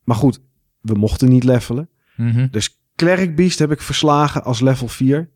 [0.05, 0.40] maar goed,
[0.81, 1.89] we mochten niet levelen.
[2.16, 2.48] Mhm.
[2.51, 5.31] Dus Cleric Beast heb ik verslagen als level 4.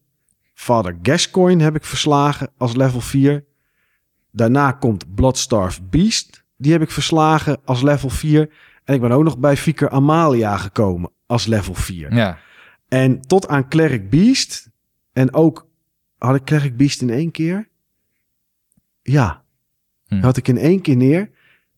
[0.58, 3.44] Father Gascoigne heb ik verslagen als level 4.
[4.32, 6.44] Daarna komt Bloodstarved Beast.
[6.56, 8.50] Die heb ik verslagen als level 4.
[8.84, 12.14] En ik ben ook nog bij Vicar Amalia gekomen als level 4.
[12.14, 12.38] Ja.
[12.88, 14.70] En tot aan Cleric Beast.
[15.12, 15.68] En ook
[16.18, 17.68] had ik Cleric Beast in één keer.
[19.02, 19.44] Ja,
[20.06, 20.20] Hm.
[20.20, 21.30] had ik in één keer neer.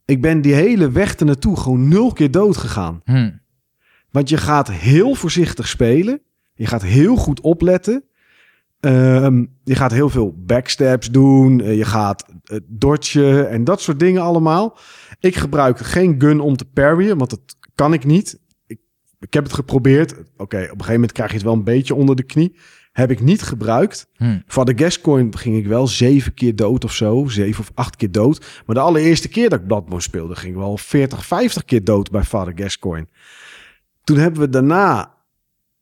[0.04, 3.00] Ik ben die hele weg ernaartoe gewoon nul keer dood gegaan.
[3.04, 3.30] Hm.
[4.10, 6.20] Want je gaat heel voorzichtig spelen.
[6.54, 8.04] Je gaat heel goed opletten.
[8.80, 11.60] Ehm, je gaat heel veel backstabs doen.
[11.60, 14.78] Eh, je gaat uh, dodgen en dat soort dingen allemaal.
[15.20, 18.40] Ik gebruik geen gun om te parryen, want dat kan ik niet.
[18.66, 18.78] Ik,
[19.18, 20.12] ik heb het geprobeerd.
[20.12, 22.56] Oké, op een gegeven moment krijg je het wel een beetje onder de knie.
[22.92, 24.08] Heb ik niet gebruikt.
[24.16, 24.38] Hm.
[24.46, 27.26] Van de Gascoin ging ik wel zeven keer dood of zo.
[27.28, 28.62] Zeven of acht keer dood.
[28.66, 30.36] Maar de allereerste keer dat ik Bloodborne speelde...
[30.36, 33.08] ging ik wel 40, 50 keer dood bij Vader Gascoigne.
[34.04, 35.14] Toen hebben we daarna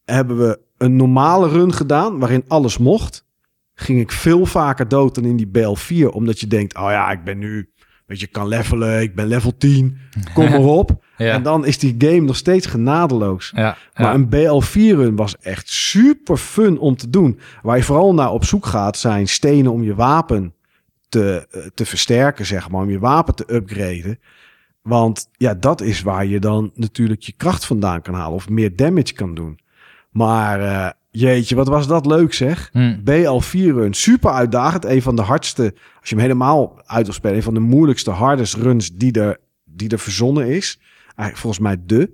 [0.05, 2.19] hebben we een normale run gedaan...
[2.19, 3.27] waarin alles mocht.
[3.75, 6.13] Ging ik veel vaker dood dan in die BL4.
[6.13, 7.69] Omdat je denkt, oh ja, ik ben nu
[8.09, 9.99] weet je, kan levelen, ik ben level 10,
[10.35, 10.91] kom maar op.
[11.17, 11.33] Ja.
[11.33, 13.53] En dan is die game nog steeds genadeloos.
[13.55, 17.41] ja, Maar een BL4-run was echt super fun om te doen.
[17.63, 20.55] Waar je vooral naar op zoek gaat, zijn stenen om je wapen
[21.09, 22.83] te, eh, te versterken, zeg maar.
[22.83, 24.19] Om je wapen te upgraden.
[24.83, 28.35] Want ja, dat is waar je dan natuurlijk je kracht vandaan kan halen.
[28.35, 29.59] Of meer damage kan doen.
[30.19, 32.71] Maar eh, jeetje, wat was dat leuk zeg.
[32.73, 32.99] Hm.
[33.01, 34.85] BL4-run, super uitdagend.
[34.85, 37.37] Een van de hardste, als je hem helemaal uit wil spelen...
[37.37, 40.81] een van de moeilijkste hardest runs die er, die er verzonnen is.
[41.05, 42.11] Eigenlijk volgens mij de.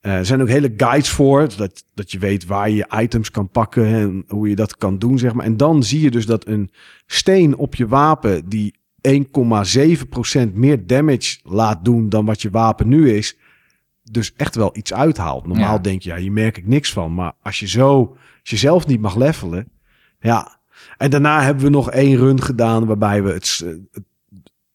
[0.00, 3.30] Eh, er zijn ook hele guides voor, dat, dat je weet waar je je items
[3.30, 5.46] kan pakken en hoe je dat kan doen, zeg maar.
[5.46, 6.70] En dan zie je dus dat een
[7.06, 8.74] steen op je wapen die
[9.08, 13.36] 1,7% meer damage laat doen dan wat je wapen nu is,
[14.10, 15.46] dus echt wel iets uithaalt.
[15.46, 15.78] Normaal Ja.
[15.78, 17.14] denk je, ja, hier merk ik niks van.
[17.14, 19.68] Maar als je zo, als je zelf niet mag levelen,
[20.20, 20.58] ja.
[20.96, 23.58] En daarna hebben we nog één run gedaan waarbij we het, s-
[23.92, 24.02] het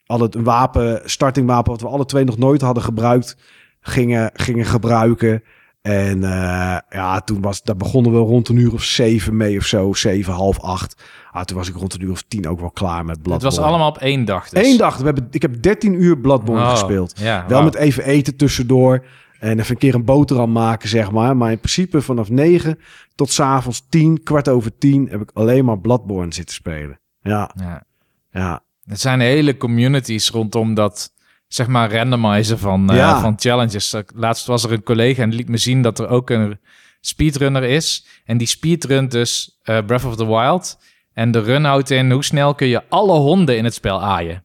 [0.05, 3.37] al het een wapen, startingwapen, wat we alle twee nog nooit hadden gebruikt,
[3.81, 5.43] gingen, gingen gebruiken.
[5.81, 9.65] En eh, ja, toen was, daar begonnen we rond een uur of zeven mee of
[9.65, 11.03] zo, zeven, half acht.
[11.31, 13.55] Ah, toen was ik rond een uur of tien ook wel klaar met Het Bloodborne.
[13.55, 14.49] was allemaal op één dag.
[14.49, 14.67] Dus.
[14.67, 14.97] Eén dag.
[14.97, 17.13] We hebben, ik heb 13 uur Bloodborne Oh, gespeeld.
[17.19, 19.05] Ja, Wel met even eten tussendoor.
[19.39, 21.37] En even een keer een boterham maken, zeg maar.
[21.37, 22.79] Maar in principe vanaf 9
[23.15, 26.99] tot s'avonds 10, kwart over 10, heb ik alleen maar Bloodborne zitten spelen.
[27.21, 27.83] Ja, Ja.
[28.31, 28.61] ja.
[28.85, 31.13] Er zijn hele communities rondom dat,
[31.49, 33.95] zeg maar, randomizen van, eh, van challenges.
[34.15, 36.59] Laatst was er een collega en liet me zien dat er ook een
[37.01, 38.05] speedrunner is.
[38.25, 40.77] En die speedrunt dus eh, Breath of the Wild.
[41.13, 44.43] En de run houdt in hoe snel kun je alle honden in het spel aaien.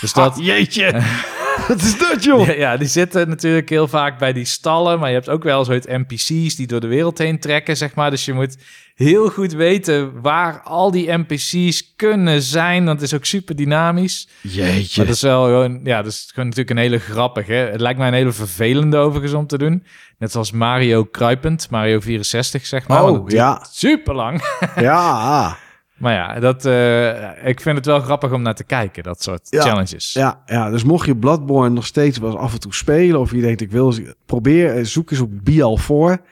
[0.00, 0.92] Dus dat, Ah, jeetje.
[1.68, 2.46] Wat is dat, joh?
[2.46, 4.98] Ja, ja, die zitten natuurlijk heel vaak bij die stallen.
[4.98, 8.10] Maar je hebt ook wel zo'n NPC's die door de wereld heen trekken, zeg maar.
[8.10, 8.56] Dus je moet
[8.94, 12.84] heel goed weten waar al die NPC's kunnen zijn.
[12.84, 14.28] Want het is ook super dynamisch.
[14.40, 14.96] Jeetje.
[14.96, 17.52] Maar dat is wel gewoon, ja, dat is gewoon natuurlijk een hele grappige.
[17.52, 19.84] Het lijkt mij een hele vervelende overigens om te doen.
[20.18, 23.04] Net zoals Mario Kruipend, Mario 64, zeg maar.
[23.04, 23.66] Oh, ja.
[23.70, 24.42] Super lang.
[24.76, 25.56] Ja,
[25.94, 29.46] Maar ja, dat, eh, ik vind het wel grappig om naar te kijken, dat soort
[29.50, 29.60] Ja.
[29.62, 30.12] challenges.
[30.12, 30.70] ja, ja.
[30.70, 33.20] Dus mocht je Bloodborne nog steeds wel af en toe spelen...
[33.20, 33.94] of je denkt, ik wil
[34.26, 36.22] probeer, eh, zoek eens op BL4...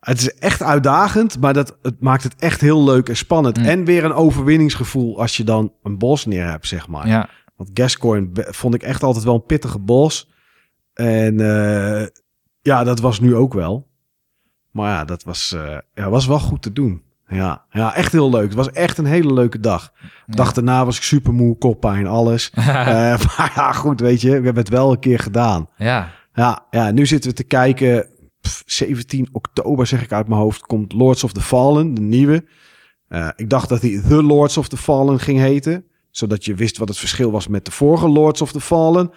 [0.00, 3.58] Het is echt uitdagend, maar dat, het maakt het echt heel leuk en spannend.
[3.58, 3.64] Mm.
[3.64, 7.08] En weer een overwinningsgevoel als je dan een bos neer hebt, zeg maar.
[7.08, 7.28] ja.
[7.56, 10.30] Want Gascoigne be- vond ik echt altijd wel een pittige bos.
[10.94, 12.06] En eh,
[12.62, 13.88] ja, dat was nu ook wel.
[14.70, 15.56] Maar ja, dat was,
[15.94, 17.02] ja, was wel goed te doen.
[17.28, 18.44] Ja, ja, echt heel leuk.
[18.44, 19.92] Het was echt een hele leuke dag.
[20.26, 22.50] De dag daarna was ik super moe, koppijn, alles.
[22.56, 22.64] Eh,
[23.36, 25.68] maar ja, goed, weet je, we hebben het wel een keer gedaan.
[25.76, 26.10] ja.
[26.34, 28.06] Ja, ja nu zitten we te kijken.
[28.40, 32.44] Pff, 17 oktober, zeg ik uit mijn hoofd, komt Lords of the Fallen, de nieuwe.
[33.08, 35.84] Eh, ik dacht dat hij The Lords of the Fallen ging heten.
[36.10, 39.10] Zodat je wist wat het verschil was met de vorige Lords of the Fallen.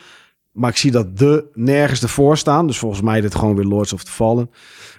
[0.51, 2.67] Maar ik zie dat de nergens ervoor staan.
[2.67, 4.49] Dus volgens mij dit gewoon weer Lords of the Fallen.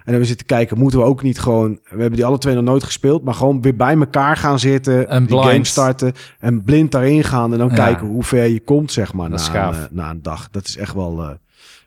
[0.04, 1.70] En dan we zitten kijken, moeten we ook niet gewoon...
[1.82, 3.24] We hebben die alle twee nog nooit gespeeld.
[3.24, 5.08] Maar gewoon weer bij elkaar gaan zitten.
[5.08, 6.12] En die game starten.
[6.38, 7.52] En blind daarin gaan.
[7.52, 7.74] En dan Ja.
[7.74, 10.50] kijken hoe ver je komt, zeg maar, na, Dat een, eh, na een dag.
[10.50, 11.22] Dat is echt wel...
[11.22, 11.30] eh,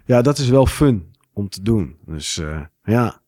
[0.06, 1.96] ja, dat is wel fun om te doen.
[2.06, 3.22] Dus eh, ja.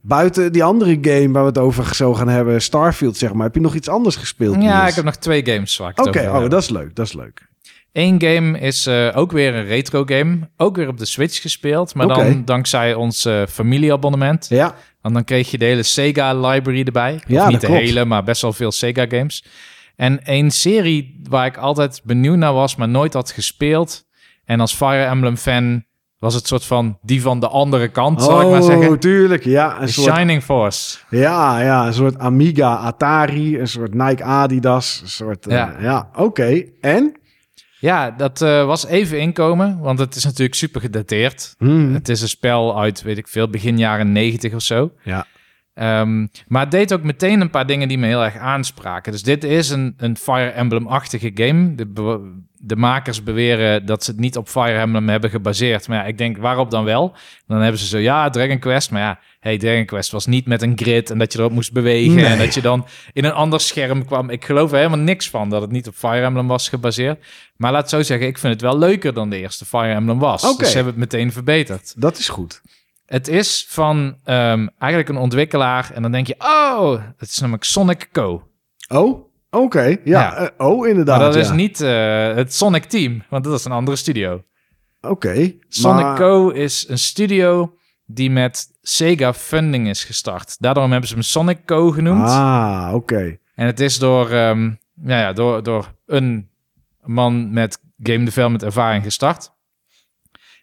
[0.00, 3.44] Buiten die andere game waar we het over zo gaan hebben, Starfield zeg maar.
[3.46, 4.62] Heb je nog iets anders gespeeld?
[4.62, 7.48] Ja, ik heb nog twee games het Oké, oh, dat is leuk, dat is leuk.
[7.92, 10.38] Eén game is eh, ook weer een retro game.
[10.56, 11.94] Ook weer op de Switch gespeeld.
[11.94, 14.46] Maar dan dankzij ons eh, familieabonnement.
[14.48, 17.20] Ja, Want dan kreeg je de hele Sega library erbij.
[17.26, 17.82] Ja, niet de klopt.
[17.82, 19.44] hele, maar best wel veel Sega games.
[19.96, 24.04] En een serie waar ik altijd benieuwd naar was, maar nooit had gespeeld.
[24.44, 25.84] En als Fire Emblem fan
[26.18, 28.88] was het soort van die van de andere kant, zal ik maar zeggen.
[28.88, 29.44] Oh, tuurlijk.
[29.44, 30.98] Ja, een soort, Shining Force.
[31.10, 35.46] ja, ja, een soort Amiga, Atari, een soort Nike Adidas, een soort...
[35.46, 35.74] eh, Ja.
[35.80, 36.62] ja, oké.
[36.80, 37.12] En?
[37.80, 41.54] Ja, dat eh, was even inkomen, want het is natuurlijk super gedateerd.
[41.58, 41.94] Hmm.
[41.94, 44.92] Het is een spel uit, weet ik veel, begin jaren 90 of zo.
[45.02, 45.26] Ja.
[45.78, 49.12] Ehm, maar het deed ook meteen een paar dingen die me heel erg aanspraken.
[49.12, 51.74] Dus dit is een, een Fire Emblem-achtige game.
[51.74, 55.88] De, de makers beweren dat ze het niet op Fire Emblem hebben gebaseerd.
[55.88, 57.14] Maar ja, ik denk, waarop dan wel?
[57.46, 58.90] Dan hebben ze zo, ja, Dragon Quest.
[58.90, 61.72] Maar ja, hey, Dragon Quest was niet met een grid en dat je erop moest
[61.72, 62.14] bewegen.
[62.14, 62.24] Nee.
[62.24, 64.30] En dat je dan in een ander scherm kwam.
[64.30, 67.24] Ik geloof er helemaal niks van dat het niet op Fire Emblem was gebaseerd.
[67.56, 70.18] Maar laat het zo zeggen, ik vind het wel leuker dan de eerste Fire Emblem
[70.18, 70.56] was.
[70.58, 71.92] Dus ze hebben het meteen verbeterd.
[71.96, 72.60] Dat is goed.
[73.08, 75.90] Het is van ehm, eigenlijk een ontwikkelaar.
[75.94, 78.48] En dan denk je, oh, het is namelijk Sonic Co.
[78.88, 79.82] Oh, oké.
[79.82, 80.36] Ja, Ja.
[80.36, 81.18] eh, oh, inderdaad.
[81.18, 84.42] Maar dat is niet eh, het Sonic Team, want dat is een andere studio.
[85.00, 85.52] Oké.
[85.68, 87.74] Sonic maar- Co is een studio
[88.06, 90.56] die met Sega Funding is gestart.
[90.60, 92.28] Daarom hebben ze hem Sonic Co genoemd.
[92.28, 93.38] Ah, oké.
[93.54, 94.64] En het is door, ehm,
[95.04, 96.50] ja, ja, door, door een
[97.04, 99.56] man met game development ervaring gestart.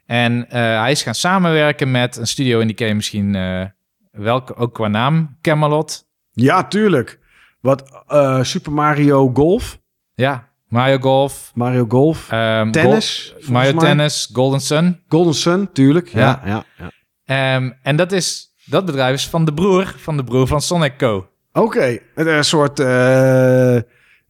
[0.05, 3.65] En eh, hij is gaan samenwerken met een studio en die ken je misschien uh,
[4.11, 6.07] welke ook qua naam, Camelot.
[6.31, 7.19] Ja, tuurlijk.
[7.61, 9.79] Wat uh, Super Mario Golf.
[10.13, 11.51] Ja, Mario Golf.
[11.53, 12.31] Mario Golf.
[12.31, 13.33] Um, tennis.
[13.49, 13.85] Mario mij.
[13.85, 15.01] Tennis, Golden Sun.
[15.07, 16.07] Golden Sun, tuurlijk.
[16.07, 16.63] Ja, ja.
[17.25, 17.55] ja.
[17.55, 20.97] Um, en dat, is, dat bedrijf is van de broer van de broer van Sonic
[20.97, 21.29] Co.
[21.53, 22.01] Oké, okay.
[22.15, 23.77] een soort uh,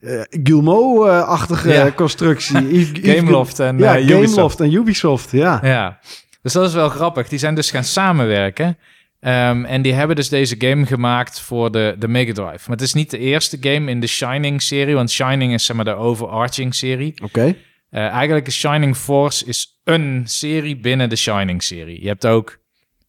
[0.05, 1.91] uh, Gilmo-achtige ja.
[1.91, 2.89] constructie.
[3.11, 4.25] Gameloft en ja, uh, Ubisoft.
[4.25, 5.59] Gameloft en Ubisoft, ja.
[5.63, 5.99] Ja,
[6.41, 7.27] dus dat is wel grappig.
[7.29, 8.77] Die zijn dus gaan samenwerken.
[9.19, 12.59] Um, en die hebben dus deze game gemaakt voor de, de Mega Drive.
[12.67, 15.85] Maar het is niet de eerste game in de Shining-serie, want Shining is zeg maar
[15.85, 17.13] de overarching-serie.
[17.13, 17.23] Oké.
[17.23, 17.57] Okay.
[17.91, 22.01] Uh, eigenlijk is Shining Force is een serie binnen de Shining-serie.
[22.01, 22.59] Je hebt ook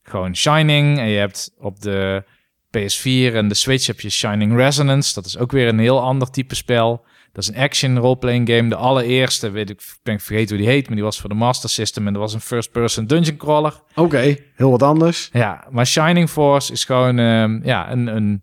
[0.03, 2.25] gewoon Shining en je hebt op de
[2.79, 5.15] PS4 en de Switch heb je Shining Resonance.
[5.15, 7.05] Dat is ook weer een heel ander type spel.
[7.33, 8.69] Dat is een action role-playing game.
[8.69, 11.35] De allereerste, weet ik, ben ik vergeten hoe die heet, maar die was voor de
[11.35, 13.81] Master System en dat was een first-person dungeon crawler.
[13.91, 15.29] Oké, okay, heel wat anders.
[15.33, 18.43] Ja, maar Shining Force is gewoon um, ja, een, een,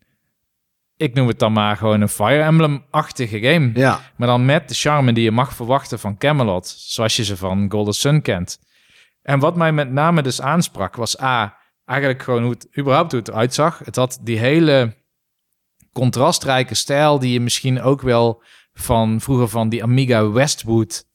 [0.98, 3.72] ik noem het dan maar gewoon een Fire Emblem-achtige game.
[3.74, 4.00] Ja.
[4.16, 7.72] Maar dan met de charme die je mag verwachten van Camelot, zoals je ze van
[7.72, 8.60] Golden Sun kent.
[9.22, 13.20] En wat mij met name dus aansprak was A, eigenlijk gewoon hoe het überhaupt hoe
[13.20, 13.82] het eruit zag.
[13.86, 14.96] Het had die hele
[15.94, 18.44] contrastrijke stijl die je misschien ook wel
[18.74, 21.06] van vroeger van die Amiga Westwood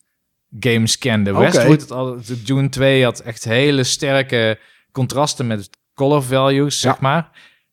[0.60, 1.30] games kende.
[1.30, 1.68] Okay.
[1.68, 4.58] Westwood, de Dune 2 had echt hele sterke
[4.92, 7.30] contrasten met color values, zeg maar.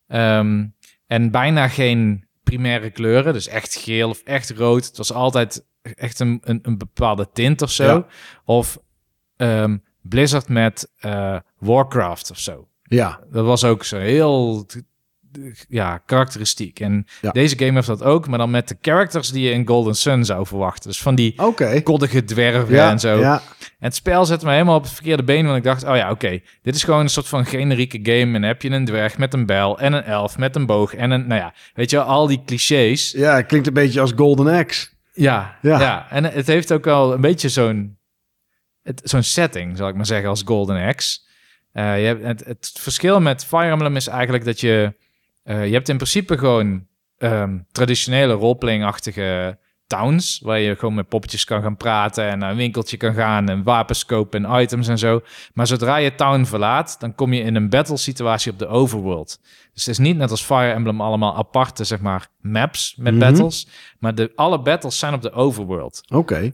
[0.07, 0.65] Ehm,
[1.07, 4.85] en bijna geen primaire kleuren, dus echt geel of echt rood.
[4.85, 7.85] Het was altijd echt een, een, een bepaalde tint of zo.
[7.85, 8.05] Ja.
[8.45, 8.79] Of
[9.37, 12.67] ehm, Blizzard met eh, Warcraft of zo.
[12.87, 14.65] Ja, Dat was ook zo heel
[15.67, 16.79] ja, karakteristiek.
[16.79, 17.31] En Ja.
[17.31, 20.25] deze game heeft dat ook, maar dan met de characters die je in Golden Sun
[20.25, 20.89] zou verwachten.
[20.89, 21.81] Dus van die oké.
[21.81, 23.19] koddige dwerven Ja, en zo.
[23.19, 25.95] ja, En het spel zette me helemaal op het verkeerde been, want ik dacht, oh
[25.95, 28.19] ja, oké, dit is gewoon een soort van generieke game.
[28.25, 30.93] En dan heb je een dwerg met een bijl en een elf met een boog
[30.95, 33.11] en een, nou ja, weet je wel, al die clichés.
[33.11, 34.87] ja, het klinkt een beetje als Golden Axe.
[35.13, 35.79] Ja, Ja.
[35.79, 36.07] ja.
[36.09, 37.97] en het heeft ook wel een beetje zo'n
[39.03, 41.23] zo'n setting, zal ik maar zeggen, als Golden Axe.
[41.75, 44.93] Eh, je hebt, het, het verschil met Fire Emblem is eigenlijk dat je...
[45.43, 46.87] eh, je hebt in principe gewoon
[47.17, 49.57] ehm, traditionele roleplaying-achtige
[49.87, 50.39] towns...
[50.43, 52.27] waar je gewoon met poppetjes kan gaan praten...
[52.29, 55.21] en naar een winkeltje kan gaan en wapens kopen en items en zo.
[55.53, 59.39] Maar zodra je town verlaat, dan kom je in een battle situatie op de overworld.
[59.73, 63.21] Dus het is niet net als Fire Emblem allemaal aparte, zeg maar, maps met Mhm.
[63.23, 63.67] battles...
[63.99, 66.51] maar de, alle battles zijn op de overworld Oké.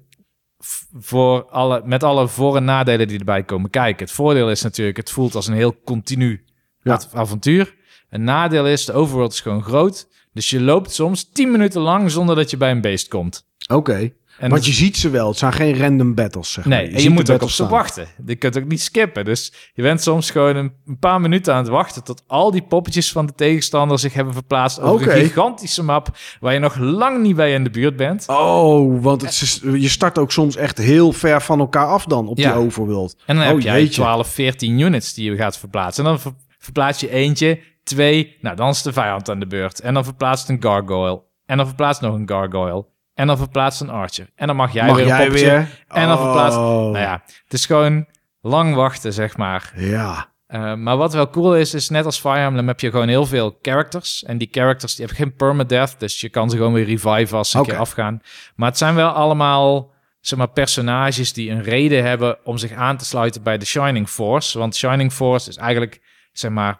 [0.99, 4.05] Voor alle, met alle voor- en nadelen die erbij komen kijken.
[4.05, 6.43] Het voordeel is natuurlijk, het voelt als een heel continu
[6.81, 7.01] Ja.
[7.13, 7.75] avontuur.
[8.09, 10.07] Een nadeel is, de overworld is gewoon groot.
[10.33, 13.47] Dus je loopt soms 10 minuten lang zonder dat je bij een beest komt.
[13.73, 14.13] Oké.
[14.41, 15.27] En Want je ziet ze wel.
[15.27, 16.77] Het zijn geen random battles, zeg maar.
[16.77, 18.07] Nee, en je moet ook op ze wachten.
[18.25, 19.25] Je kunt ook niet skippen.
[19.25, 22.03] Dus je bent soms gewoon een, paar minuten aan het wachten...
[22.03, 24.79] tot al die poppetjes van de tegenstander zich hebben verplaatst...
[24.79, 26.07] over een gigantische map...
[26.39, 28.23] waar je nog lang niet bij in de buurt bent.
[28.27, 32.27] Oh, want het is, je start ook soms echt heel ver van elkaar af dan
[32.27, 32.51] op Ja.
[32.53, 33.15] die overworld.
[33.25, 34.01] En dan Oh, heb jij jeetje.
[34.01, 36.03] 12, 14 units die je gaat verplaatsen.
[36.05, 39.79] En dan ver- verplaats je eentje, twee, nou dan is de vijand aan de beurt.
[39.79, 41.21] En dan verplaatst een gargoyle.
[41.45, 42.85] En dan verplaatst nog een gargoyle.
[43.21, 44.29] En dan verplaatst een archer.
[44.35, 45.49] En dan mag jij Mag weer een jij poppetje.
[45.49, 45.83] weer?
[45.87, 46.57] En dan verplaatst...
[46.57, 46.63] Oh.
[46.65, 48.05] Nou ja, het is gewoon
[48.41, 49.73] lang wachten, zeg maar.
[49.75, 50.29] Ja.
[50.47, 53.25] Uh, maar wat wel cool is, is net als Fire Emblem heb je gewoon heel
[53.25, 54.23] veel characters.
[54.23, 57.49] En die characters die hebben geen permadeath, dus je kan ze gewoon weer reviven als
[57.49, 58.21] ze een keer afgaan.
[58.55, 62.97] Maar het zijn wel allemaal zeg maar, personages die een reden hebben om zich aan
[62.97, 64.59] te sluiten bij de Shining Force.
[64.59, 66.01] Want Shining Force is eigenlijk,
[66.33, 66.79] zeg maar,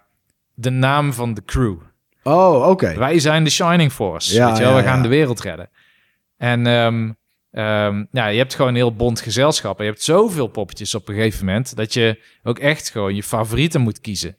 [0.53, 1.75] de naam van de crew.
[2.23, 2.93] Oh, oké.
[2.97, 4.33] Wij zijn de Shining Force.
[4.33, 5.03] Ja, weet je wel, ja, we gaan ja.
[5.03, 5.69] de wereld redden.
[6.41, 7.11] En ehm,
[7.51, 9.77] ehm, ja, je hebt gewoon een heel bond gezelschap.
[9.77, 11.75] En je hebt zoveel poppetjes op een gegeven moment...
[11.75, 14.37] dat je ook echt gewoon je favorieten moet kiezen.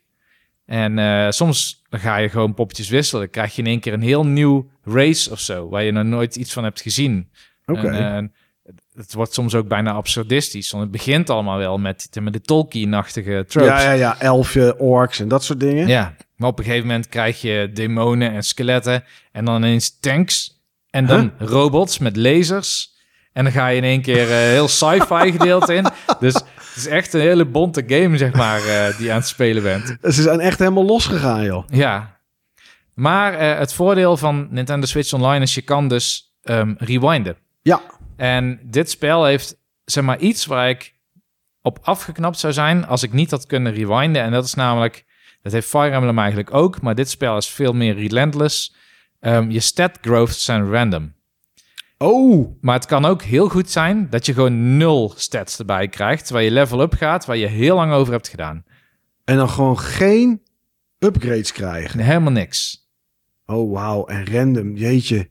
[0.67, 3.23] En eh, soms ga je gewoon poppetjes wisselen.
[3.23, 5.69] Dan krijg je in één keer een heel nieuw race of zo...
[5.69, 7.31] waar je nog nooit iets van hebt gezien.
[7.67, 7.89] Oké.
[7.89, 8.33] En,
[8.95, 10.71] het wordt soms ook bijna absurdistisch.
[10.71, 13.69] Want het begint allemaal wel met, met de Tolkien-achtige tropes.
[13.69, 14.21] Ja, ja, ja.
[14.21, 15.89] Elfje, orks en dat soort dingen.
[15.89, 20.52] Ja, maar op een gegeven moment krijg je demonen en skeletten en dan ineens tanks
[20.93, 22.91] en dan robots met lasers.
[23.33, 25.87] En dan ga je in één keer eh, heel sci-fi gedeelte in.
[26.21, 29.29] Dus het is echt een hele bonte game, zeg maar, eh, die je aan het
[29.29, 29.97] spelen bent.
[30.15, 31.65] Ze zijn echt helemaal losgegaan, joh.
[31.69, 32.19] Ja.
[32.95, 37.37] Maar eh, het voordeel van Nintendo Switch Online is je kan dus ehm, rewinden.
[37.63, 37.81] Ja.
[38.17, 40.95] En dit spel heeft, zeg maar, iets waar ik
[41.63, 44.23] op afgeknapt zou zijn als ik niet had kunnen rewinden.
[44.23, 45.05] En dat is namelijk,
[45.43, 48.75] dat heeft Fire Emblem eigenlijk ook, maar dit spel is veel meer relentless.
[49.23, 51.15] Ehm, je stat growths zijn random.
[51.99, 56.25] Oh, Maar het kan ook heel goed zijn dat je gewoon nul stats erbij krijgt,
[56.25, 58.65] terwijl je level up gaat, waar je heel lang over hebt gedaan.
[59.25, 60.43] en dan gewoon geen
[60.99, 62.01] upgrades krijgen.
[62.01, 62.89] Helemaal niks.
[63.47, 64.07] Oh, wauw.
[64.07, 65.29] En random, jeetje.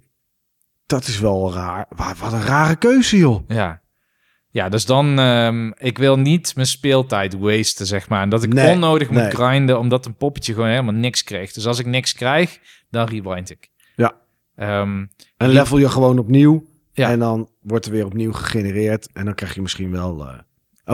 [0.86, 1.86] Dat is wel raar.
[1.90, 3.44] Wa- Wat een rare keuze, joh.
[3.48, 3.82] Ja.
[4.50, 8.22] Ja, dus dan, ehm, ik wil niet mijn speeltijd wasten, zeg maar.
[8.22, 9.32] En dat ik Nee, onnodig moet nee.
[9.32, 11.52] grinden, omdat een poppetje gewoon helemaal niks kreeg.
[11.52, 12.60] Dus als ik niks krijg,
[12.90, 13.70] dan rewind ik.
[14.56, 15.06] Ehm,
[15.38, 16.66] En level je gewoon opnieuw.
[16.94, 17.10] Ja.
[17.10, 19.10] En dan wordt er weer opnieuw gegenereerd.
[19.14, 20.28] En dan krijg je misschien wel...
[20.28, 20.40] eh,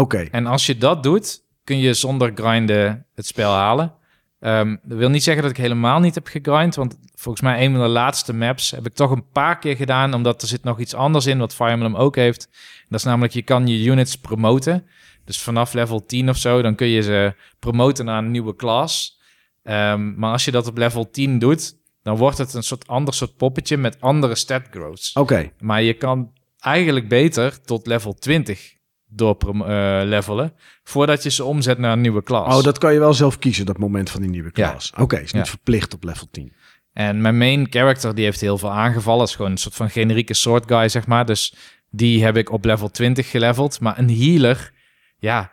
[0.01, 0.17] Oké.
[0.17, 3.93] En als je dat doet, kun je zonder grinden het spel halen.
[4.39, 7.71] Ehm, dat wil niet zeggen dat ik helemaal niet heb gegrind, want volgens mij een
[7.71, 10.79] van de laatste maps heb ik toch een paar keer gedaan, omdat er zit nog
[10.79, 12.49] iets anders in wat Fire Emblem ook heeft.
[12.89, 14.85] Dat is namelijk, je kan je units promoten.
[15.25, 19.19] Dus vanaf level 10 of zo, dan kun je ze promoten naar een nieuwe class.
[19.63, 21.75] Ehm, maar als je dat op level 10 doet,
[22.07, 25.13] dan wordt het een soort ander soort poppetje met andere stat growths.
[25.13, 25.51] Oké.
[25.59, 28.75] Maar je kan eigenlijk beter tot level 20
[29.07, 30.53] door eh, levelen,
[30.83, 32.55] voordat je ze omzet naar een nieuwe klas.
[32.57, 34.69] Oh, dat kan je wel zelf kiezen, dat moment van die nieuwe Ja.
[34.69, 34.93] klas.
[34.97, 35.49] Oké, is niet Ja.
[35.49, 36.53] verplicht op level 10.
[36.93, 39.25] En mijn main character, die heeft heel veel aangevallen.
[39.25, 41.25] is gewoon een soort van generieke soort guy, zeg maar.
[41.25, 41.53] Dus
[41.89, 43.79] die heb ik op level 20 geleveld.
[43.79, 44.71] Maar een healer,
[45.19, 45.51] ja,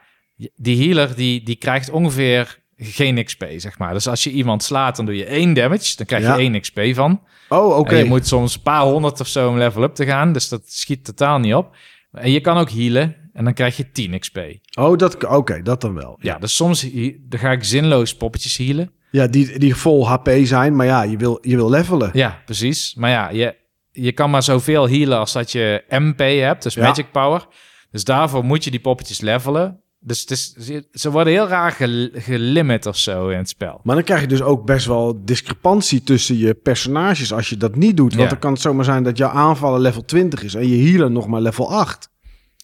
[0.56, 3.92] die healer die, die krijgt ongeveer geen XP, zeg maar.
[3.92, 5.96] Dus als je iemand slaat, dan doe je één damage.
[5.96, 6.38] Dan krijg je Ja.
[6.38, 7.20] één XP van.
[7.48, 7.92] Oh, oké.
[7.94, 10.32] En je moet soms een paar honderd of zo om level up te gaan.
[10.32, 11.76] Dus dat schiet totaal niet op.
[12.12, 14.38] En je kan ook healen en dan krijg je 10 XP.
[14.78, 16.16] Oh, dat, oké, dat dan wel.
[16.20, 16.86] Ja, dus soms
[17.18, 18.90] dan ga ik zinloos poppetjes healen.
[19.10, 22.10] Ja, die, die vol HP zijn, maar ja, je wil, je wil levelen.
[22.12, 22.94] Ja, precies.
[22.94, 23.56] Maar ja, je,
[23.92, 26.82] je kan maar zoveel healen als dat je MP hebt, dus Ja.
[26.88, 27.46] magic power.
[27.90, 29.80] Dus daarvoor moet je die poppetjes levelen.
[30.06, 30.52] Dus het is,
[30.93, 33.81] ze worden heel raar gel- gelimit of zo in het spel.
[33.82, 37.76] Maar dan krijg je dus ook best wel discrepantie tussen je personages als je dat
[37.76, 38.10] niet doet.
[38.10, 38.28] Want Ja.
[38.28, 41.26] dan kan het zomaar zijn dat jouw aanvallen level 20 is en je healer nog
[41.26, 42.10] maar level 8.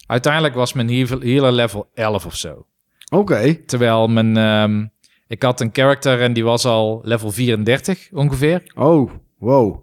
[0.07, 2.67] Uiteindelijk was mijn heal- healer level 11 of zo.
[3.11, 3.55] Oké.
[3.67, 4.37] Terwijl mijn...
[4.37, 4.87] ehm,
[5.29, 8.73] ik had een character en die was al level 34 ongeveer.
[8.75, 9.79] Oh, wow.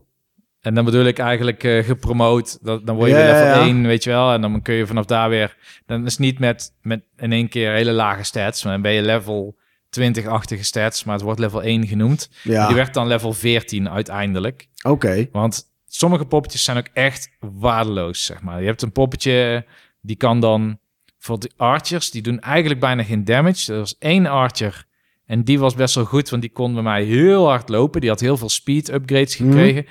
[0.67, 2.57] En dan bedoel ik eigenlijk eh, gepromoot.
[2.61, 3.65] Dat, dan word je Ja, weer level ja, ja.
[3.65, 4.33] 1, weet je wel.
[4.33, 5.57] En dan kun je vanaf daar weer...
[5.85, 8.63] Dan is het niet met, met in één keer hele lage stats.
[8.63, 9.55] Maar dan ben je level
[9.99, 11.03] 20-achtige stats.
[11.03, 12.29] Maar het wordt level 1 genoemd.
[12.43, 14.67] Ja, Die werd dan level 14 uiteindelijk.
[14.83, 15.27] oké.
[15.31, 18.59] Want sommige poppetjes zijn ook echt waardeloos, zeg maar.
[18.61, 19.65] Je hebt een poppetje,
[20.01, 20.79] die kan dan...
[21.19, 23.73] Voor de archers, die doen eigenlijk bijna geen damage.
[23.73, 24.85] Er was één archer
[25.25, 28.01] en die was best wel goed, want die kon bij mij heel hard lopen.
[28.01, 29.49] Die had heel veel speed upgrades Mhm.
[29.51, 29.85] gekregen.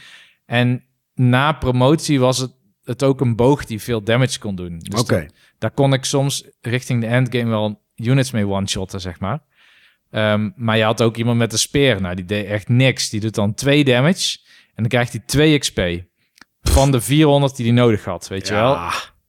[0.46, 2.52] En na promotie was het,
[2.84, 4.78] het ook een boog die veel damage kon doen.
[4.78, 5.06] Dus dat-
[5.58, 9.40] daar kon ik soms richting de endgame wel units mee one-shotten, zeg maar.
[10.10, 12.00] Ehm, maar je had ook iemand met een speer.
[12.00, 13.10] Nou, die deed echt niks.
[13.10, 14.38] Die doet dan 2 damage.
[14.66, 15.80] En dan krijgt hij 2 XP.
[16.62, 18.72] Van de 400 die hij nodig had, weet je wel.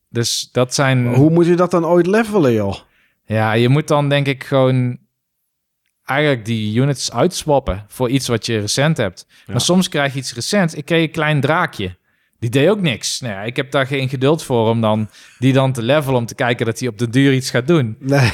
[0.09, 1.03] Dus dat zijn...
[1.03, 2.75] Maar Hoe moet je dat dan ooit levelen, joh?
[3.25, 4.97] Ja, je moet dan denk ik gewoon...
[6.07, 9.25] Eigenlijk die units uitswappen voor iets wat je recent hebt.
[9.29, 9.51] Ja.
[9.51, 10.77] Maar soms krijg je iets recent.
[10.77, 11.95] Ik kreeg een klein draakje.
[12.39, 13.19] Die deed ook niks.
[13.19, 15.09] Nou ja, ik heb daar geen geduld voor om dan
[15.39, 16.19] die dan te levelen...
[16.19, 17.95] om te kijken dat hij op de duur iets gaat doen.
[17.99, 18.31] Nee.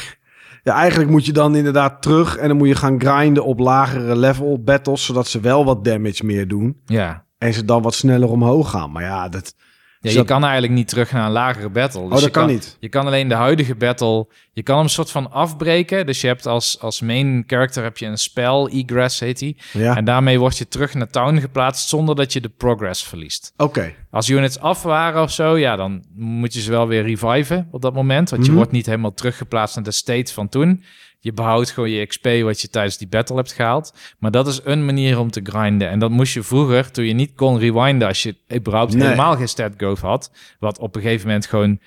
[0.63, 4.15] Ja, eigenlijk moet je dan inderdaad terug en dan moet je gaan grinden op lagere
[4.15, 7.25] level battles, zodat ze wel wat damage meer doen Ja.
[7.37, 8.91] en ze dan wat sneller omhoog gaan.
[8.91, 9.55] Maar ja, dat...
[10.03, 11.99] Ja, Dus je dat- kan eigenlijk niet terug naar een lagere battle.
[12.01, 12.77] Dus oh, dat je kan niet.
[12.79, 16.05] Je kan alleen de huidige battle, je kan hem soort van afbreken.
[16.05, 19.57] Dus je hebt als, als main character heb je een spel, egress heet die.
[19.73, 23.53] Ja, En daarmee word je terug naar town geplaatst zonder dat je de progress verliest.
[23.57, 23.93] oké.
[24.11, 27.81] Als units af waren of zo, ja, dan moet je ze wel weer reviven op
[27.81, 28.29] dat moment.
[28.29, 28.57] Want je Mhm.
[28.57, 30.83] wordt niet helemaal teruggeplaatst naar de state van toen.
[31.23, 33.93] Je behoudt gewoon je XP wat je tijdens die battle hebt gehaald.
[34.19, 35.89] Maar dat is een manier om te grinden.
[35.89, 39.03] En dat moest je vroeger, toen je niet kon rewinden als je überhaupt Nee.
[39.03, 40.31] helemaal geen stat growth had.
[40.59, 41.79] Wat op een gegeven moment gewoon,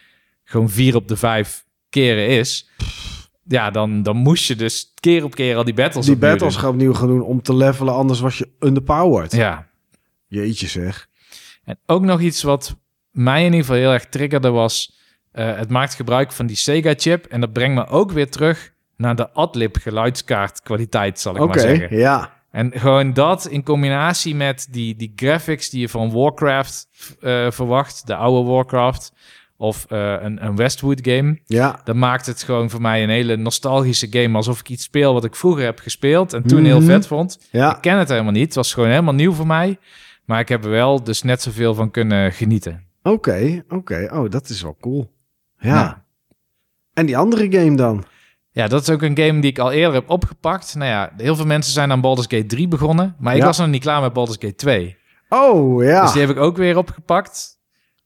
[0.45, 2.69] gewoon vier op de vijf keren is.
[3.49, 6.63] Ja, dan, dan moest je dus keer op keer al die battles Die battles doen.
[6.63, 9.33] gaan opnieuw gaan doen om te levelen, anders was je underpowered.
[9.33, 9.67] Ja,
[10.27, 11.09] Jeetje zeg.
[11.65, 12.77] En ook nog iets wat
[13.11, 14.97] mij in ieder geval heel erg triggerde was...
[15.33, 17.25] eh, het maakt gebruik van die Sega-chip.
[17.27, 21.59] En dat brengt me ook weer terug naar de Adlib geluidskaart kwaliteit, zal ik maar
[21.61, 21.97] zeggen.
[21.97, 22.35] ja.
[22.51, 26.89] En gewoon dat in combinatie met die, die graphics die je van Warcraft
[27.21, 28.07] eh, verwacht.
[28.07, 29.13] De oude Warcraft.
[29.59, 31.39] Of eh, een, een Westwood game.
[31.45, 34.37] Ja, Dat maakt het gewoon voor mij een hele nostalgische game.
[34.37, 36.33] Alsof ik iets speel wat ik vroeger heb gespeeld.
[36.33, 36.87] En toen heel Mhm.
[36.87, 37.39] vet vond.
[37.51, 37.75] ja.
[37.77, 38.45] Ik ken het helemaal niet.
[38.45, 39.79] Het was gewoon helemaal nieuw voor mij.
[40.25, 42.85] Maar ik heb er wel dus net zoveel van kunnen genieten.
[43.03, 44.09] Oké, oké.
[44.13, 45.13] Oh, dat is wel cool.
[45.59, 45.75] Ja.
[45.75, 46.05] Ja.
[46.95, 48.05] En die andere game dan?
[48.57, 50.75] Ja, dat is ook een game die ik al eerder heb opgepakt.
[50.75, 53.17] Nou ja, heel veel mensen zijn aan Baldur's Gate 3 begonnen.
[53.19, 53.47] Maar ik Ja.
[53.47, 54.97] was nog niet klaar met Baldur's Gate 2.
[55.29, 56.03] Oh, ja.
[56.03, 57.59] Dus die heb ik ook weer opgepakt.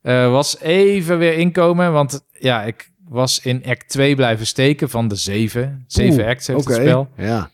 [0.03, 5.09] Eh, was even weer inkomen, want ja, ik was in act 2 blijven steken van
[5.09, 5.85] de zeven.
[5.87, 7.09] Zeven Oeh, acts heeft het spel.
[7.17, 7.51] ja.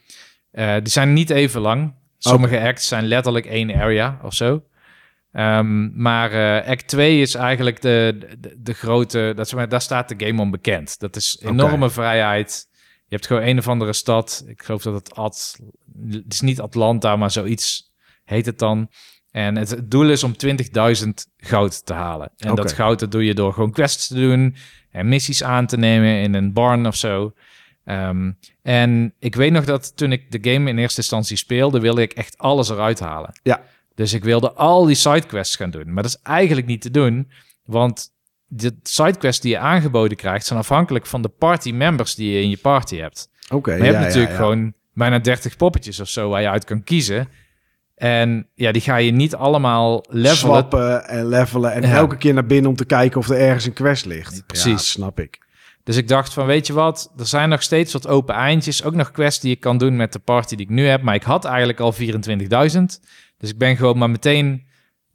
[0.50, 1.94] Eh, die zijn niet even lang.
[2.18, 4.62] Sommige acts zijn letterlijk één area of zo.
[5.32, 9.32] Ehm, maar eh, act 2 is eigenlijk de, de, de grote...
[9.36, 10.98] Dat, is maar, daar staat de game om bekend.
[11.00, 12.74] Dat is enorme vrijheid.
[13.08, 14.44] Je hebt gewoon een of andere stad.
[14.46, 15.58] Ik geloof dat het Ad...
[16.08, 17.92] Het is niet Atlanta, maar zoiets
[18.24, 18.90] heet het dan.
[19.30, 22.32] En het, het doel is om 20.000 goud te halen.
[22.36, 24.56] En dat goud dat doe je door gewoon quests te doen...
[24.90, 27.32] en missies aan te nemen in een barn of zo.
[27.84, 32.02] Ehm, en ik weet nog dat toen ik de game in eerste instantie speelde, wilde
[32.02, 33.40] ik echt alles eruit halen.
[33.42, 33.62] Ja.
[33.94, 35.92] Dus ik wilde al die sidequests gaan doen.
[35.92, 37.30] Maar dat is eigenlijk niet te doen,
[37.64, 38.14] want
[38.46, 42.50] de sidequests die je aangeboden krijgt, zijn afhankelijk van de party members die je in
[42.50, 43.28] je party hebt.
[43.50, 44.42] Oké, Maar je ja, hebt natuurlijk ja, ja.
[44.42, 47.28] gewoon bijna 30 poppetjes of zo waar je uit kan kiezen.
[47.94, 50.36] En ja, die ga je niet allemaal levelen.
[50.36, 53.72] Swappen en levelen en elke keer naar binnen om te kijken of er ergens een
[53.72, 54.46] quest ligt.
[54.46, 54.90] Precies.
[54.90, 55.44] Snap ik.
[55.84, 58.84] Dus ik dacht van, weet je wat, er zijn nog steeds wat open eindjes.
[58.84, 61.02] Ook nog quests die ik kan doen met de party die ik nu heb.
[61.02, 61.98] Maar ik had eigenlijk al 24.000.
[63.38, 64.65] Dus ik ben gewoon maar meteen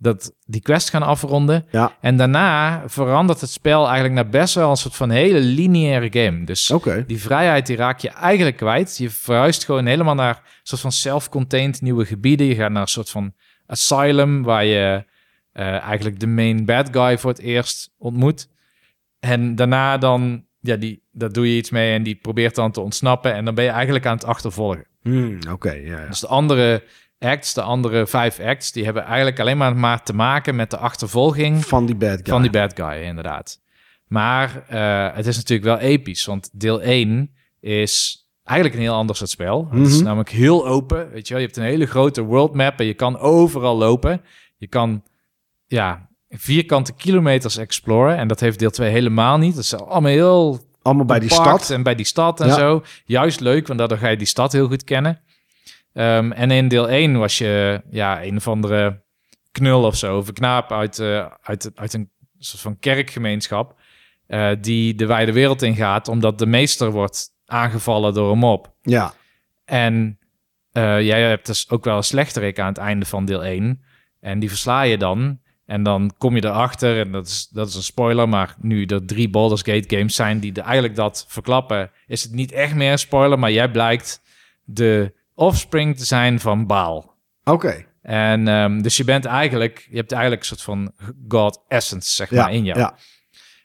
[0.01, 1.65] dat, die quest gaan afronden.
[1.71, 1.97] Ja.
[2.01, 6.43] En daarna verandert het spel eigenlijk naar best wel een soort van hele lineaire game.
[6.43, 6.73] Dus
[7.07, 8.97] die vrijheid die raak je eigenlijk kwijt.
[8.97, 12.47] Je verhuist gewoon helemaal naar een soort van self-contained nieuwe gebieden.
[12.47, 13.33] Je gaat naar een soort van
[13.65, 15.05] asylum waar je
[15.51, 18.49] eh, eigenlijk de main bad guy voor het eerst ontmoet.
[19.19, 22.81] En daarna dan, ja, die, daar doe je iets mee en die probeert dan te
[22.81, 23.33] ontsnappen.
[23.33, 24.85] En dan ben je eigenlijk aan het achtervolgen.
[25.01, 26.07] Hmm, Oké, ja, ja.
[26.07, 26.83] Dus de andere
[27.21, 30.77] acts, de andere vijf acts, die hebben eigenlijk alleen maar, maar te maken met de
[30.77, 32.25] achtervolging Van die bad guy.
[32.25, 33.59] van die bad guy, inderdaad.
[34.07, 39.15] Maar eh, het is natuurlijk wel episch, want deel 1 is eigenlijk een heel ander
[39.15, 39.67] soort spel.
[39.71, 40.03] Het is Mhm.
[40.03, 41.41] namelijk heel open, weet je wel.
[41.41, 44.21] Je hebt een hele grote world map en je kan overal lopen.
[44.57, 45.03] Je kan,
[45.67, 48.17] ja, vierkante kilometers exploren.
[48.17, 49.55] En dat heeft deel 2 helemaal niet.
[49.55, 51.69] Dat is allemaal heel Allemaal bij die stad.
[51.69, 52.53] En bij die stad en Ja.
[52.53, 52.83] zo.
[53.05, 55.19] Juist leuk, want daardoor ga je die stad heel goed kennen.
[55.93, 59.01] Ehm, en in deel 1 was je ja, een of andere
[59.51, 63.79] knul of zo, of een knaap uit, eh, uit, uit een soort van kerkgemeenschap,
[64.27, 68.73] eh, die de wijde wereld ingaat, omdat de meester wordt aangevallen door een mob.
[68.81, 69.13] Ja.
[69.65, 70.19] En
[70.71, 73.81] eh, jij hebt dus ook wel een slechterik aan het einde van deel 1.
[74.19, 75.39] En die versla je dan.
[75.65, 79.05] En dan kom je erachter, en dat is, dat is een spoiler, maar nu er
[79.05, 82.91] drie Baldur's Gate games zijn die de, eigenlijk dat verklappen, is het niet echt meer
[82.91, 84.21] een spoiler, maar jij blijkt
[84.63, 87.15] de offspring te zijn van Baal.
[87.43, 87.85] Oké.
[88.01, 90.91] En ehm, dus je bent eigenlijk, je hebt eigenlijk een soort van
[91.27, 92.79] God essence, zeg Ja, maar, in jou.
[92.79, 92.95] ja.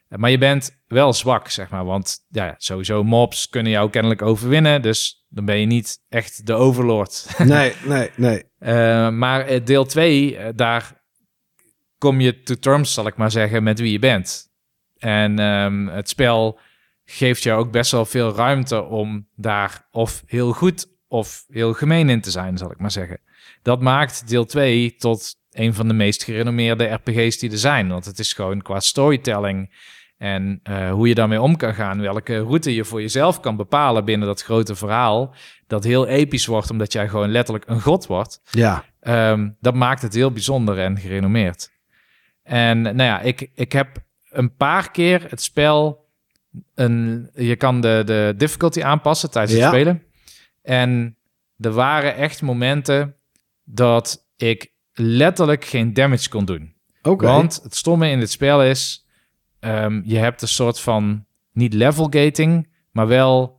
[0.09, 1.85] Maar je bent wel zwak, zeg maar.
[1.85, 4.83] Want ja, sowieso mobs kunnen jou kennelijk overwinnen.
[4.83, 7.27] Dus dan ben je niet echt de overlord.
[7.45, 8.45] Nee, nee, nee.
[8.59, 11.05] Eh, maar eh, deel 2, daar
[11.99, 14.49] kom je to terms, zal ik maar zeggen, met wie je bent.
[14.99, 16.59] En ehm, het spel
[17.05, 22.09] geeft jou ook best wel veel ruimte om daar of heel goed of heel gemeen
[22.09, 23.21] in te zijn, zal ik maar zeggen.
[23.63, 27.89] Dat maakt deel 2 tot een van de meest gerenommeerde RPG's die er zijn.
[27.89, 29.75] Want het is gewoon qua storytelling
[30.17, 34.05] en eh, hoe je daarmee om kan gaan, welke route je voor jezelf kan bepalen
[34.05, 35.35] binnen dat grote verhaal,
[35.67, 38.41] dat heel episch wordt omdat jij gewoon letterlijk een god wordt.
[38.51, 38.85] Ja.
[39.01, 41.71] Ehm, dat maakt het heel bijzonder en gerenommeerd.
[42.43, 43.89] En nou ja, ik, ik heb
[44.31, 46.05] een paar keer het spel.
[46.75, 49.61] Een, je kan de, de difficulty aanpassen tijdens Ja.
[49.61, 50.03] het spelen.
[50.67, 51.17] En
[51.59, 53.17] er waren echt momenten
[53.65, 56.75] dat ik letterlijk geen damage kon doen.
[57.27, 59.07] Want het stomme in dit spel is,
[59.61, 63.55] ehm, je hebt een soort van niet level gating, maar wel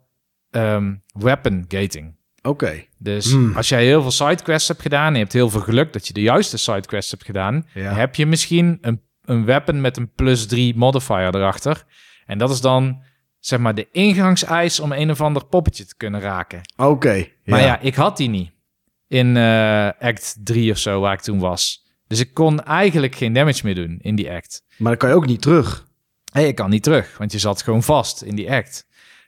[0.52, 2.16] ehm, weapon gating.
[2.42, 2.84] Oké.
[2.98, 3.56] Dus Hmm.
[3.56, 6.14] als jij heel veel sidequests hebt gedaan en je hebt heel veel geluk dat je
[6.14, 7.94] de juiste sidequests hebt gedaan, Ja.
[7.94, 11.84] heb je misschien een, een weapon met een plus 3 modifier erachter.
[12.26, 13.02] En dat is dan
[13.39, 16.61] zeg maar de ingangseis om een of ander poppetje te kunnen raken.
[16.76, 17.27] Oké.
[17.45, 18.51] Maar ja, ik had die niet
[19.07, 21.85] in eh, act 3 of zo waar ik toen was.
[22.07, 24.64] Dus ik kon eigenlijk geen damage meer doen in die act.
[24.77, 25.88] Maar dan kan je ook niet terug.
[26.31, 28.85] Hey, ik kan niet terug, want je zat gewoon vast in die act.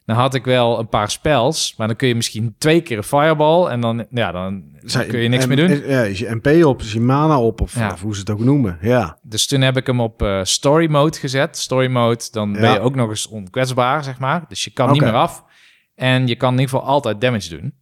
[0.10, 3.04] Dan had ik wel een paar spells, maar dan kun je misschien twee keer een
[3.04, 5.70] fireball en dan, ja, dan Zijn- kun je niks meer doen.
[5.70, 7.92] en- Ja, is je MP op, is je mana op, of, Ja.
[7.92, 8.78] of hoe ze het ook noemen.
[8.82, 9.18] Ja.
[9.22, 11.58] Dus toen heb ik hem op eh, story mode gezet.
[11.58, 14.46] Story mode, dan ben je ook nog eens onkwetsbaar, zeg maar.
[14.48, 15.44] Dus je kan niet meer af.
[15.96, 17.74] En je kan in ieder geval altijd damage doen.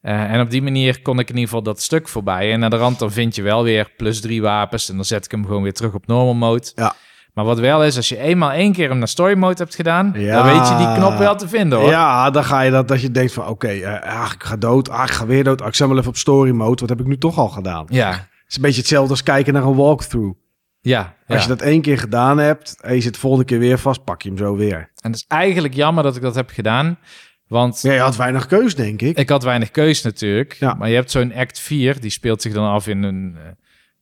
[0.00, 2.52] Eh, en op die manier kon ik in ieder geval dat stuk voorbij.
[2.52, 4.88] En naar de rand dan vind je wel weer plus drie wapens.
[4.88, 6.72] En dan zet ik hem gewoon weer terug op normal mode.
[6.74, 6.94] Ja.
[7.34, 10.12] Maar wat wel is, als je eenmaal één keer hem naar story mode hebt gedaan...
[10.16, 10.42] Ja.
[10.42, 11.90] dan weet je die knop wel te vinden, hoor.
[11.90, 14.88] Ja, dan ga je dat, dat je denkt van, oké, eh, ah, ik ga dood,
[14.90, 15.60] ah, ik ga weer dood.
[15.62, 17.86] Ah, ik zet wel even op story mode, wat heb ik nu toch al gedaan?
[17.88, 20.38] Ja, Het is een beetje hetzelfde als kijken naar een walkthrough.
[20.80, 21.34] Ja, ja.
[21.34, 24.04] Als je dat één keer gedaan hebt en je zit de volgende keer weer vast,
[24.04, 24.76] pak je hem zo weer.
[24.78, 26.98] En het is eigenlijk jammer dat ik dat heb gedaan.
[27.46, 29.18] Want Ja, je had weinig keus, denk ik.
[29.18, 30.56] ik had weinig keus natuurlijk.
[30.60, 30.74] Ja.
[30.74, 33.36] Maar je hebt zo'n act 4, die speelt zich dan af in een...
[33.36, 33.42] eh,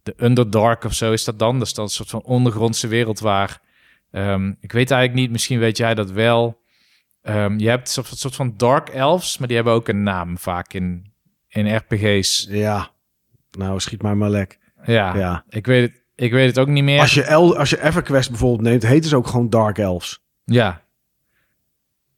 [0.06, 1.58] de Underdark of zo is dat dan.
[1.58, 3.60] Dat is een soort van ondergrondse wereld waar...
[4.10, 6.60] ehm, ik weet eigenlijk niet, misschien weet jij dat wel.
[7.22, 10.38] Ehm, je hebt een soort, soort van dark elves, maar die hebben ook een naam
[10.38, 11.12] vaak in,
[11.48, 12.46] in RPG's.
[12.50, 12.90] Ja.
[13.58, 14.58] Nou, schiet maar maar lek.
[14.84, 15.44] Ja, Ja.
[15.48, 17.00] Ik, weet het, ik weet het ook niet meer.
[17.00, 20.20] Als je, El, als je EverQuest bijvoorbeeld neemt, heten ze ook gewoon Dark Elves.
[20.44, 20.82] Ja.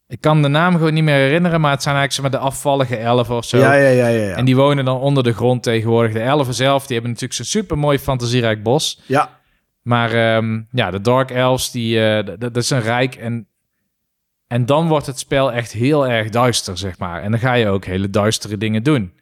[0.08, 2.56] Ik kan de naam gewoon niet meer herinneren, maar het zijn eigenlijk zeg maar, de
[2.56, 3.58] afvallige elfen of zo.
[3.58, 4.22] Ja, ja, ja, ja.
[4.28, 4.34] ja.
[4.34, 6.12] En die wonen dan onder de grond tegenwoordig.
[6.12, 9.00] De elfen zelf, die hebben natuurlijk zo'n super mooi fantasierijk bos.
[9.06, 9.36] ja.
[9.82, 13.14] Maar ehm, ja, de Dark Elves, die, eh, dat is een rijk.
[13.14, 13.46] En,
[14.46, 17.22] en dan wordt het spel echt heel erg duister, zeg maar.
[17.22, 19.12] En dan ga je ook hele duistere dingen doen.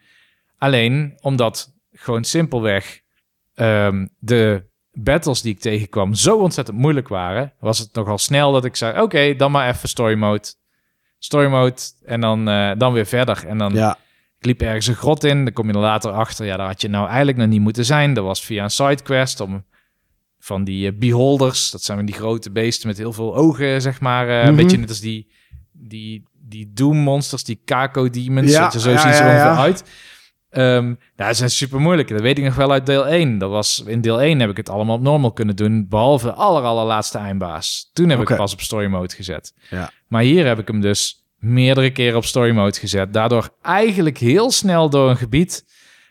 [0.58, 3.00] Alleen omdat gewoon simpelweg
[3.54, 8.64] ehm, de battles die ik tegenkwam zo ontzettend moeilijk waren, was het nogal snel dat
[8.64, 10.48] ik zei: Oké, dan maar even story mode.
[11.18, 11.74] Story mode
[12.04, 13.44] en dan, eh, dan weer verder.
[13.46, 13.98] En dan ja.
[14.38, 15.44] ik liep ergens een grot in.
[15.44, 16.46] Dan kom je er later achter.
[16.46, 18.14] Ja, daar had je nou eigenlijk nog niet moeten zijn.
[18.14, 19.64] Dat was via een sidequest om
[20.38, 21.70] van die eh, beholders.
[21.70, 24.28] Dat zijn die grote beesten met heel veel ogen, zeg maar.
[24.28, 24.62] eh, Een Mhm.
[24.62, 25.30] beetje net als die,
[25.72, 28.50] die, die Doom monsters, die Kako demons.
[28.50, 29.56] Ja, dat je zo ja, zien ze er ongeveer ja.
[29.56, 29.84] uit.
[30.56, 32.08] Ehm nou, dat zijn super moeilijk.
[32.08, 33.38] Dat weet ik nog wel uit deel 1.
[33.38, 35.86] Dat was, in deel 1 heb ik het allemaal op normal kunnen doen.
[35.88, 37.90] Behalve de aller, allerlaatste eindbaas.
[37.92, 39.54] Toen heb ik het pas op story mode gezet.
[39.70, 39.90] Ja.
[40.08, 43.12] Maar hier heb ik hem dus meerdere keren op story mode gezet.
[43.12, 45.64] Daardoor eigenlijk heel snel door een gebied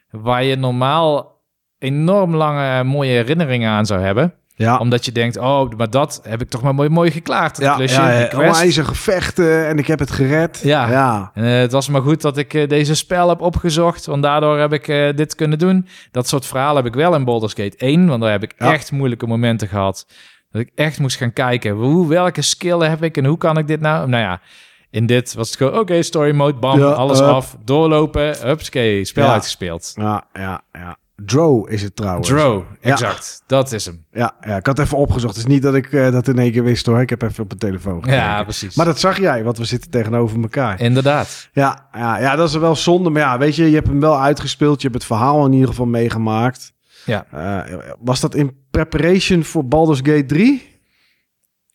[0.09, 1.41] waar je normaal
[1.79, 4.33] enorm lange mooie herinneringen aan zou hebben.
[4.57, 4.77] Ja.
[4.77, 7.55] Omdat je denkt, oh, maar dat heb ik toch maar mooi, mooi geklaard.
[7.55, 10.59] Dat Ja, klusje, ja, onwijze gevechten en ik heb het gered.
[10.63, 10.89] Ja.
[10.89, 11.31] ja.
[11.33, 14.73] Eh, het was maar goed dat ik eh, deze spel heb opgezocht, want daardoor heb
[14.73, 15.87] ik eh, dit kunnen doen.
[16.11, 18.73] Dat soort verhalen heb ik wel in Baldur's Gate 1, want daar heb ik Ja.
[18.73, 20.05] echt moeilijke momenten gehad.
[20.51, 23.67] Dat ik echt moest gaan kijken, hoe, welke skillen heb ik en hoe kan ik
[23.67, 24.09] dit nou?
[24.09, 24.41] Nou ja,
[24.89, 29.29] in dit was het gewoon, oké, story mode, bam, Ja, alles af, doorlopen, hupskee, spel
[29.29, 29.91] uitgespeeld.
[29.95, 30.97] Ja, ja, ja.
[31.15, 32.29] Drow is het trouwens.
[32.29, 32.61] Ja.
[32.81, 34.05] exact, dat is hem.
[34.11, 35.35] Ja, ja, ik had even opgezocht.
[35.35, 37.01] Het is niet dat ik eh, dat in één keer wist hoor.
[37.01, 38.23] Ik heb even op mijn telefoon gekeken.
[38.23, 38.75] Ja, precies.
[38.75, 40.81] Maar dat zag jij, want we zitten tegenover elkaar.
[40.81, 41.49] Inderdaad.
[41.53, 43.09] Ja, ja, ja, dat is wel zonde.
[43.09, 44.81] Maar ja, weet je, je hebt hem wel uitgespeeld.
[44.81, 46.73] Je hebt het verhaal in ieder geval meegemaakt.
[47.05, 47.25] Ja.
[47.31, 50.73] Eh, was dat in preparation voor Baldur's Gate 3?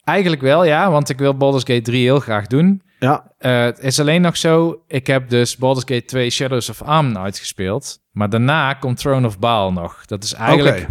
[0.05, 2.83] Eigenlijk wel, ja, want ik wil Baldur's Gate 3 heel graag doen.
[3.01, 6.83] Ja, Eh, het is alleen nog zo, ik heb dus Baldur's Gate 2 Shadows of
[6.83, 8.03] Amn uitgespeeld.
[8.11, 10.07] Maar daarna komt Throne of Baal nog.
[10.07, 10.87] Dat is eigenlijk...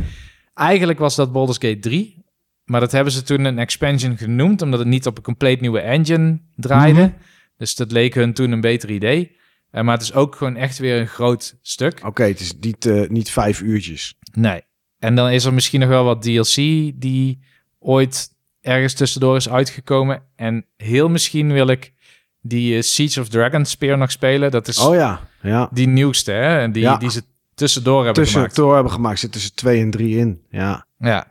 [0.54, 2.26] Eigenlijk was dat Baldur's Gate 3.
[2.66, 5.80] Maar dat hebben ze toen een expansion genoemd, omdat het niet op een compleet nieuwe
[5.80, 7.00] engine draaide.
[7.00, 7.12] Mhm.
[7.58, 9.38] Dus dat leek hun toen een beter idee.
[9.72, 12.00] Eh, maar het is ook gewoon echt weer een groot stuk.
[12.06, 14.18] Oké, het is niet, eh, niet vijf uurtjes.
[14.34, 14.62] Nee.
[15.00, 16.56] En dan is er misschien nog wel wat DLC
[16.96, 17.40] die
[17.80, 18.30] ooit
[18.62, 20.24] ergens tussendoor is uitgekomen.
[20.36, 21.94] En heel misschien wil ik
[22.42, 24.52] die eh, Siege of Dragon Spear nog spelen.
[24.52, 25.70] Dat is Oh ja, ja.
[25.72, 26.60] die nieuwste, hè?
[26.60, 26.98] En die, Ja.
[26.98, 27.24] die ze
[27.56, 28.56] tussendoor hebben Tussen gemaakt.
[28.56, 29.20] door hebben gemaakt.
[29.20, 30.42] Zit tussen twee en drie in.
[30.50, 31.28] Ja, Ja.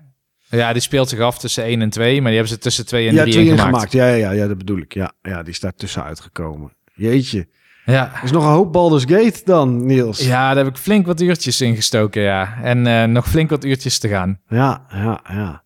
[0.49, 3.09] ja, die speelt zich af tussen 1 en 2, maar die hebben ze tussen 2
[3.09, 3.71] en ja 3 twee in gemaakt.
[3.75, 3.93] gemaakt.
[3.93, 4.95] Ja, ja, ja, ja, dat bedoel ik.
[4.95, 6.73] Ja, ja, die is daar tussenuit gekomen.
[6.95, 7.49] Jeetje.
[7.85, 8.13] Ja.
[8.17, 10.19] Er is nog een hoop Baldur's Gate dan, Niels.
[10.27, 12.59] ja, daar heb ik flink wat uurtjes in gestoken, ja.
[12.63, 14.41] En eh, nog flink wat uurtjes te gaan.
[14.49, 15.63] Ja, ja, ja.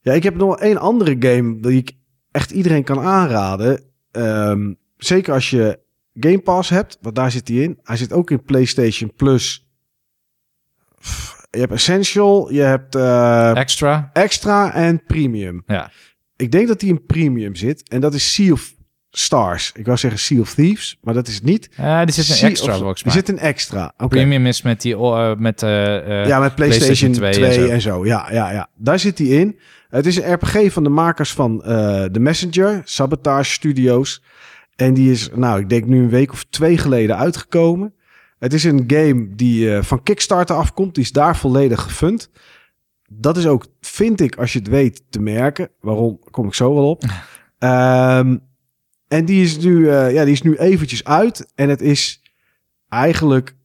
[0.00, 1.92] Ja, ik heb nog één andere game die ik
[2.30, 3.82] echt iedereen kan aanraden.
[4.14, 5.78] Ehm, zeker als je
[6.14, 7.78] Game Pass hebt, want daar zit hij in.
[7.82, 9.68] Hij zit ook in PlayStation Plus.
[11.50, 14.10] Je hebt Essential, je hebt eh, Extra?
[14.12, 15.62] Extra en Premium.
[15.66, 15.90] Ja.
[16.36, 17.88] Ik denk dat die in Premium zit.
[17.88, 18.72] En dat is Sea of
[19.10, 19.72] Stars.
[19.74, 21.68] Ik wou zeggen Sea of Thieves, maar dat is het niet.
[21.76, 22.94] Ja, die zit in Sea extra mij.
[23.12, 23.92] zit in Extra.
[23.96, 24.06] Oké.
[24.08, 24.96] Premium is met die...
[24.96, 27.90] eh, met, eh, Ja, met PlayStation, PlayStation 2, 2 en en, zo.
[27.90, 28.06] zo.
[28.06, 28.68] Ja, ja, ja.
[28.76, 29.58] Daar zit hij in.
[29.94, 34.22] Het is een RPG van de makers van eh The Messenger, Sabotage Studios.
[34.76, 37.94] En die is, nou, ik denk nu een week of twee geleden uitgekomen.
[38.38, 40.94] Het is een game die eh, van Kickstarter afkomt.
[40.94, 42.30] Die is daar volledig gefund.
[43.08, 45.70] Dat is ook, vind ik, als je het weet, te merken.
[45.80, 47.02] Waarom, kom ik zo wel op.
[47.58, 48.36] Ehm,
[49.08, 51.52] en die is, nu, eh, ja, die is nu eventjes uit.
[51.54, 52.22] En het is
[52.88, 53.56] eigenlijk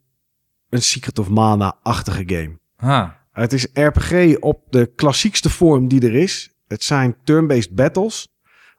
[0.69, 2.59] een Secret of Mana-achtige game.
[2.75, 6.53] ah, Het is RPG op de klassiekste vorm die er is.
[6.67, 8.27] Het zijn turn-based battles.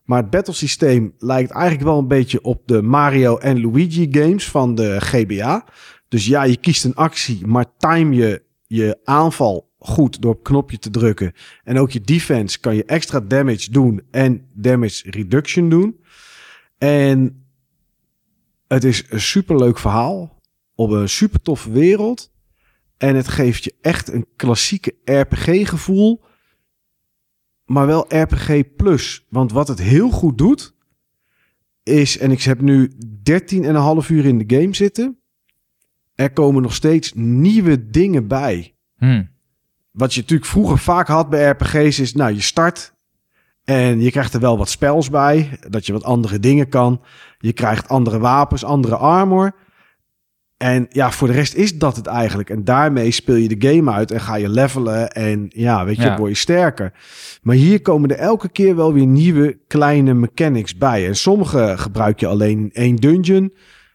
[0.04, 4.74] Maar het battlesysteem lijkt eigenlijk wel een beetje op de Mario en Luigi games van
[4.74, 5.64] de GBA.
[6.08, 10.78] Dus ja, je kiest een actie, maar time je je aanval goed door op knopje
[10.78, 11.32] te drukken.
[11.64, 16.00] En ook je defense kan je extra damage doen en damage reduction doen.
[16.78, 17.44] En
[18.68, 20.40] het is een superleuk verhaal
[20.74, 22.29] op een super toffe wereld.
[23.00, 26.22] En het geeft je echt een klassieke RPG-gevoel.
[27.64, 29.26] Maar wel RPG plus.
[29.28, 30.74] Want wat het heel goed doet,
[31.82, 32.18] is...
[32.18, 32.92] En ik heb nu
[33.30, 35.18] 13,5 uur in de game zitten.
[36.14, 38.74] Er komen nog steeds nieuwe dingen bij.
[38.96, 39.24] Hm.
[39.90, 42.14] Wat je natuurlijk vroeger vaak had bij RPG's is...
[42.14, 42.94] Nou, je start
[43.64, 45.58] en je krijgt er wel wat spels bij.
[45.68, 47.02] Dat je wat andere dingen kan.
[47.38, 49.54] Je krijgt andere wapens, andere armor.
[50.62, 52.50] En ja, voor de rest is dat het eigenlijk.
[52.50, 55.10] En daarmee speel je de game uit en ga je levelen.
[55.10, 56.16] En ja, weet je, Ja.
[56.16, 56.92] word je sterker.
[57.42, 61.06] Maar hier komen er elke keer wel weer nieuwe kleine mechanics bij.
[61.06, 63.52] En sommige gebruik je alleen in één dungeon.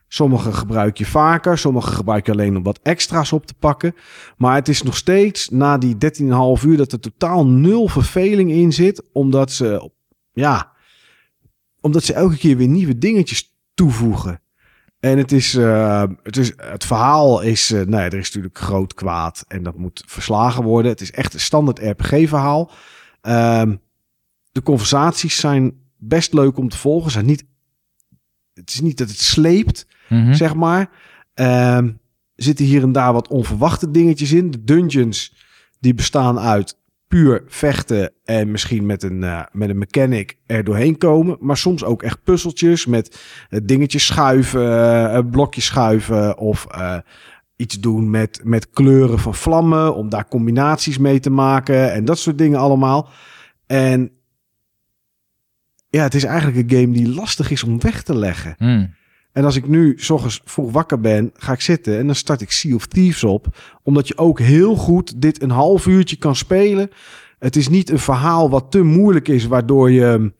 [0.07, 1.57] Sommige gebruik je vaker.
[1.57, 3.95] Sommige gebruik je alleen om wat extra's op te pakken.
[4.37, 8.73] Maar het is nog steeds na die 13,5 uur dat er totaal nul verveling in
[8.73, 9.03] zit.
[9.13, 9.91] Omdat ze,
[10.33, 10.71] ja,
[11.81, 14.39] omdat ze elke keer weer nieuwe dingetjes toevoegen.
[15.06, 18.93] En het is, eh, het, is het verhaal is, eh, ja, er is natuurlijk groot
[18.93, 20.92] kwaad en dat moet verslagen worden.
[20.92, 22.72] Het is echt een standaard RPG-verhaal.
[23.22, 23.75] Ehm,
[24.51, 27.11] de conversaties zijn best leuk om te volgen.
[27.11, 27.45] Zijn niet,
[28.53, 30.34] het is niet dat het sleept, Mhm.
[30.34, 30.90] zeg maar.
[31.34, 31.92] Ehm,
[32.35, 34.51] zitten hier en daar wat onverwachte dingetjes in.
[34.51, 35.35] De dungeons
[35.80, 36.77] die bestaan uit
[37.08, 41.38] puur vechten en misschien met een, eh, met een mechanic er doorheen komen.
[41.40, 43.19] Maar soms ook echt puzzeltjes met
[43.50, 46.67] eh, dingetjes schuiven, eh, blokjes schuiven of
[47.56, 52.19] iets doen met, met kleuren van vlammen om daar combinaties mee te maken en dat
[52.19, 53.09] soort dingen allemaal.
[53.67, 54.11] En
[55.90, 58.56] ja, het is eigenlijk een game die lastig is om weg te leggen.
[58.58, 58.85] Hm.
[59.35, 62.41] En als ik nu s ochtends vroeg wakker ben, ga ik zitten en dan start
[62.41, 63.47] ik Sea of Thieves op.
[63.83, 66.89] Omdat je ook heel goed dit een half uurtje kan spelen.
[67.39, 70.33] Het is niet een verhaal wat te moeilijk is, waardoor je,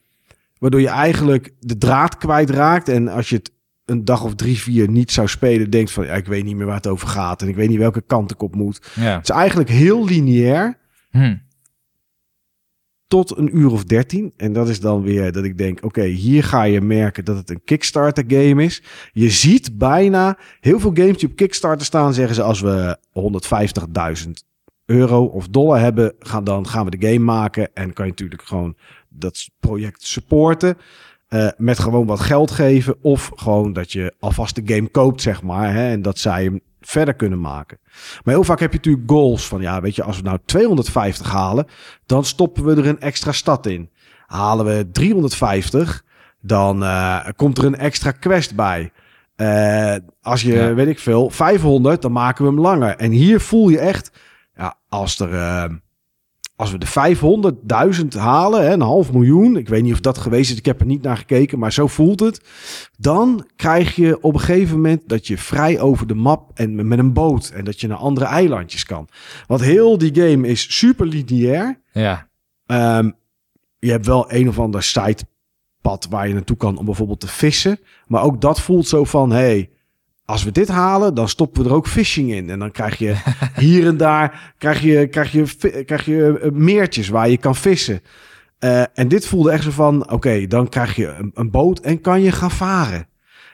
[0.58, 2.88] waardoor je eigenlijk de draad kwijtraakt.
[2.88, 3.52] En als je het
[3.84, 6.66] een dag of drie, vier niet zou spelen, denkt van ja, ik weet niet meer
[6.66, 7.42] waar het over gaat.
[7.42, 8.90] En ik weet niet welke kant ik op moet.
[8.94, 9.14] Ja.
[9.16, 10.78] Het is eigenlijk heel lineair
[11.10, 11.36] Hm.
[13.08, 14.32] Tot een uur of dertien.
[14.36, 17.50] En dat is dan weer dat ik denk, oké, hier ga je merken dat het
[17.50, 18.82] een Kickstarter game is.
[19.12, 22.98] Je ziet bijna heel veel games die op Kickstarter staan, zeggen ze als we
[24.24, 24.30] 150.000
[24.86, 27.74] euro of dollar hebben, gaan, dan gaan we de game maken.
[27.74, 28.76] En kan je natuurlijk gewoon
[29.08, 30.76] dat project supporten.
[31.26, 32.96] eh, met gewoon wat geld geven.
[33.02, 35.72] Of gewoon dat je alvast de game koopt, zeg maar.
[35.72, 37.78] Hè, en dat zij hem verder kunnen maken.
[38.24, 41.30] Maar heel vaak heb je natuurlijk goals van, ja, weet je, als we nou 250
[41.32, 41.66] halen,
[42.06, 43.90] dan stoppen we er een extra stad in.
[44.26, 46.04] Halen we 350,
[46.40, 48.92] dan eh, komt er een extra quest bij.
[49.36, 50.74] Eh, als je, Ja.
[50.74, 52.96] weet ik veel, 500, dan maken we hem langer.
[52.96, 54.10] En hier voel je echt,
[54.54, 55.80] ja, als er...
[56.56, 56.86] als we de
[58.02, 60.80] 500.000 halen, hè, een half miljoen, ik weet niet of dat geweest is, ik heb
[60.80, 62.40] er niet naar gekeken, maar zo voelt het.
[62.98, 66.98] Dan krijg je op een gegeven moment dat je vrij over de map en met
[66.98, 69.08] een boot en dat je naar andere eilandjes kan.
[69.46, 71.80] Want heel die game is super lineair.
[71.92, 72.28] Ja.
[72.66, 73.10] Ehm,
[73.78, 77.78] je hebt wel een of ander sidepad waar je naartoe kan om bijvoorbeeld te vissen.
[78.06, 79.70] Maar ook dat voelt zo van, hey,
[80.26, 82.50] als we dit halen, dan stoppen we er ook fishing in.
[82.50, 83.14] En dan krijg je
[83.56, 85.44] hier en daar krijg je, krijg je,
[85.84, 88.00] krijg je eh, meertjes waar je kan vissen.
[88.58, 92.00] Eh, en dit voelde echt zo van, oké, dan krijg je een, een boot en
[92.00, 93.06] kan je gaan varen.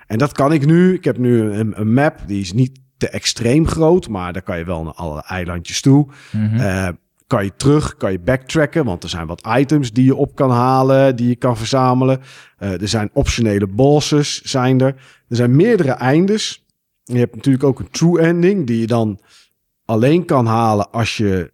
[0.06, 0.94] En dat kan ik nu.
[0.94, 4.58] Ik heb nu een, een map, die is niet te extreem groot, maar daar kan
[4.58, 6.06] je wel naar alle eilandjes toe.
[6.30, 6.60] Mhm.
[6.60, 6.88] Eh,
[7.32, 10.50] kan je terug, kan je backtracken, want er zijn wat items die je op kan
[10.50, 12.20] halen, die je kan verzamelen.
[12.58, 14.94] Eh, er zijn optionele bosses, zijn er.
[15.28, 16.64] Er zijn meerdere eindes.
[17.04, 19.20] Je hebt natuurlijk ook een true ending, die je dan
[19.84, 21.52] alleen kan halen als je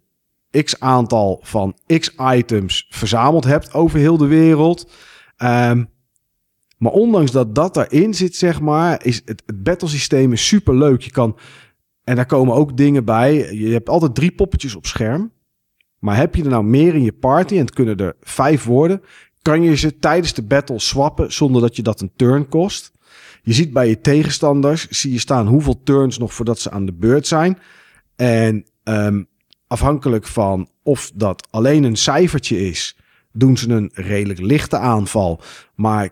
[0.63, 4.91] x aantal van x items verzameld hebt over heel de wereld.
[5.37, 5.83] Ehm,
[6.77, 11.01] maar ondanks dat dat daarin zit, zeg maar, is het, het battlesysteem is super leuk.
[11.01, 11.37] Je kan,
[12.03, 13.53] en daar komen ook dingen bij.
[13.53, 15.31] Je hebt altijd drie poppetjes op scherm.
[15.99, 19.01] Maar heb je er nou meer in je party, en het kunnen er vijf worden,
[19.41, 22.91] kan je ze tijdens de battle swappen zonder dat je dat een turn kost.
[23.43, 26.93] Je ziet bij je tegenstanders, zie je staan hoeveel turns nog voordat ze aan de
[26.93, 27.57] beurt zijn.
[28.15, 29.23] En ehm,
[29.67, 32.97] afhankelijk van of dat alleen een cijfertje is,
[33.31, 35.41] doen ze een redelijk lichte aanval.
[35.75, 36.09] Maar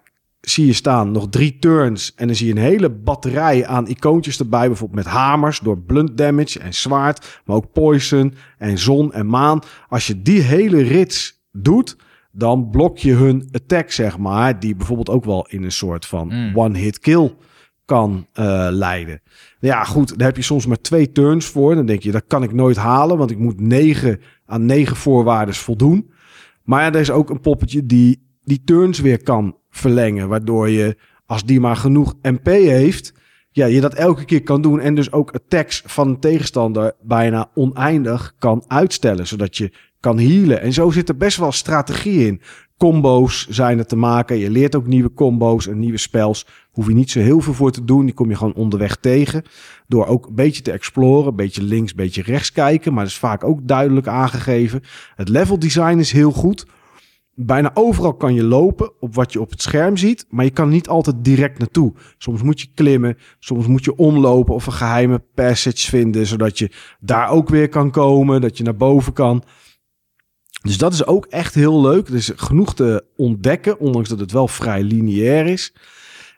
[0.50, 4.40] zie je staan nog drie turns en dan zie je een hele batterij aan icoontjes
[4.40, 4.68] erbij.
[4.68, 9.60] Bijvoorbeeld met hamers door blunt damage en zwaard, maar ook poison en zon en maan.
[9.90, 11.98] Als je die hele rits doet,
[12.32, 14.60] dan blok je hun attack, zeg maar.
[14.60, 16.58] Die bijvoorbeeld ook wel in een soort van Mm.
[16.58, 17.36] one-hit kill
[17.86, 19.22] kan eh, leiden.
[19.60, 21.76] Ja, goed, daar heb je soms maar twee turns voor.
[21.76, 25.56] Dan denk je, dat kan ik nooit halen, want ik moet negen aan negen voorwaarden
[25.56, 26.12] voldoen.
[26.64, 31.44] Maar er is ook een poppetje die die turns weer kan verlengen, waardoor je, als
[31.44, 33.14] die maar genoeg MP heeft,
[33.52, 34.80] ja, je dat elke keer kan doen.
[34.80, 39.28] En dus ook attacks van een tegenstander bijna oneindig kan uitstellen.
[39.28, 40.62] Zodat je kan healen.
[40.62, 42.42] En zo zit er best wel strategie in.
[42.78, 44.38] Combo's zijn er te maken.
[44.38, 46.48] Je leert ook nieuwe combo's en nieuwe spels.
[46.72, 48.06] Hoef je niet zo heel veel voor te doen.
[48.06, 49.44] Die kom je gewoon onderweg tegen.
[49.88, 51.28] Door ook een beetje te exploren.
[51.28, 52.94] Een beetje links, een beetje rechts kijken.
[52.94, 54.84] Maar dat is vaak ook duidelijk aangegeven.
[55.16, 56.66] Het level design is heel goed.
[57.40, 60.26] Bijna overal kan je lopen op wat je op het scherm ziet.
[60.30, 61.94] Maar je kan niet altijd direct naartoe.
[62.18, 63.18] Soms moet je klimmen.
[63.40, 66.26] Soms moet je omlopen of een geheime passage vinden.
[66.26, 68.42] Zodat je daar ook weer kan komen.
[68.42, 69.44] Dat je naar boven kan.
[70.62, 72.08] Dus dat is ook echt heel leuk.
[72.08, 75.74] Er is genoeg te ontdekken, ondanks dat het wel vrij lineair is.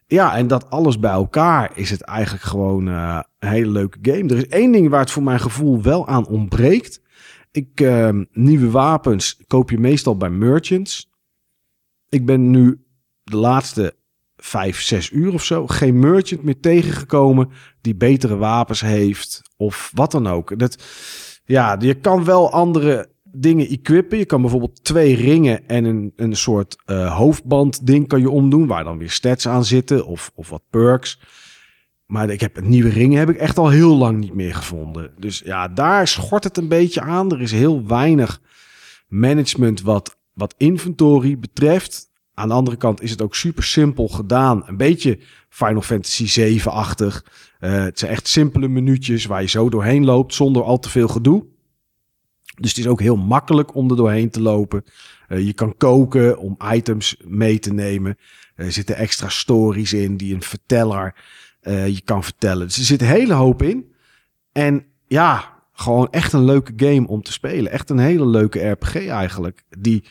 [0.08, 4.30] Ja, en dat alles bij elkaar is het eigenlijk gewoon uh, een hele leuke game.
[4.30, 7.02] Er is één ding waar het voor mijn gevoel wel aan ontbreekt.
[7.52, 11.10] Ik, uh, nieuwe wapens koop je meestal bij merchants.
[12.10, 12.84] Ik ben nu
[13.24, 13.96] de laatste
[14.38, 17.50] vijf, zes uur of zo geen merchant meer tegengekomen
[17.82, 20.60] die betere wapens heeft of wat dan ook.
[20.60, 20.84] Dat,
[21.46, 24.18] ja, je kan wel andere dingen equippen.
[24.18, 28.68] Je kan bijvoorbeeld twee ringen en een, een soort uh, hoofdband ding kan je omdoen.
[28.68, 31.20] Waar dan weer stats aan zitten of, of wat perks.
[32.10, 35.12] Maar ik heb nieuwe ringen heb ik echt al heel lang niet meer gevonden.
[35.18, 37.32] Dus ja, daar schort het een beetje aan.
[37.32, 38.42] Er is heel weinig
[39.08, 42.10] management wat, wat inventory betreft.
[42.34, 44.64] Aan de andere kant is het ook super simpel gedaan.
[44.66, 47.26] Een beetje Final Fantasy 7-achtig.
[47.60, 51.08] Uh, het zijn echt simpele minuutjes waar je zo doorheen loopt zonder al te veel
[51.08, 51.46] gedoe.
[52.56, 54.84] Dus het is ook heel makkelijk om er doorheen te lopen.
[55.28, 58.18] Uh, je kan koken om items mee te nemen.
[58.56, 61.16] Er zitten extra stories in die een verteller
[61.62, 62.68] uh, je kan vertellen.
[62.68, 63.94] Dus er zit een hele hoop in.
[64.52, 67.72] En ja, gewoon echt een leuke game om te spelen.
[67.72, 69.64] Echt een hele leuke RPG eigenlijk.
[69.78, 70.04] Die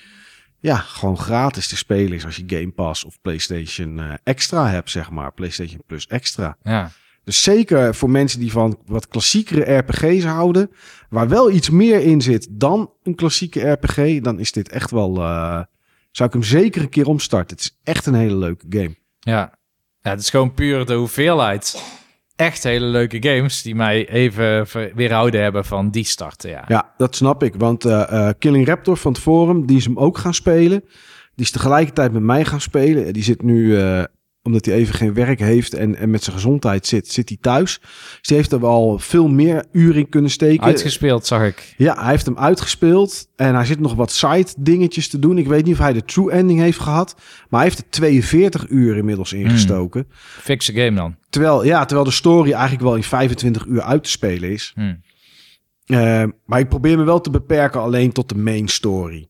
[0.60, 4.90] ja, gewoon gratis te spelen is als je Game Pass of PlayStation uh, Extra hebt,
[4.90, 5.32] zeg maar.
[5.32, 6.56] PlayStation Plus Extra.
[6.62, 6.90] Ja.
[7.24, 10.70] Dus zeker voor mensen die van wat klassiekere RPG's houden,
[11.10, 15.16] waar wel iets meer in zit dan een klassieke RPG, dan is dit echt wel.
[15.16, 15.62] Uh,
[16.10, 17.56] zou ik hem zeker een keer omstarten.
[17.56, 18.96] Het is echt een hele leuke game.
[19.18, 19.57] Ja,
[20.00, 21.82] ja het is gewoon puur de hoeveelheid.
[22.36, 26.50] Echt hele leuke games die mij even weerhouden hebben van die starten.
[26.50, 27.54] Ja, ja dat snap ik.
[27.54, 30.80] Want uh, Killing Raptor van het Forum, die is hem ook gaan spelen.
[31.34, 33.12] Die is tegelijkertijd met mij gaan spelen.
[33.12, 33.78] Die zit nu
[34.42, 37.80] omdat hij even geen werk heeft en, en met zijn gezondheid zit, zit hij thuis.
[38.20, 40.64] Dus heeft er wel veel meer uren in kunnen steken.
[40.64, 41.74] Uitgespeeld, zag ik.
[41.76, 43.28] Ja, hij heeft hem uitgespeeld.
[43.36, 45.38] En hij zit nog wat side dingetjes te doen.
[45.38, 47.14] Ik weet niet of hij de true ending heeft gehad.
[47.48, 50.06] Maar hij heeft er 42 uur inmiddels ingestoken.
[50.08, 50.16] Hmm.
[50.42, 51.16] Fixe game dan.
[51.30, 54.72] Terwijl, ja, terwijl de story eigenlijk wel in 25 uur uit te spelen is.
[54.74, 55.00] Hmm.
[55.86, 59.28] Uh, maar ik probeer me wel te beperken alleen tot de main story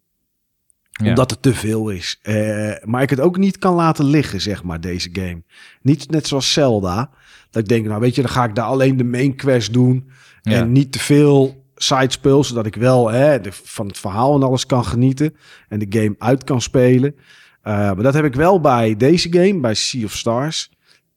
[1.04, 2.20] omdat het te veel is.
[2.22, 5.42] Uh, maar ik het ook niet kan laten liggen, zeg maar, deze game.
[5.82, 7.10] Niet net zoals Zelda.
[7.50, 10.10] Dat ik denk, nou weet je, dan ga ik daar alleen de main quest doen.
[10.42, 14.66] En niet te veel sidespel, zodat ik wel hè, de, van het verhaal en alles
[14.66, 15.36] kan genieten.
[15.68, 17.14] En de game uit kan spelen.
[17.14, 20.70] Uh, maar dat heb ik wel bij deze game, bij Sea of Stars.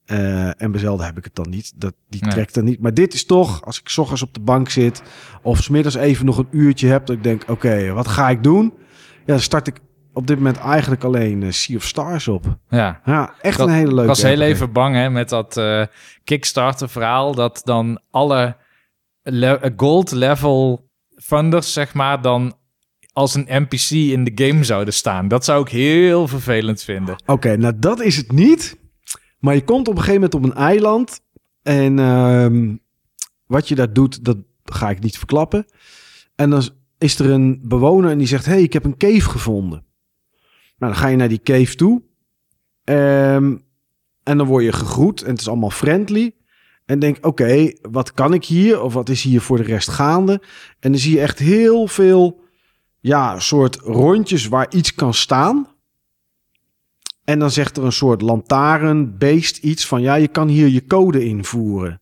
[0.06, 1.74] Uh, en bij Zelda heb ik het dan niet.
[1.76, 2.32] Dat, die nee.
[2.32, 2.80] trekt er niet.
[2.80, 5.02] Maar dit is toch, als ik s ochtends op de bank zit...
[5.42, 7.06] of smiddags even nog een uurtje heb...
[7.06, 8.74] dat ik denk, oké, okay, wat ga ik doen?
[9.26, 9.80] Ja, start ik
[10.14, 12.58] op dit moment eigenlijk alleen uh, Sea of Stars op.
[12.70, 14.02] Ja, ja echt een hele leuke.
[14.02, 15.86] Ik was heel even bang hè, met dat uh,
[16.24, 18.58] Kickstarter verhaal dat dan alle
[19.22, 22.54] le gold level funders zeg maar dan
[23.14, 25.28] als een NPC in de game zouden staan.
[25.28, 27.14] Dat zou ik heel vervelend vinden.
[27.14, 28.80] Oké, okay, nou dat is het niet.
[29.40, 31.22] Maar je komt op een gegeven moment op een eiland
[31.62, 32.76] en uh,
[33.46, 35.66] wat je daar doet, dat ga ik niet verklappen.
[36.36, 36.64] En dan
[37.02, 39.86] is er een bewoner en die zegt: hey, ik heb een cave gevonden.
[40.78, 42.02] Nou, dan ga je naar die cave toe.
[42.84, 43.64] Um,
[44.24, 46.36] en dan word je gegroet en het is allemaal friendly.
[46.86, 48.82] En denk, oké, wat kan ik hier?
[48.82, 50.42] Of wat is hier voor de rest gaande?
[50.80, 52.44] En dan zie je echt heel veel,
[53.00, 55.68] ja, soort rondjes waar iets kan staan.
[57.24, 61.26] En dan zegt er een soort lantaarnbeest iets van, ja, je kan hier je code
[61.26, 62.01] invoeren.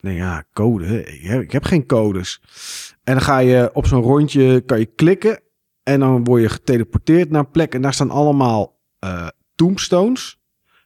[0.00, 1.04] Nee, ja, code.
[1.42, 2.40] Ik heb geen codes.
[3.04, 5.40] En dan ga je op zo'n rondje, kan je klikken.
[5.82, 7.74] En dan word je geteleporteerd naar een plek.
[7.74, 10.40] En daar staan allemaal uh, tombstones.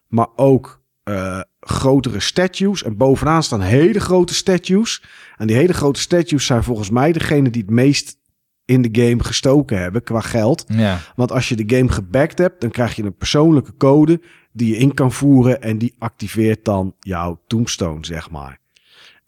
[0.08, 2.82] Maar ook uh, grotere statues.
[2.82, 5.02] En bovenaan staan hele grote statues.
[5.36, 8.20] En die hele grote statues zijn volgens mij degene die het meest
[8.64, 10.64] in de game gestoken hebben qua geld.
[10.66, 10.98] Ja.
[11.16, 14.20] Want als je de game gebacked hebt, dan krijg je een persoonlijke code
[14.52, 15.62] die je in kan voeren.
[15.62, 18.60] En die activeert dan jouw tombstone, zeg maar.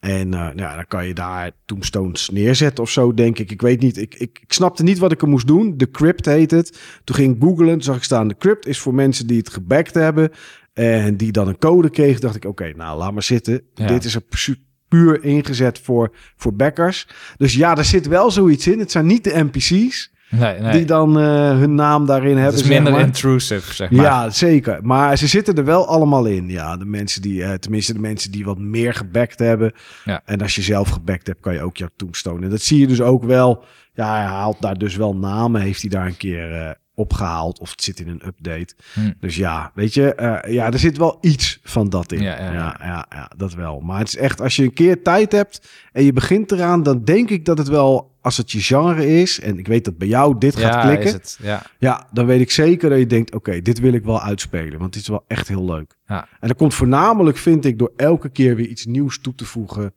[0.04, 3.50] En uh, nou, dan kan je daar tombstones neerzetten of zo, denk ik.
[3.50, 3.96] Ik weet niet.
[3.96, 5.76] Ik, ik, ik, snapte niet wat ik er moest doen.
[5.76, 6.80] De crypt heet het.
[7.04, 7.68] Toen ging ik googlen.
[7.68, 8.28] Toen zag ik staan.
[8.28, 10.30] De crypt is voor mensen die het gebackt hebben.
[10.72, 13.62] En die dan een code kreeg, dacht ik, oké, nou laat maar zitten.
[13.74, 13.86] Ja.
[13.86, 17.08] Dit is pu- puur ingezet voor, voor backers.
[17.36, 18.78] Dus ja, er zit wel zoiets in.
[18.78, 20.72] Het zijn niet de NPC's Nee, nee.
[20.72, 21.24] die dan eh,
[21.58, 22.60] hun naam daarin het hebben.
[22.60, 23.02] is zeg minder maar.
[23.02, 24.04] intrusive, zeg maar.
[24.04, 24.78] Ja, zeker.
[24.82, 26.48] Maar ze zitten er wel allemaal in.
[26.48, 29.72] Ja, de mensen die, eh, tenminste de mensen die wat meer gebackt hebben.
[30.04, 30.22] Ja.
[30.24, 32.44] En als je zelf gebackt hebt, kan je ook jouw toonstone.
[32.44, 33.64] En dat zie je dus ook wel.
[33.94, 35.60] Ja, hij haalt daar dus wel namen.
[35.60, 37.58] Heeft hij daar een keer eh, opgehaald.
[37.58, 38.74] Of het zit in een update.
[38.92, 39.12] Hm.
[39.20, 40.14] Dus ja, weet je.
[40.14, 42.22] eh, ja, er zit wel iets van dat in.
[42.22, 42.76] Ja, ja, ja.
[42.82, 43.80] ja, ja, dat wel.
[43.80, 47.04] Maar het is echt, als je een keer tijd hebt en je begint eraan, dan
[47.04, 50.08] denk ik dat het wel, als het je genre is, en ik weet dat bij
[50.08, 51.06] jou dit gaat Ja, klikken.
[51.06, 51.38] is het.
[51.42, 51.62] Ja.
[51.78, 54.78] Ja, dan weet ik zeker dat je denkt: oké, dit wil ik wel uitspelen.
[54.78, 55.96] Want dit is wel echt heel leuk.
[56.06, 56.28] Ja.
[56.40, 59.94] En dat komt voornamelijk, vind ik, door elke keer weer iets nieuws toe te voegen.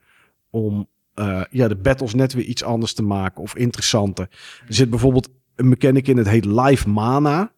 [0.50, 4.28] Om eh, ja, de battles net weer iets anders te maken of interessanter.
[4.68, 7.52] Er zit bijvoorbeeld een mechanic in, het heet live mana.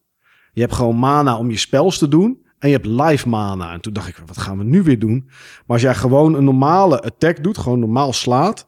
[0.54, 2.46] Je hebt gewoon mana om je spels te doen.
[2.60, 3.74] En je hebt live mana.
[3.74, 5.24] En toen dacht ik, wat gaan we nu weer doen?
[5.28, 8.66] Maar als jij gewoon een normale attack doet, gewoon normaal slaat.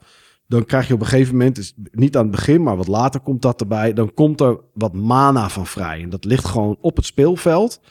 [0.47, 3.41] Dan krijg je op een gegeven moment, niet aan het begin, maar wat later komt
[3.41, 3.93] dat erbij.
[3.93, 6.01] Dan komt er wat mana van vrij.
[6.01, 7.81] En dat ligt gewoon op het speelveld.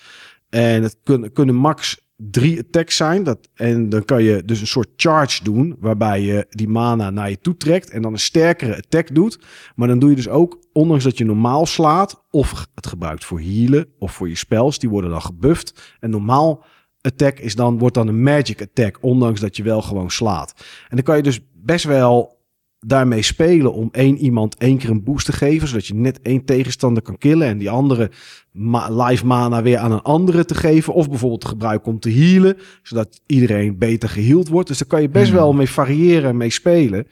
[0.48, 3.22] En het kunnen, kunnen max drie attacks zijn.
[3.22, 5.76] Dat, en dan kan je dus een soort charge doen.
[5.78, 7.90] Waarbij je die mana naar je toe trekt.
[7.90, 9.38] En dan een sterkere attack doet.
[9.74, 12.24] Maar dan doe je dus ook, ondanks dat je normaal slaat.
[12.30, 13.88] Of het gebruikt voor healen.
[13.98, 14.78] Of voor je spels.
[14.78, 15.96] Die worden dan gebufft.
[16.00, 16.64] En normaal
[17.00, 18.98] attack is dan, wordt dan een magic attack.
[19.00, 20.54] Ondanks dat je wel gewoon slaat.
[20.88, 22.39] En dan kan je dus best wel
[22.86, 26.44] daarmee spelen om één iemand één keer een boost te geven, zodat je net één
[26.44, 28.10] tegenstander kan killen en die andere
[28.52, 32.12] ma- live mana weer aan een andere te geven, of bijvoorbeeld te gebruiken om te
[32.12, 34.68] healen, zodat iedereen beter geheeld wordt.
[34.68, 35.36] Dus daar kan je best Hmm.
[35.38, 37.06] wel mee variëren en mee spelen.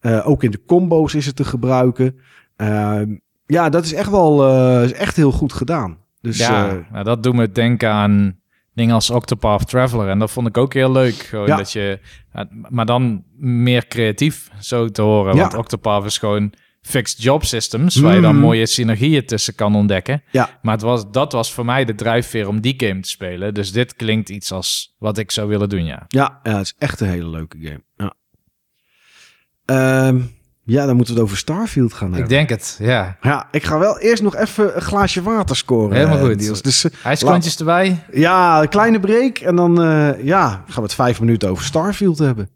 [0.00, 2.16] Eh, ook in de combo's is het te gebruiken.
[2.56, 3.16] Ehm,
[3.46, 5.96] ja, dat is echt wel eh, is echt heel goed gedaan.
[6.20, 8.36] Dus ja, eh, nou, dat doet me denken aan
[8.78, 10.08] dingen als Octopath Traveler.
[10.08, 11.14] En dat vond ik ook heel leuk.
[11.14, 11.56] Gewoon Ja.
[11.56, 11.98] dat je,
[12.34, 15.34] ja, maar dan meer creatief zo te horen.
[15.34, 15.40] Ja.
[15.40, 18.42] Want Octopath is gewoon fixed job systems, waar je dan Mhm.
[18.44, 20.22] mooie synergieën tussen kan ontdekken.
[20.30, 23.54] ja, Maar het was, dat was voor mij de drijfveer om die game te spelen.
[23.54, 26.04] Dus dit klinkt iets als wat ik zou willen doen, ja.
[26.08, 27.82] ja, ja, het is echt een hele leuke game.
[27.96, 28.14] Ja.
[29.64, 30.20] Ehm,
[30.70, 32.22] ja, dan moeten we het over Starfield gaan hebben.
[32.22, 33.16] Ik denk het, ja.
[33.22, 35.96] Ja, ik ga wel eerst nog even een glaasje water scoren.
[35.96, 36.36] Helemaal eh, goed.
[36.36, 36.62] Niels.
[36.62, 38.04] Dus eh, erbij.
[38.12, 39.38] ja, een kleine break.
[39.38, 42.48] En dan eh, ja, gaan we het vijf minuten over Starfield hebben.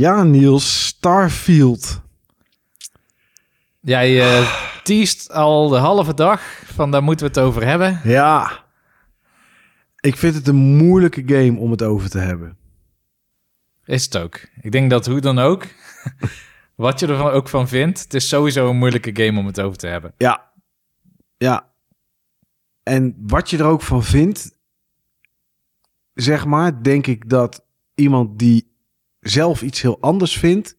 [0.00, 2.02] Ja, Niels, Starfield.
[3.80, 8.00] Jij eh teest al de halve dag van daar moeten we het over hebben.
[8.04, 8.64] Ja,
[9.96, 12.56] ik vind het een moeilijke game om het over te hebben.
[13.84, 14.40] Is het ook.
[14.60, 15.66] Ik denk dat hoe dan ook,
[16.74, 19.78] wat je er ook van vindt, het is sowieso een moeilijke game om het over
[19.78, 20.14] te hebben.
[20.16, 20.50] Ja,
[21.36, 21.70] ja.
[22.82, 24.58] En wat je er ook van vindt,
[26.14, 27.64] zeg maar, denk ik dat
[27.94, 28.69] iemand die
[29.20, 30.76] zelf iets heel anders vindt,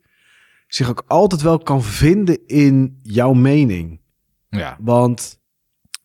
[0.68, 4.00] zich ook altijd wel kan vinden in jouw mening.
[4.50, 5.40] Ja, Want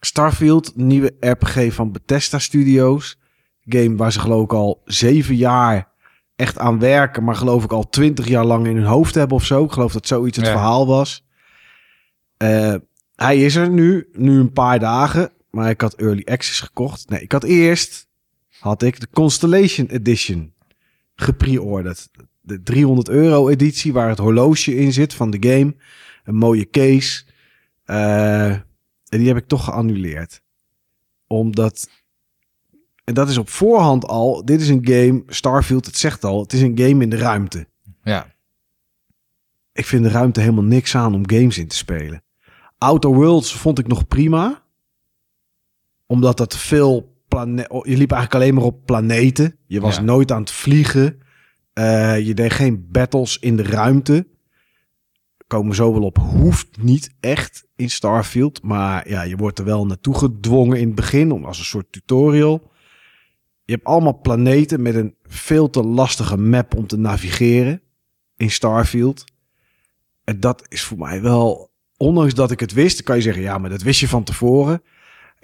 [0.01, 3.19] Starfield, nieuwe RPG van Bethesda Studios.
[3.65, 5.89] Game waar ze geloof ik al zeven jaar
[6.37, 7.25] echt aan werken.
[7.25, 9.65] Maar geloof ik al twintig jaar lang in hun hoofd hebben of zo.
[9.65, 10.53] Ik geloof dat zoiets het Ja.
[10.53, 11.27] verhaal was.
[12.37, 12.75] Eh,
[13.15, 15.31] hij is er nu, nu een paar dagen.
[15.51, 17.09] Maar ik had Early Access gekocht.
[17.09, 18.09] Nee, ik had eerst
[18.59, 20.53] had ik de Constellation Edition
[21.17, 22.09] gepre-orderd.
[22.41, 25.75] De 300 euro editie waar het horloge in zit van de game.
[26.25, 27.25] Een mooie case.
[27.85, 28.65] Eh, en
[29.19, 30.43] die heb ik toch geannuleerd.
[31.27, 31.89] Omdat.
[33.05, 34.45] En dat is op voorhand al.
[34.45, 35.23] Dit is een game.
[35.27, 36.41] Starfield, het zegt al.
[36.41, 37.67] Het is een game in de ruimte.
[38.03, 38.35] ja,
[39.73, 42.23] Ik vind de ruimte helemaal niks aan om games in te spelen.
[42.79, 44.63] Outer Worlds vond ik nog prima.
[46.07, 49.57] Omdat dat veel plane- oh, Je liep eigenlijk alleen maar op planeten.
[49.67, 50.03] Je was Ja.
[50.03, 51.19] nooit aan het vliegen.
[51.73, 54.27] Eh, je deed geen battles in de ruimte.
[55.47, 56.19] Komen zo wel op.
[56.19, 58.63] Hoeft niet echt in Starfield.
[58.63, 61.33] Maar ja, je wordt er wel naartoe gedwongen in het begin.
[61.33, 62.71] Om, als een soort tutorial.
[63.65, 67.81] Je hebt allemaal planeten met een veel te lastige map om te navigeren.
[68.37, 69.25] In Starfield.
[70.25, 73.59] En dat is voor mij wel, ondanks dat ik het wist, kan je zeggen, ja,
[73.59, 74.83] maar dat wist je van tevoren.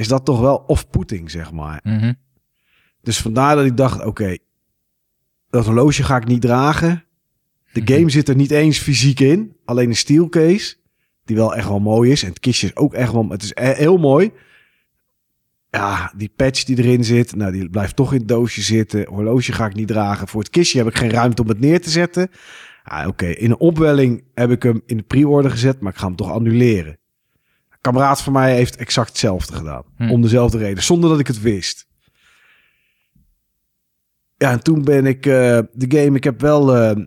[0.03, 1.81] Is dat toch wel off-putting, zeg maar.
[1.83, 2.13] Mhm.
[3.03, 4.37] Dus vandaar dat ik dacht, oké,
[5.51, 7.05] dat horloge ga ik niet dragen.
[7.73, 7.93] De Mhm.
[7.93, 9.57] game zit er niet eens fysiek in.
[9.65, 10.77] Alleen een steel case,
[11.25, 12.23] die wel echt wel mooi is.
[12.23, 14.31] En het kistje is ook echt wel, het is e- heel mooi.
[15.71, 19.07] Ja, die patch die erin zit, nou, die blijft toch in het doosje zitten.
[19.09, 20.29] Horloge ga ik niet dragen.
[20.29, 22.29] Voor het kistje heb ik geen ruimte om het neer te zetten.
[22.83, 26.07] Ah, Oké, in een opwelling heb ik hem in de pre-order gezet, maar ik ga
[26.07, 26.99] hem toch annuleren.
[27.83, 29.83] Kameraad van mij heeft exact hetzelfde gedaan.
[29.97, 30.11] Hm.
[30.11, 31.87] Om dezelfde reden, zonder dat ik het wist.
[34.37, 37.05] Ja, en toen ben ik eh, de game, ik heb wel, eh,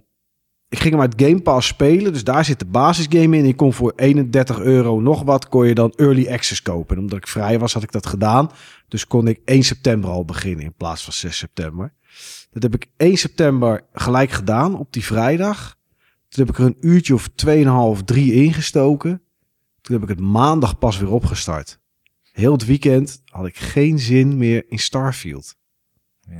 [0.69, 3.45] ik ging hem uit Game Pass spelen, dus daar zit de basisgame in.
[3.45, 6.95] Je kon voor 31 euro nog wat, kon je dan Early Access kopen.
[6.95, 8.49] En omdat ik vrij was, had ik dat gedaan.
[8.87, 11.93] Dus kon ik 1 september al beginnen in plaats van 6 september.
[12.51, 15.75] Dat heb ik 1 september gelijk gedaan op die vrijdag.
[16.27, 17.29] Toen heb ik er een uurtje of
[17.97, 19.21] 2,5, 3 ingestoken.
[19.85, 21.79] Toen heb ik het maandag pas weer opgestart.
[22.31, 25.55] Heel het weekend had ik geen zin meer in Starfield.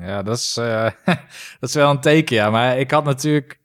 [0.02, 0.90] Ja, dat is, eh,
[1.60, 2.50] dat is wel een teken, ja.
[2.50, 3.60] Maar ik had natuurlijk,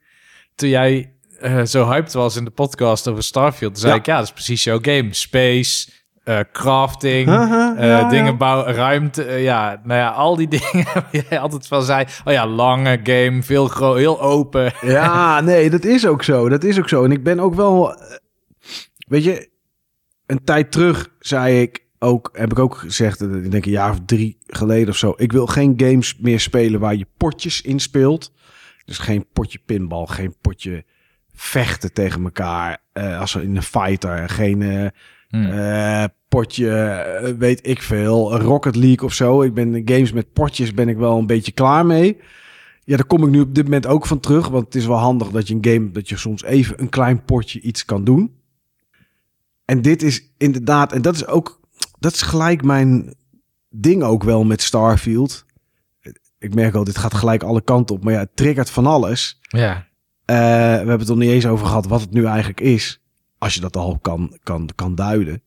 [0.55, 3.97] toen jij eh, zo hyped was in de podcast over Starfield, zei Ja.
[3.99, 5.07] ik, ja, dat is precies jouw game.
[5.13, 5.89] Space,
[6.23, 8.37] eh, crafting, ja, dingen ja.
[8.37, 9.23] bouwen, ruimte.
[9.23, 12.05] ja, nou ja, al die dingen waar jij altijd van zei.
[12.25, 14.73] Oh ja, lange game, veel groot, heel open.
[14.81, 16.49] Ja, nee, dat is ook zo.
[16.49, 17.03] Dat is ook zo.
[17.03, 17.95] En ik ben ook wel.
[19.07, 19.50] Weet je,
[20.31, 23.99] een tijd terug zei ik ook, heb ik ook gezegd, ik denk een jaar of
[24.05, 25.13] drie geleden of zo.
[25.17, 28.33] Ik wil geen games meer spelen waar je potjes in speelt.
[28.85, 30.83] Dus geen potje pinbal, geen potje
[31.33, 32.77] vechten tegen elkaar.
[32.93, 34.87] eh, als in een fighter, geen eh,
[35.29, 35.45] Hm.
[35.45, 39.41] eh, potje, weet ik veel, Rocket League of zo.
[39.41, 42.17] Ik ben games met potjes ben ik wel een beetje klaar mee.
[42.83, 44.47] Ja, daar kom ik nu op dit moment ook van terug.
[44.47, 47.23] Want het is wel handig dat je een game, dat je soms even een klein
[47.25, 48.31] potje iets kan doen.
[49.71, 51.59] En dit is inderdaad, en dat is ook,
[51.99, 53.13] dat is gelijk mijn
[53.69, 55.45] ding ook wel met Starfield.
[56.37, 58.03] Ik merk al, dit gaat gelijk alle kanten op.
[58.03, 59.39] Maar ja, het triggert van alles.
[59.41, 59.87] Ja,
[60.25, 60.43] Eh, we
[60.77, 63.01] hebben het er niet eens over gehad wat het nu eigenlijk is.
[63.37, 65.43] Als je dat al kan, kan, kan duiden.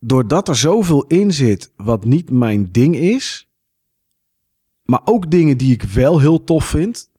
[0.00, 3.48] Doordat er zoveel in zit wat niet mijn ding is.
[4.82, 7.10] Maar ook dingen die ik wel heel tof vind.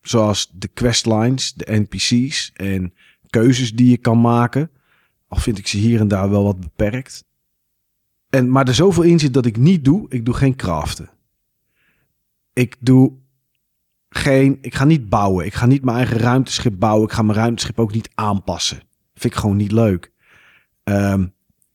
[0.00, 2.94] Zoals de questlines, de NPC's en
[3.28, 4.70] keuzes die je kan maken.
[5.30, 7.24] Al vind ik ze hier en daar wel wat beperkt.
[8.30, 10.06] En, maar er zoveel in zit dat ik niet doe.
[10.08, 11.10] Ik doe geen craften.
[12.52, 13.12] Ik doe
[14.08, 15.44] geen, ik ga niet bouwen.
[15.44, 17.08] Ik ga niet mijn eigen ruimteschip bouwen.
[17.08, 18.82] Ik ga mijn ruimteschip ook niet aanpassen.
[19.14, 20.12] Vind ik gewoon niet leuk.
[20.82, 21.26] Ehm,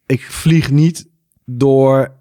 [0.06, 1.10] ik vlieg niet
[1.46, 2.16] door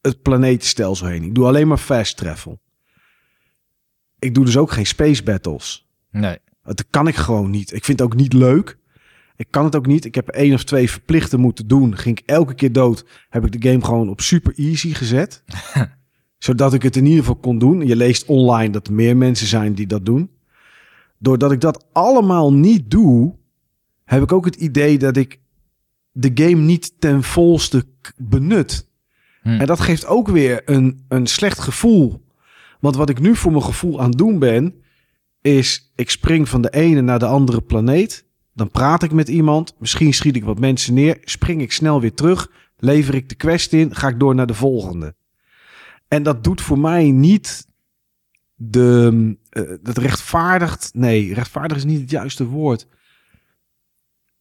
[0.00, 1.22] het planetenstelsel heen.
[1.22, 2.60] Ik doe alleen maar fast travel.
[4.18, 5.88] Ik doe dus ook geen space battles.
[6.10, 6.38] nee.
[6.62, 7.72] Dat kan ik gewoon niet.
[7.72, 8.78] Ik vind het ook niet leuk.
[9.38, 10.04] Ik kan het ook niet.
[10.04, 11.96] Ik heb één of twee verplichte moeten doen.
[11.96, 13.04] Ging ik elke keer dood.
[13.28, 15.42] Heb ik de game gewoon op super easy gezet.
[16.38, 17.86] zodat ik het in ieder geval kon doen.
[17.86, 20.30] Je leest online dat er meer mensen zijn die dat doen.
[21.18, 23.34] Doordat ik dat allemaal niet doe,
[24.04, 25.40] heb ik ook het idee dat ik
[26.12, 27.84] de game niet ten volste
[28.16, 28.88] benut.
[29.42, 29.48] Hm.
[29.48, 32.26] En dat geeft ook weer een, een slecht gevoel.
[32.80, 34.74] Want wat ik nu voor mijn gevoel aan het doen ben,
[35.40, 38.26] is ik spring van de ene naar de andere planeet.
[38.58, 39.74] Dan praat ik met iemand.
[39.78, 41.18] Misschien schiet ik wat mensen neer.
[41.24, 42.50] Spring ik snel weer terug.
[42.76, 43.94] Lever ik de quest in.
[43.94, 45.14] Ga ik door naar de volgende.
[46.08, 47.66] En dat doet voor mij niet
[48.54, 49.36] de.
[49.50, 50.90] eh, dat rechtvaardigt.
[50.94, 52.86] Nee, rechtvaardig is niet het juiste woord.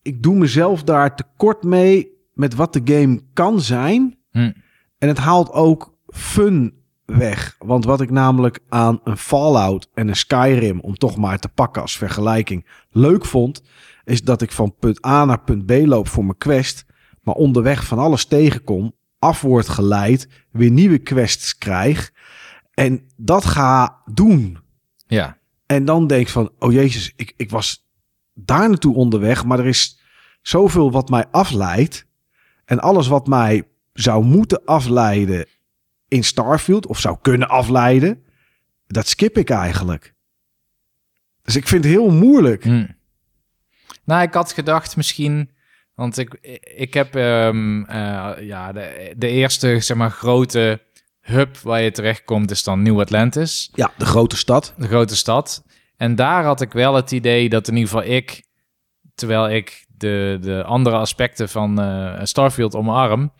[0.02, 4.18] Ik doe mezelf daar tekort mee met wat de game kan zijn.
[4.32, 4.52] Hm.
[4.98, 6.74] En het haalt ook fun
[7.06, 7.56] weg.
[7.60, 11.82] Want wat ik namelijk aan een Fallout en een Skyrim, om toch maar te pakken
[11.82, 13.64] als vergelijking, leuk vond,
[14.08, 16.86] is dat ik van punt A naar punt B loop voor mijn quest,
[17.22, 22.12] maar onderweg van alles tegenkom, af word geleid, weer nieuwe quests krijg
[22.74, 24.58] en dat ga doen.
[25.08, 27.88] Ja, En dan denk ik van, oh jezus, ik, ik was
[28.34, 30.00] daar naartoe onderweg, maar er is
[30.42, 32.06] zoveel wat mij afleidt.
[32.66, 33.64] En alles wat mij
[33.94, 35.46] zou moeten afleiden
[36.08, 38.24] in Starfield, of zou kunnen afleiden,
[38.88, 40.14] dat skip ik eigenlijk.
[41.42, 42.64] Dus ik vind het heel moeilijk.
[42.64, 42.86] Hm.
[44.08, 45.52] Nou, ik had gedacht misschien,
[45.94, 46.34] want ik,
[46.76, 50.82] ik heb ehm, eh, ja, de, de eerste zeg maar, grote
[51.22, 54.74] hub waar je terechtkomt is dan New Atlantis, Ja, de grote stad.
[54.78, 55.64] de grote stad.
[55.98, 58.44] En daar had ik wel het idee dat in ieder geval ik,
[59.16, 63.34] terwijl ik de, de andere aspecten van eh, Starfield omarm,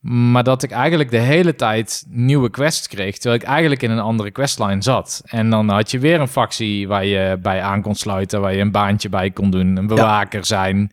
[0.00, 3.98] Maar dat ik eigenlijk de hele tijd nieuwe quests kreeg, terwijl ik eigenlijk in een
[3.98, 5.22] andere questline zat.
[5.24, 8.60] En dan had je weer een factie waar je bij aan kon sluiten, waar je
[8.60, 10.92] een baantje bij kon doen, een bewaker zijn,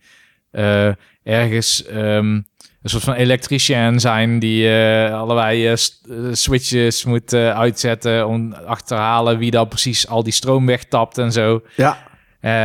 [0.52, 0.88] uh,
[1.22, 2.46] ergens um,
[2.82, 5.76] een soort van elektricien zijn die uh, allerlei uh,
[6.32, 11.62] switches moet uitzetten om achterhalen wie dan precies al die stroom wegtapt en zo.
[11.76, 12.04] Ja.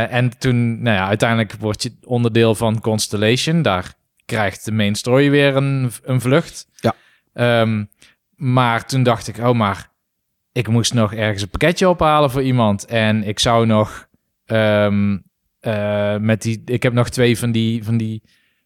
[0.08, 3.62] en toen, nou ja, uiteindelijk word je onderdeel van Constellation.
[3.62, 6.66] Daar krijgt de main story weer een, een vlucht.
[6.80, 6.94] Ja.
[7.60, 7.88] Um,
[8.36, 9.90] maar toen dacht ik, oh, maar
[10.52, 12.84] ik moest nog ergens een pakketje ophalen voor iemand.
[12.84, 14.08] En ik zou nog
[14.46, 15.22] um,
[15.60, 18.22] uh, met die, ik heb nog twee van die, van die,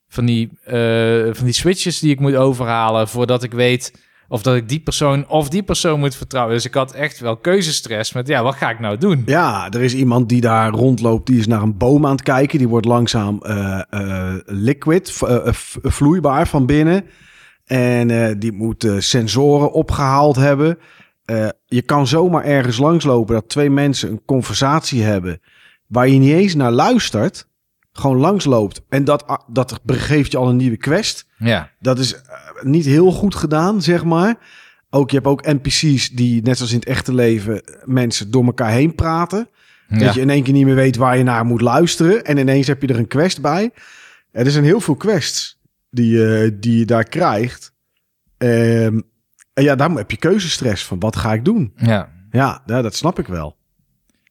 [0.08, 4.54] van die, uh, van die switches die ik moet overhalen voordat ik weet of dat
[4.54, 6.54] ik die persoon of die persoon moet vertrouwen.
[6.54, 9.22] Dus ik had echt wel keuzestress met, ja, wat ga ik nou doen?
[9.26, 12.58] Ja, er is iemand die daar rondloopt, die is naar een boom aan het kijken.
[12.58, 15.38] Die wordt langzaam uh, uh, liquid, uh,
[15.82, 17.04] vloeibaar van binnen.
[17.64, 20.78] En die moet sensoren opgehaald hebben.
[21.66, 25.40] je kan zomaar ergens langslopen dat twee mensen een conversatie hebben...
[25.86, 27.48] waar je niet eens naar luistert
[27.98, 28.82] gewoon langsloopt.
[28.88, 31.26] En dat, dat geeft je al een nieuwe quest.
[31.36, 31.70] Ja.
[31.78, 32.14] Dat is
[32.62, 34.36] niet heel goed gedaan, zeg maar.
[34.90, 38.70] Ook, je hebt ook NPC's die, net zoals in het echte leven, mensen door elkaar
[38.70, 39.48] heen praten.
[39.88, 42.24] Dat je in één keer niet meer weet waar je naar moet luisteren.
[42.24, 43.70] En ineens heb je er een quest bij.
[44.30, 45.60] Er zijn heel veel quests
[45.90, 47.72] die, je die je daar krijgt.
[48.38, 49.02] Um,
[49.52, 51.72] en ja, daar heb je keuzestress van wat ga ik doen.
[51.76, 52.12] Ja.
[52.30, 53.56] Ja, dat snap ik wel.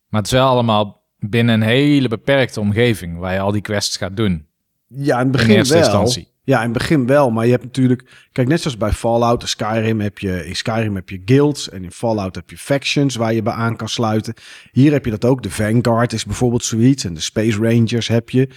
[0.10, 3.98] Maar het is wel allemaal binnen een hele beperkte omgeving waar je al die quests
[3.98, 4.48] gaat doen.
[4.88, 5.84] Ja, in het begin in eerste wel.
[5.84, 6.34] Instantie.
[6.46, 7.32] Ja, in het begin wel.
[7.32, 8.28] Maar je hebt natuurlijk...
[8.32, 10.46] Kijk, net zoals bij Fallout en Skyrim heb je...
[10.46, 13.76] In Skyrim heb je guilds en in Fallout heb je factions waar je bij aan
[13.76, 14.34] kan sluiten.
[14.72, 15.44] Hier heb je dat ook.
[15.44, 17.04] De Vanguard is bijvoorbeeld zoiets.
[17.04, 18.50] En de Space Rangers heb je.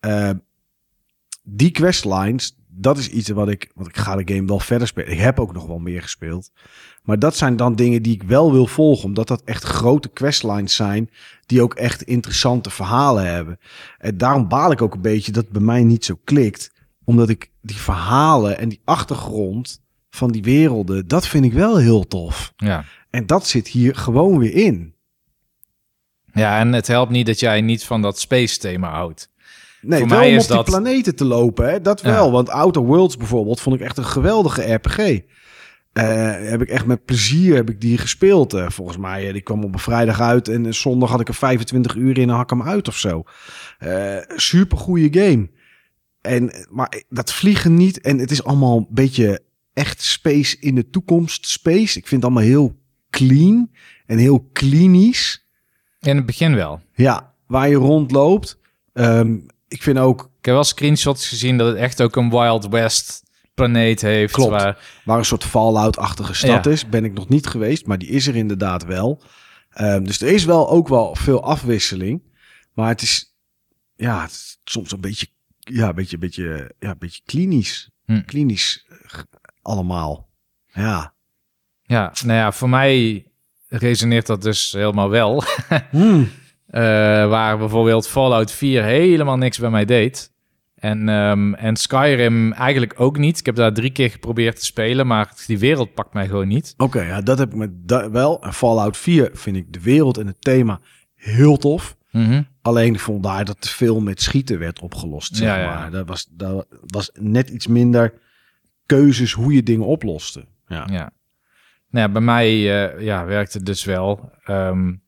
[0.00, 0.30] Uh,
[1.42, 3.70] die questlines, dat is iets wat ik...
[3.74, 5.12] Want ik ga de game wel verder spelen.
[5.12, 6.50] Ik heb ook nog wel meer gespeeld.
[7.02, 9.04] Maar dat zijn dan dingen die ik wel wil volgen.
[9.04, 11.10] Omdat dat echt grote questlines zijn.
[11.46, 13.58] Die ook echt interessante verhalen hebben.
[13.98, 16.74] En daarom baal ik ook een beetje dat het bij mij niet zo klikt
[17.06, 22.06] omdat ik die verhalen en die achtergrond van die werelden, dat vind ik wel heel
[22.06, 22.52] tof.
[22.56, 22.84] Ja.
[23.10, 24.94] En dat zit hier gewoon weer in.
[26.32, 29.30] Ja, en het helpt niet dat jij niet van dat space thema houdt.
[29.80, 31.80] Nee, Voor wel mij om op die planeten te lopen, hè?
[31.80, 32.30] dat wel.
[32.30, 34.98] Want Outer Worlds bijvoorbeeld vond ik echt een geweldige RPG.
[34.98, 35.22] Uh,
[36.50, 38.54] heb ik echt met plezier heb ik die gespeeld.
[38.54, 41.34] Uh, volgens mij, uh, die kwam op een vrijdag uit en zondag had ik er
[41.34, 43.22] 25 uur in en hak hem uit of zo.
[44.36, 45.48] super goede game.
[46.26, 48.00] En, maar dat vliegen niet.
[48.00, 51.46] En het is allemaal een beetje echt space in de toekomst.
[51.46, 51.98] Space.
[51.98, 52.76] Ik vind het allemaal heel
[53.10, 53.70] clean
[54.06, 55.46] en heel klinisch.
[56.00, 56.80] In het begin wel.
[56.94, 58.58] Ja, waar je rondloopt.
[58.92, 60.20] Um, ik vind ook...
[60.20, 63.22] Ik heb wel screenshots gezien dat het echt ook een Wild West
[63.54, 64.32] planeet heeft.
[64.32, 66.88] Klopt, waar, waar een soort Fallout-achtige stad is.
[66.88, 69.22] Ben ik nog niet geweest, maar die is er inderdaad wel.
[69.80, 72.22] Um, dus er is wel ook wel veel afwisseling.
[72.74, 73.36] Maar het is,
[73.96, 75.26] ja, het is soms een beetje
[75.72, 77.90] ja, een beetje, beetje, ja, beetje klinisch.
[78.04, 78.22] Hm.
[78.24, 79.20] Klinisch eh,
[79.62, 80.28] allemaal.
[80.66, 81.14] Ja.
[81.82, 83.24] Ja, nou ja, voor mij
[83.68, 85.42] resoneert dat dus helemaal wel.
[85.90, 86.20] hm.
[86.20, 86.26] uh,
[87.34, 90.34] waar bijvoorbeeld Fallout 4 helemaal niks bij mij deed.
[90.76, 93.38] En, um, en Skyrim eigenlijk ook niet.
[93.38, 96.74] Ik heb daar drie keer geprobeerd te spelen, maar die wereld pakt mij gewoon niet.
[96.76, 97.70] Oké, ja, dat heb ik met
[98.10, 98.42] wel.
[98.42, 100.80] En Fallout 4 vind ik de wereld en het thema
[101.14, 101.95] heel tof.
[102.16, 102.42] Mhm.
[102.62, 105.36] Alleen ik vond daar dat te veel met schieten werd opgelost.
[105.36, 105.90] Zeg ja, maar.
[105.90, 108.12] Dat, was, dat was net iets minder
[108.86, 110.44] keuzes hoe je dingen oploste.
[110.66, 110.86] Ja.
[110.90, 111.12] ja.
[111.90, 114.30] Nou ja, bij mij uh, ja, werkte het dus wel.
[114.48, 115.02] Um,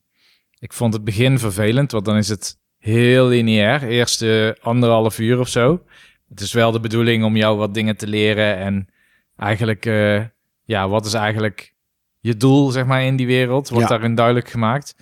[0.58, 3.82] ik vond het begin vervelend, want dan is het heel lineair.
[3.82, 5.82] Eerste anderhalf uur of zo.
[6.28, 8.56] Het is wel de bedoeling om jou wat dingen te leren.
[8.56, 8.88] En
[9.36, 10.24] eigenlijk, uh,
[10.64, 11.74] ja, wat is eigenlijk
[12.20, 13.68] je doel, zeg maar, in die wereld?
[13.68, 14.96] Wordt daarin duidelijk gemaakt.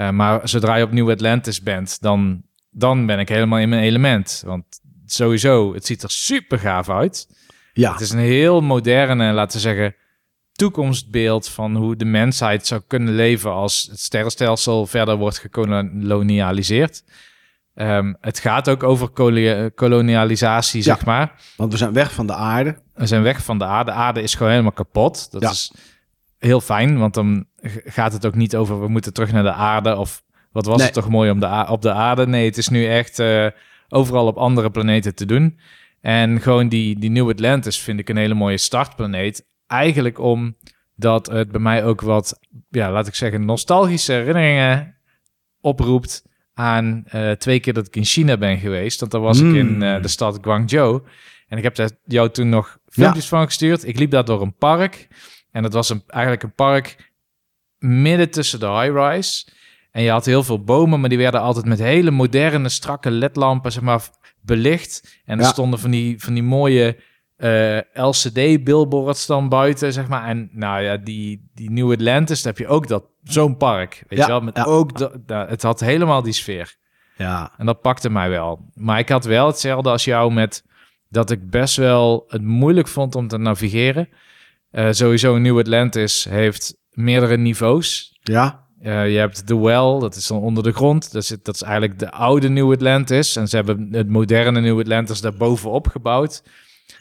[0.00, 3.82] Uh, maar zodra je op Nieuw Atlantis bent, dan, dan ben ik helemaal in mijn
[3.82, 4.42] element.
[4.46, 4.64] Want
[5.06, 7.28] sowieso, het ziet er super gaaf uit.
[7.72, 7.92] Ja.
[7.92, 9.94] Het is een heel moderne, laten we zeggen,
[10.52, 17.04] toekomstbeeld van hoe de mensheid zou kunnen leven als het sterrenstelsel verder wordt gekolonialiseerd.
[17.74, 19.08] Um, het gaat ook over
[19.74, 21.40] kolonialisatie, zeg maar.
[21.56, 22.78] Want we zijn weg van de aarde.
[22.94, 23.90] We zijn weg van de aarde.
[23.90, 25.30] De aarde is gewoon helemaal kapot.
[25.30, 25.72] Dat is
[26.38, 27.46] heel fijn, want dan
[27.84, 30.22] gaat het ook niet over we moeten terug naar de aarde of
[30.52, 32.26] wat was het toch mooi om de op de aarde.
[32.26, 33.46] Nee, het is nu echt uh,
[33.88, 35.58] overal op andere planeten te doen.
[36.00, 39.46] En gewoon die, die New Atlantis vind ik een hele mooie startplaneet.
[39.66, 44.96] Eigenlijk omdat het bij mij ook wat, ja, laat ik zeggen, nostalgische herinneringen
[45.60, 46.24] oproept
[46.54, 49.00] aan uh, twee keer dat ik in China ben geweest.
[49.00, 51.02] Want dan was ik in uh, de stad Guangzhou.
[51.48, 53.86] En ik heb daar jou toen nog filmpjes van gestuurd.
[53.86, 55.08] Ik liep daar door een park.
[55.50, 57.09] En dat was een, eigenlijk een park
[57.80, 59.46] midden tussen de high-rise.
[59.90, 63.72] En je had heel veel bomen, maar die werden altijd met hele moderne, strakke ledlampen,
[63.72, 64.02] zeg maar,
[64.40, 65.20] belicht.
[65.24, 65.50] En er Ja.
[65.50, 66.96] stonden van die, van die mooie
[67.36, 70.24] eh, LCD-billboards dan buiten, zeg maar.
[70.24, 74.18] En nou ja, die, die New Atlantis, daar heb je ook dat, zo'n park, weet
[74.18, 74.40] Ja, je wel.
[74.40, 74.62] Met ja.
[74.64, 76.76] ook, dat, nou, het had helemaal die sfeer.
[77.16, 78.70] Ja, En dat pakte mij wel.
[78.74, 80.64] Maar ik had wel hetzelfde als jou met
[81.08, 84.08] dat ik best wel het moeilijk vond om te navigeren.
[84.70, 88.18] Eh, sowieso New Atlantis heeft meerdere niveaus.
[88.22, 91.12] ja, Eh, je hebt The Well, dat is dan onder de grond.
[91.12, 93.36] Dat is, dat is eigenlijk de oude New Atlantis.
[93.36, 96.42] En ze hebben het moderne New Atlantis daarbovenop gebouwd.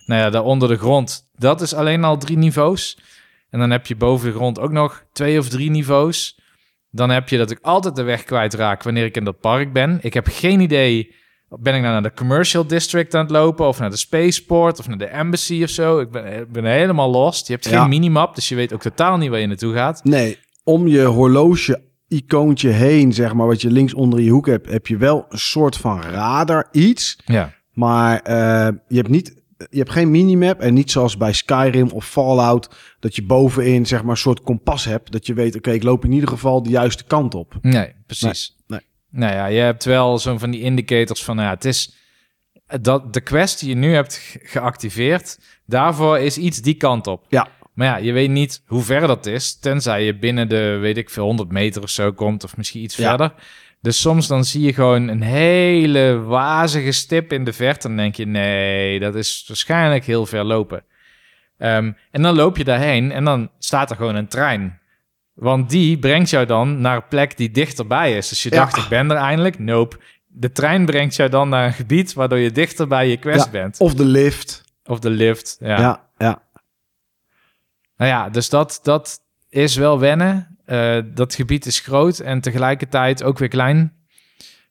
[0.05, 2.97] Nou ja, daar onder de grond, dat is alleen al drie niveaus.
[3.49, 6.39] En dan heb je boven de grond ook nog twee of drie niveaus.
[6.91, 9.99] Dan heb je dat ik altijd de weg kwijtraak wanneer ik in dat park ben.
[10.01, 11.15] Ik heb geen idee,
[11.49, 13.67] ben ik nou naar de Commercial District aan het lopen...
[13.67, 15.99] of naar de Spaceport of naar de Embassy of zo.
[15.99, 17.47] Ik ben, ben helemaal lost.
[17.47, 17.87] Je hebt geen Ja.
[17.87, 20.03] minimap, dus je weet ook totaal niet waar je naartoe gaat.
[20.03, 24.69] nee, om je horloge icoontje heen, zeg maar, wat je links onder je hoek hebt,
[24.69, 27.19] heb je wel een soort van radar iets.
[27.25, 31.89] Ja, Maar eh, je hebt niet, je hebt geen minimap en niet zoals bij Skyrim
[31.91, 32.69] of Fallout
[32.99, 36.05] dat je bovenin zeg maar een soort kompas hebt dat je weet, oké, ik loop
[36.05, 37.57] in ieder geval de juiste kant op.
[37.61, 38.55] Nee, precies.
[38.57, 38.58] Nee,
[39.11, 41.95] Nou ja, je hebt wel zo'n van die indicators van, nou ja, het is
[42.81, 47.25] dat de quest die je nu hebt ge- geactiveerd, daarvoor is iets die kant op.
[47.29, 47.47] Ja.
[47.73, 51.09] Maar ja, je weet niet hoe ver dat is, tenzij je binnen de, weet ik
[51.09, 53.09] veel, 100 meter of zo komt, of misschien iets Ja.
[53.09, 53.33] verder.
[53.81, 57.87] Dus soms dan zie je gewoon een hele wazige stip in de verte.
[57.87, 60.83] En dan denk je, nee, dat is waarschijnlijk heel ver lopen.
[61.57, 64.78] Ehm, en dan loop je daarheen en dan staat er gewoon een trein.
[65.39, 68.29] Want die brengt jou dan naar een plek die dichterbij is.
[68.29, 68.55] Dus je Ja.
[68.55, 69.59] dacht, ik ben er eindelijk.
[69.59, 69.99] Nope.
[70.27, 73.51] De trein brengt jou dan naar een gebied waardoor je dichter bij je quest Ja.
[73.51, 73.79] bent.
[73.79, 74.63] Of de lift.
[74.83, 75.57] Of de lift.
[75.59, 75.79] Ja.
[75.79, 76.41] Ja, ja.
[77.97, 79.19] Nou ja, dus dat, dat
[79.49, 80.57] is wel wennen.
[80.65, 83.97] Eh, dat gebied is groot en tegelijkertijd ook weer klein.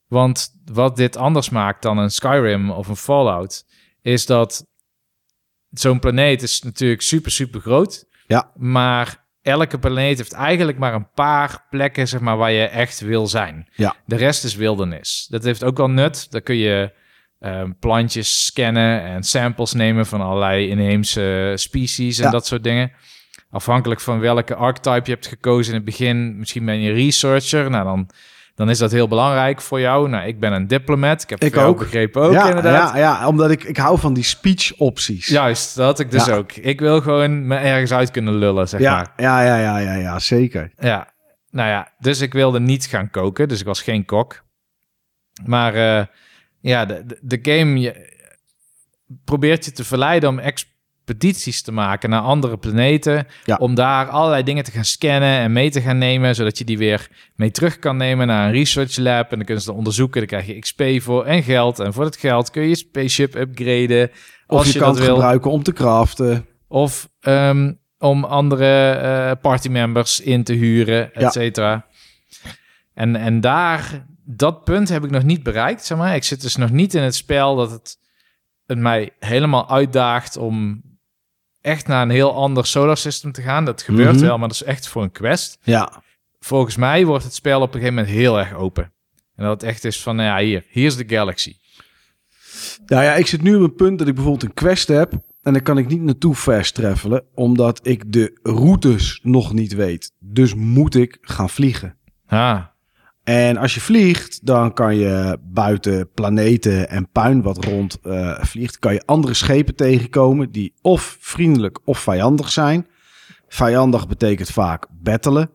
[0.06, 3.64] Want wat dit anders maakt dan een Skyrim of een Fallout,
[4.02, 4.66] is dat
[5.70, 8.04] zo'n planeet is natuurlijk super, super groot.
[8.26, 8.50] Ja.
[8.54, 13.26] Maar elke planeet heeft eigenlijk maar een paar plekken zeg maar, waar je echt wil
[13.26, 13.68] zijn.
[13.74, 13.94] Ja.
[14.06, 15.26] De rest is wildernis.
[15.30, 16.30] Dat heeft ook wel nut.
[16.30, 16.92] Daar kun je
[17.38, 22.30] ehm, plantjes scannen en samples nemen van allerlei inheemse species en Ja.
[22.30, 22.92] dat soort dingen.
[23.50, 26.38] Afhankelijk van welke archetype je hebt gekozen in het begin.
[26.38, 27.70] Misschien ben je researcher.
[27.70, 28.10] Nou, dan,
[28.58, 30.08] dan is dat heel belangrijk voor jou.
[30.08, 31.22] Nou, ik ben een diplomat.
[31.22, 31.78] Ik heb Ik ook.
[31.78, 32.92] begrepen ook ja, inderdaad.
[32.92, 35.26] Ja, ja, omdat ik, ik hou van die speech opties.
[35.26, 36.34] Juist, dat had ik dus Ja.
[36.34, 36.52] ook.
[36.52, 39.12] Ik wil gewoon me ergens uit kunnen lullen, zeg ja, maar.
[39.16, 40.70] ja, ja, ja, ja, ja, zeker.
[40.76, 41.08] Ja,
[41.50, 44.44] nou ja, dus ik wilde niet gaan koken, dus ik was geen kok.
[45.44, 46.04] Maar eh,
[46.60, 48.16] ja, de, de, de game je,
[49.24, 50.38] probeert je te verleiden om
[51.08, 53.26] expedities te maken naar andere planeten.
[53.44, 53.56] Ja.
[53.56, 56.78] Om daar allerlei dingen te gaan scannen en mee te gaan nemen, zodat je die
[56.78, 59.30] weer mee terug kan nemen naar een research lab.
[59.30, 61.78] En dan kunnen ze dat onderzoeken, dan krijg je XP voor en geld.
[61.78, 64.10] En voor dat geld kun je je spaceship upgraden.
[64.46, 65.14] Of Als je, je, kan dat het wil.
[65.14, 66.46] gebruiken om te craften.
[66.68, 71.86] Of ehm, om andere eh partymembers in te huren, et cetera.
[72.94, 76.14] En, en daar, dat punt heb ik nog niet bereikt, zeg maar.
[76.14, 77.98] Ik zit dus nog niet in het spel dat het,
[78.66, 80.82] het mij helemaal uitdaagt om
[81.60, 83.64] echt naar een heel ander solar system te gaan.
[83.64, 84.24] Dat gebeurt Mhm.
[84.24, 85.58] wel, maar dat is echt voor een quest.
[85.62, 86.02] Ja,
[86.40, 88.92] Volgens mij wordt het spel op een gegeven moment heel erg open.
[89.36, 91.56] En dat het echt is van, nou ja, hier, hier is de galaxy.
[92.86, 95.12] Nou ja, ik zit nu op een punt dat ik bijvoorbeeld een quest heb.
[95.42, 97.24] En dan kan ik niet naartoe fast travelen.
[97.34, 100.12] Omdat ik de routes nog niet weet.
[100.18, 101.96] Dus moet ik gaan vliegen.
[102.26, 102.64] Ah,
[103.28, 108.78] En als je vliegt, dan kan je buiten planeten en puin wat rond eh, vliegt,
[108.78, 112.86] kan je andere schepen tegenkomen die of vriendelijk of vijandig zijn.
[113.48, 115.50] Vijandig betekent vaak battelen.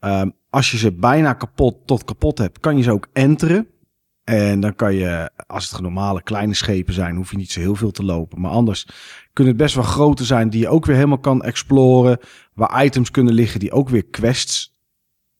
[0.00, 3.68] Ehm, als je ze bijna kapot tot kapot hebt, kan je ze ook enteren.
[4.24, 7.76] En dan kan je, als het normale kleine schepen zijn, hoef je niet zo heel
[7.76, 8.40] veel te lopen.
[8.40, 8.88] Maar anders
[9.32, 12.18] kunnen het best wel grote zijn die je ook weer helemaal kan exploren.
[12.54, 14.76] Waar items kunnen liggen die ook weer quests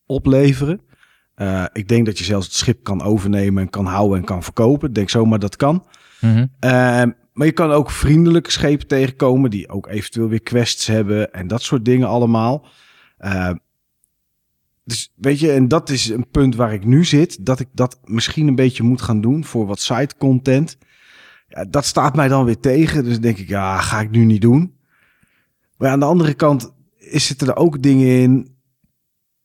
[0.07, 0.85] opleveren.
[1.37, 4.43] Eh, ik denk dat je zelfs het schip kan overnemen en kan houden en kan
[4.43, 4.89] verkopen.
[4.89, 5.87] Ik denk zomaar dat kan.
[6.21, 6.47] mhm.
[6.59, 11.47] Ehm, maar je kan ook vriendelijke schepen tegenkomen die ook eventueel weer quests hebben en
[11.47, 12.67] dat soort dingen allemaal.
[13.19, 13.55] Ehm,
[14.85, 17.99] dus weet je, en dat is een punt waar ik nu zit, dat ik dat
[18.05, 20.79] misschien een beetje moet gaan doen voor wat site content.
[21.49, 24.41] Ja, dat staat mij dan weer tegen, dus denk ik, ja, ga ik nu niet
[24.41, 24.77] doen.
[25.77, 28.56] Maar aan de andere kant is zitten er ook dingen in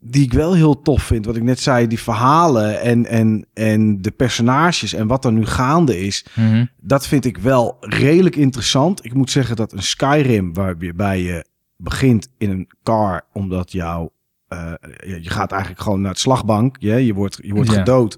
[0.03, 1.25] die ik wel heel tof vind.
[1.25, 5.45] Wat ik net zei, die verhalen en, en, en de personages en wat er nu
[5.45, 6.25] gaande is.
[6.35, 6.65] Mhm.
[6.79, 9.05] Dat vind ik wel redelijk interessant.
[9.05, 11.45] Ik moet zeggen dat een Skyrim, waarbij je
[11.77, 14.11] begint in een car, omdat jouw
[14.47, 14.73] eh,
[15.21, 16.75] je gaat eigenlijk gewoon naar het slagbank.
[16.79, 17.77] Je, je wordt, je wordt Ja.
[17.77, 18.17] gedood.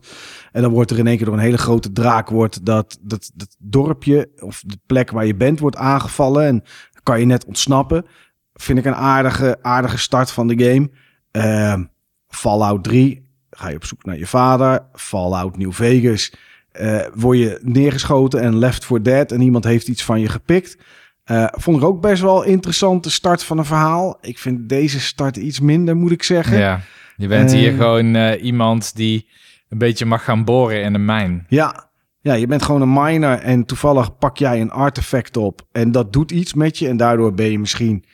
[0.52, 3.32] En dan wordt er in één keer door een hele grote draak wordt dat, dat,
[3.34, 6.46] dat dorpje of de plek waar je bent wordt aangevallen.
[6.46, 6.64] En
[7.04, 8.06] kan je net ontsnappen.
[8.54, 10.90] Vind ik een aardige, aardige start van de game.
[11.38, 11.84] Ehm,
[12.28, 13.26] Fallout 3.
[13.52, 14.86] Ga je op zoek naar je vader.
[14.94, 16.34] Fallout New Vegas.
[16.72, 19.32] eh, word je neergeschoten en Left 4 Dead.
[19.32, 20.78] En iemand heeft iets van je gepikt.
[21.24, 24.18] Eh, vond ik ook best wel interessante start van een verhaal.
[24.22, 26.58] Ik vind deze start iets minder, moet ik zeggen.
[26.58, 26.80] Ja,
[27.18, 27.78] je bent hier Eh.
[27.78, 29.28] gewoon eh, iemand die
[29.70, 31.46] een beetje mag gaan boren in een mijn.
[31.50, 31.90] Ja.
[32.22, 35.62] ja, je bent gewoon een miner en toevallig pak jij een artefact op.
[35.72, 38.06] En dat doet iets met je en daardoor ben je misschien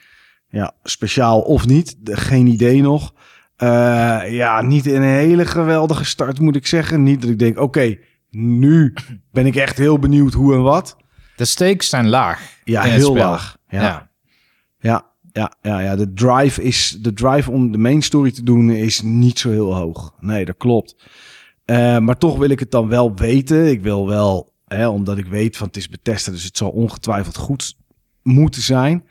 [0.50, 1.96] ja, speciaal of niet.
[2.04, 3.14] Geen idee nog.
[3.56, 7.02] Eh, ja, niet een hele geweldige start moet ik zeggen.
[7.02, 7.98] Niet dat ik denk, oké,
[8.30, 8.94] nu
[9.32, 10.96] ben ik echt heel benieuwd hoe en wat.
[11.36, 12.58] De stakes zijn laag.
[12.64, 13.56] Ja, in heel laag.
[13.68, 13.82] Ja.
[13.82, 14.08] Ja.
[14.78, 15.96] Ja, ja, ja, ja.
[15.96, 19.74] De drive is de drive om de main story te doen is niet zo heel
[19.74, 20.14] hoog.
[20.20, 20.96] Nee, dat klopt.
[21.64, 23.70] Eh, maar toch wil ik het dan wel weten.
[23.70, 27.36] Ik wil wel, hè, omdat ik weet van het is Bethesda, dus het zal ongetwijfeld
[27.36, 27.76] goed
[28.22, 29.04] moeten zijn.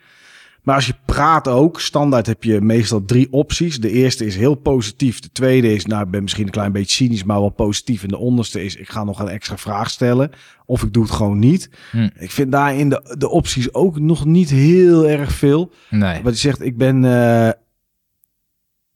[0.62, 3.80] Maar als je praat ook, standaard heb je meestal drie opties.
[3.80, 5.20] De eerste is heel positief.
[5.20, 8.02] De tweede is, nou, ik ben misschien een klein beetje cynisch, maar wel positief.
[8.02, 10.30] En de onderste is, ik ga nog een extra vraag stellen.
[10.66, 11.70] Of ik doe het gewoon niet.
[11.90, 12.08] Hm.
[12.18, 15.72] Ik vind daarin de, de opties ook nog niet heel erg veel.
[15.90, 16.22] Nee.
[16.22, 17.04] Wat je zegt, ik ben.
[17.04, 17.50] eh,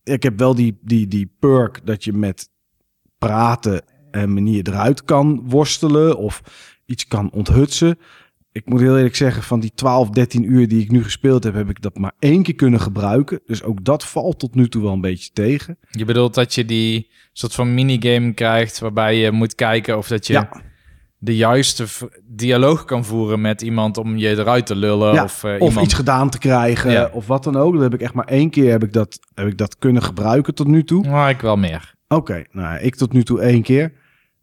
[0.04, 2.48] ik heb wel die, die, die perk dat je met
[3.18, 6.42] praten en manier eruit kan worstelen of
[6.86, 7.98] iets kan onthutsen.
[8.54, 11.54] Ik moet heel eerlijk zeggen, van die 12, 13 uur die ik nu gespeeld heb,
[11.54, 13.40] heb ik dat maar één keer kunnen gebruiken.
[13.46, 15.78] Dus ook dat valt tot nu toe wel een beetje tegen.
[15.90, 20.26] Je bedoelt dat je die soort van minigame krijgt waarbij je moet kijken of dat
[20.26, 20.62] je Ja.
[21.18, 21.84] de juiste
[22.24, 25.86] dialoog kan voeren met iemand om je eruit te lullen Ja, of, eh, Of iemand...
[25.86, 27.10] iets gedaan te krijgen Ja.
[27.12, 27.72] of wat dan ook.
[27.72, 30.54] Dat heb ik echt maar één keer heb ik dat, heb ik dat kunnen gebruiken
[30.54, 31.08] tot nu toe.
[31.08, 31.94] Maar ik wel meer.
[32.08, 33.92] Oké, nou, ik tot nu toe één keer.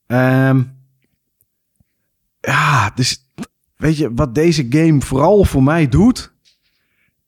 [0.07, 0.61] Ehm,
[2.39, 3.20] ja, dus
[3.81, 6.33] weet je, wat deze game vooral voor mij doet,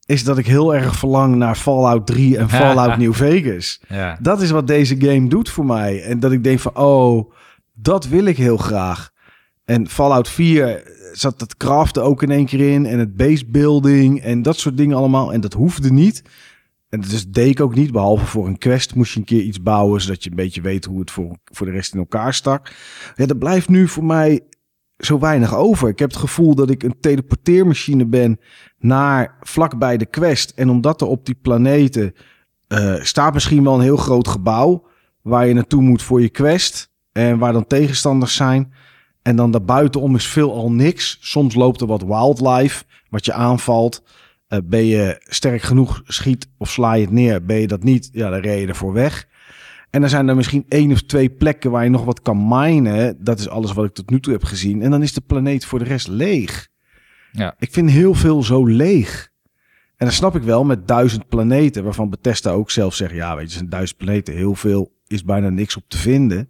[0.05, 3.81] is dat ik heel erg verlang naar Fallout 3 en Fallout New Vegas.
[3.87, 4.17] Ja.
[4.21, 6.03] Dat is wat deze game doet voor mij.
[6.03, 7.33] En dat ik denk van, oh,
[7.73, 9.11] dat wil ik heel graag.
[9.65, 10.83] En Fallout 4
[11.13, 12.85] zat het craften ook in één keer in.
[12.85, 15.33] En het base building en dat soort dingen allemaal.
[15.33, 16.23] En dat hoefde niet.
[16.89, 17.91] En dus deed ik ook niet.
[17.91, 20.01] Behalve voor een quest moest je een keer iets bouwen.
[20.01, 22.71] Zodat je een beetje weet hoe het voor, voor de rest in elkaar stak.
[23.15, 24.41] Ja, er blijft nu voor mij
[24.97, 25.89] zo weinig over.
[25.89, 28.39] Ik heb het gevoel dat ik een teleporteermachine ben
[28.79, 30.49] naar vlakbij de quest.
[30.55, 32.13] En omdat er op die planeten
[32.67, 34.87] eh, staat misschien wel een heel groot gebouw
[35.21, 36.91] waar je naartoe moet voor je quest.
[37.11, 38.73] En waar dan tegenstanders zijn.
[39.21, 41.17] En dan daarbuitenom is veel al niks.
[41.21, 44.03] Soms loopt er wat wildlife wat je aanvalt.
[44.47, 47.45] Eh, ben je sterk genoeg, schiet of sla je het neer.
[47.45, 49.27] Ben je dat niet, ja, dan rij je ervoor weg.
[49.93, 53.17] En dan zijn er misschien één of twee plekken waar je nog wat kan minen.
[53.19, 54.81] Dat is alles wat ik tot nu toe heb gezien.
[54.81, 56.67] En dan is de planeet voor de rest leeg.
[57.31, 57.55] Ja.
[57.59, 59.31] Ik vind heel veel zo leeg.
[59.97, 63.43] En dan snap ik wel met duizend planeten, waarvan Bethesda ook zelf zegt, ja, weet
[63.43, 66.49] je, er zijn duizend planeten, heel veel is bijna niks op te vinden.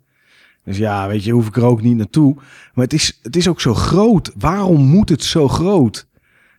[0.63, 2.35] Dus ja, weet je, hoef ik er ook niet naartoe.
[2.73, 4.31] Maar het is, het is ook zo groot.
[4.37, 6.07] Waarom moet het zo groot?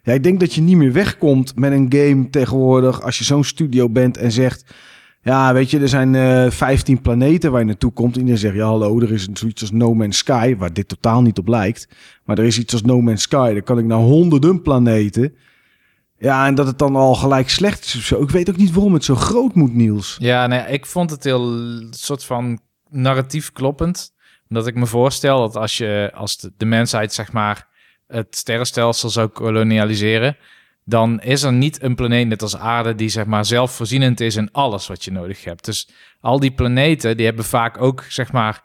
[0.03, 3.45] Ja, ik denk dat je niet meer wegkomt met een game tegenwoordig als je zo'n
[3.45, 4.75] studio bent en zegt,
[5.25, 8.13] ja, weet je, er zijn eh 15 planeten waar je naartoe komt.
[8.15, 11.23] En iedereen zegt, ja, hallo, er is zoiets als No Man's Sky, waar dit totaal
[11.23, 11.89] niet op lijkt.
[12.25, 15.35] Maar er is iets als No Man's Sky, daar kan ik naar honderden planeten.
[16.19, 18.23] Ja, en dat het dan al gelijk slecht is of zo.
[18.23, 20.17] Ik weet ook niet waarom het zo groot moet, Niels.
[20.21, 21.53] Ja, nee, ik vond het heel
[21.91, 24.13] soort van narratief kloppend.
[24.49, 27.69] Omdat ik me voorstel dat als je als de mensheid zeg maar
[28.07, 30.37] het sterrenstelsel zou kolonialiseren,
[30.85, 34.49] dan is er niet een planeet net als aarde die zeg maar zelfvoorzienend is in
[34.53, 35.65] alles wat je nodig hebt.
[35.65, 35.89] Dus
[36.21, 38.63] al die planeten die hebben vaak ook zeg maar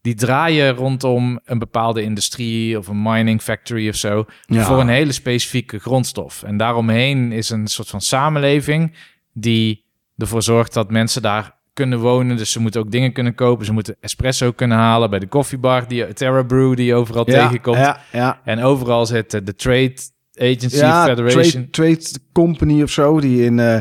[0.00, 4.64] die draaien rondom een bepaalde industrie of een mining factory of zo Ja.
[4.64, 6.42] voor een hele specifieke grondstof.
[6.42, 8.96] En daaromheen is een soort van samenleving
[9.32, 9.84] die
[10.16, 12.36] ervoor zorgt dat mensen daar kunnen wonen.
[12.36, 13.66] Dus ze moeten ook dingen kunnen kopen.
[13.66, 17.94] Ze moeten espresso kunnen halen bij de koffiebar, die Terra Brew die je overal tegenkomt.
[18.12, 18.40] Ja.
[18.44, 19.94] En overal zit de Trade
[20.40, 21.70] Agency ja Federation.
[21.70, 23.80] Trade, trade Company of zo, die in, eh,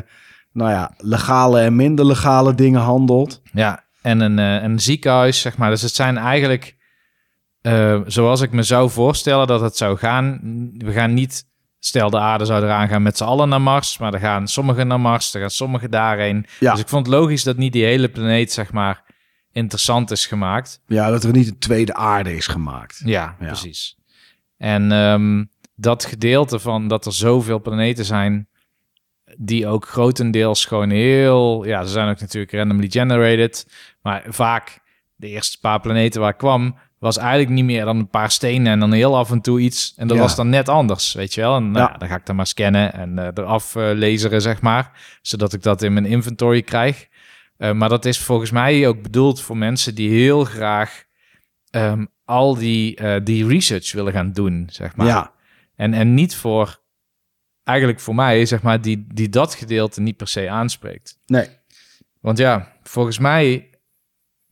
[0.51, 3.41] nou ja, legale en minder legale dingen handelt.
[3.53, 5.69] Ja, en een, eh, een ziekenhuis, zeg maar.
[5.69, 6.75] Dus het zijn eigenlijk,
[7.61, 10.39] eh, zoals ik me zou voorstellen dat het zou gaan.
[10.77, 11.47] We gaan niet
[11.81, 14.87] Stel, de aarde zou eraan gaan met z'n allen naar Mars, maar er gaan sommigen
[14.87, 16.45] naar Mars, er gaan sommigen daarheen.
[16.59, 16.71] Ja.
[16.71, 19.03] Dus ik vond het logisch dat niet die hele planeet, zeg maar,
[19.51, 20.81] interessant is gemaakt.
[20.87, 23.01] Ja, dat er niet een tweede aarde is gemaakt.
[23.05, 23.45] Ja, Ja.
[23.45, 23.97] precies.
[24.57, 25.43] En ehm,
[25.79, 28.47] dat gedeelte van dat er zoveel planeten zijn,
[29.37, 31.65] die ook grotendeels gewoon heel...
[31.65, 33.67] Ja, ze zijn ook natuurlijk randomly generated,
[34.01, 34.79] maar vaak
[35.15, 38.71] de eerste paar planeten waar ik kwam, was eigenlijk niet meer dan een paar stenen
[38.71, 39.93] en dan heel af en toe iets.
[39.97, 40.23] En dat Ja.
[40.23, 41.55] was dan net anders, weet je wel.
[41.55, 41.97] En nou, Ja.
[41.97, 44.91] dan ga ik dan maar scannen en eh, eraf eh laseren, zeg maar.
[45.21, 47.07] Zodat ik dat in mijn inventory krijg.
[47.57, 51.03] Eh, maar dat is volgens mij ook bedoeld voor mensen die heel graag
[51.69, 55.07] ehm, al die, die research willen gaan doen, zeg maar.
[55.07, 55.31] Ja,
[55.79, 56.79] En, en niet voor,
[57.63, 61.17] eigenlijk voor mij, zeg maar, die, die dat gedeelte niet per se aanspreekt.
[61.25, 61.47] nee.
[62.21, 63.69] Want ja, volgens mij,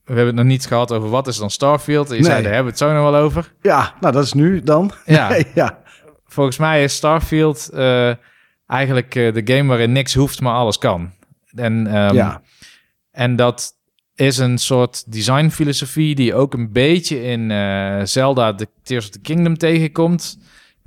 [0.04, 2.08] we hebben het nog niet gehad over wat is dan Starfield.
[2.08, 2.22] Je Nee.
[2.22, 3.52] zei, daar hebben we het zo nog wel over.
[3.62, 4.92] Ja, nou dat is nu dan.
[5.04, 5.28] Ja.
[5.30, 5.82] Nee, ja.
[6.26, 8.12] Volgens mij is Starfield eh,
[8.66, 11.12] eigenlijk eh, de game waarin niks hoeft, maar alles kan.
[11.54, 12.42] En, ehm, ja.
[13.10, 13.72] en dat
[14.14, 19.20] is een soort designfilosofie die ook een beetje in eh, Zelda The Tears of the
[19.20, 20.38] Kingdom tegenkomt.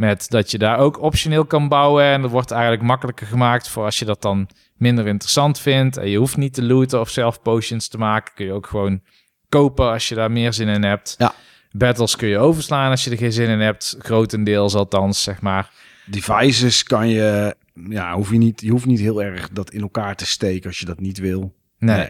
[0.02, 2.04] Met dat je daar ook optioneel kan bouwen.
[2.04, 4.48] En dat wordt eigenlijk makkelijker gemaakt voor als je dat dan
[4.78, 5.98] minder interessant vindt.
[5.98, 8.34] En je hoeft niet te looten of zelf potions te maken.
[8.34, 9.02] Kun je ook gewoon
[9.50, 11.16] kopen als je daar meer zin in hebt.
[11.18, 11.34] Ja.
[11.72, 13.96] Battles kun je overslaan als je er geen zin in hebt.
[14.00, 15.72] Grotendeels althans, zeg maar.
[16.06, 17.56] Devices kan je,
[17.90, 20.80] ja, hoef je niet, je hoeft niet heel erg dat in elkaar te steken als
[20.80, 21.56] je dat niet wil.
[21.78, 22.10] Nee.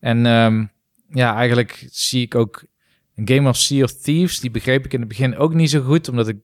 [0.00, 0.64] En ehm,
[1.08, 2.64] ja, eigenlijk zie ik ook
[3.14, 4.40] een Game of Sea of Thieves.
[4.40, 6.36] Die begreep ik in het begin ook niet zo goed, omdat ik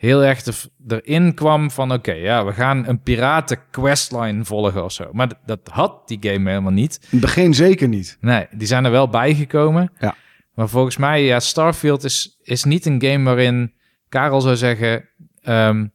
[0.00, 1.92] heel erg er- erin kwam van...
[1.92, 5.08] oké, ja, we gaan een piraten questline volgen of zo.
[5.12, 6.98] Maar dat had die game helemaal niet.
[7.02, 8.16] In het begin zeker niet.
[8.20, 9.92] Nee, die zijn er wel bijgekomen.
[9.98, 10.14] Ja.
[10.54, 13.72] Maar volgens mij, ja, Starfield is, is niet een game waarin
[14.08, 15.08] Karel zou zeggen...
[15.42, 15.86] ehm,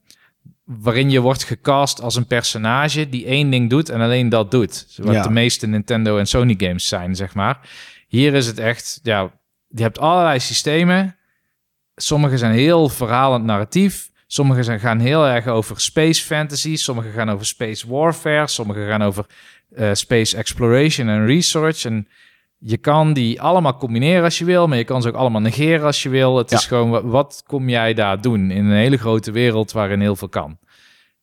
[0.63, 4.85] waarin je wordt gecast als een personage die één ding doet en alleen dat doet.
[4.97, 5.21] Wat Ja.
[5.21, 7.69] de meeste Nintendo en Sony games zijn, zeg maar.
[8.07, 9.31] Hier is het echt, ja,
[9.67, 11.15] je hebt allerlei systemen.
[11.95, 14.09] Sommige zijn heel verhalend narratief.
[14.27, 16.75] Sommige zijn, gaan heel erg over space fantasy.
[16.75, 18.47] Sommige gaan over space warfare.
[18.47, 19.25] Sommige gaan over
[19.75, 21.85] eh, space exploration en research.
[21.85, 22.07] En
[22.57, 25.85] je kan die allemaal combineren als je wil, maar je kan ze ook allemaal negeren
[25.85, 26.37] als je wil.
[26.37, 26.57] Het Ja.
[26.57, 30.15] is gewoon, wa- wat kom jij daar doen in een hele grote wereld waarin heel
[30.15, 30.57] veel kan?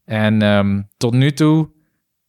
[0.05, 1.69] En ehm, tot nu toe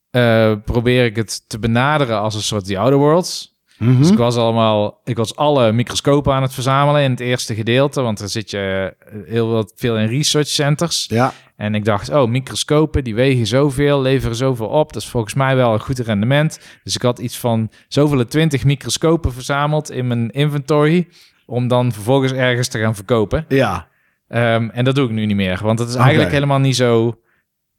[0.10, 3.53] eh, probeer ik het te benaderen als een soort The Outer Worlds.
[3.78, 3.98] Mhm.
[3.98, 8.02] Dus ik was allemaal, ik was alle microscopen aan het verzamelen in het eerste gedeelte,
[8.02, 11.06] want dan zit je eh, heel wat veel in research centers.
[11.10, 14.94] Ja, En ik dacht, oh, microscopen, die wegen zoveel, leveren zoveel op.
[14.94, 16.60] Dat is volgens mij wel een goed rendement.
[16.84, 21.08] Dus ik had iets van zoveel 20 microscopen verzameld in mijn inventory,
[21.46, 23.46] om dan vervolgens ergens te gaan verkopen.
[23.48, 23.88] ja,
[24.28, 27.20] Ehm, en dat doe ik nu niet meer, want het is eigenlijk helemaal niet zo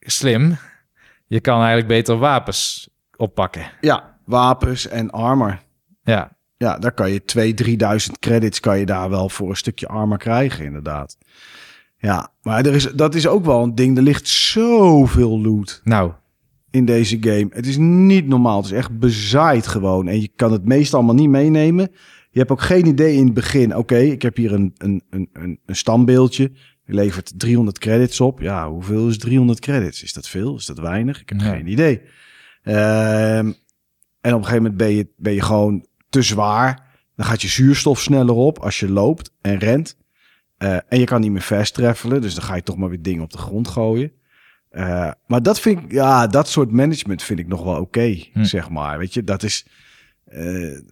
[0.00, 0.56] slim.
[1.26, 3.70] Je kan eigenlijk beter wapens oppakken.
[3.80, 4.12] ja.
[4.24, 5.58] Wapens en armor.
[6.04, 9.88] Ja, Ja, daar kan je 2.000, 3.000 credits kan je daar wel voor een stukje
[9.88, 11.18] armor krijgen, inderdaad.
[11.98, 13.96] Ja, maar er is, dat is ook wel een ding.
[13.96, 16.12] Er ligt zoveel loot nou,
[16.70, 17.46] in deze game.
[17.50, 18.56] Het is niet normaal.
[18.56, 20.08] Het is echt bezaaid gewoon.
[20.08, 21.90] En je kan het meestal allemaal niet meenemen.
[22.30, 23.76] Je hebt ook geen idee in het begin.
[23.76, 26.48] Oké, ik heb hier een, een, een, een, een standbeeldje.
[26.86, 28.40] Die levert 300 credits op.
[28.40, 30.02] Ja, hoeveel is 300 credits?
[30.02, 30.56] Is dat veel?
[30.56, 31.20] Is dat weinig?
[31.20, 31.46] Ik heb Ja.
[31.54, 32.00] geen idee.
[32.62, 33.52] Ehm,
[34.20, 36.82] en op een gegeven moment ben je, ben je gewoon te zwaar.
[37.16, 39.96] Dan gaat je zuurstof sneller op als je loopt en rent.
[40.56, 42.20] Eh, en je kan niet meer fast travelen.
[42.20, 44.12] Dus dan ga je toch maar weer dingen op de grond gooien.
[44.70, 48.44] Eh, maar dat vind ik, ja, dat soort management vind ik nog wel oké, Hm.
[48.44, 48.98] zeg maar.
[48.98, 49.66] Weet je, dat is
[50.24, 50.40] eh,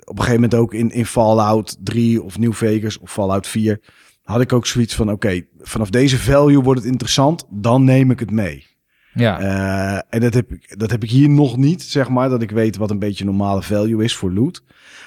[0.05, 3.81] op een gegeven moment ook in, in Fallout 3 of New Vegas of Fallout 4
[4.23, 8.21] had ik ook zoiets van, oké, vanaf deze value wordt het interessant, dan neem ik
[8.21, 8.67] het mee.
[9.15, 9.41] Ja.
[9.41, 12.51] Eh, en dat heb, ik, dat heb ik hier nog niet, zeg maar, dat ik
[12.51, 14.63] weet wat een beetje normale value is voor loot.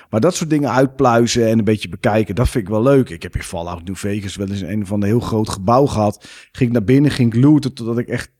[0.10, 3.10] Maar dat soort dingen uitpluizen en een beetje bekijken, dat vind ik wel leuk.
[3.10, 6.28] Ik heb in Fallout New Vegas wel eens een van de heel groot gebouw gehad.
[6.52, 8.32] Ging ik naar binnen, ging ik looten totdat ik echt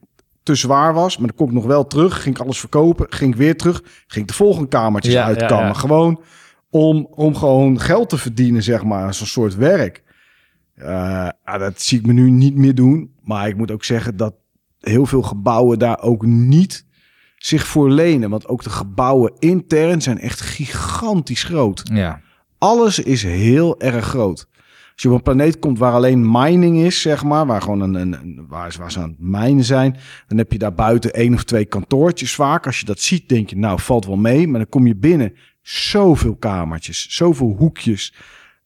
[0.44, 1.18] te zwaar was.
[1.18, 3.82] Maar dan kom ik nog wel terug, ging ik alles verkopen, ging ik weer terug.
[4.08, 5.68] Ging ik de volgende kamertjes Ja, uitkammen.
[5.68, 5.74] ja.
[5.74, 6.22] Gewoon
[6.70, 10.04] om, om gewoon geld te verdienen, zeg maar, als een soort werk.
[10.76, 13.14] Eh, dat zie ik me nu niet meer doen.
[13.24, 14.34] Maar ik moet ook zeggen dat
[14.90, 16.86] heel veel gebouwen daar ook niet
[17.38, 18.30] zich voor lenen.
[18.30, 21.82] Want ook de gebouwen intern zijn echt gigantisch groot.
[21.94, 22.22] ja.
[22.58, 24.48] Alles is heel erg groot.
[24.94, 27.94] Als je op een planeet komt waar alleen mining is, zeg maar, waar, gewoon een,
[27.96, 29.98] een, waar, ze- waar ze aan het mijnen zijn,
[30.28, 32.66] dan heb je daar buiten één of twee kantoortjes vaak.
[32.66, 34.48] Als je dat ziet, denk je, nou, valt wel mee.
[34.48, 38.14] Maar dan kom je binnen, zoveel kamertjes, zoveel hoekjes.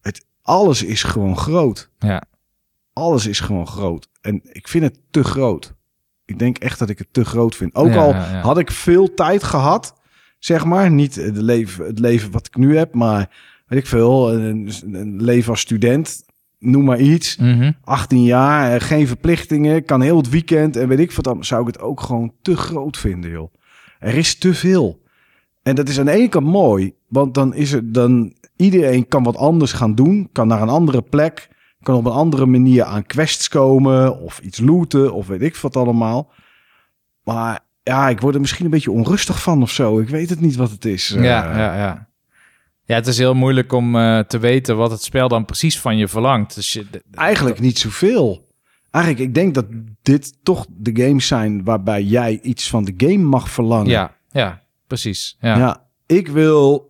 [0.02, 1.90] Het, alles is gewoon groot.
[2.00, 2.24] Ja.
[2.94, 4.08] Alles is gewoon groot.
[4.22, 5.74] En ik vind het te groot.
[6.30, 7.75] Ik denk echt dat ik het te groot vind.
[7.75, 9.93] Ook Ja, al ja, had ik veel tijd gehad,
[10.40, 10.91] zeg maar.
[10.91, 13.30] Niet het leven, het leven wat ik nu heb, maar
[13.67, 14.33] weet ik veel.
[14.33, 16.24] Een, een leven als student,
[16.59, 17.38] noem maar iets.
[17.38, 17.72] Mhm.
[17.83, 21.45] 18 jaar, eh, geen verplichtingen, kan heel het weekend en weet ik wat dan.
[21.45, 23.53] Zou ik het ook gewoon te groot vinden, joh.
[23.99, 25.01] Er is te veel.
[25.64, 29.24] En dat is aan de ene kant mooi, want dan is er dan iedereen kan
[29.24, 31.49] wat anders gaan doen, kan naar een andere plek,
[31.83, 35.75] kan op een andere manier aan quests komen of iets looten of weet ik wat
[35.75, 36.32] allemaal.
[37.24, 39.99] Maar ja, ik word er misschien een beetje onrustig van of zo.
[39.99, 41.08] Ik weet het niet wat het is.
[41.08, 41.19] Ja,
[41.51, 42.08] Eh, ja, ja.
[42.83, 45.98] Ja, het is heel moeilijk om eh, te weten wat het spel dan precies van
[45.98, 46.56] je verlangt.
[46.56, 48.48] Dus je, Eigenlijk niet zoveel.
[48.91, 49.66] Eigenlijk, ik denk dat
[50.01, 53.90] dit toch de games zijn waarbij jij iets van de game mag verlangen.
[53.90, 55.38] ja, ja, precies.
[55.40, 55.58] Ja.
[55.58, 55.88] Ja.
[56.06, 56.89] ik wil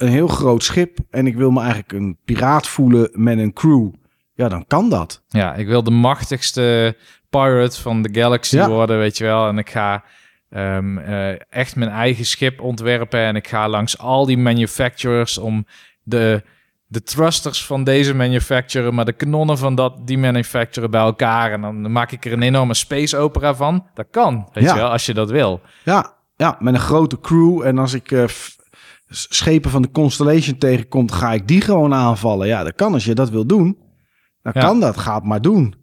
[0.00, 3.88] een heel groot schip en ik wil me eigenlijk een piraat voelen met een crew.
[4.34, 5.22] Ja, dan kan dat.
[5.28, 6.96] Ja, ik wil de machtigste
[7.30, 8.68] pirate van de galaxy Ja.
[8.68, 9.48] worden, weet je wel.
[9.48, 10.04] En ik ga
[10.50, 13.20] ehm, eh, echt mijn eigen schip ontwerpen.
[13.20, 15.66] En ik ga langs al die manufacturers om
[16.02, 16.42] de,
[16.86, 21.52] de thrusters van deze manufacturer, maar de kanonnen van dat, die manufacturer bij elkaar.
[21.52, 23.86] En dan maak ik er een enorme space opera van.
[23.94, 24.74] Dat kan, weet Ja.
[24.74, 25.60] je wel, als je dat wil.
[25.84, 27.62] Ja, ja met een grote crew.
[27.62, 28.24] En als ik eh,
[29.10, 32.46] schepen van de Constellation tegenkom, ga ik die gewoon aanvallen.
[32.46, 33.78] Ja, dat kan als je dat wil doen.
[34.42, 34.60] Dan Ja.
[34.60, 35.74] kan dat, ga het maar doen.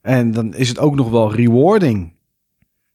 [0.00, 2.18] En dan is het ook nog wel rewarding.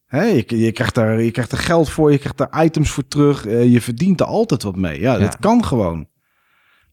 [0.05, 3.07] Hè, je, je, krijgt daar, je krijgt er geld voor, je krijgt er items voor
[3.07, 3.45] terug.
[3.45, 4.99] eh, je verdient er altijd wat mee.
[4.99, 6.07] Ja, dat kan gewoon.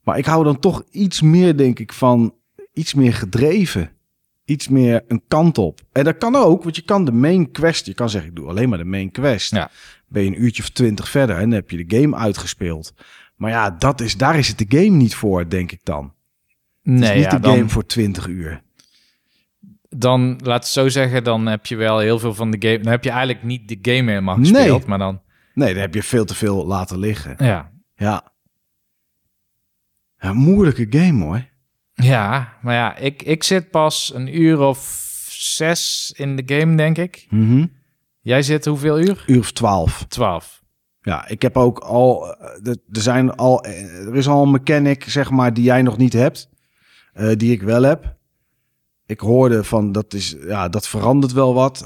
[0.03, 2.35] Maar ik hou dan toch iets meer, denk ik, van
[2.73, 3.91] iets meer gedreven.
[4.45, 5.81] Iets meer een kant op.
[5.93, 7.87] En dat kan ook, want je kan de main quest...
[7.87, 9.51] Je kan zeggen, ik doe alleen maar de main quest.
[9.55, 9.71] Ja.
[10.13, 12.95] Ben je een uurtje of twintig verder en dan heb je de game uitgespeeld.
[13.37, 16.05] Maar ja, dat is, daar is het de game niet voor, denk ik dan.
[16.83, 18.63] Het Nee, is niet ja, de dan, game voor 20 uur.
[19.89, 22.81] dan, laat het zo zeggen, dan heb je wel heel veel van de game.
[22.83, 24.89] Dan heb je eigenlijk niet de game helemaal gespeeld, Nee.
[24.89, 25.21] maar dan,
[25.55, 27.35] Nee, dan heb je veel te veel laten liggen.
[27.39, 27.71] ja.
[27.97, 28.31] Ja.
[30.19, 31.45] Ja, moeilijke game hoor.
[31.95, 34.79] Ja, maar ja, ik, ik zit pas een uur of
[35.31, 37.27] zes in de game, denk ik.
[37.31, 37.67] Mhm.
[38.23, 39.25] Jij zit hoeveel uur?
[39.27, 40.05] Uur of 12.
[40.09, 40.63] Twaalf.
[41.01, 42.35] Ja, ik heb ook al.
[42.37, 43.65] eh, Er zijn al.
[43.65, 46.49] eh, Er is al een mechanic, zeg maar, die jij nog niet hebt.
[47.13, 48.17] eh, die ik wel heb.
[49.07, 50.37] Ik hoorde van dat is.
[50.41, 51.85] Ja, dat verandert wel wat.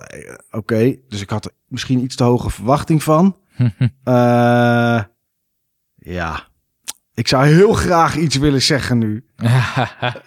[0.50, 3.36] Oké, dus ik had er misschien iets te hoge verwachting van.
[5.98, 6.48] Ja.
[7.16, 9.24] Ik zou heel graag iets willen zeggen nu.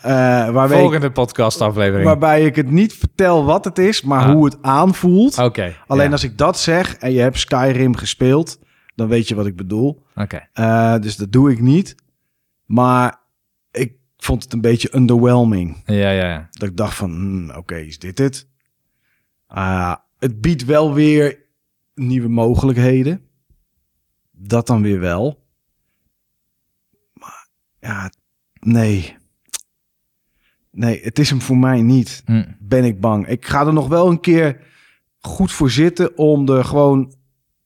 [0.01, 2.05] Eh, waarbij, ik, Volgende podcastaflevering.
[2.05, 4.31] waarbij ik het niet vertel wat het is, maar Ah.
[4.31, 5.37] hoe het aanvoelt.
[5.37, 5.75] Oké.
[5.87, 6.11] Alleen ja.
[6.11, 8.59] als ik dat zeg en je hebt Skyrim gespeeld,
[8.95, 10.03] dan weet je wat ik bedoel.
[10.15, 10.47] Oké.
[10.53, 11.95] Eh, dus dat doe ik niet.
[12.65, 13.19] Maar
[13.71, 15.81] ik vond het een beetje underwhelming.
[15.85, 16.47] Ja, ja, ja.
[16.51, 18.47] Dat ik dacht van, hmm, oké, is dit het?
[19.47, 21.37] Ah, het biedt wel weer
[21.95, 23.21] nieuwe mogelijkheden.
[24.31, 25.38] Dat dan weer wel.
[27.79, 28.11] Ja,
[28.59, 29.17] nee.
[30.71, 32.45] Nee, het is hem voor mij niet Hm.
[32.59, 33.27] ben ik bang.
[33.27, 34.61] Ik ga er nog wel een keer
[35.19, 37.13] goed voor zitten om er gewoon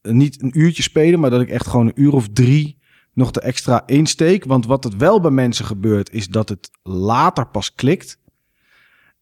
[0.02, 2.78] niet een uurtje spelen, maar dat ik echt gewoon een uur of drie
[3.14, 4.46] nog de extra insteek.
[4.46, 8.20] Want wat het wel bij mensen gebeurt, is dat het later pas klikt.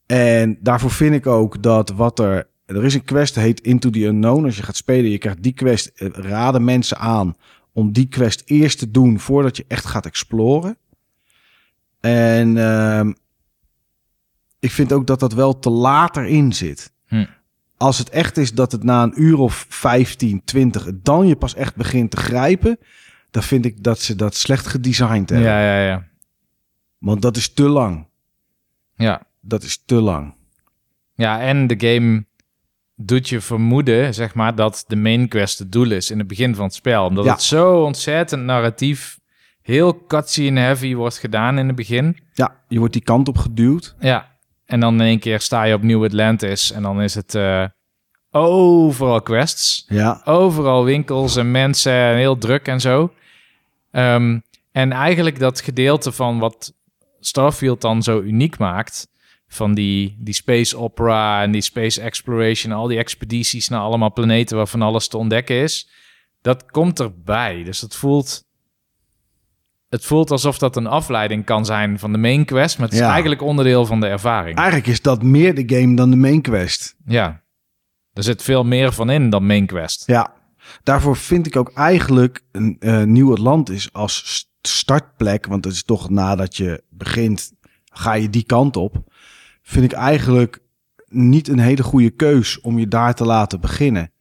[0.06, 2.50] En daarvoor vind ik ook dat wat er.
[2.66, 4.46] Er is een quest, heet Into the Unknown.
[4.46, 5.88] Als je gaat spelen, je krijgt die quest.
[5.88, 7.36] eh, Raden mensen aan
[7.74, 10.78] om die quest eerst te doen voordat je echt gaat exploren.
[12.00, 13.14] En ehm,
[14.60, 16.94] ik vind ook dat dat wel te later in zit.
[17.08, 17.26] Hm.
[17.78, 21.36] Als het echt is dat het na een uur of 15, 20, het dan je
[21.36, 22.78] pas echt begint te grijpen,
[23.32, 25.50] dan vind ik dat ze dat slecht gedesigned hebben.
[25.50, 26.08] Ja, ja, ja.
[26.98, 28.08] Want dat is te lang.
[28.96, 29.22] Ja.
[29.40, 30.34] Dat is te lang.
[31.16, 32.26] Ja, en de game
[33.08, 36.56] doet je vermoeden, zeg maar, dat de main quest het doel is in het begin
[36.56, 37.06] van het spel.
[37.06, 37.32] Omdat Ja.
[37.32, 39.20] het zo ontzettend narratief,
[39.62, 42.18] heel cutscene heavy wordt gedaan in het begin.
[42.34, 43.96] Ja, je wordt die kant op geduwd.
[44.00, 44.30] Ja,
[44.66, 47.66] en dan in één keer sta je op New Atlantis en dan is het eh,
[48.32, 49.86] overal quests.
[49.88, 53.14] Ja, Overal winkels en mensen en heel druk en zo.
[53.92, 54.40] Ehm,
[54.72, 56.74] en eigenlijk dat gedeelte van wat
[57.20, 59.10] Starfield dan zo uniek maakt...
[59.54, 62.74] van die, die space opera en die space exploration...
[62.74, 65.90] al die expedities naar allemaal planeten waarvan alles te ontdekken is...
[66.42, 67.64] dat komt erbij.
[67.64, 68.50] Dus het voelt...
[69.90, 72.78] Het voelt alsof dat een afleiding kan zijn van de main quest...
[72.78, 74.58] maar het is eigenlijk onderdeel van de ervaring.
[74.58, 76.96] eigenlijk is dat meer de game dan de main quest.
[77.06, 77.44] Ja.
[78.14, 80.04] Er zit veel meer van in dan main quest.
[80.06, 80.34] Ja,
[80.84, 85.84] daarvoor vind ik ook eigenlijk een eh, Nieuw Atlantis als st- startplek, want het is
[85.84, 87.52] toch nadat je begint,
[87.84, 89.11] ga je die kant op.
[89.62, 90.60] Vind ik eigenlijk
[91.08, 94.12] niet een hele goede keus om je daar te laten beginnen.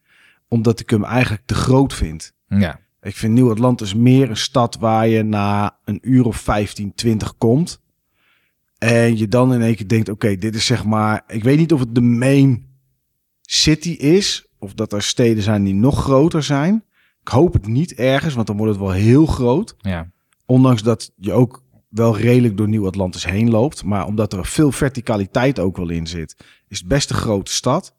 [0.47, 2.33] Omdat ik hem eigenlijk te groot vind.
[2.47, 2.79] Ja.
[3.01, 7.81] Ik vind Nieuw-Atlantis meer een stad waar je na een uur of 15, 20 komt.
[8.77, 11.23] En je dan in één keer denkt, oké, dit is zeg maar...
[11.27, 12.65] Ik weet niet of het de main
[13.41, 14.45] city is.
[14.59, 16.83] Of dat er steden zijn die nog groter zijn.
[17.21, 19.75] Ik hoop het niet ergens, want dan wordt het wel heel groot.
[19.77, 20.11] Ja.
[20.45, 23.83] Ondanks dat je ook wel redelijk door Nieuw-Atlantis heen loopt.
[23.83, 26.35] Maar omdat er veel verticaliteit ook wel in zit,
[26.67, 27.95] is het best een grote stad.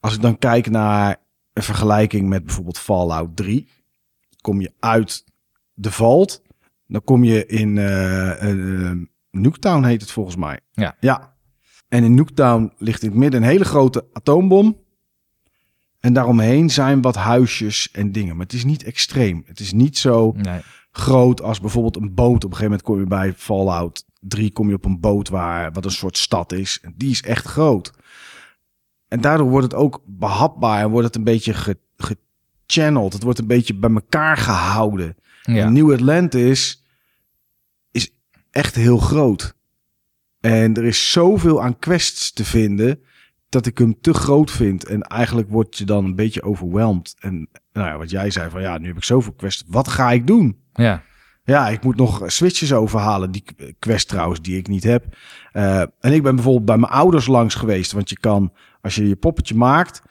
[0.00, 1.16] Als ik dan kijk naar
[1.52, 3.68] een vergelijking met bijvoorbeeld Fallout 3.
[4.40, 5.24] Kom je uit
[5.74, 6.42] de Vault.
[6.86, 8.92] Dan kom je in eh,
[9.30, 10.60] Nuketown heet het volgens mij.
[10.72, 10.96] Ja.
[11.00, 11.34] Ja.
[11.88, 14.78] En in Nuketown ligt in het midden een hele grote atoombom.
[16.00, 18.36] En daaromheen zijn wat huisjes en dingen.
[18.36, 19.42] Maar het is niet extreem.
[19.46, 20.60] Het is niet zo Nee.
[20.92, 22.44] Groot als bijvoorbeeld een boot.
[22.44, 25.72] Op een gegeven moment kom je bij Fallout 3 kom je op een boot waar
[25.72, 26.78] wat een soort stad is.
[26.82, 27.92] En die is echt groot.
[29.08, 33.12] En daardoor wordt het ook behapbaar en wordt het een beetje ge, gechanneld.
[33.12, 35.16] Het wordt een beetje bij elkaar gehouden.
[35.42, 35.68] Ja.
[35.68, 36.84] New Atlantis
[37.90, 38.10] is
[38.50, 39.54] echt heel groot.
[40.40, 43.02] En er is zoveel aan quests te vinden
[43.50, 44.84] dat ik hem te groot vind.
[44.84, 47.16] En eigenlijk word je dan een beetje overweldigd.
[47.20, 49.64] En nou ja, wat jij zei van ja, nu heb ik zoveel quests.
[49.66, 50.56] Wat ga ik doen?
[50.72, 51.02] Ja.
[51.44, 53.30] Ja, ik moet nog switches overhalen.
[53.30, 53.44] Die
[53.78, 55.16] quest trouwens, die ik niet heb.
[55.52, 57.92] Eh, en ik ben bijvoorbeeld bij mijn ouders langs geweest.
[57.92, 60.02] Want je kan, als je je poppetje maakt,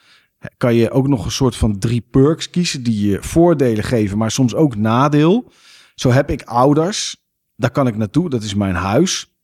[0.58, 2.84] kan je ook nog een soort van drie perks kiezen.
[2.84, 5.52] Die je voordelen geven, maar soms ook nadeel.
[5.96, 7.18] Zo heb ik ouders.
[7.56, 8.30] Daar kan ik naartoe.
[8.30, 9.39] Dat is mijn huis.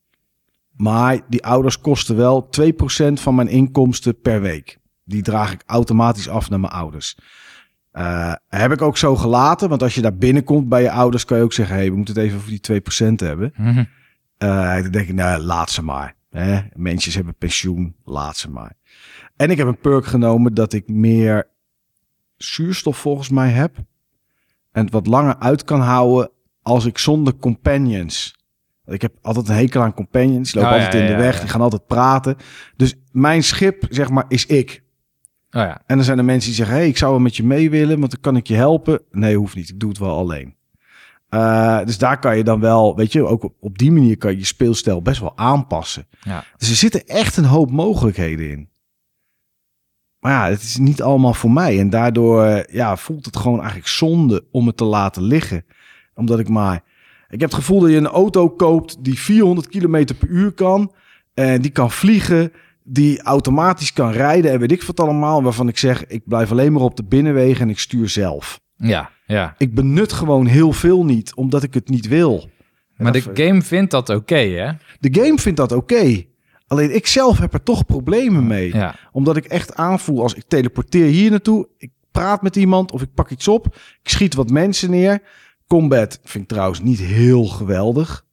[0.77, 4.77] Maar die ouders kosten wel 2% van mijn inkomsten per week.
[5.03, 7.17] Die draag ik automatisch af naar mijn ouders.
[7.91, 9.69] Eh, heb ik ook zo gelaten.
[9.69, 12.15] Want als je daar binnenkomt bij je ouders, kan je ook zeggen: hey, we moeten
[12.15, 13.53] het even voor die 2% hebben.
[13.57, 13.83] Mhm.
[14.37, 16.15] Eh, dan denk ik, nou, laat ze maar.
[16.29, 16.61] Hè?
[16.73, 18.73] Mensen hebben pensioen, laat ze maar.
[19.35, 21.47] En ik heb een perk genomen dat ik meer
[22.37, 23.75] zuurstof volgens mij heb.
[24.71, 26.29] En het wat langer uit kan houden
[26.61, 28.35] als ik zonder companions.
[28.87, 30.51] Ik heb altijd een hekel aan companions.
[30.51, 32.35] Die lopen Oh, ja, altijd in de weg, die gaan altijd praten.
[32.75, 34.83] Dus mijn schip, zeg maar, is ik.
[35.51, 35.81] Oh ja.
[35.85, 37.99] En dan zijn er mensen die zeggen: hey, ik zou wel met je mee willen,
[37.99, 39.01] want dan kan ik je helpen.
[39.11, 39.69] Nee, hoeft niet.
[39.69, 40.55] Ik doe het wel alleen.
[41.29, 44.31] Eh, dus daar kan je dan wel, weet je, ook op, op die manier kan
[44.31, 46.07] je je speelstijl best wel aanpassen.
[46.21, 46.43] Ja.
[46.57, 48.69] Dus er zitten echt een hoop mogelijkheden in.
[50.19, 51.79] Maar ja, het is niet allemaal voor mij.
[51.79, 55.65] En daardoor eh, ja, voelt het gewoon eigenlijk zonde om het te laten liggen.
[56.13, 56.83] Omdat ik maar...
[57.29, 60.91] Ik heb het gevoel dat je een auto koopt die 400 km per uur kan.
[61.33, 62.51] En die kan vliegen,
[62.83, 65.43] die automatisch kan rijden en weet ik wat allemaal.
[65.43, 68.59] Waarvan ik zeg, ik blijf alleen maar op de binnenwegen en ik stuur zelf.
[68.75, 69.09] Ja.
[69.25, 69.55] Ja.
[69.57, 72.49] Ik benut gewoon heel veel niet, omdat ik het niet wil.
[72.97, 74.71] Maar de game vindt dat oké, hè?
[74.99, 76.23] De game vindt dat oké.
[76.67, 78.73] Alleen ik zelf heb er toch problemen mee.
[78.73, 78.95] Ja.
[79.11, 81.67] Omdat ik echt aanvoel als ik teleporteer hier naartoe.
[81.77, 83.65] Ik praat met iemand of ik pak iets op.
[84.03, 85.21] Ik schiet wat mensen neer.
[85.67, 88.25] Combat vind ik trouwens niet heel geweldig.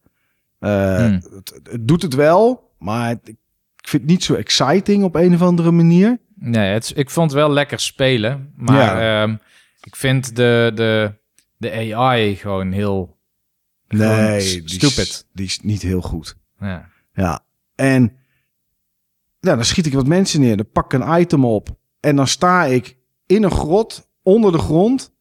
[0.59, 1.13] Eh, Hmm.
[1.35, 3.29] het, het doet het wel, maar het-
[3.77, 6.21] ik vind het niet zo exciting op een of andere manier.
[6.35, 8.53] Nee, het, ik vond het wel lekker spelen.
[8.57, 9.37] Maar ehm,
[9.83, 11.15] ik vind de, de,
[11.57, 13.19] de AI gewoon heel...
[13.89, 15.27] gewoon Nee, s- die is, stupid.
[15.33, 16.37] die is niet heel goed.
[16.61, 16.89] Ja.
[17.15, 17.41] Ja,
[17.75, 18.17] en
[19.41, 20.57] dan schiet ik wat mensen neer.
[20.57, 21.69] Dan pak ik een item op.
[22.01, 22.97] En dan sta ik
[23.27, 25.13] in een grot, onder de grond.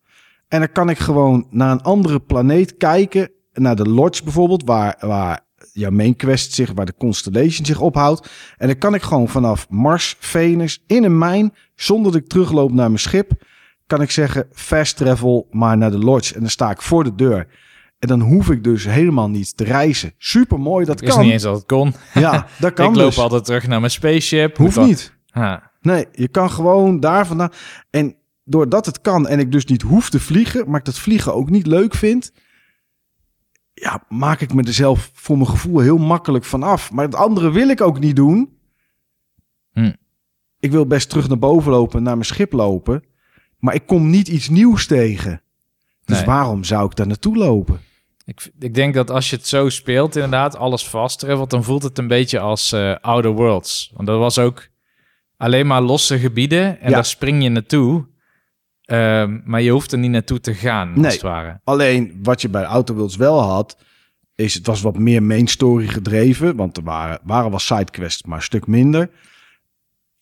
[0.51, 3.31] En dan kan ik gewoon naar een andere planeet kijken.
[3.53, 5.39] Naar de Lodge bijvoorbeeld, waar, waar
[5.73, 8.29] jouw main quest zich, waar de Constellation zich ophoudt.
[8.57, 12.71] En dan kan ik gewoon vanaf Mars, Venus, in een mijn, zonder dat ik terugloop
[12.71, 13.31] naar mijn schip,
[13.87, 16.33] kan ik zeggen fast travel maar naar de Lodge.
[16.33, 17.47] En dan sta ik voor de deur.
[17.99, 20.13] En dan hoef ik dus helemaal niet te reizen.
[20.17, 21.21] Super mooi, dat kan.
[21.23, 21.93] niet eens dat het kon.
[22.13, 23.19] Ja, dat kan ik loop dus.
[23.19, 24.57] altijd terug naar mijn spaceship.
[24.57, 25.13] Hoeft Moet- niet.
[25.29, 25.71] Ha.
[25.81, 27.51] Nee, je kan gewoon daar vandaan.
[27.89, 31.33] En doordat het kan en ik dus niet hoef te vliegen, maar ik dat vliegen
[31.33, 32.31] ook niet leuk vind,
[33.73, 36.91] ja, maak ik me er zelf voor mijn gevoel heel makkelijk van af.
[36.91, 38.57] Maar het andere wil ik ook niet doen.
[39.73, 39.91] Hm.
[40.59, 43.03] Ik wil best terug naar boven lopen, en naar mijn schip lopen,
[43.59, 45.41] maar ik kom niet iets nieuws tegen.
[46.05, 46.25] Dus Nee.
[46.25, 47.79] waarom zou ik daar naartoe lopen?
[48.25, 51.83] Ik, ik denk dat als je het zo speelt, inderdaad, alles vast travelt, dan voelt
[51.83, 53.91] het een beetje als eh Outer Worlds.
[53.93, 54.67] Want dat was ook
[55.37, 56.95] alleen maar losse gebieden en Ja.
[56.95, 58.07] daar spring je naartoe.
[58.91, 61.05] Ehm, maar je hoeft er niet naartoe te gaan, Nee.
[61.05, 61.59] als het ware.
[61.63, 63.77] Alleen wat je bij Worlds wel had,
[64.35, 66.55] is het was wat meer main story gedreven.
[66.55, 69.09] Want er waren, waren wel sidequests, maar een stuk minder.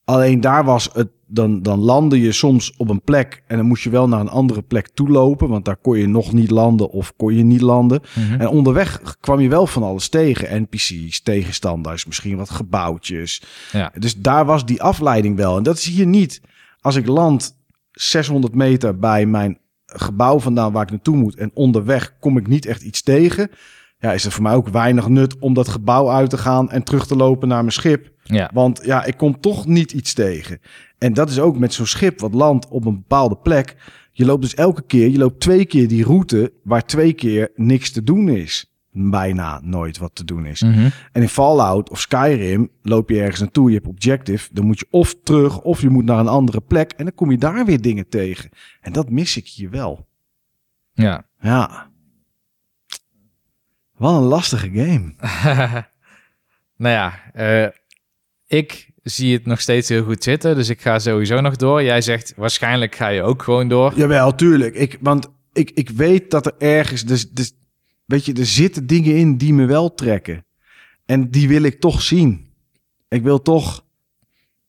[0.06, 3.84] Alleen daar was het, dan, dan landde je soms op een plek en dan moest
[3.84, 6.90] je wel naar een andere plek toe lopen, want daar kon je nog niet landen
[6.90, 8.02] of kon je niet landen.
[8.16, 8.42] Mhm.
[8.42, 10.62] En onderweg kwam je wel van alles tegen.
[10.62, 13.42] NPC's, tegenstanders, misschien wat gebouwtjes.
[13.72, 13.92] Ja.
[13.98, 15.58] Dus daar was die afleiding wel.
[15.58, 16.42] En dat is hier niet.
[16.82, 17.58] Als ik land
[18.02, 21.36] 600 meter bij mijn gebouw vandaan waar ik naartoe moet...
[21.36, 23.50] en onderweg kom ik niet echt iets tegen...
[23.98, 26.72] ja, is er voor mij ook weinig nut om dat gebouw uit te gaan...
[26.72, 28.12] en terug te lopen naar mijn schip.
[28.24, 28.50] Ja.
[28.54, 30.60] Want ja, ik kom toch niet iets tegen.
[30.98, 33.76] En dat is ook met zo'n schip wat landt op een bepaalde plek.
[34.12, 37.92] Je loopt dus elke keer, je loopt twee keer die route waar twee keer niks
[37.92, 38.74] te doen is.
[38.92, 40.62] Bijna nooit wat te doen is.
[40.62, 40.90] Mhm.
[41.12, 44.50] En in Fallout of Skyrim loop je ergens naartoe, je hebt objective.
[44.52, 46.92] Dan moet je of terug of je moet naar een andere plek.
[46.92, 48.50] En dan kom je daar weer dingen tegen.
[48.82, 50.08] En dat mis ik hier wel.
[50.94, 51.26] Ja.
[51.40, 51.92] Ja.
[53.98, 55.14] Wat een lastige game.
[56.84, 57.68] nou ja, eh,
[58.48, 61.84] ik zie het nog steeds heel goed zitten, dus ik ga sowieso nog door.
[61.84, 63.94] Jij zegt waarschijnlijk ga je ook gewoon door.
[63.96, 64.76] Jawel, tuurlijk.
[64.76, 67.02] Ik, want ik, ik weet dat er ergens...
[67.02, 67.54] Dus, dus,
[68.10, 70.46] weet je, er zitten dingen in die me wel trekken.
[71.06, 72.48] En die wil ik toch zien.
[73.08, 73.86] Ik wil toch...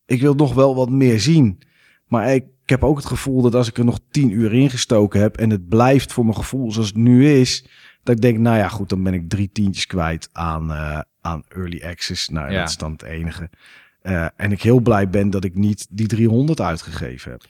[0.07, 1.59] Ik wil nog wel wat meer zien.
[2.07, 4.71] Maar ik, ik heb ook het gevoel dat als ik er nog tien uur in
[4.71, 5.37] gestoken heb...
[5.37, 7.65] en het blijft voor mijn gevoel zoals het nu is...
[8.03, 11.43] dat ik denk, nou ja, goed, dan ben ik drie tientjes kwijt aan, eh, aan
[11.49, 12.29] early access.
[12.29, 12.59] Nou, Ja.
[12.61, 13.51] dat is dan het enige.
[14.03, 17.45] Eh, en ik heel blij ben dat ik niet die 300 uitgegeven heb.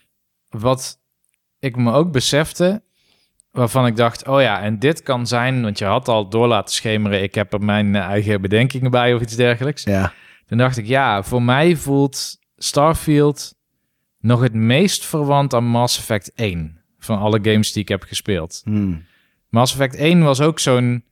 [0.48, 1.00] Wat
[1.58, 2.82] ik me ook besefte,
[3.50, 6.74] waarvan ik dacht, oh ja, en dit kan zijn, want je had al door laten
[6.74, 9.82] schemeren, ik heb er mijn eh, eigen bedenkingen bij of iets dergelijks.
[9.82, 10.12] Ja.
[10.46, 13.54] Toen dacht ik, ja, voor mij voelt Starfield
[14.18, 18.60] nog het meest verwant aan Mass Effect 1 van alle games die ik heb gespeeld.
[18.64, 19.04] Hmm.
[19.48, 21.04] Mass Effect 1 was ook zo'n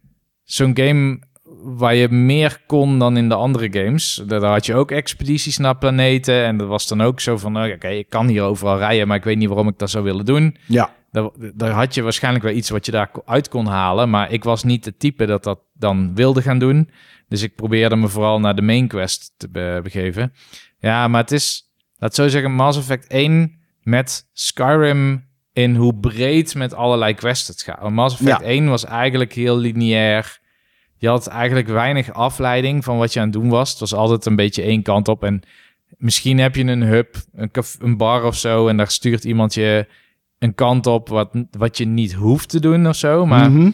[0.45, 1.19] zo'n game
[1.63, 4.23] waar je meer kon dan in de andere games.
[4.27, 7.73] Daar had je ook expedities naar planeten en dat was dan ook zo van, oh,
[7.73, 10.25] oké, ik kan hier overal rijden, maar ik weet niet waarom ik dat zou willen
[10.25, 10.57] doen.
[10.67, 10.97] Ja.
[11.23, 14.65] Daar, daar had je waarschijnlijk wel iets wat je daaruit kon halen, maar ik was
[14.65, 16.91] niet het type dat dat dan wilde gaan doen.
[17.29, 20.33] Dus ik probeerde me vooral naar de main quest te be- begeven.
[20.79, 26.55] Ja, maar het is, laat zo zeggen, Mass Effect 1 met Skyrim in hoe breed
[26.55, 27.91] met allerlei quests het gaat.
[27.91, 28.47] Mass Effect Ja.
[28.47, 30.39] 1 was eigenlijk heel lineair.
[30.97, 33.71] Je had eigenlijk weinig afleiding van wat je aan het doen was.
[33.71, 35.25] Het was altijd een beetje één kant op.
[35.25, 35.43] En
[35.97, 38.69] misschien heb je een hub, een, een bar of zo...
[38.69, 39.87] en daar stuurt iemand je
[40.39, 43.27] een kant op wat, wat je niet hoeft te doen of zo.
[43.27, 43.71] Maar Mhm.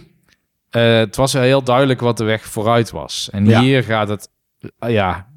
[0.70, 3.28] eh, het was heel duidelijk wat de weg vooruit was.
[3.32, 3.60] En Ja.
[3.60, 4.28] hier gaat het...
[4.78, 5.28] eh, ja,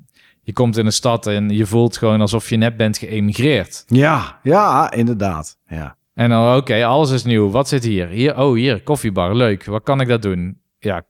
[0.42, 3.84] je komt in een stad en je voelt gewoon alsof je net bent geëmigreerd.
[3.88, 5.58] Ja, ja, inderdaad.
[5.68, 5.96] Ja.
[6.14, 7.50] En dan, oké, alles is nieuw.
[7.50, 8.08] Wat zit hier?
[8.08, 9.36] Hier, oh, hier, koffiebar.
[9.36, 9.66] Leuk.
[9.66, 10.58] Wat kan ik dat doen?
[10.80, 11.04] Ja,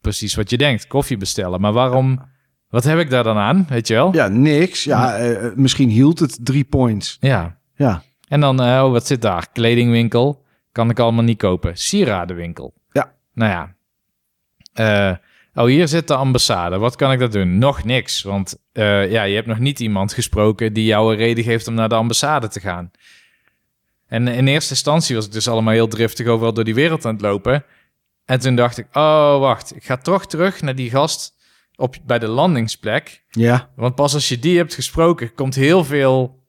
[0.00, 0.86] precies wat je denkt.
[0.86, 1.60] Koffie bestellen.
[1.60, 2.28] Maar waarom...
[2.68, 3.66] Wat heb ik daar dan aan?
[3.68, 4.14] Weet je wel?
[4.14, 4.84] ja, niks.
[4.84, 7.16] Ja, eh, eh, misschien hield het drie points.
[7.20, 7.58] Ja.
[7.74, 9.48] Ja, En dan, eh, oh, wat zit daar?
[9.52, 10.44] Kledingwinkel.
[10.72, 11.76] Kan ik allemaal niet kopen.
[11.76, 12.74] Sieradenwinkel.
[12.92, 13.12] Ja.
[13.34, 13.74] Nou ja.
[14.72, 15.16] Eh,
[15.54, 16.78] oh, hier zit de ambassade.
[16.78, 17.58] Wat kan ik dat doen?
[17.58, 18.22] Nog niks.
[18.22, 21.74] Want eh, ja, je hebt nog niet iemand gesproken die jou een reden geeft om
[21.74, 22.90] naar de ambassade te gaan.
[24.06, 27.12] En in eerste instantie was ik dus allemaal heel driftig overal door die wereld aan
[27.12, 27.64] het lopen.
[28.24, 29.76] En toen dacht ik, oh, wacht.
[29.76, 31.34] Ik ga toch terug naar die gast
[31.76, 33.24] op, bij de landingsplek.
[33.30, 33.70] ja.
[33.76, 36.39] Want pas als je die hebt gesproken, komt heel veel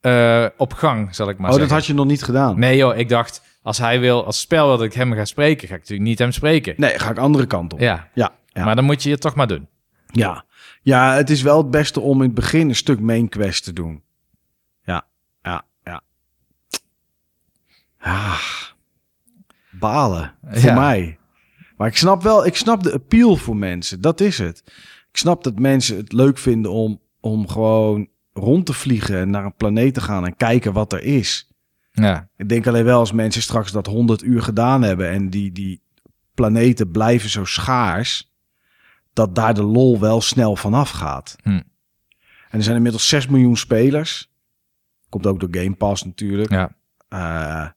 [0.00, 1.76] eh, op gang, zal ik maar oh, dat zeggen.
[1.76, 2.58] had je nog niet gedaan.
[2.58, 5.68] Nee joh, ik dacht, als hij wil, als spel wil dat ik hem ga spreken,
[5.68, 6.74] ga ik natuurlijk niet hem spreken.
[6.76, 7.78] Nee, ga ik andere kant op.
[7.80, 8.64] Ja, Ja, ja.
[8.64, 9.68] maar dan moet je het toch maar doen.
[10.06, 10.44] Ja.
[10.82, 13.72] ja, het is wel het beste om in het begin een stuk main quest te
[13.72, 14.02] doen.
[14.82, 15.06] Ja,
[15.42, 16.00] ja, ja.
[17.98, 18.40] Ah,
[19.70, 20.74] balen, voor Ja.
[20.74, 21.18] mij.
[21.76, 24.00] Maar ik snap wel, ik snap de appeal voor mensen.
[24.00, 24.62] Dat is het.
[25.10, 28.08] Ik snap dat mensen het leuk vinden om, om gewoon
[28.40, 31.48] rond te vliegen en naar een planeet te gaan en kijken wat er is.
[31.92, 35.52] Ja, Ik denk alleen wel als mensen straks dat 100 uur gedaan hebben en die,
[35.52, 35.82] die
[36.34, 38.32] planeten blijven zo schaars,
[39.12, 41.36] dat daar de lol wel snel vanaf gaat.
[41.42, 41.48] Hm.
[41.48, 44.30] En er zijn inmiddels 6 miljoen spelers.
[45.08, 46.50] Komt ook door Game Pass natuurlijk.
[46.50, 46.78] ja.
[47.08, 47.68] Eh,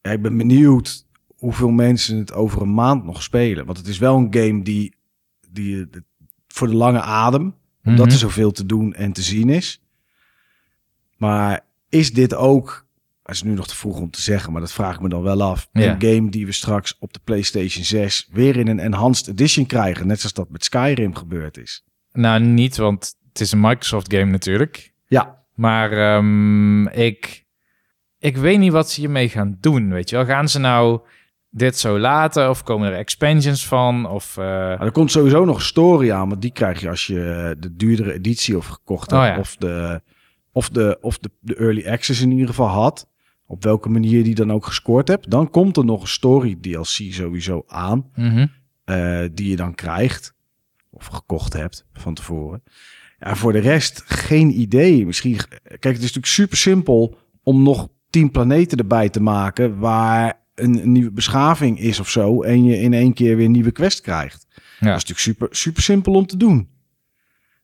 [0.00, 1.06] ja, ik ben benieuwd
[1.36, 3.66] hoeveel mensen het over een maand nog spelen.
[3.66, 4.96] Want het is wel een game die,
[5.50, 6.00] die eh,
[6.48, 7.54] voor de lange adem,
[7.88, 8.14] omdat Mhm.
[8.14, 9.82] er zoveel te doen en te zien is.
[11.16, 12.86] Maar is dit ook,
[13.22, 15.22] het is nu nog te vroeg om te zeggen, maar dat vraag ik me dan
[15.22, 15.68] wel af.
[15.72, 15.92] Ja.
[16.00, 20.06] Een game die we straks op de PlayStation 6 weer in een enhanced edition krijgen.
[20.06, 21.84] Net zoals dat met Skyrim gebeurd is.
[22.12, 24.92] Nou, niet, want het is een Microsoft game natuurlijk.
[25.06, 27.46] Ja, Maar ehm, ik,
[28.18, 30.24] ik weet niet wat ze hiermee gaan doen, weet je wel.
[30.24, 31.00] Gaan ze nou
[31.50, 32.50] dit zo laten?
[32.50, 34.08] Of komen er expansions van?
[34.08, 34.44] Of, uh...
[34.44, 37.76] nou, er komt sowieso nog een story aan, maar die krijg je als je de
[37.76, 39.22] duurdere editie of gekocht hebt.
[39.22, 39.38] Oh ja.
[39.38, 40.02] Of, de,
[40.52, 43.08] of, de, of de, de early access in ieder geval had.
[43.46, 45.30] Op welke manier die dan ook gescoord hebt.
[45.30, 48.10] Dan komt er nog een story DLC sowieso aan.
[48.14, 48.46] Mhm.
[48.84, 50.34] eh, die je dan krijgt.
[50.90, 52.62] Of gekocht hebt van tevoren.
[53.18, 55.06] Ja, voor de rest geen idee.
[55.06, 60.46] Misschien, kijk, het is natuurlijk super simpel om nog tien planeten erbij te maken waar
[60.60, 62.42] een, nieuwe beschaving is of zo.
[62.42, 64.46] En je in één keer weer een nieuwe quest krijgt.
[64.50, 64.62] Ja.
[64.62, 66.68] Dat is natuurlijk super, super simpel om te doen.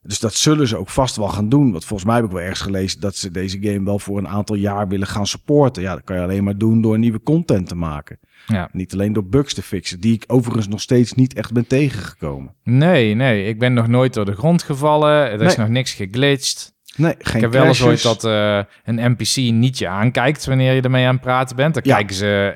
[0.01, 1.71] Dus dat zullen ze ook vast wel gaan doen.
[1.71, 4.27] Want volgens mij heb ik wel ergens gelezen dat ze deze game wel voor een
[4.27, 5.83] aantal jaar willen gaan supporten.
[5.83, 8.19] Ja, dat kan je alleen maar doen door nieuwe content te maken.
[8.47, 8.69] Ja.
[8.71, 12.53] Niet alleen door bugs te fixen, die ik overigens nog steeds niet echt ben tegengekomen.
[12.63, 13.47] Nee, nee.
[13.47, 15.31] Ik ben nog nooit door de grond gevallen.
[15.31, 16.73] Er is nog niks geglitcht.
[16.95, 20.73] Nee, geen ik heb wel eens ooit dat eh, een NPC niet je aankijkt wanneer
[20.73, 21.73] je ermee aan het praten bent.
[21.73, 21.95] Dan Ja.
[21.95, 22.55] kijken ze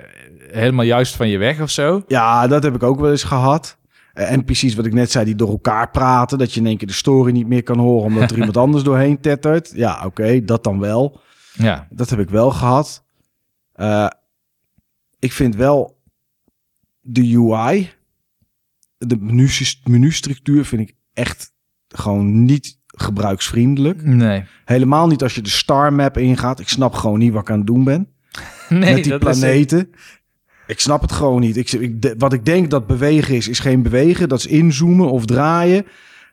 [0.52, 2.04] helemaal juist van je weg of zo.
[2.08, 3.78] Ja, dat heb ik ook wel eens gehad.
[4.14, 6.38] Eh, NPC's, wat ik net zei, die door elkaar praten.
[6.38, 8.84] Dat je in één keer de story niet meer kan horen omdat er iemand anders
[8.84, 9.72] doorheen tettert.
[9.76, 11.20] Ja, oké, dat dan wel.
[11.54, 13.04] Ja, Dat heb ik wel gehad.
[13.74, 14.08] Eh,
[15.20, 16.00] ik vind wel
[17.02, 17.90] de UI,
[18.98, 19.50] de menu,
[19.84, 21.54] menustructuur vind ik echt
[21.88, 24.04] gewoon niet gebruiksvriendelijk.
[24.04, 24.44] nee.
[24.66, 26.60] Helemaal niet als je de star map ingaat.
[26.60, 28.08] Ik snap gewoon niet wat ik aan het doen ben.
[28.70, 29.90] Nee, met die planeten.
[30.70, 31.58] Ik snap het gewoon niet.
[31.58, 34.30] Ik, ik, de- wat ik denk dat bewegen is, is geen bewegen.
[34.30, 35.86] Dat is inzoomen of draaien.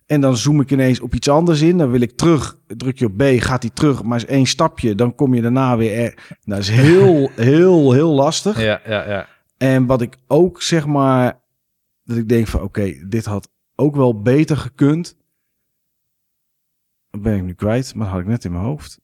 [0.06, 1.78] En dan zoom ik ineens op iets anders in.
[1.78, 2.58] Dan wil ik terug.
[2.66, 4.02] Druk je op B, gaat hij terug.
[4.02, 4.94] Maar is één stapje.
[4.94, 6.36] Dan kom je daarna weer.
[6.44, 8.60] Dat is heel, heel, heel lastig.
[8.60, 9.28] Ja, ja, ja.
[9.56, 11.39] En wat ik ook zeg maar.
[12.05, 15.16] Dat ik denk van oké, dit had ook wel beter gekund.
[17.10, 17.94] Dat ben ik nu kwijt.
[17.94, 19.00] Maar dat had ik net in mijn hoofd.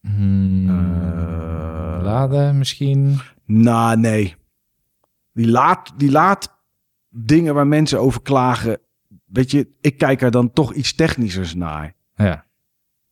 [0.00, 3.20] Hmm, Eh, laden misschien.
[3.52, 4.34] Nou, nee.
[5.32, 6.58] Die laat, die laat
[7.08, 8.78] dingen waar mensen over klagen.
[9.24, 11.94] Weet je, ik kijk er dan toch iets technischers naar.
[12.14, 12.44] Ja.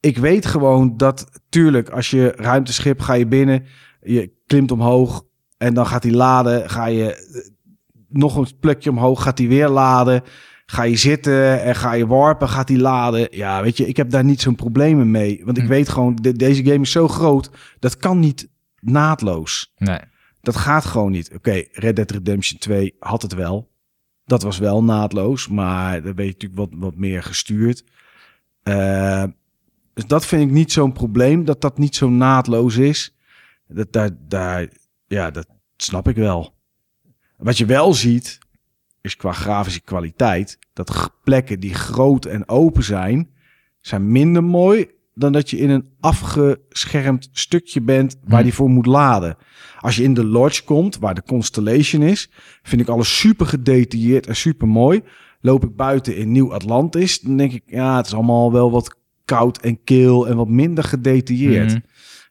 [0.00, 3.64] Ik weet gewoon dat, tuurlijk, als je ruimteschip ga je binnen,
[4.00, 5.24] je klimt omhoog
[5.56, 6.70] en dan gaat hij laden.
[6.70, 7.40] Ga je eh,
[8.08, 10.22] nog een plekje omhoog, gaat hij weer laden.
[10.66, 13.28] Ga je zitten en ga je warpen, gaat hij laden.
[13.30, 15.42] Ja, weet je, ik heb daar niet zo'n problemen mee.
[15.44, 15.68] Want ik Hm.
[15.68, 18.48] weet gewoon, de- deze game is zo groot, dat kan niet
[18.80, 19.72] naadloos.
[19.76, 19.98] Nee.
[20.40, 21.34] Dat gaat gewoon niet.
[21.34, 23.70] Oké, Red Dead Redemption 2 had het wel.
[24.24, 27.84] Dat was wel naadloos, maar daar ben je natuurlijk wat, wat meer gestuurd.
[28.62, 29.24] Eh,
[29.94, 33.16] dus dat vind ik niet zo'n probleem, dat dat niet zo naadloos is.
[33.66, 34.68] Dat, daar, daar,
[35.06, 36.54] ja, dat snap ik wel.
[37.36, 38.38] Wat je wel ziet,
[39.00, 43.30] is qua grafische kwaliteit, dat plekken die groot en open zijn,
[43.80, 48.42] zijn minder mooi dan dat je in een afgeschermd stukje bent waar Hmm.
[48.42, 49.36] die voor moet laden.
[49.80, 52.30] Als je in de lodge komt, waar de Constellation is,
[52.62, 55.02] vind ik alles super gedetailleerd en super mooi.
[55.40, 58.96] Loop ik buiten in Nieuw Atlantis, dan denk ik, ja, het is allemaal wel wat
[59.24, 61.70] koud en kil en wat minder gedetailleerd.
[61.72, 61.80] Mhm.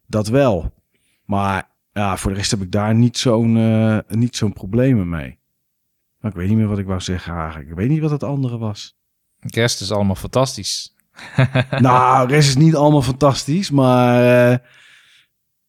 [0.07, 0.73] Dat wel.
[1.25, 5.39] Maar ja, voor de rest heb ik daar niet zo'n eh, niet zo'n problemen mee.
[6.19, 7.69] Maar ik weet niet meer wat ik wou zeggen eigenlijk.
[7.69, 8.97] Ik weet niet wat het andere was.
[9.39, 10.95] De rest is allemaal fantastisch.
[11.79, 14.57] nou, de rest is niet allemaal fantastisch, maar eh,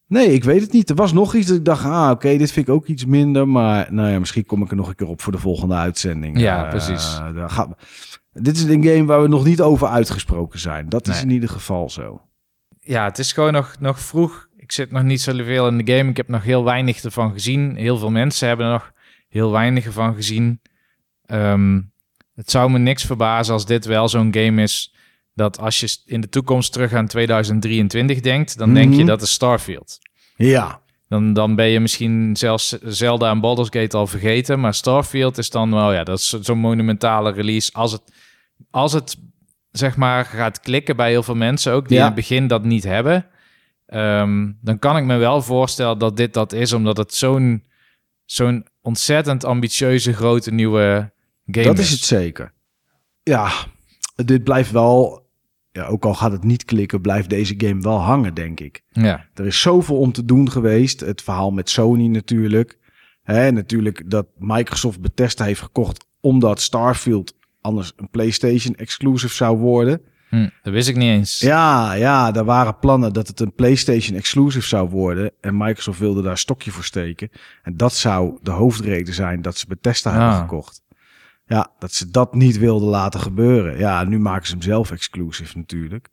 [0.08, 0.90] nee, ik weet het niet.
[0.90, 3.48] Er was nog iets dat ik dacht, ah, oké, dit vind ik ook iets minder,
[3.48, 6.40] maar nou ja, misschien kom ik er nog een keer op voor de volgende uitzending.
[6.40, 7.20] Ja, Eh, precies.
[8.32, 10.88] Dit is een game waar we nog niet over uitgesproken zijn.
[10.88, 12.20] Dat is in ieder geval zo.
[12.80, 14.48] Ja, het is gewoon nog, nog vroeg.
[14.56, 16.10] Ik zit nog niet zoveel in de game.
[16.10, 17.76] Ik heb nog heel weinig ervan gezien.
[17.76, 18.92] Heel veel mensen hebben er nog
[19.28, 20.60] heel weinig ervan gezien.
[21.26, 21.80] Ehm,
[22.34, 24.94] het zou me niks verbazen als dit wel zo'n game is...
[25.38, 28.58] dat als je in de toekomst terug aan 2023 denkt...
[28.58, 29.06] dan denk je Mhm.
[29.06, 29.98] dat is Starfield.
[30.36, 34.60] Ja, Dan, dan ben je misschien zelfs Zelda en Baldur's Gate al vergeten.
[34.60, 37.72] Maar Starfield is dan wel, ja, dat is zo- zo'n monumentale release.
[37.72, 38.02] Als het,
[38.70, 39.16] als het,
[39.70, 42.00] zeg maar, gaat klikken bij heel veel mensen ook, die Ja.
[42.00, 43.26] in het begin dat niet hebben.
[43.86, 47.64] ehm, dan kan ik me wel voorstellen dat dit dat is, omdat het zo'n,
[48.24, 51.12] zo'n ontzettend ambitieuze, grote nieuwe
[51.46, 51.84] game dat is.
[51.84, 52.52] is het zeker.
[53.22, 53.50] Ja,
[54.14, 55.27] dit blijft wel,
[55.78, 58.80] ja, ook al gaat het niet klikken, blijft deze game wel hangen, denk ik.
[58.90, 61.00] Ja, Er is zoveel om te doen geweest.
[61.00, 62.78] Het verhaal met Sony natuurlijk.
[63.22, 70.00] Hè, natuurlijk dat Microsoft Bethesda heeft gekocht omdat Starfield anders een PlayStation exclusive zou worden.
[70.28, 71.40] hm, dat wist ik niet eens.
[71.40, 75.30] Ja, ja, er waren plannen dat het een PlayStation exclusive zou worden.
[75.40, 77.30] En Microsoft wilde daar een stokje voor steken.
[77.62, 80.38] En dat zou de hoofdreden zijn dat ze Bethesda hebben Ah.
[80.40, 80.82] gekocht.
[81.48, 83.78] Ja, dat ze dat niet wilden laten gebeuren.
[83.78, 86.08] Ja, nu maken ze hem zelf exclusive natuurlijk.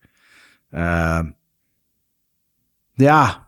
[0.70, 1.32] Ehm,
[2.94, 3.44] ja,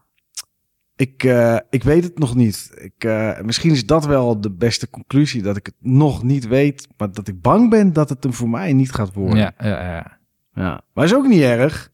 [0.96, 2.72] Ik, eh, ik weet het nog niet.
[2.76, 5.42] Ik, eh, misschien is dat wel de beste conclusie.
[5.42, 6.88] Dat ik het nog niet weet.
[6.98, 9.38] Maar dat ik bang ben dat het hem voor mij niet gaat worden.
[9.38, 10.18] Ja, ja, ja.
[10.54, 10.82] Ja.
[10.94, 11.92] Maar is ook niet erg.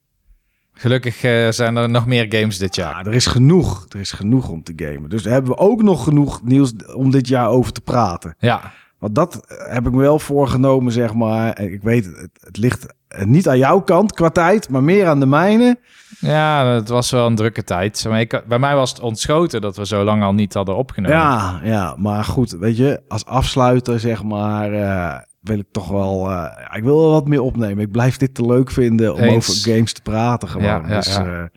[0.74, 2.92] Gelukkig eh, zijn er nog meer games dit jaar.
[3.04, 3.86] Ja, er is genoeg.
[3.90, 5.10] Er is genoeg om te gamen.
[5.10, 8.36] Dus hebben we ook nog genoeg nieuws om dit jaar over te praten.
[8.38, 8.74] Ja,
[9.04, 11.62] Want dat eh, heb ik me wel voorgenomen, zeg maar.
[11.62, 15.20] Ik weet, het, het ligt eh, niet aan jouw kant qua tijd, maar meer aan
[15.20, 15.80] de mijne.
[16.20, 18.06] ja het was wel een drukke tijd.
[18.10, 21.18] Maar ik, bij mij was het ontschoten dat we zo lang al niet hadden opgenomen.
[21.18, 26.32] Ja, ja, maar goed, weet je, als afsluiter, zeg maar, eh, wil ik toch wel,
[26.74, 27.84] ik wil wel wat meer opnemen.
[27.84, 29.36] Ik blijf dit te leuk vinden om Eens.
[29.36, 30.68] over games te praten gewoon.
[30.68, 31.50] Ja, ja, dus ja.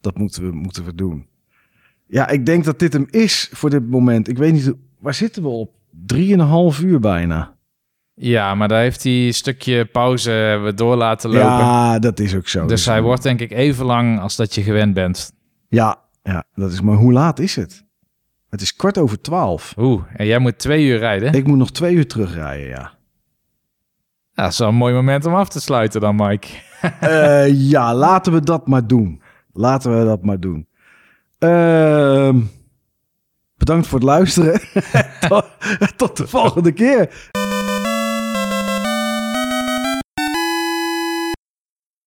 [0.00, 1.26] dat moeten we, moeten we doen.
[2.06, 4.28] Ja, ik denk dat dit hem is voor dit moment.
[4.28, 5.70] Ik weet niet, waar zitten we op?
[6.06, 7.54] Drieënhalf uur bijna.
[8.14, 11.48] Ja, maar daar heeft hij een stukje pauze we door laten lopen.
[11.48, 12.66] Ja, dat is ook zo.
[12.66, 15.32] dus hij wordt denk ik even lang als dat je gewend bent.
[15.68, 16.80] Ja, ja, dat is.
[16.80, 17.84] Maar hoe laat is het?
[18.50, 19.74] Het is kwart over twaalf.
[19.78, 21.32] Oeh, en jij moet twee uur rijden.
[21.32, 22.92] Ik moet nog twee uur terugrijden, ja.
[24.32, 26.48] Ja, dat is wel een mooi moment om af te sluiten dan, Mike.
[27.00, 29.22] Eh, ja, laten we dat maar doen.
[29.52, 30.66] Laten we dat maar doen.
[31.38, 32.40] Ehm,
[33.56, 34.60] bedankt voor het luisteren.
[35.96, 37.30] tot, de volgende keer.